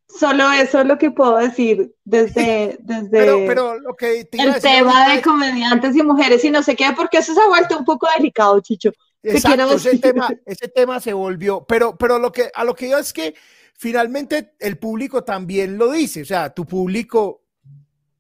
solo 0.06 0.52
eso 0.52 0.80
es 0.80 0.86
lo 0.86 0.98
que 0.98 1.10
puedo 1.10 1.38
decir 1.38 1.94
desde, 2.04 2.76
desde 2.82 3.08
pero, 3.46 3.78
lo 3.78 3.96
que 3.96 4.28
el 4.30 4.60
tema 4.60 5.08
de 5.08 5.22
comediantes 5.22 5.96
y 5.96 6.02
mujeres 6.02 6.44
y 6.44 6.50
no 6.50 6.62
sé 6.62 6.76
qué, 6.76 6.92
porque 6.94 7.16
eso 7.16 7.32
se 7.32 7.40
ha 7.40 7.48
vuelto 7.48 7.78
un 7.78 7.86
poco 7.86 8.06
delicado, 8.14 8.60
Chicho. 8.60 8.92
Exacto, 9.22 9.72
ese 9.72 9.98
tema, 9.98 10.28
ese 10.44 10.68
tema 10.68 11.00
se 11.00 11.14
volvió, 11.14 11.64
pero, 11.66 11.96
pero 11.96 12.18
lo 12.18 12.30
que, 12.30 12.50
a 12.54 12.62
lo 12.62 12.74
que 12.74 12.90
yo 12.90 12.98
es 12.98 13.14
que 13.14 13.34
finalmente 13.72 14.52
el 14.58 14.76
público 14.76 15.24
también 15.24 15.78
lo 15.78 15.92
dice, 15.92 16.20
o 16.20 16.26
sea, 16.26 16.50
tu 16.50 16.66
público 16.66 17.40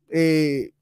eh, 0.08 0.72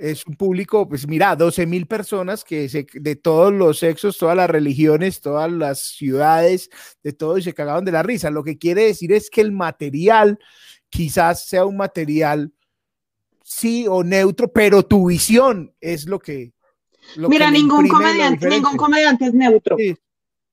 es 0.00 0.26
un 0.26 0.34
público, 0.34 0.88
pues 0.88 1.06
mira, 1.06 1.36
12 1.36 1.66
mil 1.66 1.86
personas 1.86 2.42
que 2.42 2.68
se, 2.68 2.86
de 2.94 3.16
todos 3.16 3.52
los 3.52 3.78
sexos, 3.78 4.16
todas 4.16 4.36
las 4.36 4.48
religiones, 4.48 5.20
todas 5.20 5.52
las 5.52 5.80
ciudades, 5.80 6.70
de 7.02 7.12
todo, 7.12 7.36
y 7.36 7.42
se 7.42 7.52
cagaron 7.52 7.84
de 7.84 7.92
la 7.92 8.02
risa. 8.02 8.30
Lo 8.30 8.42
que 8.42 8.56
quiere 8.56 8.84
decir 8.84 9.12
es 9.12 9.28
que 9.28 9.42
el 9.42 9.52
material 9.52 10.38
quizás 10.88 11.46
sea 11.46 11.66
un 11.66 11.76
material 11.76 12.52
sí 13.44 13.86
o 13.88 14.02
neutro, 14.02 14.50
pero 14.50 14.82
tu 14.82 15.08
visión 15.08 15.74
es 15.80 16.06
lo 16.06 16.18
que... 16.18 16.52
mira, 17.16 17.50
ningún 17.50 17.86
comediante, 17.86 18.48
ningún 18.48 18.76
comediante 18.76 19.26
es 19.26 19.34
neutro. 19.34 19.76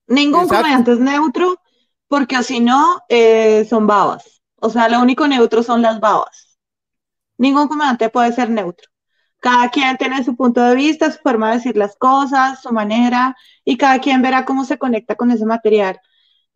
Ningún 0.08 0.46
comediante 0.46 0.92
es 0.92 0.98
neutro 0.98 1.60
porque 2.06 2.42
si 2.42 2.60
no, 2.60 3.00
eh, 3.08 3.66
son 3.68 3.86
babas. 3.86 4.42
O 4.56 4.68
sea, 4.68 4.88
lo 4.88 5.00
único 5.00 5.26
neutro 5.26 5.62
son 5.62 5.80
las 5.82 6.00
babas. 6.00 6.58
Ningún 7.38 7.68
comediante 7.68 8.10
puede 8.10 8.32
ser 8.32 8.50
neutro. 8.50 8.88
Cada 9.40 9.68
quien 9.70 9.96
tiene 9.96 10.24
su 10.24 10.34
punto 10.36 10.62
de 10.62 10.74
vista, 10.74 11.10
su 11.12 11.18
forma 11.18 11.50
de 11.50 11.56
decir 11.56 11.76
las 11.76 11.96
cosas, 11.96 12.60
su 12.60 12.72
manera, 12.72 13.36
y 13.64 13.76
cada 13.76 14.00
quien 14.00 14.20
verá 14.20 14.44
cómo 14.44 14.64
se 14.64 14.78
conecta 14.78 15.14
con 15.14 15.30
ese 15.30 15.46
material. 15.46 16.00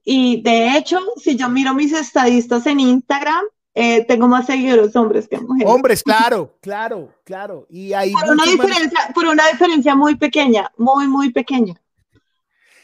Y 0.05 0.43
de 0.43 0.77
hecho, 0.77 0.99
si 1.17 1.37
yo 1.37 1.49
miro 1.49 1.75
mis 1.75 1.93
estadistas 1.93 2.67
en 2.67 2.81
Instagram, 2.81 3.45
eh, 3.75 4.05
tengo 4.05 4.29
más 4.29 4.47
seguidores 4.47 4.95
hombres 4.97 5.29
que 5.29 5.39
mujeres. 5.39 5.73
Hombres, 5.73 6.03
claro, 6.03 6.59
claro, 6.61 7.15
claro. 7.25 7.67
Y 7.71 7.93
hay 7.93 8.13
por 8.13 8.31
una, 8.31 8.45
diferencia, 8.45 9.11
por 9.15 9.27
una 9.27 9.47
diferencia 9.49 9.95
muy 9.95 10.17
pequeña, 10.17 10.71
muy, 10.77 11.07
muy 11.09 11.33
pequeña. 11.33 11.75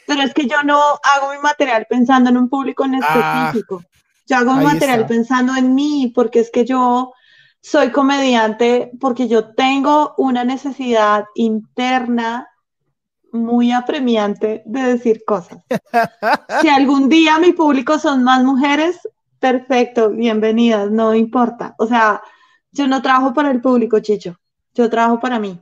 Pero 0.07 0.23
es 0.23 0.33
que 0.33 0.47
yo 0.47 0.63
no 0.63 0.79
hago 0.79 1.31
mi 1.31 1.39
material 1.43 1.85
pensando 1.87 2.31
en 2.31 2.37
un 2.37 2.49
público 2.49 2.85
en 2.85 2.95
ah, 3.03 3.51
específico. 3.51 3.83
yo 4.25 4.37
hago 4.37 4.53
mi 4.53 4.63
material 4.63 5.05
pensando 5.05 5.55
en 5.55 5.75
mí, 5.75 6.11
porque 6.15 6.39
es 6.39 6.49
que 6.49 6.65
yo 6.65 7.13
soy 7.61 7.91
comediante 7.91 8.91
porque 8.99 9.27
yo 9.27 9.53
tengo 9.53 10.13
una 10.17 10.43
necesidad 10.43 11.25
interna 11.35 12.47
muy 13.31 13.71
apremiante 13.71 14.63
de 14.65 14.81
decir 14.81 15.23
cosas. 15.25 15.63
Si 16.61 16.67
algún 16.67 17.09
día 17.09 17.39
mi 17.39 17.53
público 17.53 17.99
son 17.99 18.23
más 18.23 18.43
mujeres, 18.43 18.99
perfecto, 19.39 20.09
bienvenidas, 20.09 20.89
no 20.91 21.13
importa. 21.13 21.75
O 21.77 21.85
sea, 21.85 22.21
yo 22.71 22.87
no 22.87 23.01
trabajo 23.01 23.33
para 23.33 23.51
el 23.51 23.61
público, 23.61 23.99
Chicho, 23.99 24.35
yo 24.73 24.89
trabajo 24.89 25.19
para 25.19 25.39
mí. 25.39 25.59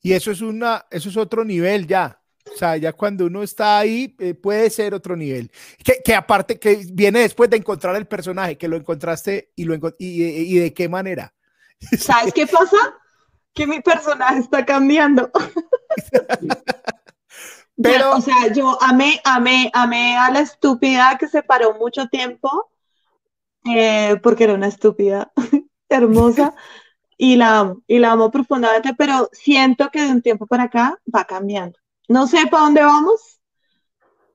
Y 0.00 0.12
eso 0.12 0.30
es 0.30 0.40
una, 0.40 0.86
eso 0.90 1.08
es 1.08 1.16
otro 1.16 1.44
nivel 1.44 1.86
ya. 1.86 2.17
O 2.58 2.58
sea, 2.58 2.76
ya 2.76 2.92
cuando 2.92 3.26
uno 3.26 3.44
está 3.44 3.78
ahí, 3.78 4.16
eh, 4.18 4.34
puede 4.34 4.68
ser 4.68 4.92
otro 4.92 5.14
nivel. 5.14 5.48
Que, 5.84 6.02
que, 6.04 6.12
aparte, 6.12 6.58
que 6.58 6.84
viene 6.90 7.20
después 7.20 7.48
de 7.48 7.56
encontrar 7.56 7.94
el 7.94 8.08
personaje, 8.08 8.58
que 8.58 8.66
lo 8.66 8.76
encontraste 8.76 9.52
y, 9.54 9.62
lo 9.62 9.76
y, 9.96 10.24
y 10.24 10.58
de 10.58 10.74
qué 10.74 10.88
manera. 10.88 11.32
¿Sabes 11.96 12.34
qué 12.34 12.48
pasa? 12.48 12.76
Que 13.54 13.64
mi 13.64 13.80
personaje 13.80 14.40
está 14.40 14.66
cambiando. 14.66 15.30
Pero, 17.80 18.16
o 18.16 18.20
sea, 18.20 18.52
yo 18.52 18.76
amé, 18.82 19.20
amé, 19.22 19.70
amé 19.72 20.16
a 20.16 20.32
la 20.32 20.40
estúpida 20.40 21.16
que 21.16 21.28
se 21.28 21.44
paró 21.44 21.74
mucho 21.74 22.08
tiempo, 22.08 22.72
eh, 23.72 24.18
porque 24.20 24.42
era 24.42 24.54
una 24.54 24.66
estúpida 24.66 25.30
hermosa, 25.88 26.56
y 27.16 27.36
la 27.36 27.60
amo, 27.60 27.82
y 27.86 28.00
la 28.00 28.10
amo 28.10 28.32
profundamente, 28.32 28.94
pero 28.98 29.28
siento 29.30 29.90
que 29.90 30.02
de 30.02 30.10
un 30.10 30.22
tiempo 30.22 30.48
para 30.48 30.64
acá 30.64 30.98
va 31.14 31.24
cambiando. 31.24 31.78
No 32.08 32.26
sé 32.26 32.46
para 32.50 32.64
dónde 32.64 32.82
vamos. 32.82 33.38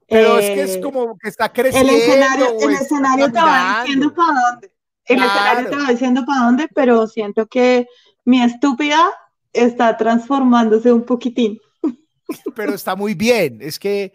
Pero 0.08 0.38
es 0.38 0.50
que 0.52 0.62
es 0.62 0.76
eh, 0.76 0.82
como 0.82 1.18
que 1.18 1.30
está 1.30 1.52
creciendo. 1.52 1.92
El 1.92 1.98
escenario, 1.98 2.60
el 2.60 2.74
escenario 2.76 3.32
te 3.32 3.40
va 3.40 3.82
diciendo 3.82 4.14
para 4.14 4.52
dónde. 4.52 4.72
El 5.06 5.24
escenario 5.24 5.70
te 5.70 5.76
va 5.76 5.90
diciendo 5.90 6.26
para 6.26 6.46
dónde, 6.46 6.68
pero 6.74 7.08
siento 7.08 7.48
que 7.48 7.88
mi 8.24 8.42
estúpida 8.42 9.12
está 9.52 9.98
transformándose 9.98 10.92
un 10.92 11.04
poquitín. 11.04 11.60
Pero 12.56 12.74
está 12.74 12.96
muy 12.96 13.14
bien. 13.14 13.60
Es 13.62 13.78
que, 13.78 14.14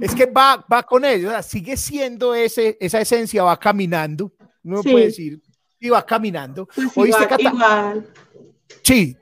es 0.00 0.14
que 0.14 0.26
va, 0.26 0.64
va 0.70 0.82
con 0.82 1.04
ello. 1.04 1.30
sigue 1.42 1.76
siendo 1.76 2.34
ese, 2.34 2.76
esa 2.80 3.00
esencia, 3.00 3.42
va 3.42 3.58
caminando. 3.58 4.32
No 4.62 4.82
puede 4.82 5.06
decir. 5.06 5.40
Y 5.78 5.88
va 5.88 6.04
caminando. 6.04 6.66
Pues 6.66 6.88
¿Oíste, 6.96 7.28
igual. 7.38 8.12
Sí, 8.82 9.16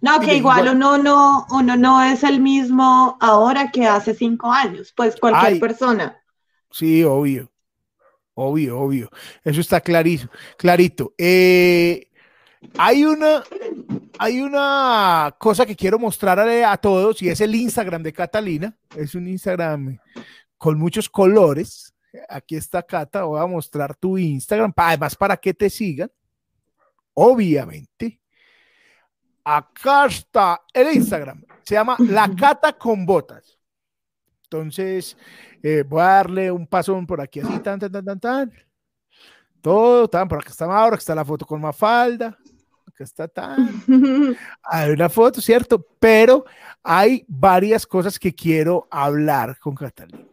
no, 0.00 0.20
que 0.20 0.36
igual, 0.36 0.68
uno 0.68 0.98
no, 0.98 1.46
uno 1.50 1.76
no 1.76 2.02
es 2.02 2.22
el 2.22 2.40
mismo 2.40 3.16
ahora 3.20 3.70
que 3.70 3.86
hace 3.86 4.14
cinco 4.14 4.52
años, 4.52 4.92
pues 4.96 5.16
cualquier 5.16 5.60
persona. 5.60 6.20
Sí, 6.70 7.02
obvio. 7.04 7.50
Obvio, 8.34 8.78
obvio. 8.78 9.10
Eso 9.42 9.60
está 9.62 9.80
clarito. 9.80 10.28
clarito. 10.58 11.14
Eh, 11.16 12.10
hay 12.76 13.04
una, 13.04 13.42
hay 14.18 14.40
una 14.40 15.34
cosa 15.38 15.64
que 15.64 15.74
quiero 15.74 15.98
mostrarle 15.98 16.62
a 16.62 16.76
todos 16.76 17.22
y 17.22 17.30
es 17.30 17.40
el 17.40 17.54
Instagram 17.54 18.02
de 18.02 18.12
Catalina. 18.12 18.76
Es 18.94 19.14
un 19.14 19.26
Instagram 19.26 19.98
con 20.58 20.78
muchos 20.78 21.08
colores. 21.08 21.94
Aquí 22.28 22.56
está 22.56 22.82
Cata, 22.82 23.24
voy 23.24 23.40
a 23.40 23.46
mostrar 23.46 23.94
tu 23.94 24.16
Instagram, 24.18 24.72
además 24.76 25.16
para 25.16 25.36
que 25.36 25.52
te 25.52 25.68
sigan, 25.68 26.10
obviamente. 27.14 28.20
Acá 29.48 30.06
está 30.06 30.60
el 30.72 30.92
Instagram, 30.92 31.44
se 31.62 31.74
llama 31.74 31.96
La 32.00 32.28
Cata 32.34 32.72
con 32.72 33.06
Botas. 33.06 33.56
Entonces, 34.42 35.16
eh, 35.62 35.84
voy 35.86 36.00
a 36.00 36.04
darle 36.04 36.50
un 36.50 36.66
pasón 36.66 37.06
por 37.06 37.20
aquí, 37.20 37.40
así, 37.40 37.58
tan, 37.60 37.78
tan, 37.78 37.92
tan, 37.92 38.04
tan, 38.04 38.20
tan. 38.20 38.52
Todo, 39.60 40.08
tan, 40.08 40.26
por 40.26 40.38
acá 40.38 40.50
está 40.50 40.66
Mauro, 40.66 40.96
está 40.96 41.14
la 41.14 41.24
foto 41.24 41.46
con 41.46 41.60
Mafalda 41.60 42.36
que 42.96 43.04
está 43.04 43.28
tan. 43.28 43.82
Hay 44.62 44.90
una 44.90 45.08
foto, 45.08 45.40
¿cierto? 45.40 45.86
Pero 46.00 46.44
hay 46.82 47.24
varias 47.28 47.86
cosas 47.86 48.18
que 48.18 48.34
quiero 48.34 48.88
hablar 48.90 49.58
con 49.58 49.74
Catalina. 49.74 50.24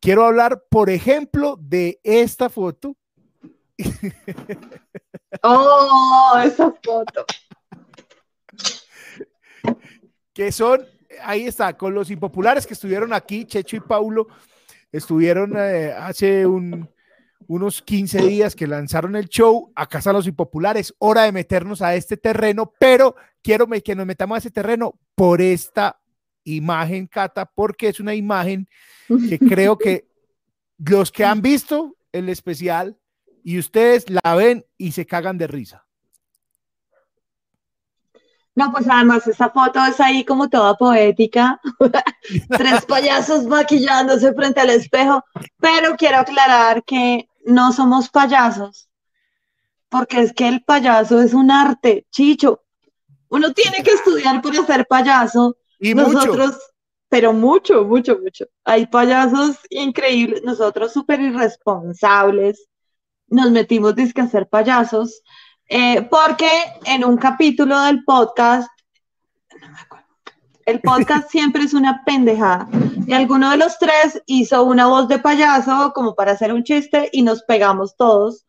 Quiero 0.00 0.24
hablar, 0.24 0.62
por 0.70 0.88
ejemplo, 0.90 1.58
de 1.60 2.00
esta 2.02 2.48
foto. 2.48 2.96
Oh, 5.42 6.40
esa 6.42 6.72
foto. 6.82 7.26
Que 10.32 10.52
son, 10.52 10.84
ahí 11.22 11.46
está, 11.46 11.76
con 11.76 11.94
los 11.94 12.10
impopulares 12.10 12.66
que 12.66 12.74
estuvieron 12.74 13.12
aquí, 13.12 13.44
Checho 13.44 13.76
y 13.76 13.80
Paulo, 13.80 14.28
estuvieron 14.92 15.54
eh, 15.56 15.92
hace 15.96 16.46
un, 16.46 16.88
unos 17.46 17.82
15 17.82 18.22
días 18.26 18.54
que 18.54 18.66
lanzaron 18.66 19.16
el 19.16 19.28
show, 19.28 19.72
acá 19.74 19.98
están 19.98 20.14
los 20.14 20.26
impopulares, 20.26 20.94
hora 20.98 21.22
de 21.22 21.32
meternos 21.32 21.82
a 21.82 21.94
este 21.94 22.16
terreno, 22.16 22.72
pero 22.78 23.16
quiero 23.42 23.66
que 23.68 23.94
nos 23.94 24.06
metamos 24.06 24.36
a 24.36 24.38
ese 24.38 24.50
terreno 24.50 24.98
por 25.14 25.40
esta 25.40 26.00
imagen, 26.44 27.06
Cata, 27.06 27.46
porque 27.46 27.88
es 27.88 28.00
una 28.00 28.14
imagen 28.14 28.68
que 29.28 29.38
creo 29.38 29.78
que 29.78 30.08
los 30.78 31.10
que 31.10 31.24
han 31.24 31.42
visto 31.42 31.96
el 32.12 32.28
especial 32.28 32.98
y 33.42 33.58
ustedes 33.58 34.06
la 34.08 34.34
ven 34.34 34.66
y 34.76 34.92
se 34.92 35.06
cagan 35.06 35.38
de 35.38 35.46
risa. 35.46 35.85
No, 38.56 38.72
pues 38.72 38.88
además 38.88 39.26
esa 39.26 39.50
foto 39.50 39.84
es 39.84 40.00
ahí 40.00 40.24
como 40.24 40.48
toda 40.48 40.74
poética, 40.76 41.60
tres 42.48 42.86
payasos 42.86 43.44
maquillándose 43.44 44.32
frente 44.32 44.60
al 44.60 44.70
espejo, 44.70 45.22
pero 45.58 45.94
quiero 45.94 46.20
aclarar 46.20 46.82
que 46.82 47.28
no 47.44 47.70
somos 47.72 48.08
payasos, 48.08 48.88
porque 49.90 50.20
es 50.20 50.32
que 50.32 50.48
el 50.48 50.64
payaso 50.64 51.20
es 51.20 51.34
un 51.34 51.50
arte, 51.50 52.06
chicho. 52.10 52.62
Uno 53.28 53.52
tiene 53.52 53.82
que 53.82 53.90
estudiar 53.90 54.40
para 54.40 54.64
ser 54.64 54.86
payaso. 54.86 55.58
Y 55.78 55.92
nosotros, 55.92 56.58
pero 57.10 57.34
mucho, 57.34 57.84
mucho, 57.84 58.18
mucho. 58.18 58.46
Hay 58.64 58.86
payasos 58.86 59.58
increíbles, 59.68 60.42
nosotros 60.42 60.94
súper 60.94 61.20
irresponsables. 61.20 62.66
Nos 63.28 63.50
metimos 63.50 63.94
disque 63.94 64.22
a 64.22 64.28
ser 64.28 64.48
payasos, 64.48 65.20
eh, 65.68 66.02
porque 66.02 66.48
en 66.84 67.04
un 67.04 67.16
capítulo 67.16 67.80
del 67.82 68.04
podcast, 68.04 68.68
no 69.60 69.68
me 69.70 69.80
acuerdo, 69.80 70.06
el 70.64 70.80
podcast 70.80 71.30
siempre 71.30 71.64
es 71.64 71.74
una 71.74 72.02
pendejada. 72.04 72.68
Y 73.06 73.12
alguno 73.12 73.50
de 73.50 73.56
los 73.56 73.78
tres 73.78 74.22
hizo 74.26 74.64
una 74.64 74.86
voz 74.86 75.08
de 75.08 75.18
payaso 75.18 75.92
como 75.94 76.14
para 76.14 76.32
hacer 76.32 76.52
un 76.52 76.64
chiste 76.64 77.08
y 77.12 77.22
nos 77.22 77.42
pegamos 77.42 77.96
todos. 77.96 78.46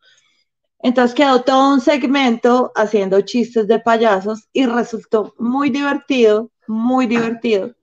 Entonces 0.80 1.14
quedó 1.14 1.42
todo 1.42 1.74
un 1.74 1.80
segmento 1.80 2.72
haciendo 2.76 3.20
chistes 3.22 3.66
de 3.66 3.80
payasos 3.80 4.48
y 4.52 4.66
resultó 4.66 5.34
muy 5.38 5.70
divertido, 5.70 6.50
muy 6.68 7.06
divertido. 7.06 7.74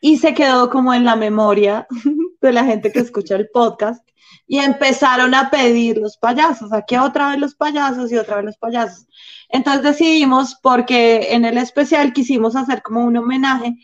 Y 0.00 0.18
se 0.18 0.34
quedó 0.34 0.68
como 0.68 0.92
en 0.92 1.04
la 1.04 1.16
memoria 1.16 1.86
de 2.40 2.52
la 2.52 2.64
gente 2.64 2.92
que 2.92 3.00
escucha 3.00 3.36
el 3.36 3.48
podcast 3.48 4.05
y 4.46 4.58
empezaron 4.58 5.34
a 5.34 5.50
pedir 5.50 5.98
los 5.98 6.16
payasos, 6.16 6.72
aquí 6.72 6.96
otra 6.96 7.30
vez 7.30 7.38
los 7.38 7.54
payasos 7.54 8.10
y 8.12 8.16
otra 8.16 8.36
vez 8.36 8.44
los 8.44 8.58
payasos. 8.58 9.06
Entonces 9.48 9.82
decidimos, 9.82 10.56
porque 10.62 11.34
en 11.34 11.44
el 11.44 11.58
especial 11.58 12.12
quisimos 12.12 12.56
hacer 12.56 12.82
como 12.82 13.04
un 13.04 13.16
homenaje 13.16 13.76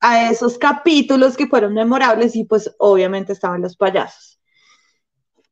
a 0.00 0.30
esos 0.30 0.58
capítulos 0.58 1.36
que 1.36 1.46
fueron 1.46 1.74
memorables 1.74 2.34
y 2.36 2.44
pues 2.44 2.74
obviamente 2.78 3.32
estaban 3.32 3.62
los 3.62 3.76
payasos. 3.76 4.38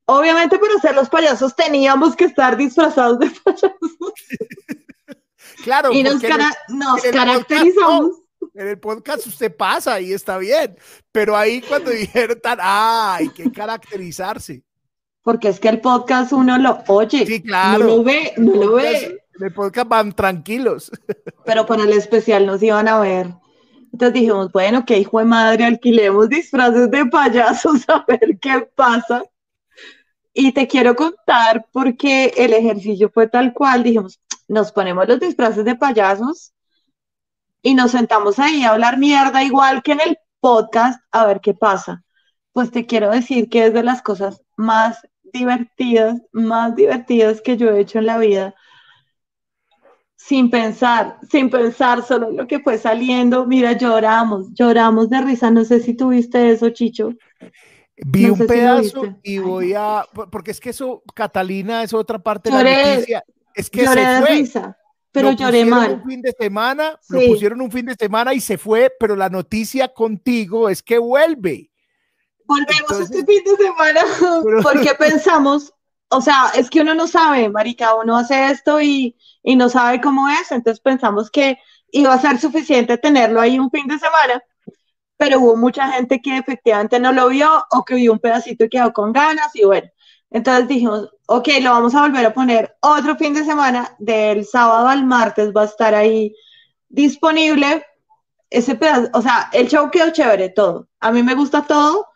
Obviamente 0.07 0.59
para 0.59 0.79
ser 0.81 0.95
los 0.95 1.11
payasos 1.11 1.55
teníamos 1.55 2.17
que 2.17 2.25
estar 2.25 2.57
disfrazados 2.57 3.19
de 3.19 3.31
payasos. 3.31 3.73
Claro. 5.65 5.93
Y 5.93 6.05
nos, 6.05 6.23
caracterizamos. 6.23 8.11
En 8.59 8.67
el 8.67 8.79
podcast 8.79 9.25
usted 9.25 9.55
pasa 9.55 10.01
y 10.01 10.13
está 10.13 10.37
bien, 10.37 10.77
pero 11.13 11.37
ahí 11.37 11.61
cuando 11.61 11.91
dijeron 11.93 12.39
tan, 12.43 12.59
ah, 12.61 13.15
hay 13.15 13.29
que 13.29 13.51
caracterizarse. 13.53 14.63
Porque 15.23 15.49
es 15.49 15.61
que 15.61 15.69
el 15.69 15.81
podcast 15.81 16.33
uno 16.33 16.59
lo 16.59 16.83
oye, 16.89 17.25
sí, 17.25 17.43
claro. 17.43 17.85
no 17.85 17.97
lo 17.97 18.03
ve, 18.03 18.33
no 18.37 18.55
lo 18.55 18.73
ve. 18.75 19.21
En 19.39 19.47
el 19.47 19.53
podcast 19.53 19.89
van 19.89 20.13
tranquilos. 20.13 20.91
Pero 21.45 21.67
para 21.67 21.85
el 21.85 21.93
especial 21.93 22.47
nos 22.47 22.63
iban 22.63 22.89
a 22.89 22.99
ver. 22.99 23.29
Entonces 23.93 24.15
dijimos, 24.15 24.51
bueno, 24.53 24.85
que 24.85 24.99
hijo 24.99 25.21
de 25.21 25.27
madre, 25.27 25.65
alquilemos 25.65 26.29
disfraces 26.29 26.91
de 26.91 27.07
payasos 27.07 27.89
a 27.89 28.05
ver 28.09 28.39
qué 28.41 28.69
pasa. 28.75 29.23
Y 30.33 30.53
te 30.53 30.67
quiero 30.67 30.97
contar 30.97 31.67
porque 31.73 32.33
el 32.37 32.53
ejercicio 32.55 33.11
fue 33.13 33.29
tal 33.29 33.53
cual, 33.53 33.83
dijimos, 33.83 34.21
nos 34.49 34.73
ponemos 34.73 35.07
los 35.07 35.21
disfraces 35.21 35.65
de 35.65 35.77
payasos 35.77 36.53
y 37.63 37.75
nos 37.75 37.93
sentamos 37.93 38.39
ahí 38.39 38.63
a 38.63 38.71
hablar 38.71 38.99
mierda 38.99 39.43
igual 39.43 39.83
que 39.83 39.93
en 39.93 40.01
el 40.01 40.19
podcast 40.41 41.01
a 41.11 41.27
ver 41.27 41.41
qué 41.41 41.55
pasa. 41.55 42.03
Pues 42.53 42.71
te 42.71 42.87
quiero 42.87 43.11
decir 43.11 43.49
que 43.49 43.67
es 43.67 43.75
de 43.75 43.83
las 43.83 44.03
cosas 44.03 44.43
más 44.57 45.07
divertidas, 45.33 46.21
más 46.33 46.75
divertidas 46.75 47.41
que 47.41 47.57
yo 47.57 47.71
he 47.71 47.81
hecho 47.81 47.99
en 47.99 48.07
la 48.07 48.19
vida 48.19 48.55
sin 50.29 50.51
pensar, 50.51 51.17
sin 51.31 51.49
pensar 51.49 52.03
solo 52.03 52.31
lo 52.31 52.47
que 52.47 52.59
fue 52.59 52.77
saliendo. 52.77 53.47
Mira, 53.47 53.73
lloramos, 53.73 54.53
lloramos 54.53 55.09
de 55.09 55.23
risa. 55.23 55.51
No 55.51 55.65
sé 55.65 55.81
si 55.81 55.95
tuviste 55.95 56.51
eso, 56.51 56.69
Chicho. 56.69 57.15
Vi 57.97 58.29
un 58.29 58.39
pedazo 58.39 59.17
y 59.23 59.39
voy 59.39 59.73
a, 59.75 60.05
porque 60.31 60.51
es 60.51 60.61
que 60.61 60.71
eso, 60.71 61.03
Catalina, 61.15 61.83
es 61.83 61.95
otra 61.95 62.19
parte 62.19 62.51
de 62.51 62.63
la 62.63 62.95
noticia. 62.95 63.25
Es 63.55 63.71
que 63.71 63.85
lloré 63.85 64.05
de 64.07 64.21
risa, 64.21 64.77
pero 65.13 65.33
lloré 65.33 65.65
mal. 65.65 66.01
Un 66.03 66.09
fin 66.09 66.23
de 66.23 66.33
semana, 66.33 66.99
lo 67.09 67.21
pusieron 67.27 67.61
un 67.61 67.71
fin 67.71 67.87
de 67.87 67.95
semana 67.95 68.35
y 68.35 68.41
se 68.41 68.59
fue, 68.59 68.93
pero 68.99 69.17
la 69.17 69.29
noticia 69.29 69.89
contigo 69.89 70.69
es 70.69 70.83
que 70.83 70.99
vuelve. 70.99 71.71
Volvemos 72.45 73.01
este 73.01 73.25
fin 73.25 73.43
de 73.45 73.57
semana 73.57 74.01
porque 74.63 74.95
pensamos, 74.99 75.73
o 76.09 76.21
sea, 76.21 76.53
es 76.55 76.71
que 76.71 76.81
uno 76.81 76.95
no 76.95 77.07
sabe, 77.07 77.49
marica, 77.49 77.95
uno 77.95 78.17
hace 78.17 78.51
esto 78.51 78.81
y 78.81 79.17
y 79.49 79.57
no 79.57 79.71
sabe 79.71 80.01
cómo 80.01 80.29
es, 80.29 80.53
entonces 80.53 80.79
pensamos 80.81 81.31
que 81.31 81.59
iba 81.91 82.13
a 82.13 82.21
ser 82.21 82.39
suficiente 82.39 82.99
tenerlo 82.99 83.41
ahí 83.41 83.59
un 83.59 83.71
fin 83.71 83.87
de 83.87 83.99
semana, 83.99 84.43
pero 85.17 85.41
hubo 85.41 85.57
mucha 85.57 85.91
gente 85.91 86.21
que 86.21 86.37
efectivamente 86.37 87.01
no 87.01 87.13
lo 87.13 87.29
vio 87.29 87.65
o 87.71 87.83
que 87.83 87.95
vio 87.95 88.13
un 88.13 88.19
pedacito 88.19 88.65
y 88.65 88.69
quedó 88.69 88.93
con 88.93 89.13
ganas 89.13 89.55
y 89.55 89.65
bueno, 89.65 89.89
entonces 90.31 90.69
dijimos, 90.69 91.09
ok, 91.31 91.49
lo 91.61 91.71
vamos 91.71 91.95
a 91.95 92.03
volver 92.03 92.25
a 92.25 92.33
poner 92.33 92.77
otro 92.81 93.17
fin 93.17 93.35
de 93.35 93.45
semana, 93.45 93.95
del 93.99 94.47
sábado 94.47 94.89
al 94.89 95.05
martes 95.05 95.53
va 95.55 95.63
a 95.63 95.67
estar 95.67 95.95
ahí 95.95 96.35
disponible 96.89 97.85
ese 98.49 98.75
pedazo, 98.77 99.11
o 99.13 99.21
sea, 99.21 99.51
el 99.53 99.69
show 99.69 99.91
quedó 99.91 100.11
chévere 100.11 100.49
todo, 100.49 100.89
a 101.01 101.13
mí 101.13 101.23
me 101.23 101.35
gusta 101.35 101.67
todo, 101.67 102.07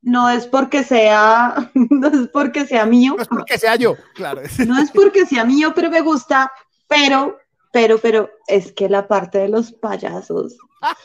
no 0.00 0.30
es 0.30 0.46
porque 0.46 0.84
sea, 0.84 1.70
no 1.74 2.06
es 2.06 2.28
porque 2.28 2.64
sea 2.64 2.86
mío. 2.86 3.14
No 3.16 3.22
es 3.22 3.28
porque 3.28 3.58
sea 3.58 3.74
yo, 3.74 3.96
claro. 4.14 4.42
No 4.66 4.78
es 4.78 4.92
porque 4.92 5.26
sea 5.26 5.44
mío, 5.44 5.72
pero 5.74 5.90
me 5.90 6.00
gusta, 6.00 6.52
pero, 6.86 7.38
pero, 7.72 7.98
pero, 7.98 8.30
es 8.46 8.70
que 8.72 8.88
la 8.88 9.08
parte 9.08 9.38
de 9.38 9.48
los 9.48 9.72
payasos. 9.72 10.56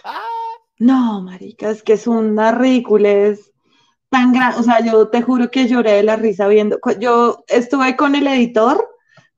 No, 0.79 1.23
marica, 1.23 1.71
es 1.71 1.81
que 1.81 1.93
es 1.93 2.05
una 2.05 2.51
ridiculez 2.51 3.51
tan 4.09 4.33
grande. 4.33 4.59
O 4.59 4.63
sea, 4.63 4.83
yo 4.83 5.09
te 5.09 5.21
juro 5.21 5.51
que 5.51 5.67
lloré 5.67 5.93
de 5.93 6.03
la 6.03 6.15
risa 6.15 6.47
viendo. 6.47 6.79
Yo 6.99 7.43
estuve 7.47 7.95
con 7.95 8.15
el 8.15 8.27
editor 8.27 8.87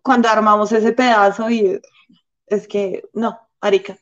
cuando 0.02 0.30
armamos 0.30 0.72
ese 0.72 0.92
pedazo 0.92 1.50
y 1.50 1.80
es 2.48 2.68
que, 2.68 3.04
no, 3.14 3.40
marica. 3.62 3.98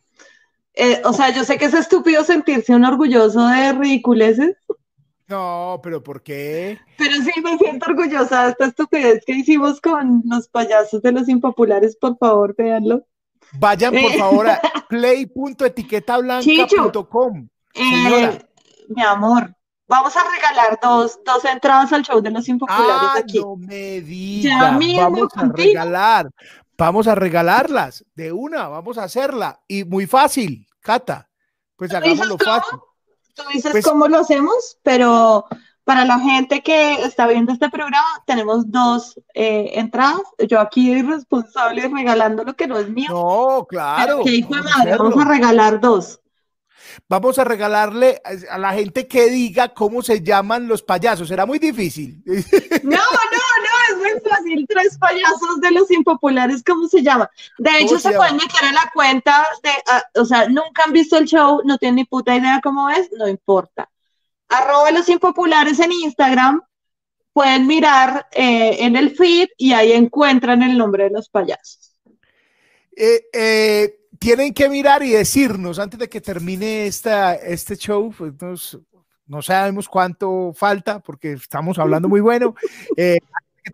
Eh, 0.74 1.02
o 1.04 1.14
sea, 1.14 1.34
yo 1.34 1.44
sé 1.44 1.58
que 1.58 1.66
es 1.66 1.74
estúpido 1.74 2.24
sentirse 2.24 2.76
un 2.76 2.86
orgulloso 2.86 3.48
de 3.48 3.74
ridiculeces, 3.74 4.56
no, 5.28 5.80
pero 5.84 6.02
¿por 6.02 6.24
qué? 6.24 6.80
Pero 6.98 7.16
sí 7.16 7.32
me 7.44 7.58
siento 7.58 7.88
orgullosa 7.90 8.46
de 8.46 8.52
esta 8.52 8.68
estupidez 8.68 9.26
que 9.26 9.34
hicimos 9.34 9.82
con 9.82 10.24
los 10.26 10.48
payasos 10.48 11.02
de 11.02 11.12
los 11.12 11.28
impopulares, 11.28 11.98
por 11.98 12.18
favor, 12.18 12.56
véanlo. 12.56 13.06
Vayan 13.60 13.94
por 13.94 14.14
favor 14.14 14.50
a 14.50 14.62
play.etiquetablanca.com. 14.90 17.50
Eh, 17.74 18.40
mi 18.88 19.04
amor, 19.04 19.54
vamos 19.88 20.16
a 20.16 20.24
regalar 20.30 20.80
dos, 20.82 21.20
dos 21.26 21.46
entradas 21.46 21.92
al 21.94 22.04
show 22.04 22.22
de 22.22 22.32
los 22.32 22.48
impopulares 22.48 22.88
ah, 22.88 23.16
aquí. 23.18 23.40
No 23.40 23.56
me 23.56 24.02
digas, 24.02 24.78
vamos 24.98 25.30
a 25.36 25.46
regalar, 25.46 26.30
vamos 26.78 27.08
a 27.08 27.16
regalarlas 27.16 28.06
de 28.16 28.32
una, 28.32 28.68
vamos 28.68 28.98
a 28.98 29.04
hacerla 29.04 29.60
y 29.68 29.84
muy 29.84 30.06
fácil, 30.06 30.68
Cata. 30.80 31.30
Pues 31.76 31.94
hagámoslo 31.94 32.38
fácil. 32.38 32.80
tú 33.36 33.44
dices 33.54 33.72
pues 33.72 33.86
cómo 33.86 34.08
lo 34.08 34.20
hacemos, 34.20 34.78
pero 34.84 35.46
para 35.84 36.04
la 36.04 36.20
gente 36.20 36.62
que 36.64 37.06
está 37.06 37.28
viendo 37.28 37.54
este 37.54 37.70
programa, 37.70 38.22
tenemos 38.26 38.70
dos 38.70 39.18
eh, 39.34 39.72
entradas. 39.76 40.22
Yo 40.50 40.60
aquí 40.60 40.92
irresponsable 40.92 41.88
regalando 41.88 42.44
lo 42.44 42.56
que 42.56 42.68
no 42.68 42.78
es 42.78 42.90
mío. 42.90 43.08
No, 43.10 43.66
claro. 43.70 44.22
Que 44.22 44.32
hijo 44.32 44.54
de 44.54 44.64
madre, 44.64 44.98
vamos 44.98 45.18
a 45.18 45.30
regalar 45.30 45.80
dos. 45.80 46.20
Vamos 47.10 47.40
a 47.40 47.44
regalarle 47.44 48.22
a 48.50 48.58
la 48.58 48.74
gente 48.74 49.08
que 49.08 49.30
diga 49.30 49.74
cómo 49.74 50.02
se 50.02 50.22
llaman 50.22 50.68
los 50.68 50.84
payasos. 50.84 51.28
Será 51.28 51.46
muy 51.46 51.60
difícil. 51.60 52.24
No, 52.84 52.98
no, 52.98 52.98
no, 52.98 53.74
es 53.90 53.98
muy 53.98 54.30
fácil. 54.30 54.66
Tres 54.68 54.98
payasos 54.98 55.60
de 55.62 55.72
los 55.72 55.90
impopulares, 55.92 56.64
¿cómo 56.64 56.88
se 56.88 57.02
llama? 57.02 57.30
De 57.58 57.80
hecho, 57.80 58.00
se, 58.00 58.12
pueden 58.12 58.36
meter 58.36 58.64
en 58.64 58.76
la 58.76 58.90
cuenta 58.94 59.46
de, 59.64 59.70
ah, 59.88 60.04
o 60.16 60.26
sea, 60.26 60.48
nunca 60.48 60.84
han 60.86 60.94
visto 60.94 61.18
el 61.18 61.26
show, 61.26 61.62
no 61.66 61.78
tienen 61.78 61.96
ni 61.96 62.06
puta 62.06 62.36
idea 62.36 62.62
cómo 62.64 62.90
es, 62.90 63.10
no 63.12 63.28
importa 63.28 63.90
arroba 64.50 64.92
los 64.92 65.10
impopulares 65.10 65.80
en 65.80 65.92
Instagram, 65.92 66.62
pueden 67.34 67.68
mirar 67.68 68.28
eh, 68.32 68.78
en 68.80 68.96
el 68.96 69.16
feed 69.16 69.50
y 69.58 69.74
ahí 69.74 69.92
encuentran 69.92 70.64
el 70.64 70.78
nombre 70.78 71.06
de 71.06 71.10
los 71.12 71.30
payasos. 71.30 71.96
Eh, 72.96 73.26
eh, 73.32 73.97
tienen 74.20 74.54
que 74.54 74.70
mirar 74.70 75.04
y 75.04 75.12
decirnos 75.12 75.80
antes 75.80 76.00
de 76.00 76.10
que 76.10 76.22
termine 76.22 76.88
esta, 76.88 77.36
este 77.36 77.76
show, 77.76 78.14
pues 78.18 78.34
no 79.26 79.42
sabemos 79.42 79.88
cuánto 79.88 80.54
falta 80.54 81.00
porque 81.00 81.34
estamos 81.34 81.78
hablando 81.80 82.10
muy 82.10 82.22
bueno. 82.22 82.56
que 82.96 83.20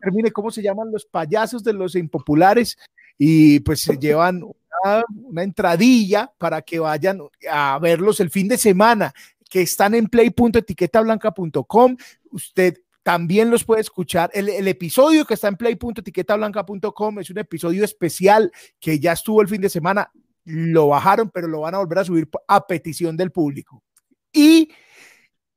termine 0.02 0.32
cómo 0.32 0.50
se 0.50 0.64
llaman 0.64 0.92
los 0.92 1.06
payasos 1.06 1.64
de 1.64 1.74
los 1.74 1.96
impopulares 1.96 2.78
y 3.18 3.60
pues 3.60 3.82
se 3.82 3.98
llevan 3.98 4.44
una, 4.44 5.04
una, 5.24 5.44
entradilla 5.44 6.32
para 6.38 6.64
que 6.64 6.80
vayan 6.80 7.22
a 7.50 7.78
verlos 7.80 8.20
el 8.20 8.32
fin 8.32 8.48
de 8.48 8.58
semana 8.58 9.14
que 9.54 9.62
están 9.62 9.94
en 9.94 10.08
play.etiquetablanca.com. 10.08 11.96
Usted 12.32 12.80
también 13.04 13.52
los 13.52 13.66
puede 13.66 13.82
escuchar. 13.82 14.32
El, 14.34 14.68
episodio 14.68 15.26
que 15.26 15.36
está 15.36 15.50
en 15.50 15.58
play.etiquetablanca.com 15.58 17.20
es 17.20 17.30
un 17.30 17.38
episodio 17.38 17.84
especial 17.84 18.52
que 18.80 19.00
ya 19.00 19.12
estuvo 19.12 19.42
el 19.42 19.48
fin 19.50 19.62
de 19.62 19.70
semana. 19.70 20.10
Lo 20.46 20.88
bajaron, 20.88 21.30
pero 21.30 21.48
lo 21.48 21.62
van 21.62 21.76
a 21.76 21.80
volver 21.80 22.00
a 22.00 22.06
subir 22.06 22.30
a 22.48 22.66
petición 22.68 23.16
del 23.16 23.32
público. 23.32 23.84
Y 24.32 24.72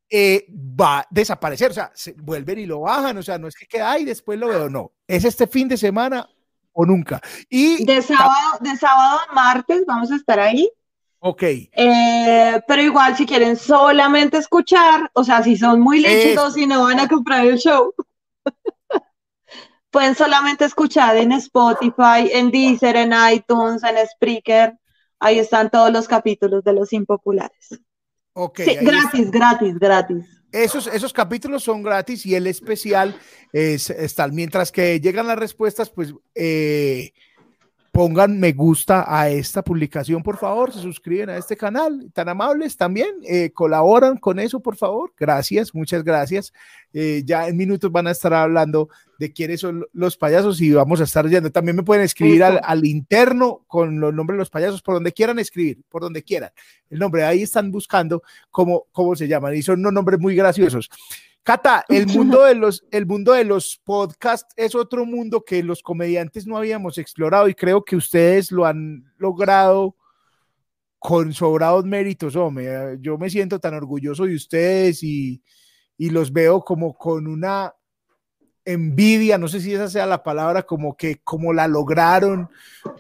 eh, 0.09 0.47
va 0.51 1.01
a 1.01 1.07
desaparecer, 1.11 1.71
o 1.71 1.75
sea, 1.75 1.91
se 1.95 2.13
vuelven 2.13 2.59
y 2.59 2.67
lo 2.67 2.81
bajan, 2.81 3.17
o 3.19 3.23
sea, 3.23 3.39
no 3.39 3.49
es 3.49 3.57
que 3.57 3.67
queda 3.67 3.99
y 3.99 4.05
después 4.05 4.39
lo 4.39 4.49
veo, 4.49 4.69
no, 4.69 4.93
es 5.09 5.25
este 5.25 5.47
fin 5.47 5.67
de 5.67 5.77
semana 5.77 6.29
o 6.73 6.85
nunca. 6.85 7.21
Y 7.49 7.85
de 7.85 8.03
sábado, 8.03 8.59
de 8.61 8.77
sábado 8.77 9.21
a 9.29 9.35
martes 9.35 9.85
vamos 9.87 10.13
a 10.13 10.17
estar 10.17 10.39
ahí 10.39 10.71
Ok. 11.29 11.43
Eh, 11.43 12.61
pero 12.69 12.83
igual, 12.83 13.17
si 13.17 13.27
quieren 13.27 13.57
solamente 13.57 14.39
escuchar, 14.39 15.11
o 15.13 15.25
sea, 15.25 15.43
si 15.43 15.57
son 15.57 15.81
muy 15.81 16.01
lechitos 16.01 16.57
y 16.57 16.67
no 16.67 16.83
van 16.83 17.01
a 17.01 17.09
comprar 17.09 17.45
el 17.47 17.59
show, 17.59 17.93
pueden 19.97 20.15
solamente 20.15 20.67
escuchar 20.67 21.17
en 21.17 21.33
Spotify, 21.33 22.31
en 22.31 22.51
Deezer, 22.51 22.97
en 22.97 23.15
iTunes, 23.33 23.83
en 23.83 23.97
Spreaker. 24.07 24.75
Ahí 25.19 25.39
están 25.39 25.71
todos 25.71 25.91
los 25.91 26.07
capítulos 26.07 26.63
de 26.65 26.75
Los 26.75 26.93
Impopulares. 26.93 27.81
Ok. 28.35 28.61
Sí, 28.63 28.77
gratis, 28.83 29.31
gratis, 29.31 29.79
gratis. 29.79 30.27
Esos, 30.53 30.87
esos 30.89 31.15
capítulos 31.15 31.63
son 31.63 31.83
gratis 31.83 32.27
y 32.27 32.35
el 32.35 32.47
especial 32.47 33.17
es, 33.55 33.91
tal. 34.15 34.35
Mientras 34.35 34.71
que 34.71 35.01
llegan 35.01 35.29
las 35.29 35.39
respuestas, 35.39 35.89
pues 35.89 36.13
eh, 36.35 37.15
pongan 37.91 38.39
me 38.39 38.53
gusta 38.53 39.07
a 39.09 39.31
esta 39.31 39.65
publicación, 39.65 40.23
por 40.23 40.37
favor, 40.37 40.71
se 40.75 40.81
suscriben 40.81 41.31
a 41.31 41.39
este 41.39 41.57
canal, 41.57 42.11
tan 42.13 42.29
amables 42.29 42.77
también, 42.77 43.09
eh, 43.27 43.51
colaboran 43.55 44.19
con 44.19 44.39
eso, 44.39 44.61
por 44.61 44.77
favor. 44.77 45.15
Gracias, 45.17 45.75
muchas 45.75 46.05
gracias. 46.05 46.53
Eh, 46.93 47.23
ya 47.25 47.49
en 47.49 47.57
minutos 47.57 47.91
van 47.91 48.09
a 48.09 48.11
estar 48.11 48.35
hablando 48.35 48.91
de 49.19 49.33
quiénes 49.33 49.61
son 49.61 49.87
los 49.93 50.17
payasos 50.17 50.61
y 50.61 50.73
vamos 50.73 51.01
a 51.01 51.05
estar 51.05 51.29
yendo. 51.29 51.51
También 51.51 51.77
me 51.77 51.83
pueden 51.83 52.05
escribir 52.05 52.45
al, 52.45 52.85
interno 52.85 53.65
con 53.67 54.01
los 54.01 54.13
nombres 54.13 54.37
de 54.37 54.41
los 54.41 54.51
payasos, 54.51 54.83
por 54.83 54.95
donde 54.95 55.13
quieran 55.13 55.39
escribir, 55.39 55.81
por 55.89 56.03
donde 56.03 56.23
quieran. 56.23 56.51
El 56.91 56.99
nombre, 56.99 57.25
ahí 57.25 57.43
están 57.43 57.71
buscando 57.71 58.23
cómo, 58.51 58.87
cómo 58.93 59.17
se 59.17 59.29
llaman 59.29 59.55
y 59.55 59.63
son 59.63 59.81
unos 59.81 59.93
nombres 59.93 60.21
muy 60.21 60.35
graciosos. 60.35 60.91
Cata, 61.43 61.85
el 61.89 62.09
mundo 62.09 62.43
de 62.43 62.57
los, 62.57 62.85
el 62.91 63.07
mundo 63.07 63.33
de 63.33 63.45
los 63.45 63.81
podcasts 63.85 64.53
es 64.57 64.75
otro 64.75 65.07
mundo 65.07 65.45
que 65.45 65.63
los 65.63 65.81
comediantes 65.81 66.45
no 66.45 66.57
habíamos 66.57 66.99
explorado 66.99 67.49
y 67.49 67.55
creo 67.55 67.85
que 67.85 67.95
ustedes 67.95 68.51
lo 68.51 68.67
han 68.67 69.13
logrado 69.17 69.95
con 70.99 71.33
sobrados 71.33 71.85
méritos, 71.85 72.35
hombre. 72.35 72.99
Yo 73.01 73.17
me 73.17 73.31
siento 73.31 73.61
tan 73.61 73.75
orgulloso 73.75 74.25
de 74.25 74.35
ustedes 74.35 75.05
y, 75.05 75.41
y 75.97 76.11
los 76.11 76.33
veo 76.33 76.65
como 76.65 76.99
con 76.99 77.29
una 77.29 77.73
envidia, 78.67 79.39
no 79.39 79.49
sé 79.49 79.61
si 79.61 79.73
esa 79.73 79.89
sea 79.89 80.05
la 80.07 80.23
palabra, 80.23 80.65
como 80.65 80.97
que 80.97 81.21
como 81.23 81.53
la 81.53 81.69
lograron, 81.69 82.51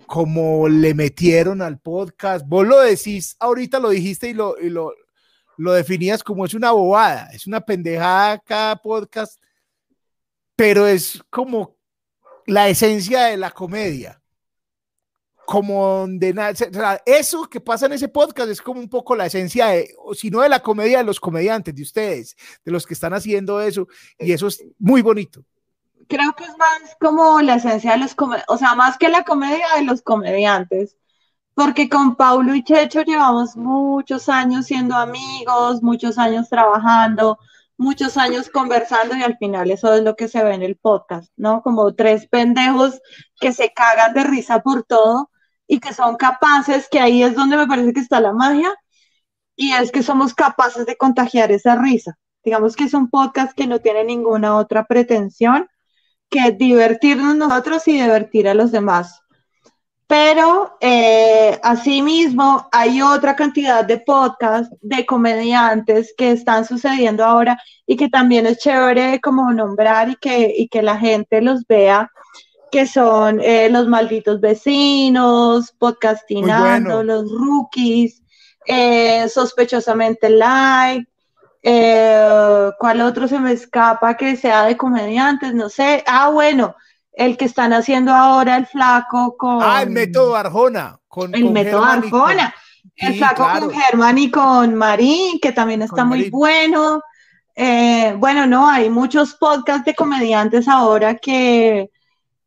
como 0.07 0.69
le 0.69 0.95
metieron 0.95 1.61
al 1.61 1.79
podcast. 1.79 2.47
Vos 2.47 2.67
lo 2.67 2.81
decís, 2.81 3.37
ahorita 3.41 3.81
lo 3.81 3.91
dijiste 3.91 4.29
y 4.31 4.33
lo, 4.33 4.59
y 4.59 4.71
lo, 4.71 4.95
lo 5.59 5.73
definías 5.73 6.23
como 6.23 6.47
es 6.47 6.55
una 6.55 6.71
bobada, 6.71 7.29
es 7.33 7.47
una 7.47 7.61
pendejada 7.61 8.39
cada 8.39 8.77
podcast, 8.77 9.43
pero 10.55 10.87
es 10.87 11.23
como 11.31 11.77
la 12.47 12.69
esencia 12.69 13.25
de 13.25 13.37
la 13.37 13.51
comedia. 13.51 14.23
Como 15.47 16.07
de 16.09 16.35
nada, 16.35 17.01
eso 17.07 17.49
que 17.49 17.61
pasa 17.61 17.87
en 17.87 17.93
ese 17.93 18.09
podcast 18.09 18.51
es 18.51 18.61
como 18.61 18.81
un 18.81 18.89
poco 18.89 19.15
la 19.15 19.27
esencia 19.27 19.69
si 20.15 20.29
no 20.29 20.41
de 20.41 20.49
la 20.49 20.61
comedia 20.61 20.99
de 20.99 21.05
los 21.05 21.21
comediantes, 21.21 21.73
de 21.73 21.83
ustedes, 21.83 22.37
de 22.65 22.73
los 22.73 22.85
que 22.85 22.95
están 22.95 23.15
haciendo 23.15 23.61
eso, 23.61 23.87
y 24.19 24.33
eso 24.33 24.49
es 24.49 24.65
muy 24.79 25.03
bonito. 25.03 25.45
Creo 26.09 26.35
que 26.35 26.45
es 26.45 26.57
más 26.59 26.97
como 27.01 27.41
la 27.41 27.57
esencia 27.57 27.93
de 27.93 27.99
los 27.99 28.15
comediantes, 28.15 28.55
o 28.55 28.59
sea, 28.59 28.74
más 28.74 28.99
que 28.99 29.09
la 29.09 29.24
comedia 29.24 29.66
de 29.77 29.83
los 29.83 30.03
comediantes 30.03 30.97
porque 31.57 31.89
con 31.89 32.16
Paulo 32.16 32.55
y 32.55 32.62
Checho 32.62 33.03
llevamos 33.03 33.57
muchos 33.57 34.28
años 34.28 34.66
siendo 34.66 34.95
amigos, 34.95 35.83
muchos 35.83 36.19
años 36.19 36.51
trabajando, 36.51 37.39
muchos 37.78 38.19
años 38.19 38.51
conversando 38.51 39.16
y 39.16 39.23
al 39.23 39.39
final 39.39 39.70
eso 39.70 39.95
es 39.95 40.03
lo 40.03 40.16
que 40.16 40.28
se 40.28 40.45
ve 40.45 40.53
en 40.53 40.62
el 40.62 40.77
podcast, 40.77 41.33
¿no? 41.37 41.62
Como 41.62 41.95
tres 41.95 42.28
pendejos 42.28 43.01
que 43.41 43.53
se 43.53 43.73
cagan 43.73 44.12
de 44.12 44.24
risa 44.24 44.61
por 44.61 44.83
todo 44.85 45.31
y 45.66 45.81
que 45.81 45.95
son 45.95 46.16
capaces, 46.16 46.89
que 46.91 47.01
ahí 47.01 47.23
es 47.23 47.35
donde 47.35 47.57
me 47.57 47.66
parece 47.66 47.95
que 47.95 48.01
está 48.01 48.20
la 48.20 48.35
magia, 48.35 48.74
y 49.57 49.73
es 49.73 49.91
que 49.93 50.03
somos 50.03 50.35
capaces 50.35 50.85
de 50.85 50.99
contagiar 50.99 51.51
esa 51.53 51.77
risa. 51.77 52.19
Digamos 52.45 52.77
que 52.77 52.85
es 52.85 52.93
un 52.93 53.09
podcast 53.09 53.57
que 53.57 53.66
no 53.66 53.81
tiene 53.81 54.05
ninguna 54.05 54.57
otra 54.57 54.85
pretensión 54.85 55.69
que 56.28 56.53
divertirnos 56.53 57.36
nosotros 57.36 57.86
y 57.89 57.93
divertir 57.93 58.48
a 58.48 58.55
los 58.55 58.73
demás 58.73 59.23
pero 60.07 60.77
eh, 60.81 61.59
asimismo 61.62 62.69
hay 62.70 63.03
otra 63.03 63.35
cantidad 63.35 63.85
de 63.85 63.98
podcasts 63.98 64.74
de 64.81 65.05
comediantes 65.05 66.15
que 66.16 66.31
están 66.31 66.65
sucediendo 66.65 67.24
ahora 67.24 67.61
y 67.86 67.97
que 67.97 68.09
también 68.09 68.47
es 68.47 68.59
chévere 68.59 69.20
como 69.20 69.53
nombrar 69.53 70.11
y 70.11 70.16
que, 70.16 70.55
y 70.57 70.69
que 70.69 70.82
la 70.82 70.97
gente 70.97 71.43
los 71.43 71.66
vea, 71.66 72.11
que 72.70 72.86
son 72.86 73.40
eh, 73.40 73.69
Los 73.69 73.89
Malditos 73.89 74.40
Vecinos, 74.40 75.73
Podcastinando, 75.73 77.03
Los 77.03 77.28
Rookies, 77.32 78.23
eh, 78.65 79.28
Sospechosamente 79.28 80.31
Live. 80.31 81.07
¿Cuál 82.79 83.01
otro 83.01 83.27
se 83.27 83.41
me 83.41 83.53
escapa 83.53 84.17
que 84.17 84.37
sea 84.37 84.65
de 84.65 84.77
comediantes? 84.77 85.53
No 85.55 85.69
sé. 85.69 86.05
Ah, 86.07 86.29
bueno, 86.29 86.77
el 87.13 87.37
que 87.37 87.47
están 87.47 87.73
haciendo 87.73 88.15
ahora 88.15 88.57
el 88.57 88.67
flaco 88.67 89.37
con. 89.37 89.59
Ah, 89.63 89.83
el 89.83 89.91
método 89.91 90.37
Arjona. 90.37 91.01
Con, 91.09 91.35
el 91.35 91.51
método 91.51 91.83
Arjona. 91.83 92.55
el 92.97 93.15
flaco 93.17 93.49
con 93.59 93.71
Germán 93.73 94.19
y 94.19 94.31
con 94.31 94.75
Marín, 94.75 95.41
que 95.41 95.53
también 95.53 95.83
está 95.83 96.05
muy 96.05 96.31
bueno. 96.31 97.03
Eh, 97.57 98.15
bueno, 98.19 98.47
no, 98.47 98.69
hay 98.69 98.91
muchos 98.91 99.35
podcasts 99.35 99.87
de 99.87 99.95
comediantes 99.95 100.69
ahora 100.69 101.17
que, 101.17 101.91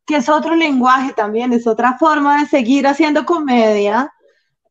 que 0.05 0.17
es 0.17 0.29
otro 0.29 0.55
lenguaje 0.55 1.13
también, 1.13 1.51
es 1.51 1.65
otra 1.65 1.97
forma 1.97 2.39
de 2.39 2.47
seguir 2.47 2.87
haciendo 2.87 3.25
comedia. 3.25 4.13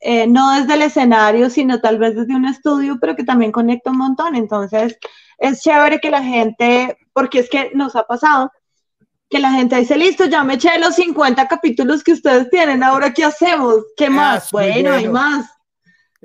Eh, 0.00 0.26
no 0.28 0.52
desde 0.52 0.74
el 0.74 0.82
escenario, 0.82 1.50
sino 1.50 1.80
tal 1.80 1.98
vez 1.98 2.14
desde 2.14 2.36
un 2.36 2.44
estudio, 2.44 2.98
pero 3.00 3.16
que 3.16 3.24
también 3.24 3.50
conecta 3.50 3.90
un 3.90 3.98
montón. 3.98 4.36
Entonces, 4.36 4.96
es 5.38 5.60
chévere 5.60 5.98
que 5.98 6.10
la 6.10 6.22
gente, 6.22 6.96
porque 7.12 7.40
es 7.40 7.50
que 7.50 7.72
nos 7.74 7.96
ha 7.96 8.04
pasado, 8.04 8.52
que 9.28 9.38
la 9.38 9.52
gente 9.52 9.76
dice, 9.76 9.96
listo, 9.96 10.24
ya 10.26 10.44
me 10.44 10.54
eché 10.54 10.78
los 10.78 10.94
50 10.94 11.48
capítulos 11.48 12.02
que 12.02 12.12
ustedes 12.12 12.48
tienen, 12.50 12.82
ahora 12.82 13.12
¿qué 13.12 13.24
hacemos? 13.24 13.84
¿Qué 13.96 14.06
ah, 14.06 14.10
más? 14.10 14.50
bueno, 14.50 14.92
hay 14.92 15.08
más. 15.08 15.46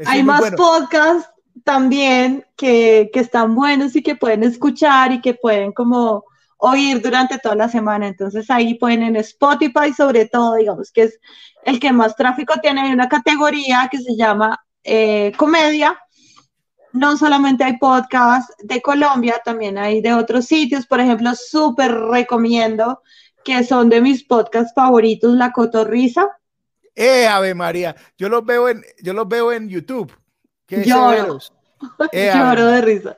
hay 0.06 0.24
más 0.24 0.52
podcasts 0.52 1.30
también 1.64 2.46
que, 2.56 3.10
que, 3.14 3.20
están 3.20 3.56
buenos 3.56 3.96
y 3.96 4.02
que 4.02 4.16
pueden 4.16 4.44
escuchar 4.44 5.12
y 5.12 5.22
que 5.22 5.34
pueden 5.34 5.72
como 5.72 6.26
oír 6.66 7.02
durante 7.02 7.38
toda 7.40 7.56
la 7.56 7.70
semana. 7.70 8.08
Entonces 8.08 8.50
ahí 8.50 8.76
pueden 8.76 9.04
en 9.04 9.16
Spotify 9.18 9.94
sobre 9.96 10.28
todo, 10.28 10.56
digamos 10.56 10.92
que 10.92 11.04
es 11.04 11.20
el 11.64 11.80
que 11.80 11.92
más 11.92 12.16
tráfico 12.16 12.54
tiene, 12.62 12.82
hay 12.82 12.92
una 12.92 13.10
categoría 13.10 13.88
que 13.92 14.00
se 14.00 14.16
llama 14.16 14.58
eh, 14.84 15.32
comedia 15.38 15.98
no 16.94 17.18
solamente 17.18 17.64
hay 17.64 17.78
podcasts 17.78 18.54
de 18.60 18.82
Colombia, 18.82 19.42
también 19.44 19.78
hay 19.78 20.00
de 20.00 20.14
otros 20.14 20.46
sitios. 20.46 20.86
Por 20.86 21.00
ejemplo, 21.00 21.34
súper 21.36 21.92
recomiendo 21.92 23.02
que 23.44 23.64
son 23.64 23.90
de 23.90 24.00
mis 24.00 24.24
podcasts 24.24 24.74
favoritos, 24.74 25.34
La 25.36 25.52
Cotorrisa. 25.52 26.30
Eh, 26.96 27.26
Ave 27.28 27.56
María, 27.56 27.96
yo 28.16 28.30
los 28.30 28.46
veo 28.46 28.70
en, 28.70 28.84
yo 29.02 29.14
los 29.14 29.28
veo 29.28 29.52
en 29.52 29.68
YouTube. 29.68 30.16
Lloro. 30.68 31.40
Eh, 32.12 32.32
Lloro 32.36 32.68
de 32.68 32.82
risa. 32.82 33.18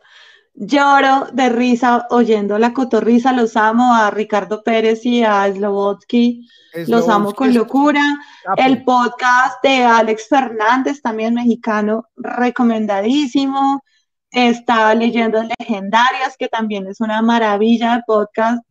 Lloro 0.58 1.28
de 1.34 1.50
risa 1.50 2.08
oyendo 2.10 2.58
La 2.58 2.74
Cotorrisa. 2.74 3.34
Los 3.34 3.58
amo 3.58 3.94
a 3.94 4.10
Ricardo 4.10 4.64
Pérez 4.64 5.06
y 5.06 5.22
a 5.22 5.52
Slobotsky. 5.52 6.48
Los 6.88 7.10
amo 7.10 7.34
con 7.34 7.54
locura. 7.54 8.18
El 8.56 8.84
podcast 8.86 9.62
de 9.64 9.84
Alex 9.84 10.30
Fernández, 10.30 11.02
también 11.02 11.34
mexicano, 11.34 12.06
recomendadísimo. 12.16 13.84
Está 14.32 14.96
leyendo 14.96 15.44
Legendarias, 15.60 16.38
que 16.38 16.48
también 16.48 16.88
es 16.88 17.02
una 17.02 17.22
maravilla 17.22 17.98
de 17.98 18.04
podcast. 18.08 18.64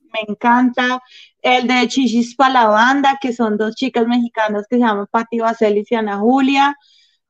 Me 0.00 0.20
encanta. 0.28 1.02
El 1.42 1.66
de 1.66 1.88
Chichis 1.88 2.36
para 2.36 2.52
la 2.54 2.66
banda, 2.66 3.18
que 3.20 3.32
son 3.32 3.56
dos 3.56 3.74
chicas 3.74 4.06
mexicanas 4.06 4.66
que 4.68 4.76
se 4.76 4.82
llaman 4.82 5.06
Patti 5.10 5.40
Vaselis 5.40 5.90
y 5.90 5.96
Ana 5.96 6.18
Julia. 6.18 6.76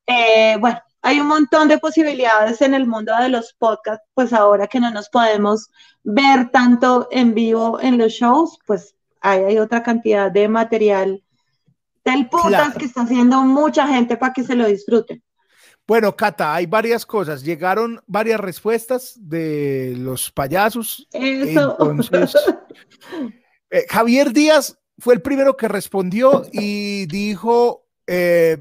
Eh, 0.07 0.57
bueno, 0.61 0.79
hay 1.03 1.21
un 1.21 1.29
montón 1.29 1.69
de 1.69 1.79
posibilidades 1.79 2.61
en 2.61 2.75
el 2.75 2.87
mundo 2.87 3.13
de 3.17 3.29
los 3.29 3.55
podcasts, 3.55 4.07
pues 4.15 4.33
ahora 4.33 4.67
que 4.67 4.81
no 4.81 4.91
nos 4.91 5.09
podemos 5.09 5.71
ver 6.03 6.51
tanto 6.51 7.09
en 7.11 7.35
vivo 7.35 7.81
en 7.81 7.99
los 7.99 8.13
shows, 8.13 8.59
pues 8.67 8.95
hay 9.21 9.59
otra 9.59 9.83
cantidad 9.83 10.31
de 10.31 10.49
material 10.49 11.23
del 12.05 12.29
podcast 12.29 12.77
que 12.77 12.87
está 12.87 13.03
haciendo 13.03 13.43
mucha 13.43 13.87
gente 13.87 14.17
para 14.17 14.33
que 14.33 14.45
se 14.45 14.55
lo 14.55 14.67
disfruten. 14.67 15.23
Bueno, 15.87 16.15
Cata, 16.15 16.55
hay 16.55 16.67
varias 16.67 17.07
cosas. 17.07 17.43
Llegaron 17.43 18.01
varias 18.07 18.39
respuestas 18.39 19.15
de 19.19 19.95
los 19.97 20.31
payasos. 20.31 21.09
Eso. 21.13 21.77
Entonces, 21.81 22.35
eh, 23.71 23.87
Javier 23.89 24.33
Díaz 24.33 24.79
fue 24.99 25.15
el 25.15 25.23
primero 25.23 25.57
que 25.57 25.67
respondió 25.67 26.45
y 26.53 27.07
dijo, 27.07 27.87
eh, 28.07 28.59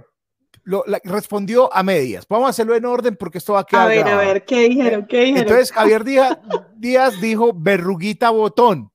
lo, 0.67 0.83
respondió 1.05 1.73
a 1.73 1.81
medias. 1.81 2.27
Vamos 2.27 2.47
a 2.47 2.49
hacerlo 2.49 2.75
en 2.75 2.85
orden 2.85 3.15
porque 3.15 3.37
esto 3.37 3.53
va 3.53 3.61
a 3.61 3.63
quedar. 3.63 3.85
A 3.85 3.87
ver, 3.87 4.07
a 4.07 4.17
ver, 4.17 4.43
¿qué 4.43 4.67
dijeron? 4.67 5.07
¿Qué 5.07 5.21
dijeron? 5.21 5.43
Entonces, 5.43 5.71
Javier 5.73 6.03
Díaz, 6.03 6.37
Díaz 6.75 7.21
dijo 7.21 7.53
verruguita 7.55 8.29
botón 8.31 8.91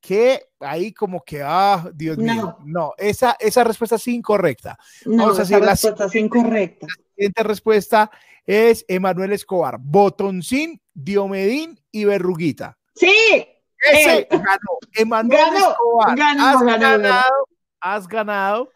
que 0.00 0.42
ahí 0.60 0.92
como 0.92 1.24
que, 1.24 1.42
ah, 1.42 1.90
Dios 1.94 2.18
mío, 2.18 2.58
no, 2.64 2.92
esa, 2.98 3.36
esa 3.40 3.64
respuesta 3.64 3.96
es 3.96 4.06
incorrecta. 4.06 4.78
No, 5.06 5.24
Vamos 5.24 5.38
a 5.38 5.42
esa 5.42 5.58
respuesta 5.58 6.04
es 6.04 6.14
incorrecta. 6.14 6.86
La 6.86 7.14
siguiente 7.14 7.42
respuesta 7.42 8.10
es 8.44 8.84
Emanuel 8.86 9.32
Escobar, 9.32 9.78
botoncín, 9.80 10.80
diomedín 10.92 11.80
y 11.90 12.04
verruguita. 12.04 12.76
Sí. 12.94 13.46
Ese 13.92 14.18
eh, 14.18 14.28
ganó. 14.30 14.78
Emanuel 14.92 15.40
Escobar, 15.56 16.16
ganó, 16.16 16.46
has 16.48 16.62
ganado, 16.62 17.48
has 17.80 18.08
ganado. 18.08 18.70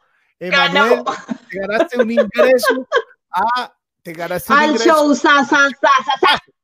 Emanuel, 0.46 1.04
te 1.50 1.58
ganaste 1.58 2.02
un 2.02 2.10
ingreso 2.10 2.88
a, 3.30 3.74
te 4.02 4.12
ganaste 4.12 4.52
un 4.52 4.58
Al 4.58 4.70
ingreso. 4.70 4.84
show 4.90 5.14
sa, 5.14 5.44
sa, 5.44 5.68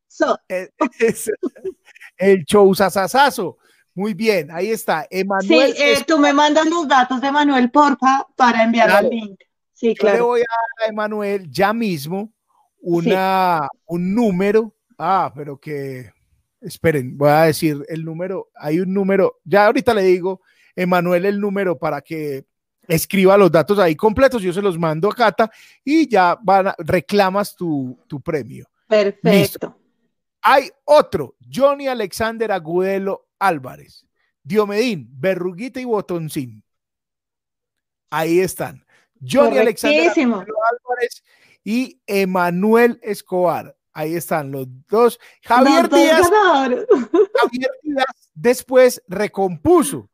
sa, 0.09 0.41
el, 0.49 0.71
el 2.17 2.45
show 2.45 2.75
sasasazo. 2.75 3.59
Muy 3.95 4.15
bien, 4.15 4.51
ahí 4.51 4.71
está. 4.71 5.07
Emanuel. 5.11 5.75
Sí, 5.75 5.83
eh, 5.83 6.05
tú 6.07 6.19
me 6.19 6.33
mandas 6.33 6.67
los 6.67 6.87
datos 6.87 7.21
de 7.21 7.33
Manuel, 7.33 7.71
porfa, 7.71 8.27
para 8.37 8.63
enviar 8.63 9.05
el 9.05 9.11
link. 9.11 9.41
Sí, 9.73 9.95
claro. 9.95 10.17
Yo 10.17 10.23
le 10.23 10.27
voy 10.27 10.41
a 10.41 10.45
dar 10.45 10.87
a 10.87 10.91
Emanuel 10.91 11.51
ya 11.51 11.73
mismo 11.73 12.33
una, 12.81 13.69
un 13.87 14.15
número. 14.15 14.75
Ah, 14.99 15.33
pero 15.35 15.59
que. 15.59 16.13
Esperen, 16.61 17.17
voy 17.17 17.31
a 17.31 17.43
decir 17.43 17.85
el 17.89 18.05
número. 18.05 18.51
Hay 18.57 18.81
un 18.81 18.93
número. 18.93 19.39
Ya 19.45 19.67
ahorita 19.67 19.95
le 19.95 20.03
digo, 20.03 20.41
Emanuel, 20.75 21.25
el 21.27 21.41
número 21.41 21.79
para 21.79 22.01
que 22.01 22.45
escriba 22.89 23.36
los 23.36 23.52
datos 23.52 23.78
ahí 23.78 23.94
completos. 23.94 24.43
Yo 24.43 24.52
se 24.52 24.62
los 24.62 24.78
mando 24.78 25.10
a 25.10 25.15
Cata 25.15 25.51
y 25.85 26.09
ya 26.09 26.36
van 26.43 26.73
reclamas 26.78 27.55
tu, 27.55 27.97
tu 28.09 28.20
premio. 28.20 28.66
Perfecto. 28.89 29.78
Hay 30.43 30.70
otro, 30.85 31.36
Johnny 31.52 31.89
Alexander 31.89 32.51
Agudelo 32.51 33.28
Álvarez, 33.39 34.06
Diomedín, 34.43 35.09
Berruguita 35.12 35.81
y 35.81 35.85
Botoncín. 35.85 36.65
Ahí 38.10 38.40
están. 38.40 38.85
Johnny 39.20 39.59
Alexander 39.59 40.10
Álvarez 40.16 41.23
y 41.62 42.01
Emanuel 42.06 42.98
Escobar. 43.02 43.77
Ahí 43.93 44.15
están 44.15 44.52
los 44.52 44.66
dos. 44.89 45.19
Javier 45.43 45.89
Díaz, 45.89 46.31
Javier 46.31 47.70
Díaz 47.82 48.31
después 48.32 49.02
recompuso 49.09 50.09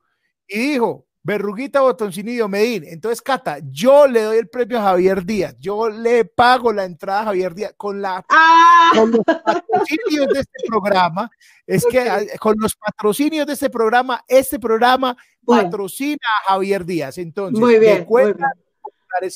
y 0.48 0.72
dijo, 0.72 1.06
Berruguita, 1.24 1.80
Botoncini 1.80 2.38
y 2.38 2.48
Medín. 2.48 2.84
Entonces, 2.84 3.22
Cata, 3.22 3.58
yo 3.70 4.06
le 4.06 4.22
doy 4.22 4.36
el 4.36 4.48
premio 4.48 4.78
a 4.78 4.82
Javier 4.82 5.24
Díaz. 5.24 5.56
Yo 5.58 5.88
le 5.88 6.26
pago 6.26 6.70
la 6.70 6.84
entrada 6.84 7.22
a 7.22 7.24
Javier 7.24 7.54
Díaz 7.54 7.72
con, 7.78 8.02
la, 8.02 8.22
ah. 8.28 8.92
con 8.94 9.10
los 9.10 9.24
patrocinios 9.24 10.28
de 10.28 10.40
este 10.40 10.68
programa. 10.68 11.30
Es 11.66 11.86
que 11.86 11.98
ah, 12.00 12.20
con 12.38 12.56
los 12.58 12.76
patrocinios 12.76 13.46
de 13.46 13.54
este 13.54 13.70
programa, 13.70 14.22
este 14.28 14.58
programa 14.58 15.16
patrocina 15.44 16.18
a 16.46 16.52
Javier 16.52 16.84
Díaz. 16.84 17.16
Entonces, 17.16 17.58
muy 17.58 17.78
bien, 17.78 18.00
de 18.00 18.04
cuenta 18.04 18.52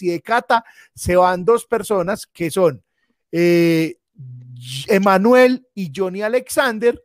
y 0.01 0.09
de 0.09 0.21
Cata 0.21 0.65
se 0.95 1.17
van 1.17 1.45
dos 1.45 1.65
personas 1.65 2.27
que 2.27 2.51
son 2.51 2.83
eh, 3.31 3.97
Emanuel 4.89 5.67
y 5.75 5.93
Johnny 5.95 6.23
Alexander. 6.23 7.03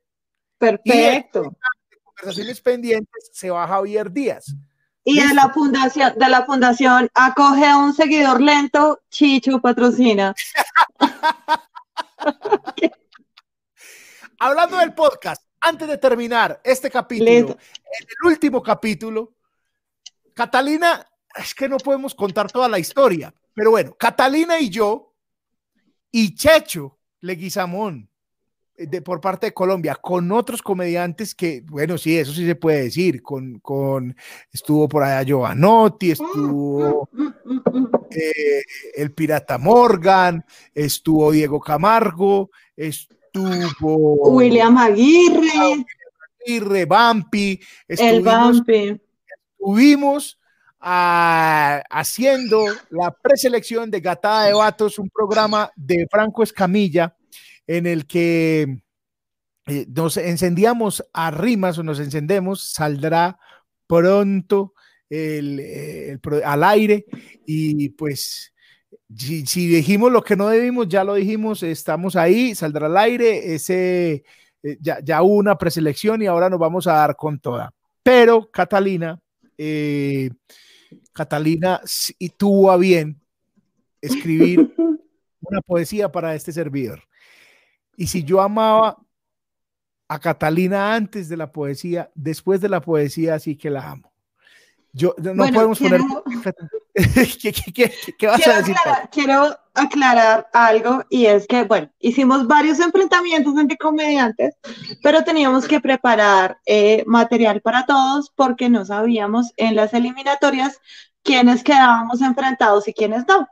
Perfecto. 0.57 1.55
Y 1.91 1.95
conversaciones 2.03 2.61
pendientes 2.61 3.29
se 3.31 3.49
va 3.49 3.67
Javier 3.67 4.11
Díaz. 4.11 4.55
Y 5.03 5.19
de 5.19 5.33
la 5.33 5.49
fundación, 5.49 6.13
de 6.17 6.29
la 6.29 6.45
fundación 6.45 7.09
acoge 7.13 7.65
a 7.65 7.77
un 7.77 7.93
seguidor 7.93 8.41
lento, 8.41 9.01
Chicho 9.09 9.59
patrocina. 9.59 10.33
Hablando 14.39 14.77
del 14.77 14.93
podcast, 14.93 15.43
antes 15.59 15.87
de 15.87 15.97
terminar 15.97 16.61
este 16.63 16.89
capítulo, 16.89 17.31
en 17.31 17.47
el 17.47 18.25
último 18.25 18.63
capítulo, 18.63 19.35
Catalina, 20.33 21.05
es 21.35 21.53
que 21.53 21.67
no 21.67 21.77
podemos 21.77 22.15
contar 22.15 22.51
toda 22.51 22.69
la 22.69 22.79
historia, 22.79 23.33
pero 23.53 23.71
bueno, 23.71 23.95
Catalina 23.97 24.59
y 24.59 24.69
yo 24.69 25.13
y 26.11 26.35
Checho 26.35 26.99
Leguizamón 27.21 28.09
de, 28.77 29.01
por 29.01 29.21
parte 29.21 29.47
de 29.47 29.53
Colombia 29.53 29.95
con 29.95 30.31
otros 30.31 30.61
comediantes 30.61 31.35
que, 31.35 31.63
bueno, 31.67 31.97
sí, 31.97 32.17
eso 32.17 32.33
sí 32.33 32.45
se 32.45 32.55
puede 32.55 32.83
decir, 32.83 33.21
con, 33.21 33.59
con 33.59 34.15
estuvo 34.51 34.87
por 34.87 35.03
allá 35.03 35.23
Giovanotti, 35.23 36.11
estuvo 36.11 37.09
eh, 38.09 38.63
el 38.95 39.11
Pirata 39.11 39.57
Morgan, 39.57 40.43
estuvo 40.73 41.31
Diego 41.31 41.59
Camargo, 41.59 42.49
estuvo 42.75 44.29
William 44.31 44.77
Aguirre, 44.77 45.85
Aguirre, 46.41 46.85
Bampi, 46.85 47.59
el 47.87 48.21
Bampi. 48.21 48.99
Estuvimos 49.57 50.39
ah, 50.79 51.81
haciendo 51.89 52.65
la 52.89 53.11
preselección 53.11 53.89
de 53.89 54.01
Gatada 54.01 54.45
de 54.45 54.53
Vatos, 54.53 54.99
un 54.99 55.09
programa 55.09 55.71
de 55.75 56.07
Franco 56.09 56.43
Escamilla 56.43 57.15
en 57.67 57.87
el 57.87 58.05
que 58.05 58.83
eh, 59.67 59.85
nos 59.87 60.17
encendíamos 60.17 61.03
a 61.13 61.31
rimas 61.31 61.77
o 61.77 61.83
nos 61.83 61.99
encendemos, 61.99 62.71
saldrá 62.71 63.39
pronto 63.87 64.73
el, 65.09 66.19
al 66.43 66.63
aire 66.63 67.05
y 67.45 67.89
pues 67.89 68.53
si, 69.15 69.67
dijimos 69.67 70.11
lo 70.11 70.23
que 70.23 70.35
no 70.35 70.49
debimos, 70.49 70.87
ya 70.87 71.03
lo 71.03 71.15
dijimos, 71.15 71.63
estamos 71.63 72.15
ahí, 72.15 72.55
saldrá 72.55 72.87
al 72.87 72.97
aire, 72.97 73.53
ese, 73.53 74.23
eh, 74.63 74.77
ya, 74.79 74.99
ya, 75.03 75.21
hubo 75.21 75.35
una 75.35 75.57
preselección 75.57 76.21
y 76.21 76.27
ahora 76.27 76.49
nos 76.49 76.59
vamos 76.59 76.87
a 76.87 76.93
dar 76.93 77.15
con 77.15 77.39
toda. 77.39 77.73
Pero 78.01 78.49
Catalina, 78.51 79.19
eh, 79.57 80.29
Catalina 81.13 81.81
y 82.17 82.29
tuvo 82.29 82.71
a 82.71 82.77
bien 82.77 83.21
escribir 84.01 84.73
una 85.41 85.61
poesía 85.61 86.11
para 86.11 86.35
este 86.35 86.51
servidor. 86.51 87.03
Y 87.95 88.07
si 88.07 88.23
yo 88.23 88.41
amaba 88.41 88.97
a 90.07 90.19
Catalina 90.19 90.93
antes 90.93 91.29
de 91.29 91.37
la 91.37 91.51
poesía, 91.51 92.11
después 92.15 92.61
de 92.61 92.69
la 92.69 92.81
poesía 92.81 93.39
sí 93.39 93.55
que 93.55 93.69
la 93.69 93.91
amo. 93.91 94.13
Yo, 94.91 95.15
no 95.17 95.45
podemos 95.47 95.79
poner... 95.79 96.01
¿Qué, 96.93 98.27
vas 98.27 98.47
a 98.47 98.57
decir? 98.57 98.75
quiero 99.11 99.57
aclarar 99.73 100.47
algo 100.53 101.03
y 101.09 101.25
es 101.25 101.47
que, 101.47 101.63
bueno, 101.63 101.89
hicimos 101.97 102.45
varios 102.45 102.79
enfrentamientos 102.79 103.57
entre 103.57 103.77
comediantes, 103.77 104.55
pero 105.01 105.23
teníamos 105.23 105.67
que 105.67 105.81
preparar 105.81 106.59
eh, 106.67 107.03
material 107.07 107.61
para 107.61 107.87
todos 107.87 108.31
porque 108.35 108.69
no 108.69 108.85
sabíamos 108.85 109.51
en 109.57 109.75
las 109.75 109.95
eliminatorias 109.95 110.79
quiénes 111.23 111.63
quedábamos 111.63 112.21
enfrentados 112.21 112.87
y 112.87 112.93
quiénes 112.93 113.25
no. 113.27 113.47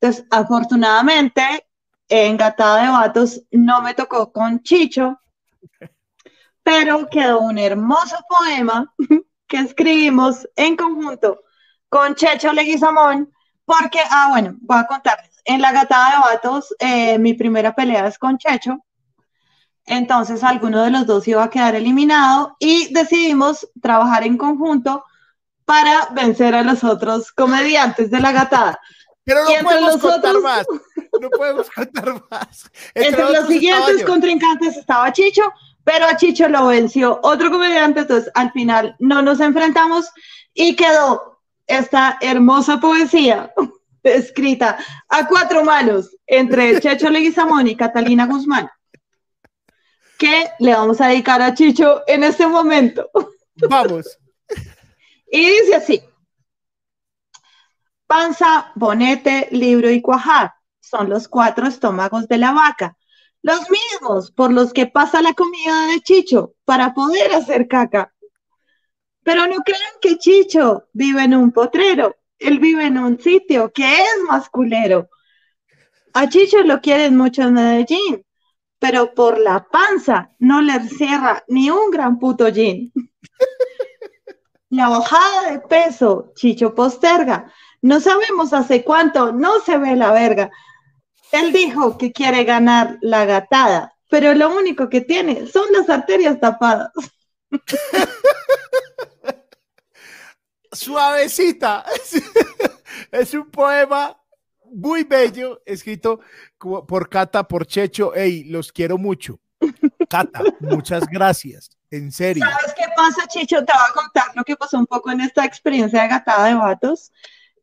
Entonces, 0.00 0.24
afortunadamente, 0.30 1.66
en 2.08 2.36
Gatada 2.36 2.82
de 2.82 2.88
Vatos 2.90 3.42
no 3.50 3.82
me 3.82 3.94
tocó 3.94 4.32
con 4.32 4.62
Chicho, 4.62 5.20
pero 6.62 7.08
quedó 7.08 7.40
un 7.40 7.58
hermoso 7.58 8.16
poema 8.28 8.92
que 9.46 9.58
escribimos 9.58 10.48
en 10.56 10.76
conjunto 10.76 11.40
con 11.88 12.14
Checho 12.14 12.52
Leguizamón, 12.52 13.32
porque, 13.64 14.00
ah, 14.10 14.28
bueno, 14.30 14.56
voy 14.60 14.78
a 14.78 14.86
contarles. 14.86 15.40
En 15.44 15.60
la 15.60 15.72
Gatada 15.72 16.10
de 16.10 16.18
Vatos, 16.18 16.74
eh, 16.78 17.18
mi 17.18 17.34
primera 17.34 17.74
pelea 17.74 18.06
es 18.06 18.18
con 18.18 18.38
Checho, 18.38 18.78
entonces 19.86 20.42
alguno 20.42 20.82
de 20.82 20.90
los 20.90 21.06
dos 21.06 21.28
iba 21.28 21.44
a 21.44 21.50
quedar 21.50 21.74
eliminado 21.74 22.56
y 22.58 22.92
decidimos 22.92 23.68
trabajar 23.82 24.24
en 24.24 24.38
conjunto 24.38 25.04
para 25.64 26.08
vencer 26.12 26.54
a 26.54 26.62
los 26.62 26.84
otros 26.84 27.32
comediantes 27.32 28.10
de 28.10 28.20
la 28.20 28.32
gatada. 28.32 28.78
Pero 29.24 29.44
no 29.44 29.50
podemos 29.62 29.96
contar 29.98 30.38
más. 30.40 30.66
No 31.20 31.30
podemos 31.30 31.70
contar 31.70 32.22
más. 32.30 32.70
Entre, 32.94 33.22
los 33.22 33.46
siguientes 33.46 34.04
contrincantes 34.04 34.76
estaba 34.76 35.12
Chicho, 35.12 35.42
pero 35.84 36.06
a 36.06 36.16
Chicho 36.16 36.48
lo 36.48 36.66
venció 36.66 37.20
otro 37.22 37.50
comediante, 37.50 38.00
entonces 38.00 38.30
al 38.34 38.50
final 38.52 38.96
no 38.98 39.22
nos 39.22 39.40
enfrentamos 39.40 40.10
y 40.52 40.76
quedó 40.76 41.40
esta 41.66 42.18
hermosa 42.20 42.80
poesía 42.80 43.52
escrita 44.02 44.78
a 45.08 45.26
cuatro 45.26 45.64
manos 45.64 46.16
entre 46.26 46.80
Checho 46.80 47.10
Leguizamón 47.10 47.68
y 47.68 47.76
Catalina 47.76 48.26
Guzmán, 48.26 48.68
que 50.18 50.50
le 50.58 50.74
vamos 50.74 51.00
a 51.00 51.08
dedicar 51.08 51.42
a 51.42 51.54
Chicho 51.54 52.02
en 52.06 52.24
este 52.24 52.46
momento. 52.46 53.10
Vamos. 53.68 54.18
Y 55.30 55.48
dice 55.48 55.76
así, 55.76 56.02
panza, 58.08 58.72
bonete, 58.74 59.46
libro 59.52 59.88
y 59.88 60.00
cuajar 60.00 60.52
son 60.94 61.10
los 61.10 61.26
cuatro 61.26 61.66
estómagos 61.66 62.28
de 62.28 62.38
la 62.38 62.52
vaca, 62.52 62.96
los 63.42 63.62
mismos 63.68 64.30
por 64.30 64.52
los 64.52 64.72
que 64.72 64.86
pasa 64.86 65.22
la 65.22 65.34
comida 65.34 65.88
de 65.88 66.00
Chicho 66.00 66.54
para 66.64 66.94
poder 66.94 67.32
hacer 67.34 67.66
caca. 67.66 68.14
Pero 69.24 69.48
no 69.48 69.56
crean 69.64 69.94
que 70.00 70.18
Chicho 70.18 70.84
vive 70.92 71.24
en 71.24 71.34
un 71.34 71.50
potrero, 71.50 72.14
él 72.38 72.60
vive 72.60 72.86
en 72.86 72.98
un 72.98 73.18
sitio 73.18 73.72
que 73.72 74.02
es 74.02 74.22
masculero. 74.28 75.08
A 76.12 76.28
Chicho 76.28 76.62
lo 76.62 76.80
quieren 76.80 77.16
mucho 77.16 77.42
en 77.42 77.54
Medellín, 77.54 78.24
pero 78.78 79.14
por 79.14 79.40
la 79.40 79.66
panza 79.66 80.30
no 80.38 80.62
le 80.62 80.78
cierra 80.88 81.42
ni 81.48 81.70
un 81.70 81.90
gran 81.90 82.20
puto 82.20 82.48
jean. 82.48 82.92
La 84.68 84.88
bajada 84.88 85.50
de 85.50 85.58
peso, 85.60 86.32
Chicho 86.36 86.74
posterga. 86.74 87.52
No 87.82 88.00
sabemos 88.00 88.52
hace 88.52 88.84
cuánto, 88.84 89.32
no 89.32 89.60
se 89.60 89.76
ve 89.78 89.96
la 89.96 90.12
verga. 90.12 90.50
Él 91.34 91.52
dijo 91.52 91.98
que 91.98 92.12
quiere 92.12 92.44
ganar 92.44 92.96
la 93.00 93.24
gatada, 93.24 93.96
pero 94.08 94.34
lo 94.34 94.56
único 94.56 94.88
que 94.88 95.00
tiene 95.00 95.48
son 95.48 95.64
las 95.72 95.90
arterias 95.90 96.38
tapadas. 96.38 96.92
Suavecita. 100.72 101.84
Es 103.10 103.34
un 103.34 103.50
poema 103.50 104.16
muy 104.72 105.02
bello, 105.02 105.60
escrito 105.66 106.20
por 106.58 107.08
Cata, 107.08 107.42
por 107.42 107.66
Checho. 107.66 108.14
Ey, 108.14 108.44
los 108.44 108.70
quiero 108.70 108.96
mucho. 108.96 109.40
Cata, 110.08 110.40
muchas 110.60 111.08
gracias. 111.08 111.70
En 111.90 112.12
serio. 112.12 112.44
¿Sabes 112.44 112.74
qué 112.76 112.84
pasa, 112.96 113.26
Chicho? 113.26 113.64
Te 113.64 113.72
voy 113.72 113.82
a 113.88 113.92
contar 113.92 114.36
lo 114.36 114.44
que 114.44 114.54
pasó 114.54 114.78
un 114.78 114.86
poco 114.86 115.10
en 115.10 115.20
esta 115.20 115.44
experiencia 115.44 116.02
de 116.02 116.08
gatada 116.08 116.46
de 116.46 116.54
vatos. 116.54 117.10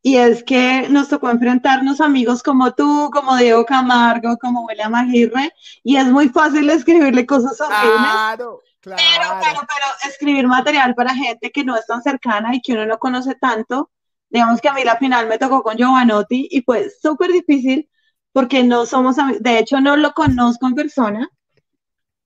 Y 0.03 0.17
es 0.17 0.43
que 0.43 0.87
nos 0.89 1.09
tocó 1.09 1.29
enfrentarnos 1.29 2.01
amigos 2.01 2.41
como 2.41 2.73
tú, 2.73 3.09
como 3.13 3.37
Diego 3.37 3.65
Camargo, 3.65 4.37
como 4.37 4.65
William 4.65 4.95
Aguirre, 4.95 5.53
y 5.83 5.97
es 5.97 6.07
muy 6.07 6.29
fácil 6.29 6.69
escribirle 6.69 7.25
cosas 7.25 7.61
horribles. 7.61 8.01
Claro, 8.01 8.61
claro. 8.79 9.01
Pero, 9.03 9.29
pero, 9.41 9.67
pero 9.67 10.11
escribir 10.11 10.47
material 10.47 10.95
para 10.95 11.13
gente 11.13 11.51
que 11.51 11.63
no 11.63 11.75
es 11.75 11.85
tan 11.85 12.01
cercana 12.01 12.55
y 12.55 12.61
que 12.61 12.73
uno 12.73 12.87
no 12.87 12.97
conoce 12.97 13.35
tanto, 13.35 13.91
digamos 14.29 14.59
que 14.59 14.69
a 14.69 14.73
mí 14.73 14.83
la 14.83 14.97
final 14.97 15.27
me 15.27 15.37
tocó 15.37 15.61
con 15.61 15.77
Giovanotti 15.77 16.47
y 16.49 16.61
fue 16.63 16.89
súper 16.89 17.31
difícil 17.31 17.89
porque 18.31 18.63
no 18.63 18.85
somos 18.85 19.19
amigos, 19.19 19.43
de 19.43 19.59
hecho 19.59 19.81
no 19.81 19.97
lo 19.97 20.13
conozco 20.13 20.65
en 20.67 20.75
persona, 20.75 21.29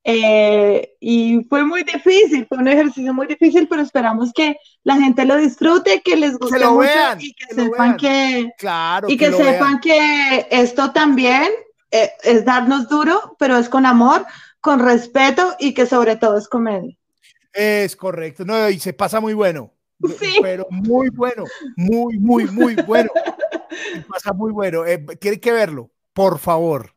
eh, 0.08 0.96
y 1.00 1.44
fue 1.50 1.64
muy 1.64 1.84
difícil, 1.84 2.46
fue 2.48 2.60
un 2.60 2.68
ejercicio 2.68 3.12
muy 3.12 3.26
difícil, 3.26 3.68
pero 3.68 3.82
esperamos 3.82 4.32
que 4.34 4.56
la 4.84 4.98
gente 4.98 5.26
lo 5.26 5.36
disfrute, 5.36 6.04
que 6.06 6.16
les 6.16 6.38
guste 6.38 6.64
mucho 6.68 6.92
y 7.18 7.34
que, 7.34 7.56
sepan 7.56 7.98
que, 7.98 8.52
claro, 8.60 9.10
y 9.10 9.18
que, 9.18 9.32
sepan 9.32 9.80
que 9.80 10.48
esto 10.52 10.92
también 10.92 11.50
eh, 11.90 12.12
es 12.22 12.46
darnos 12.46 12.88
duro, 12.88 13.36
pero 13.40 13.58
es 13.58 13.68
con 13.68 13.88
amor, 13.88 14.28
con 14.62 14.80
respeto 14.80 15.56
y 15.58 15.74
que 15.74 15.88
sobre 15.88 16.18
todo 16.18 16.38
es 16.38 16.48
comedia. 16.48 16.96
Es 17.52 17.96
correcto, 17.96 18.46
no, 18.46 18.70
y 18.70 18.78
se 18.78 18.94
pasa 18.94 19.20
muy 19.20 19.34
bueno. 19.34 19.72
Sí. 20.20 20.38
Pero 20.40 20.68
muy 20.70 21.10
bueno, 21.10 21.46
muy, 21.78 22.20
muy, 22.20 22.46
muy 22.46 22.76
bueno. 22.76 23.10
Se 23.94 24.02
pasa 24.02 24.34
muy 24.34 24.52
bueno. 24.52 24.86
Eh, 24.86 25.04
tienen 25.20 25.40
que 25.40 25.52
verlo, 25.52 25.90
por 26.14 26.38
favor 26.38 26.95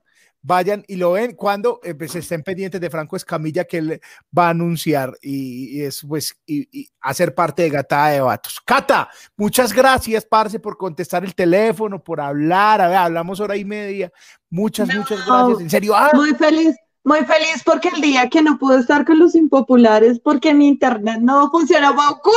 vayan 0.49 0.83
y 0.89 0.97
lo 0.97 1.13
ven 1.13 1.35
cuando 1.35 1.79
eh, 1.85 1.95
pues, 1.95 2.15
estén 2.15 2.43
pendientes 2.43 2.81
de 2.81 2.89
Franco 2.89 3.17
Escamilla 3.17 3.65
que 3.65 3.77
él 3.77 4.01
va 4.37 4.47
a 4.47 4.51
anunciar 4.51 5.13
y, 5.21 5.83
es 5.83 6.05
pues 6.09 6.35
y, 6.47 6.89
hacer 7.03 7.35
parte 7.35 7.63
de 7.63 7.71
Gatada 7.71 8.09
de 8.09 8.21
Vatos. 8.23 8.59
Cata, 8.65 9.11
muchas 9.37 9.75
gracias, 9.75 10.25
Parce, 10.25 10.59
por 10.59 10.79
contestar 10.79 11.23
el 11.23 11.35
teléfono, 11.35 12.03
por 12.03 12.19
hablar, 12.21 12.81
a 12.81 12.89
ver, 12.89 12.97
hablamos 12.97 13.41
hora 13.41 13.57
y 13.57 13.65
media. 13.67 14.11
Muchas, 14.49 14.89
muchas 14.89 15.25
gracias. 15.27 15.61
En 15.61 15.71
serio. 15.71 15.95
Ah. 15.95 16.11
Muy 16.15 16.35
feliz. 16.35 16.75
Muy 17.05 17.25
feliz 17.25 17.63
porque 17.65 17.89
el 17.89 18.01
día 18.01 18.29
que 18.29 18.43
no 18.43 18.59
pude 18.59 18.81
estar 18.81 19.05
con 19.05 19.19
los 19.19 19.35
impopulares 19.35 20.19
porque 20.19 20.53
mi 20.55 20.67
internet 20.67 21.19
no 21.21 21.51
funcionaba, 21.51 22.21
culo, 22.23 22.37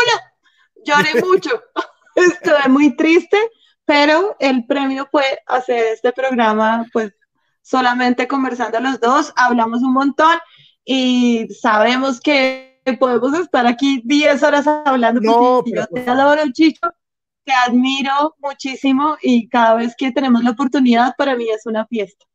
lloré 0.85 1.21
mucho. 1.25 1.49
Estuve 2.15 2.67
muy 2.69 2.95
triste, 2.95 3.37
pero 3.85 4.35
el 4.39 4.65
premio 4.65 5.07
fue 5.09 5.23
hacer 5.47 5.93
este 5.93 6.11
programa, 6.11 6.85
pues 6.91 7.13
solamente 7.61 8.27
conversando 8.27 8.79
los 8.79 8.99
dos, 8.99 9.33
hablamos 9.35 9.81
un 9.81 9.93
montón 9.93 10.37
y 10.83 11.47
sabemos 11.61 12.19
que 12.19 12.81
podemos 12.99 13.33
estar 13.33 13.67
aquí 13.67 14.01
10 14.05 14.43
horas 14.43 14.67
hablando. 14.67 15.21
No, 15.21 15.63
yo 15.65 15.85
te 15.87 16.09
adoro, 16.09 16.41
Chicho, 16.51 16.89
te 17.43 17.53
admiro 17.53 18.35
muchísimo 18.39 19.17
y 19.21 19.47
cada 19.49 19.75
vez 19.75 19.95
que 19.97 20.11
tenemos 20.11 20.43
la 20.43 20.51
oportunidad, 20.51 21.13
para 21.17 21.35
mí 21.35 21.47
es 21.49 21.65
una 21.65 21.85
fiesta. 21.85 22.25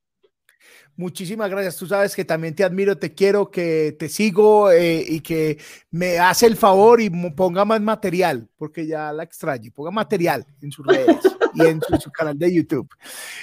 Muchísimas 0.96 1.50
gracias. 1.50 1.76
Tú 1.76 1.86
sabes 1.86 2.16
que 2.16 2.24
también 2.24 2.54
te 2.54 2.64
admiro, 2.64 2.96
te 2.96 3.12
quiero, 3.12 3.50
que 3.50 3.94
te 3.98 4.08
sigo 4.08 4.70
eh, 4.70 5.04
y 5.06 5.20
que 5.20 5.58
me 5.90 6.18
hace 6.18 6.46
el 6.46 6.56
favor 6.56 7.02
y 7.02 7.10
ponga 7.10 7.66
más 7.66 7.82
material, 7.82 8.48
porque 8.56 8.86
ya 8.86 9.12
la 9.12 9.22
extraño. 9.22 9.70
Ponga 9.74 9.90
material 9.90 10.46
en 10.62 10.72
sus 10.72 10.86
redes 10.86 11.18
y 11.52 11.66
en 11.66 11.82
su, 12.00 12.10
canal 12.10 12.38
de 12.38 12.54
YouTube. 12.54 12.88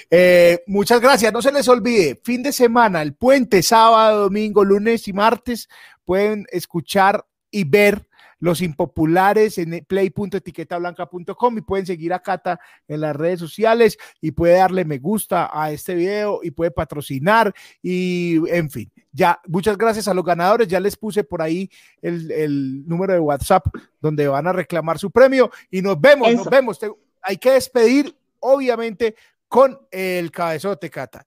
Eh, 0.09 0.63
muchas 0.65 0.99
gracias. 0.99 1.31
No 1.31 1.43
se 1.43 1.51
les 1.51 1.67
olvide, 1.67 2.19
fin 2.23 2.41
de 2.41 2.51
semana, 2.51 3.03
el 3.03 3.13
puente, 3.13 3.61
sábado, 3.61 4.23
domingo, 4.23 4.63
lunes 4.63 5.07
y 5.07 5.13
martes, 5.13 5.69
pueden 6.05 6.47
escuchar 6.51 7.23
y 7.51 7.65
ver 7.65 8.07
los 8.43 8.61
impopulares 8.61 9.57
en 9.57 9.85
play.etiquetablanca.com 9.87 11.57
y 11.57 11.61
pueden 11.61 11.85
seguir 11.85 12.11
a 12.11 12.19
Cata 12.19 12.59
en 12.89 12.99
las 12.99 13.15
redes 13.15 13.39
sociales 13.39 13.97
y 14.19 14.31
puede 14.31 14.57
darle 14.57 14.83
me 14.83 14.97
gusta 14.97 15.49
a 15.53 15.71
este 15.71 15.95
video 15.95 16.41
y 16.43 16.51
puede 16.51 16.69
patrocinar 16.69 17.53
y 17.81 18.41
en 18.49 18.69
fin. 18.69 18.91
Ya, 19.13 19.39
muchas 19.47 19.77
gracias 19.77 20.09
a 20.09 20.13
los 20.13 20.25
ganadores. 20.25 20.67
Ya 20.67 20.81
les 20.81 20.97
puse 20.97 21.23
por 21.23 21.41
ahí 21.41 21.69
el, 22.01 22.85
número 22.85 23.13
de 23.13 23.19
WhatsApp 23.19 23.65
donde 24.01 24.27
van 24.27 24.45
a 24.45 24.51
reclamar 24.51 24.99
su 24.99 25.09
premio 25.09 25.49
y 25.71 25.81
nos 25.81 26.01
vemos, 26.01 26.33
nos 26.33 26.49
vemos. 26.49 26.77
hay 27.21 27.37
que 27.37 27.51
despedir, 27.51 28.13
obviamente, 28.41 29.15
con 29.47 29.79
el 29.89 30.31
cabezote, 30.31 30.89
Cata. 30.89 31.25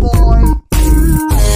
Boy. 0.00 1.47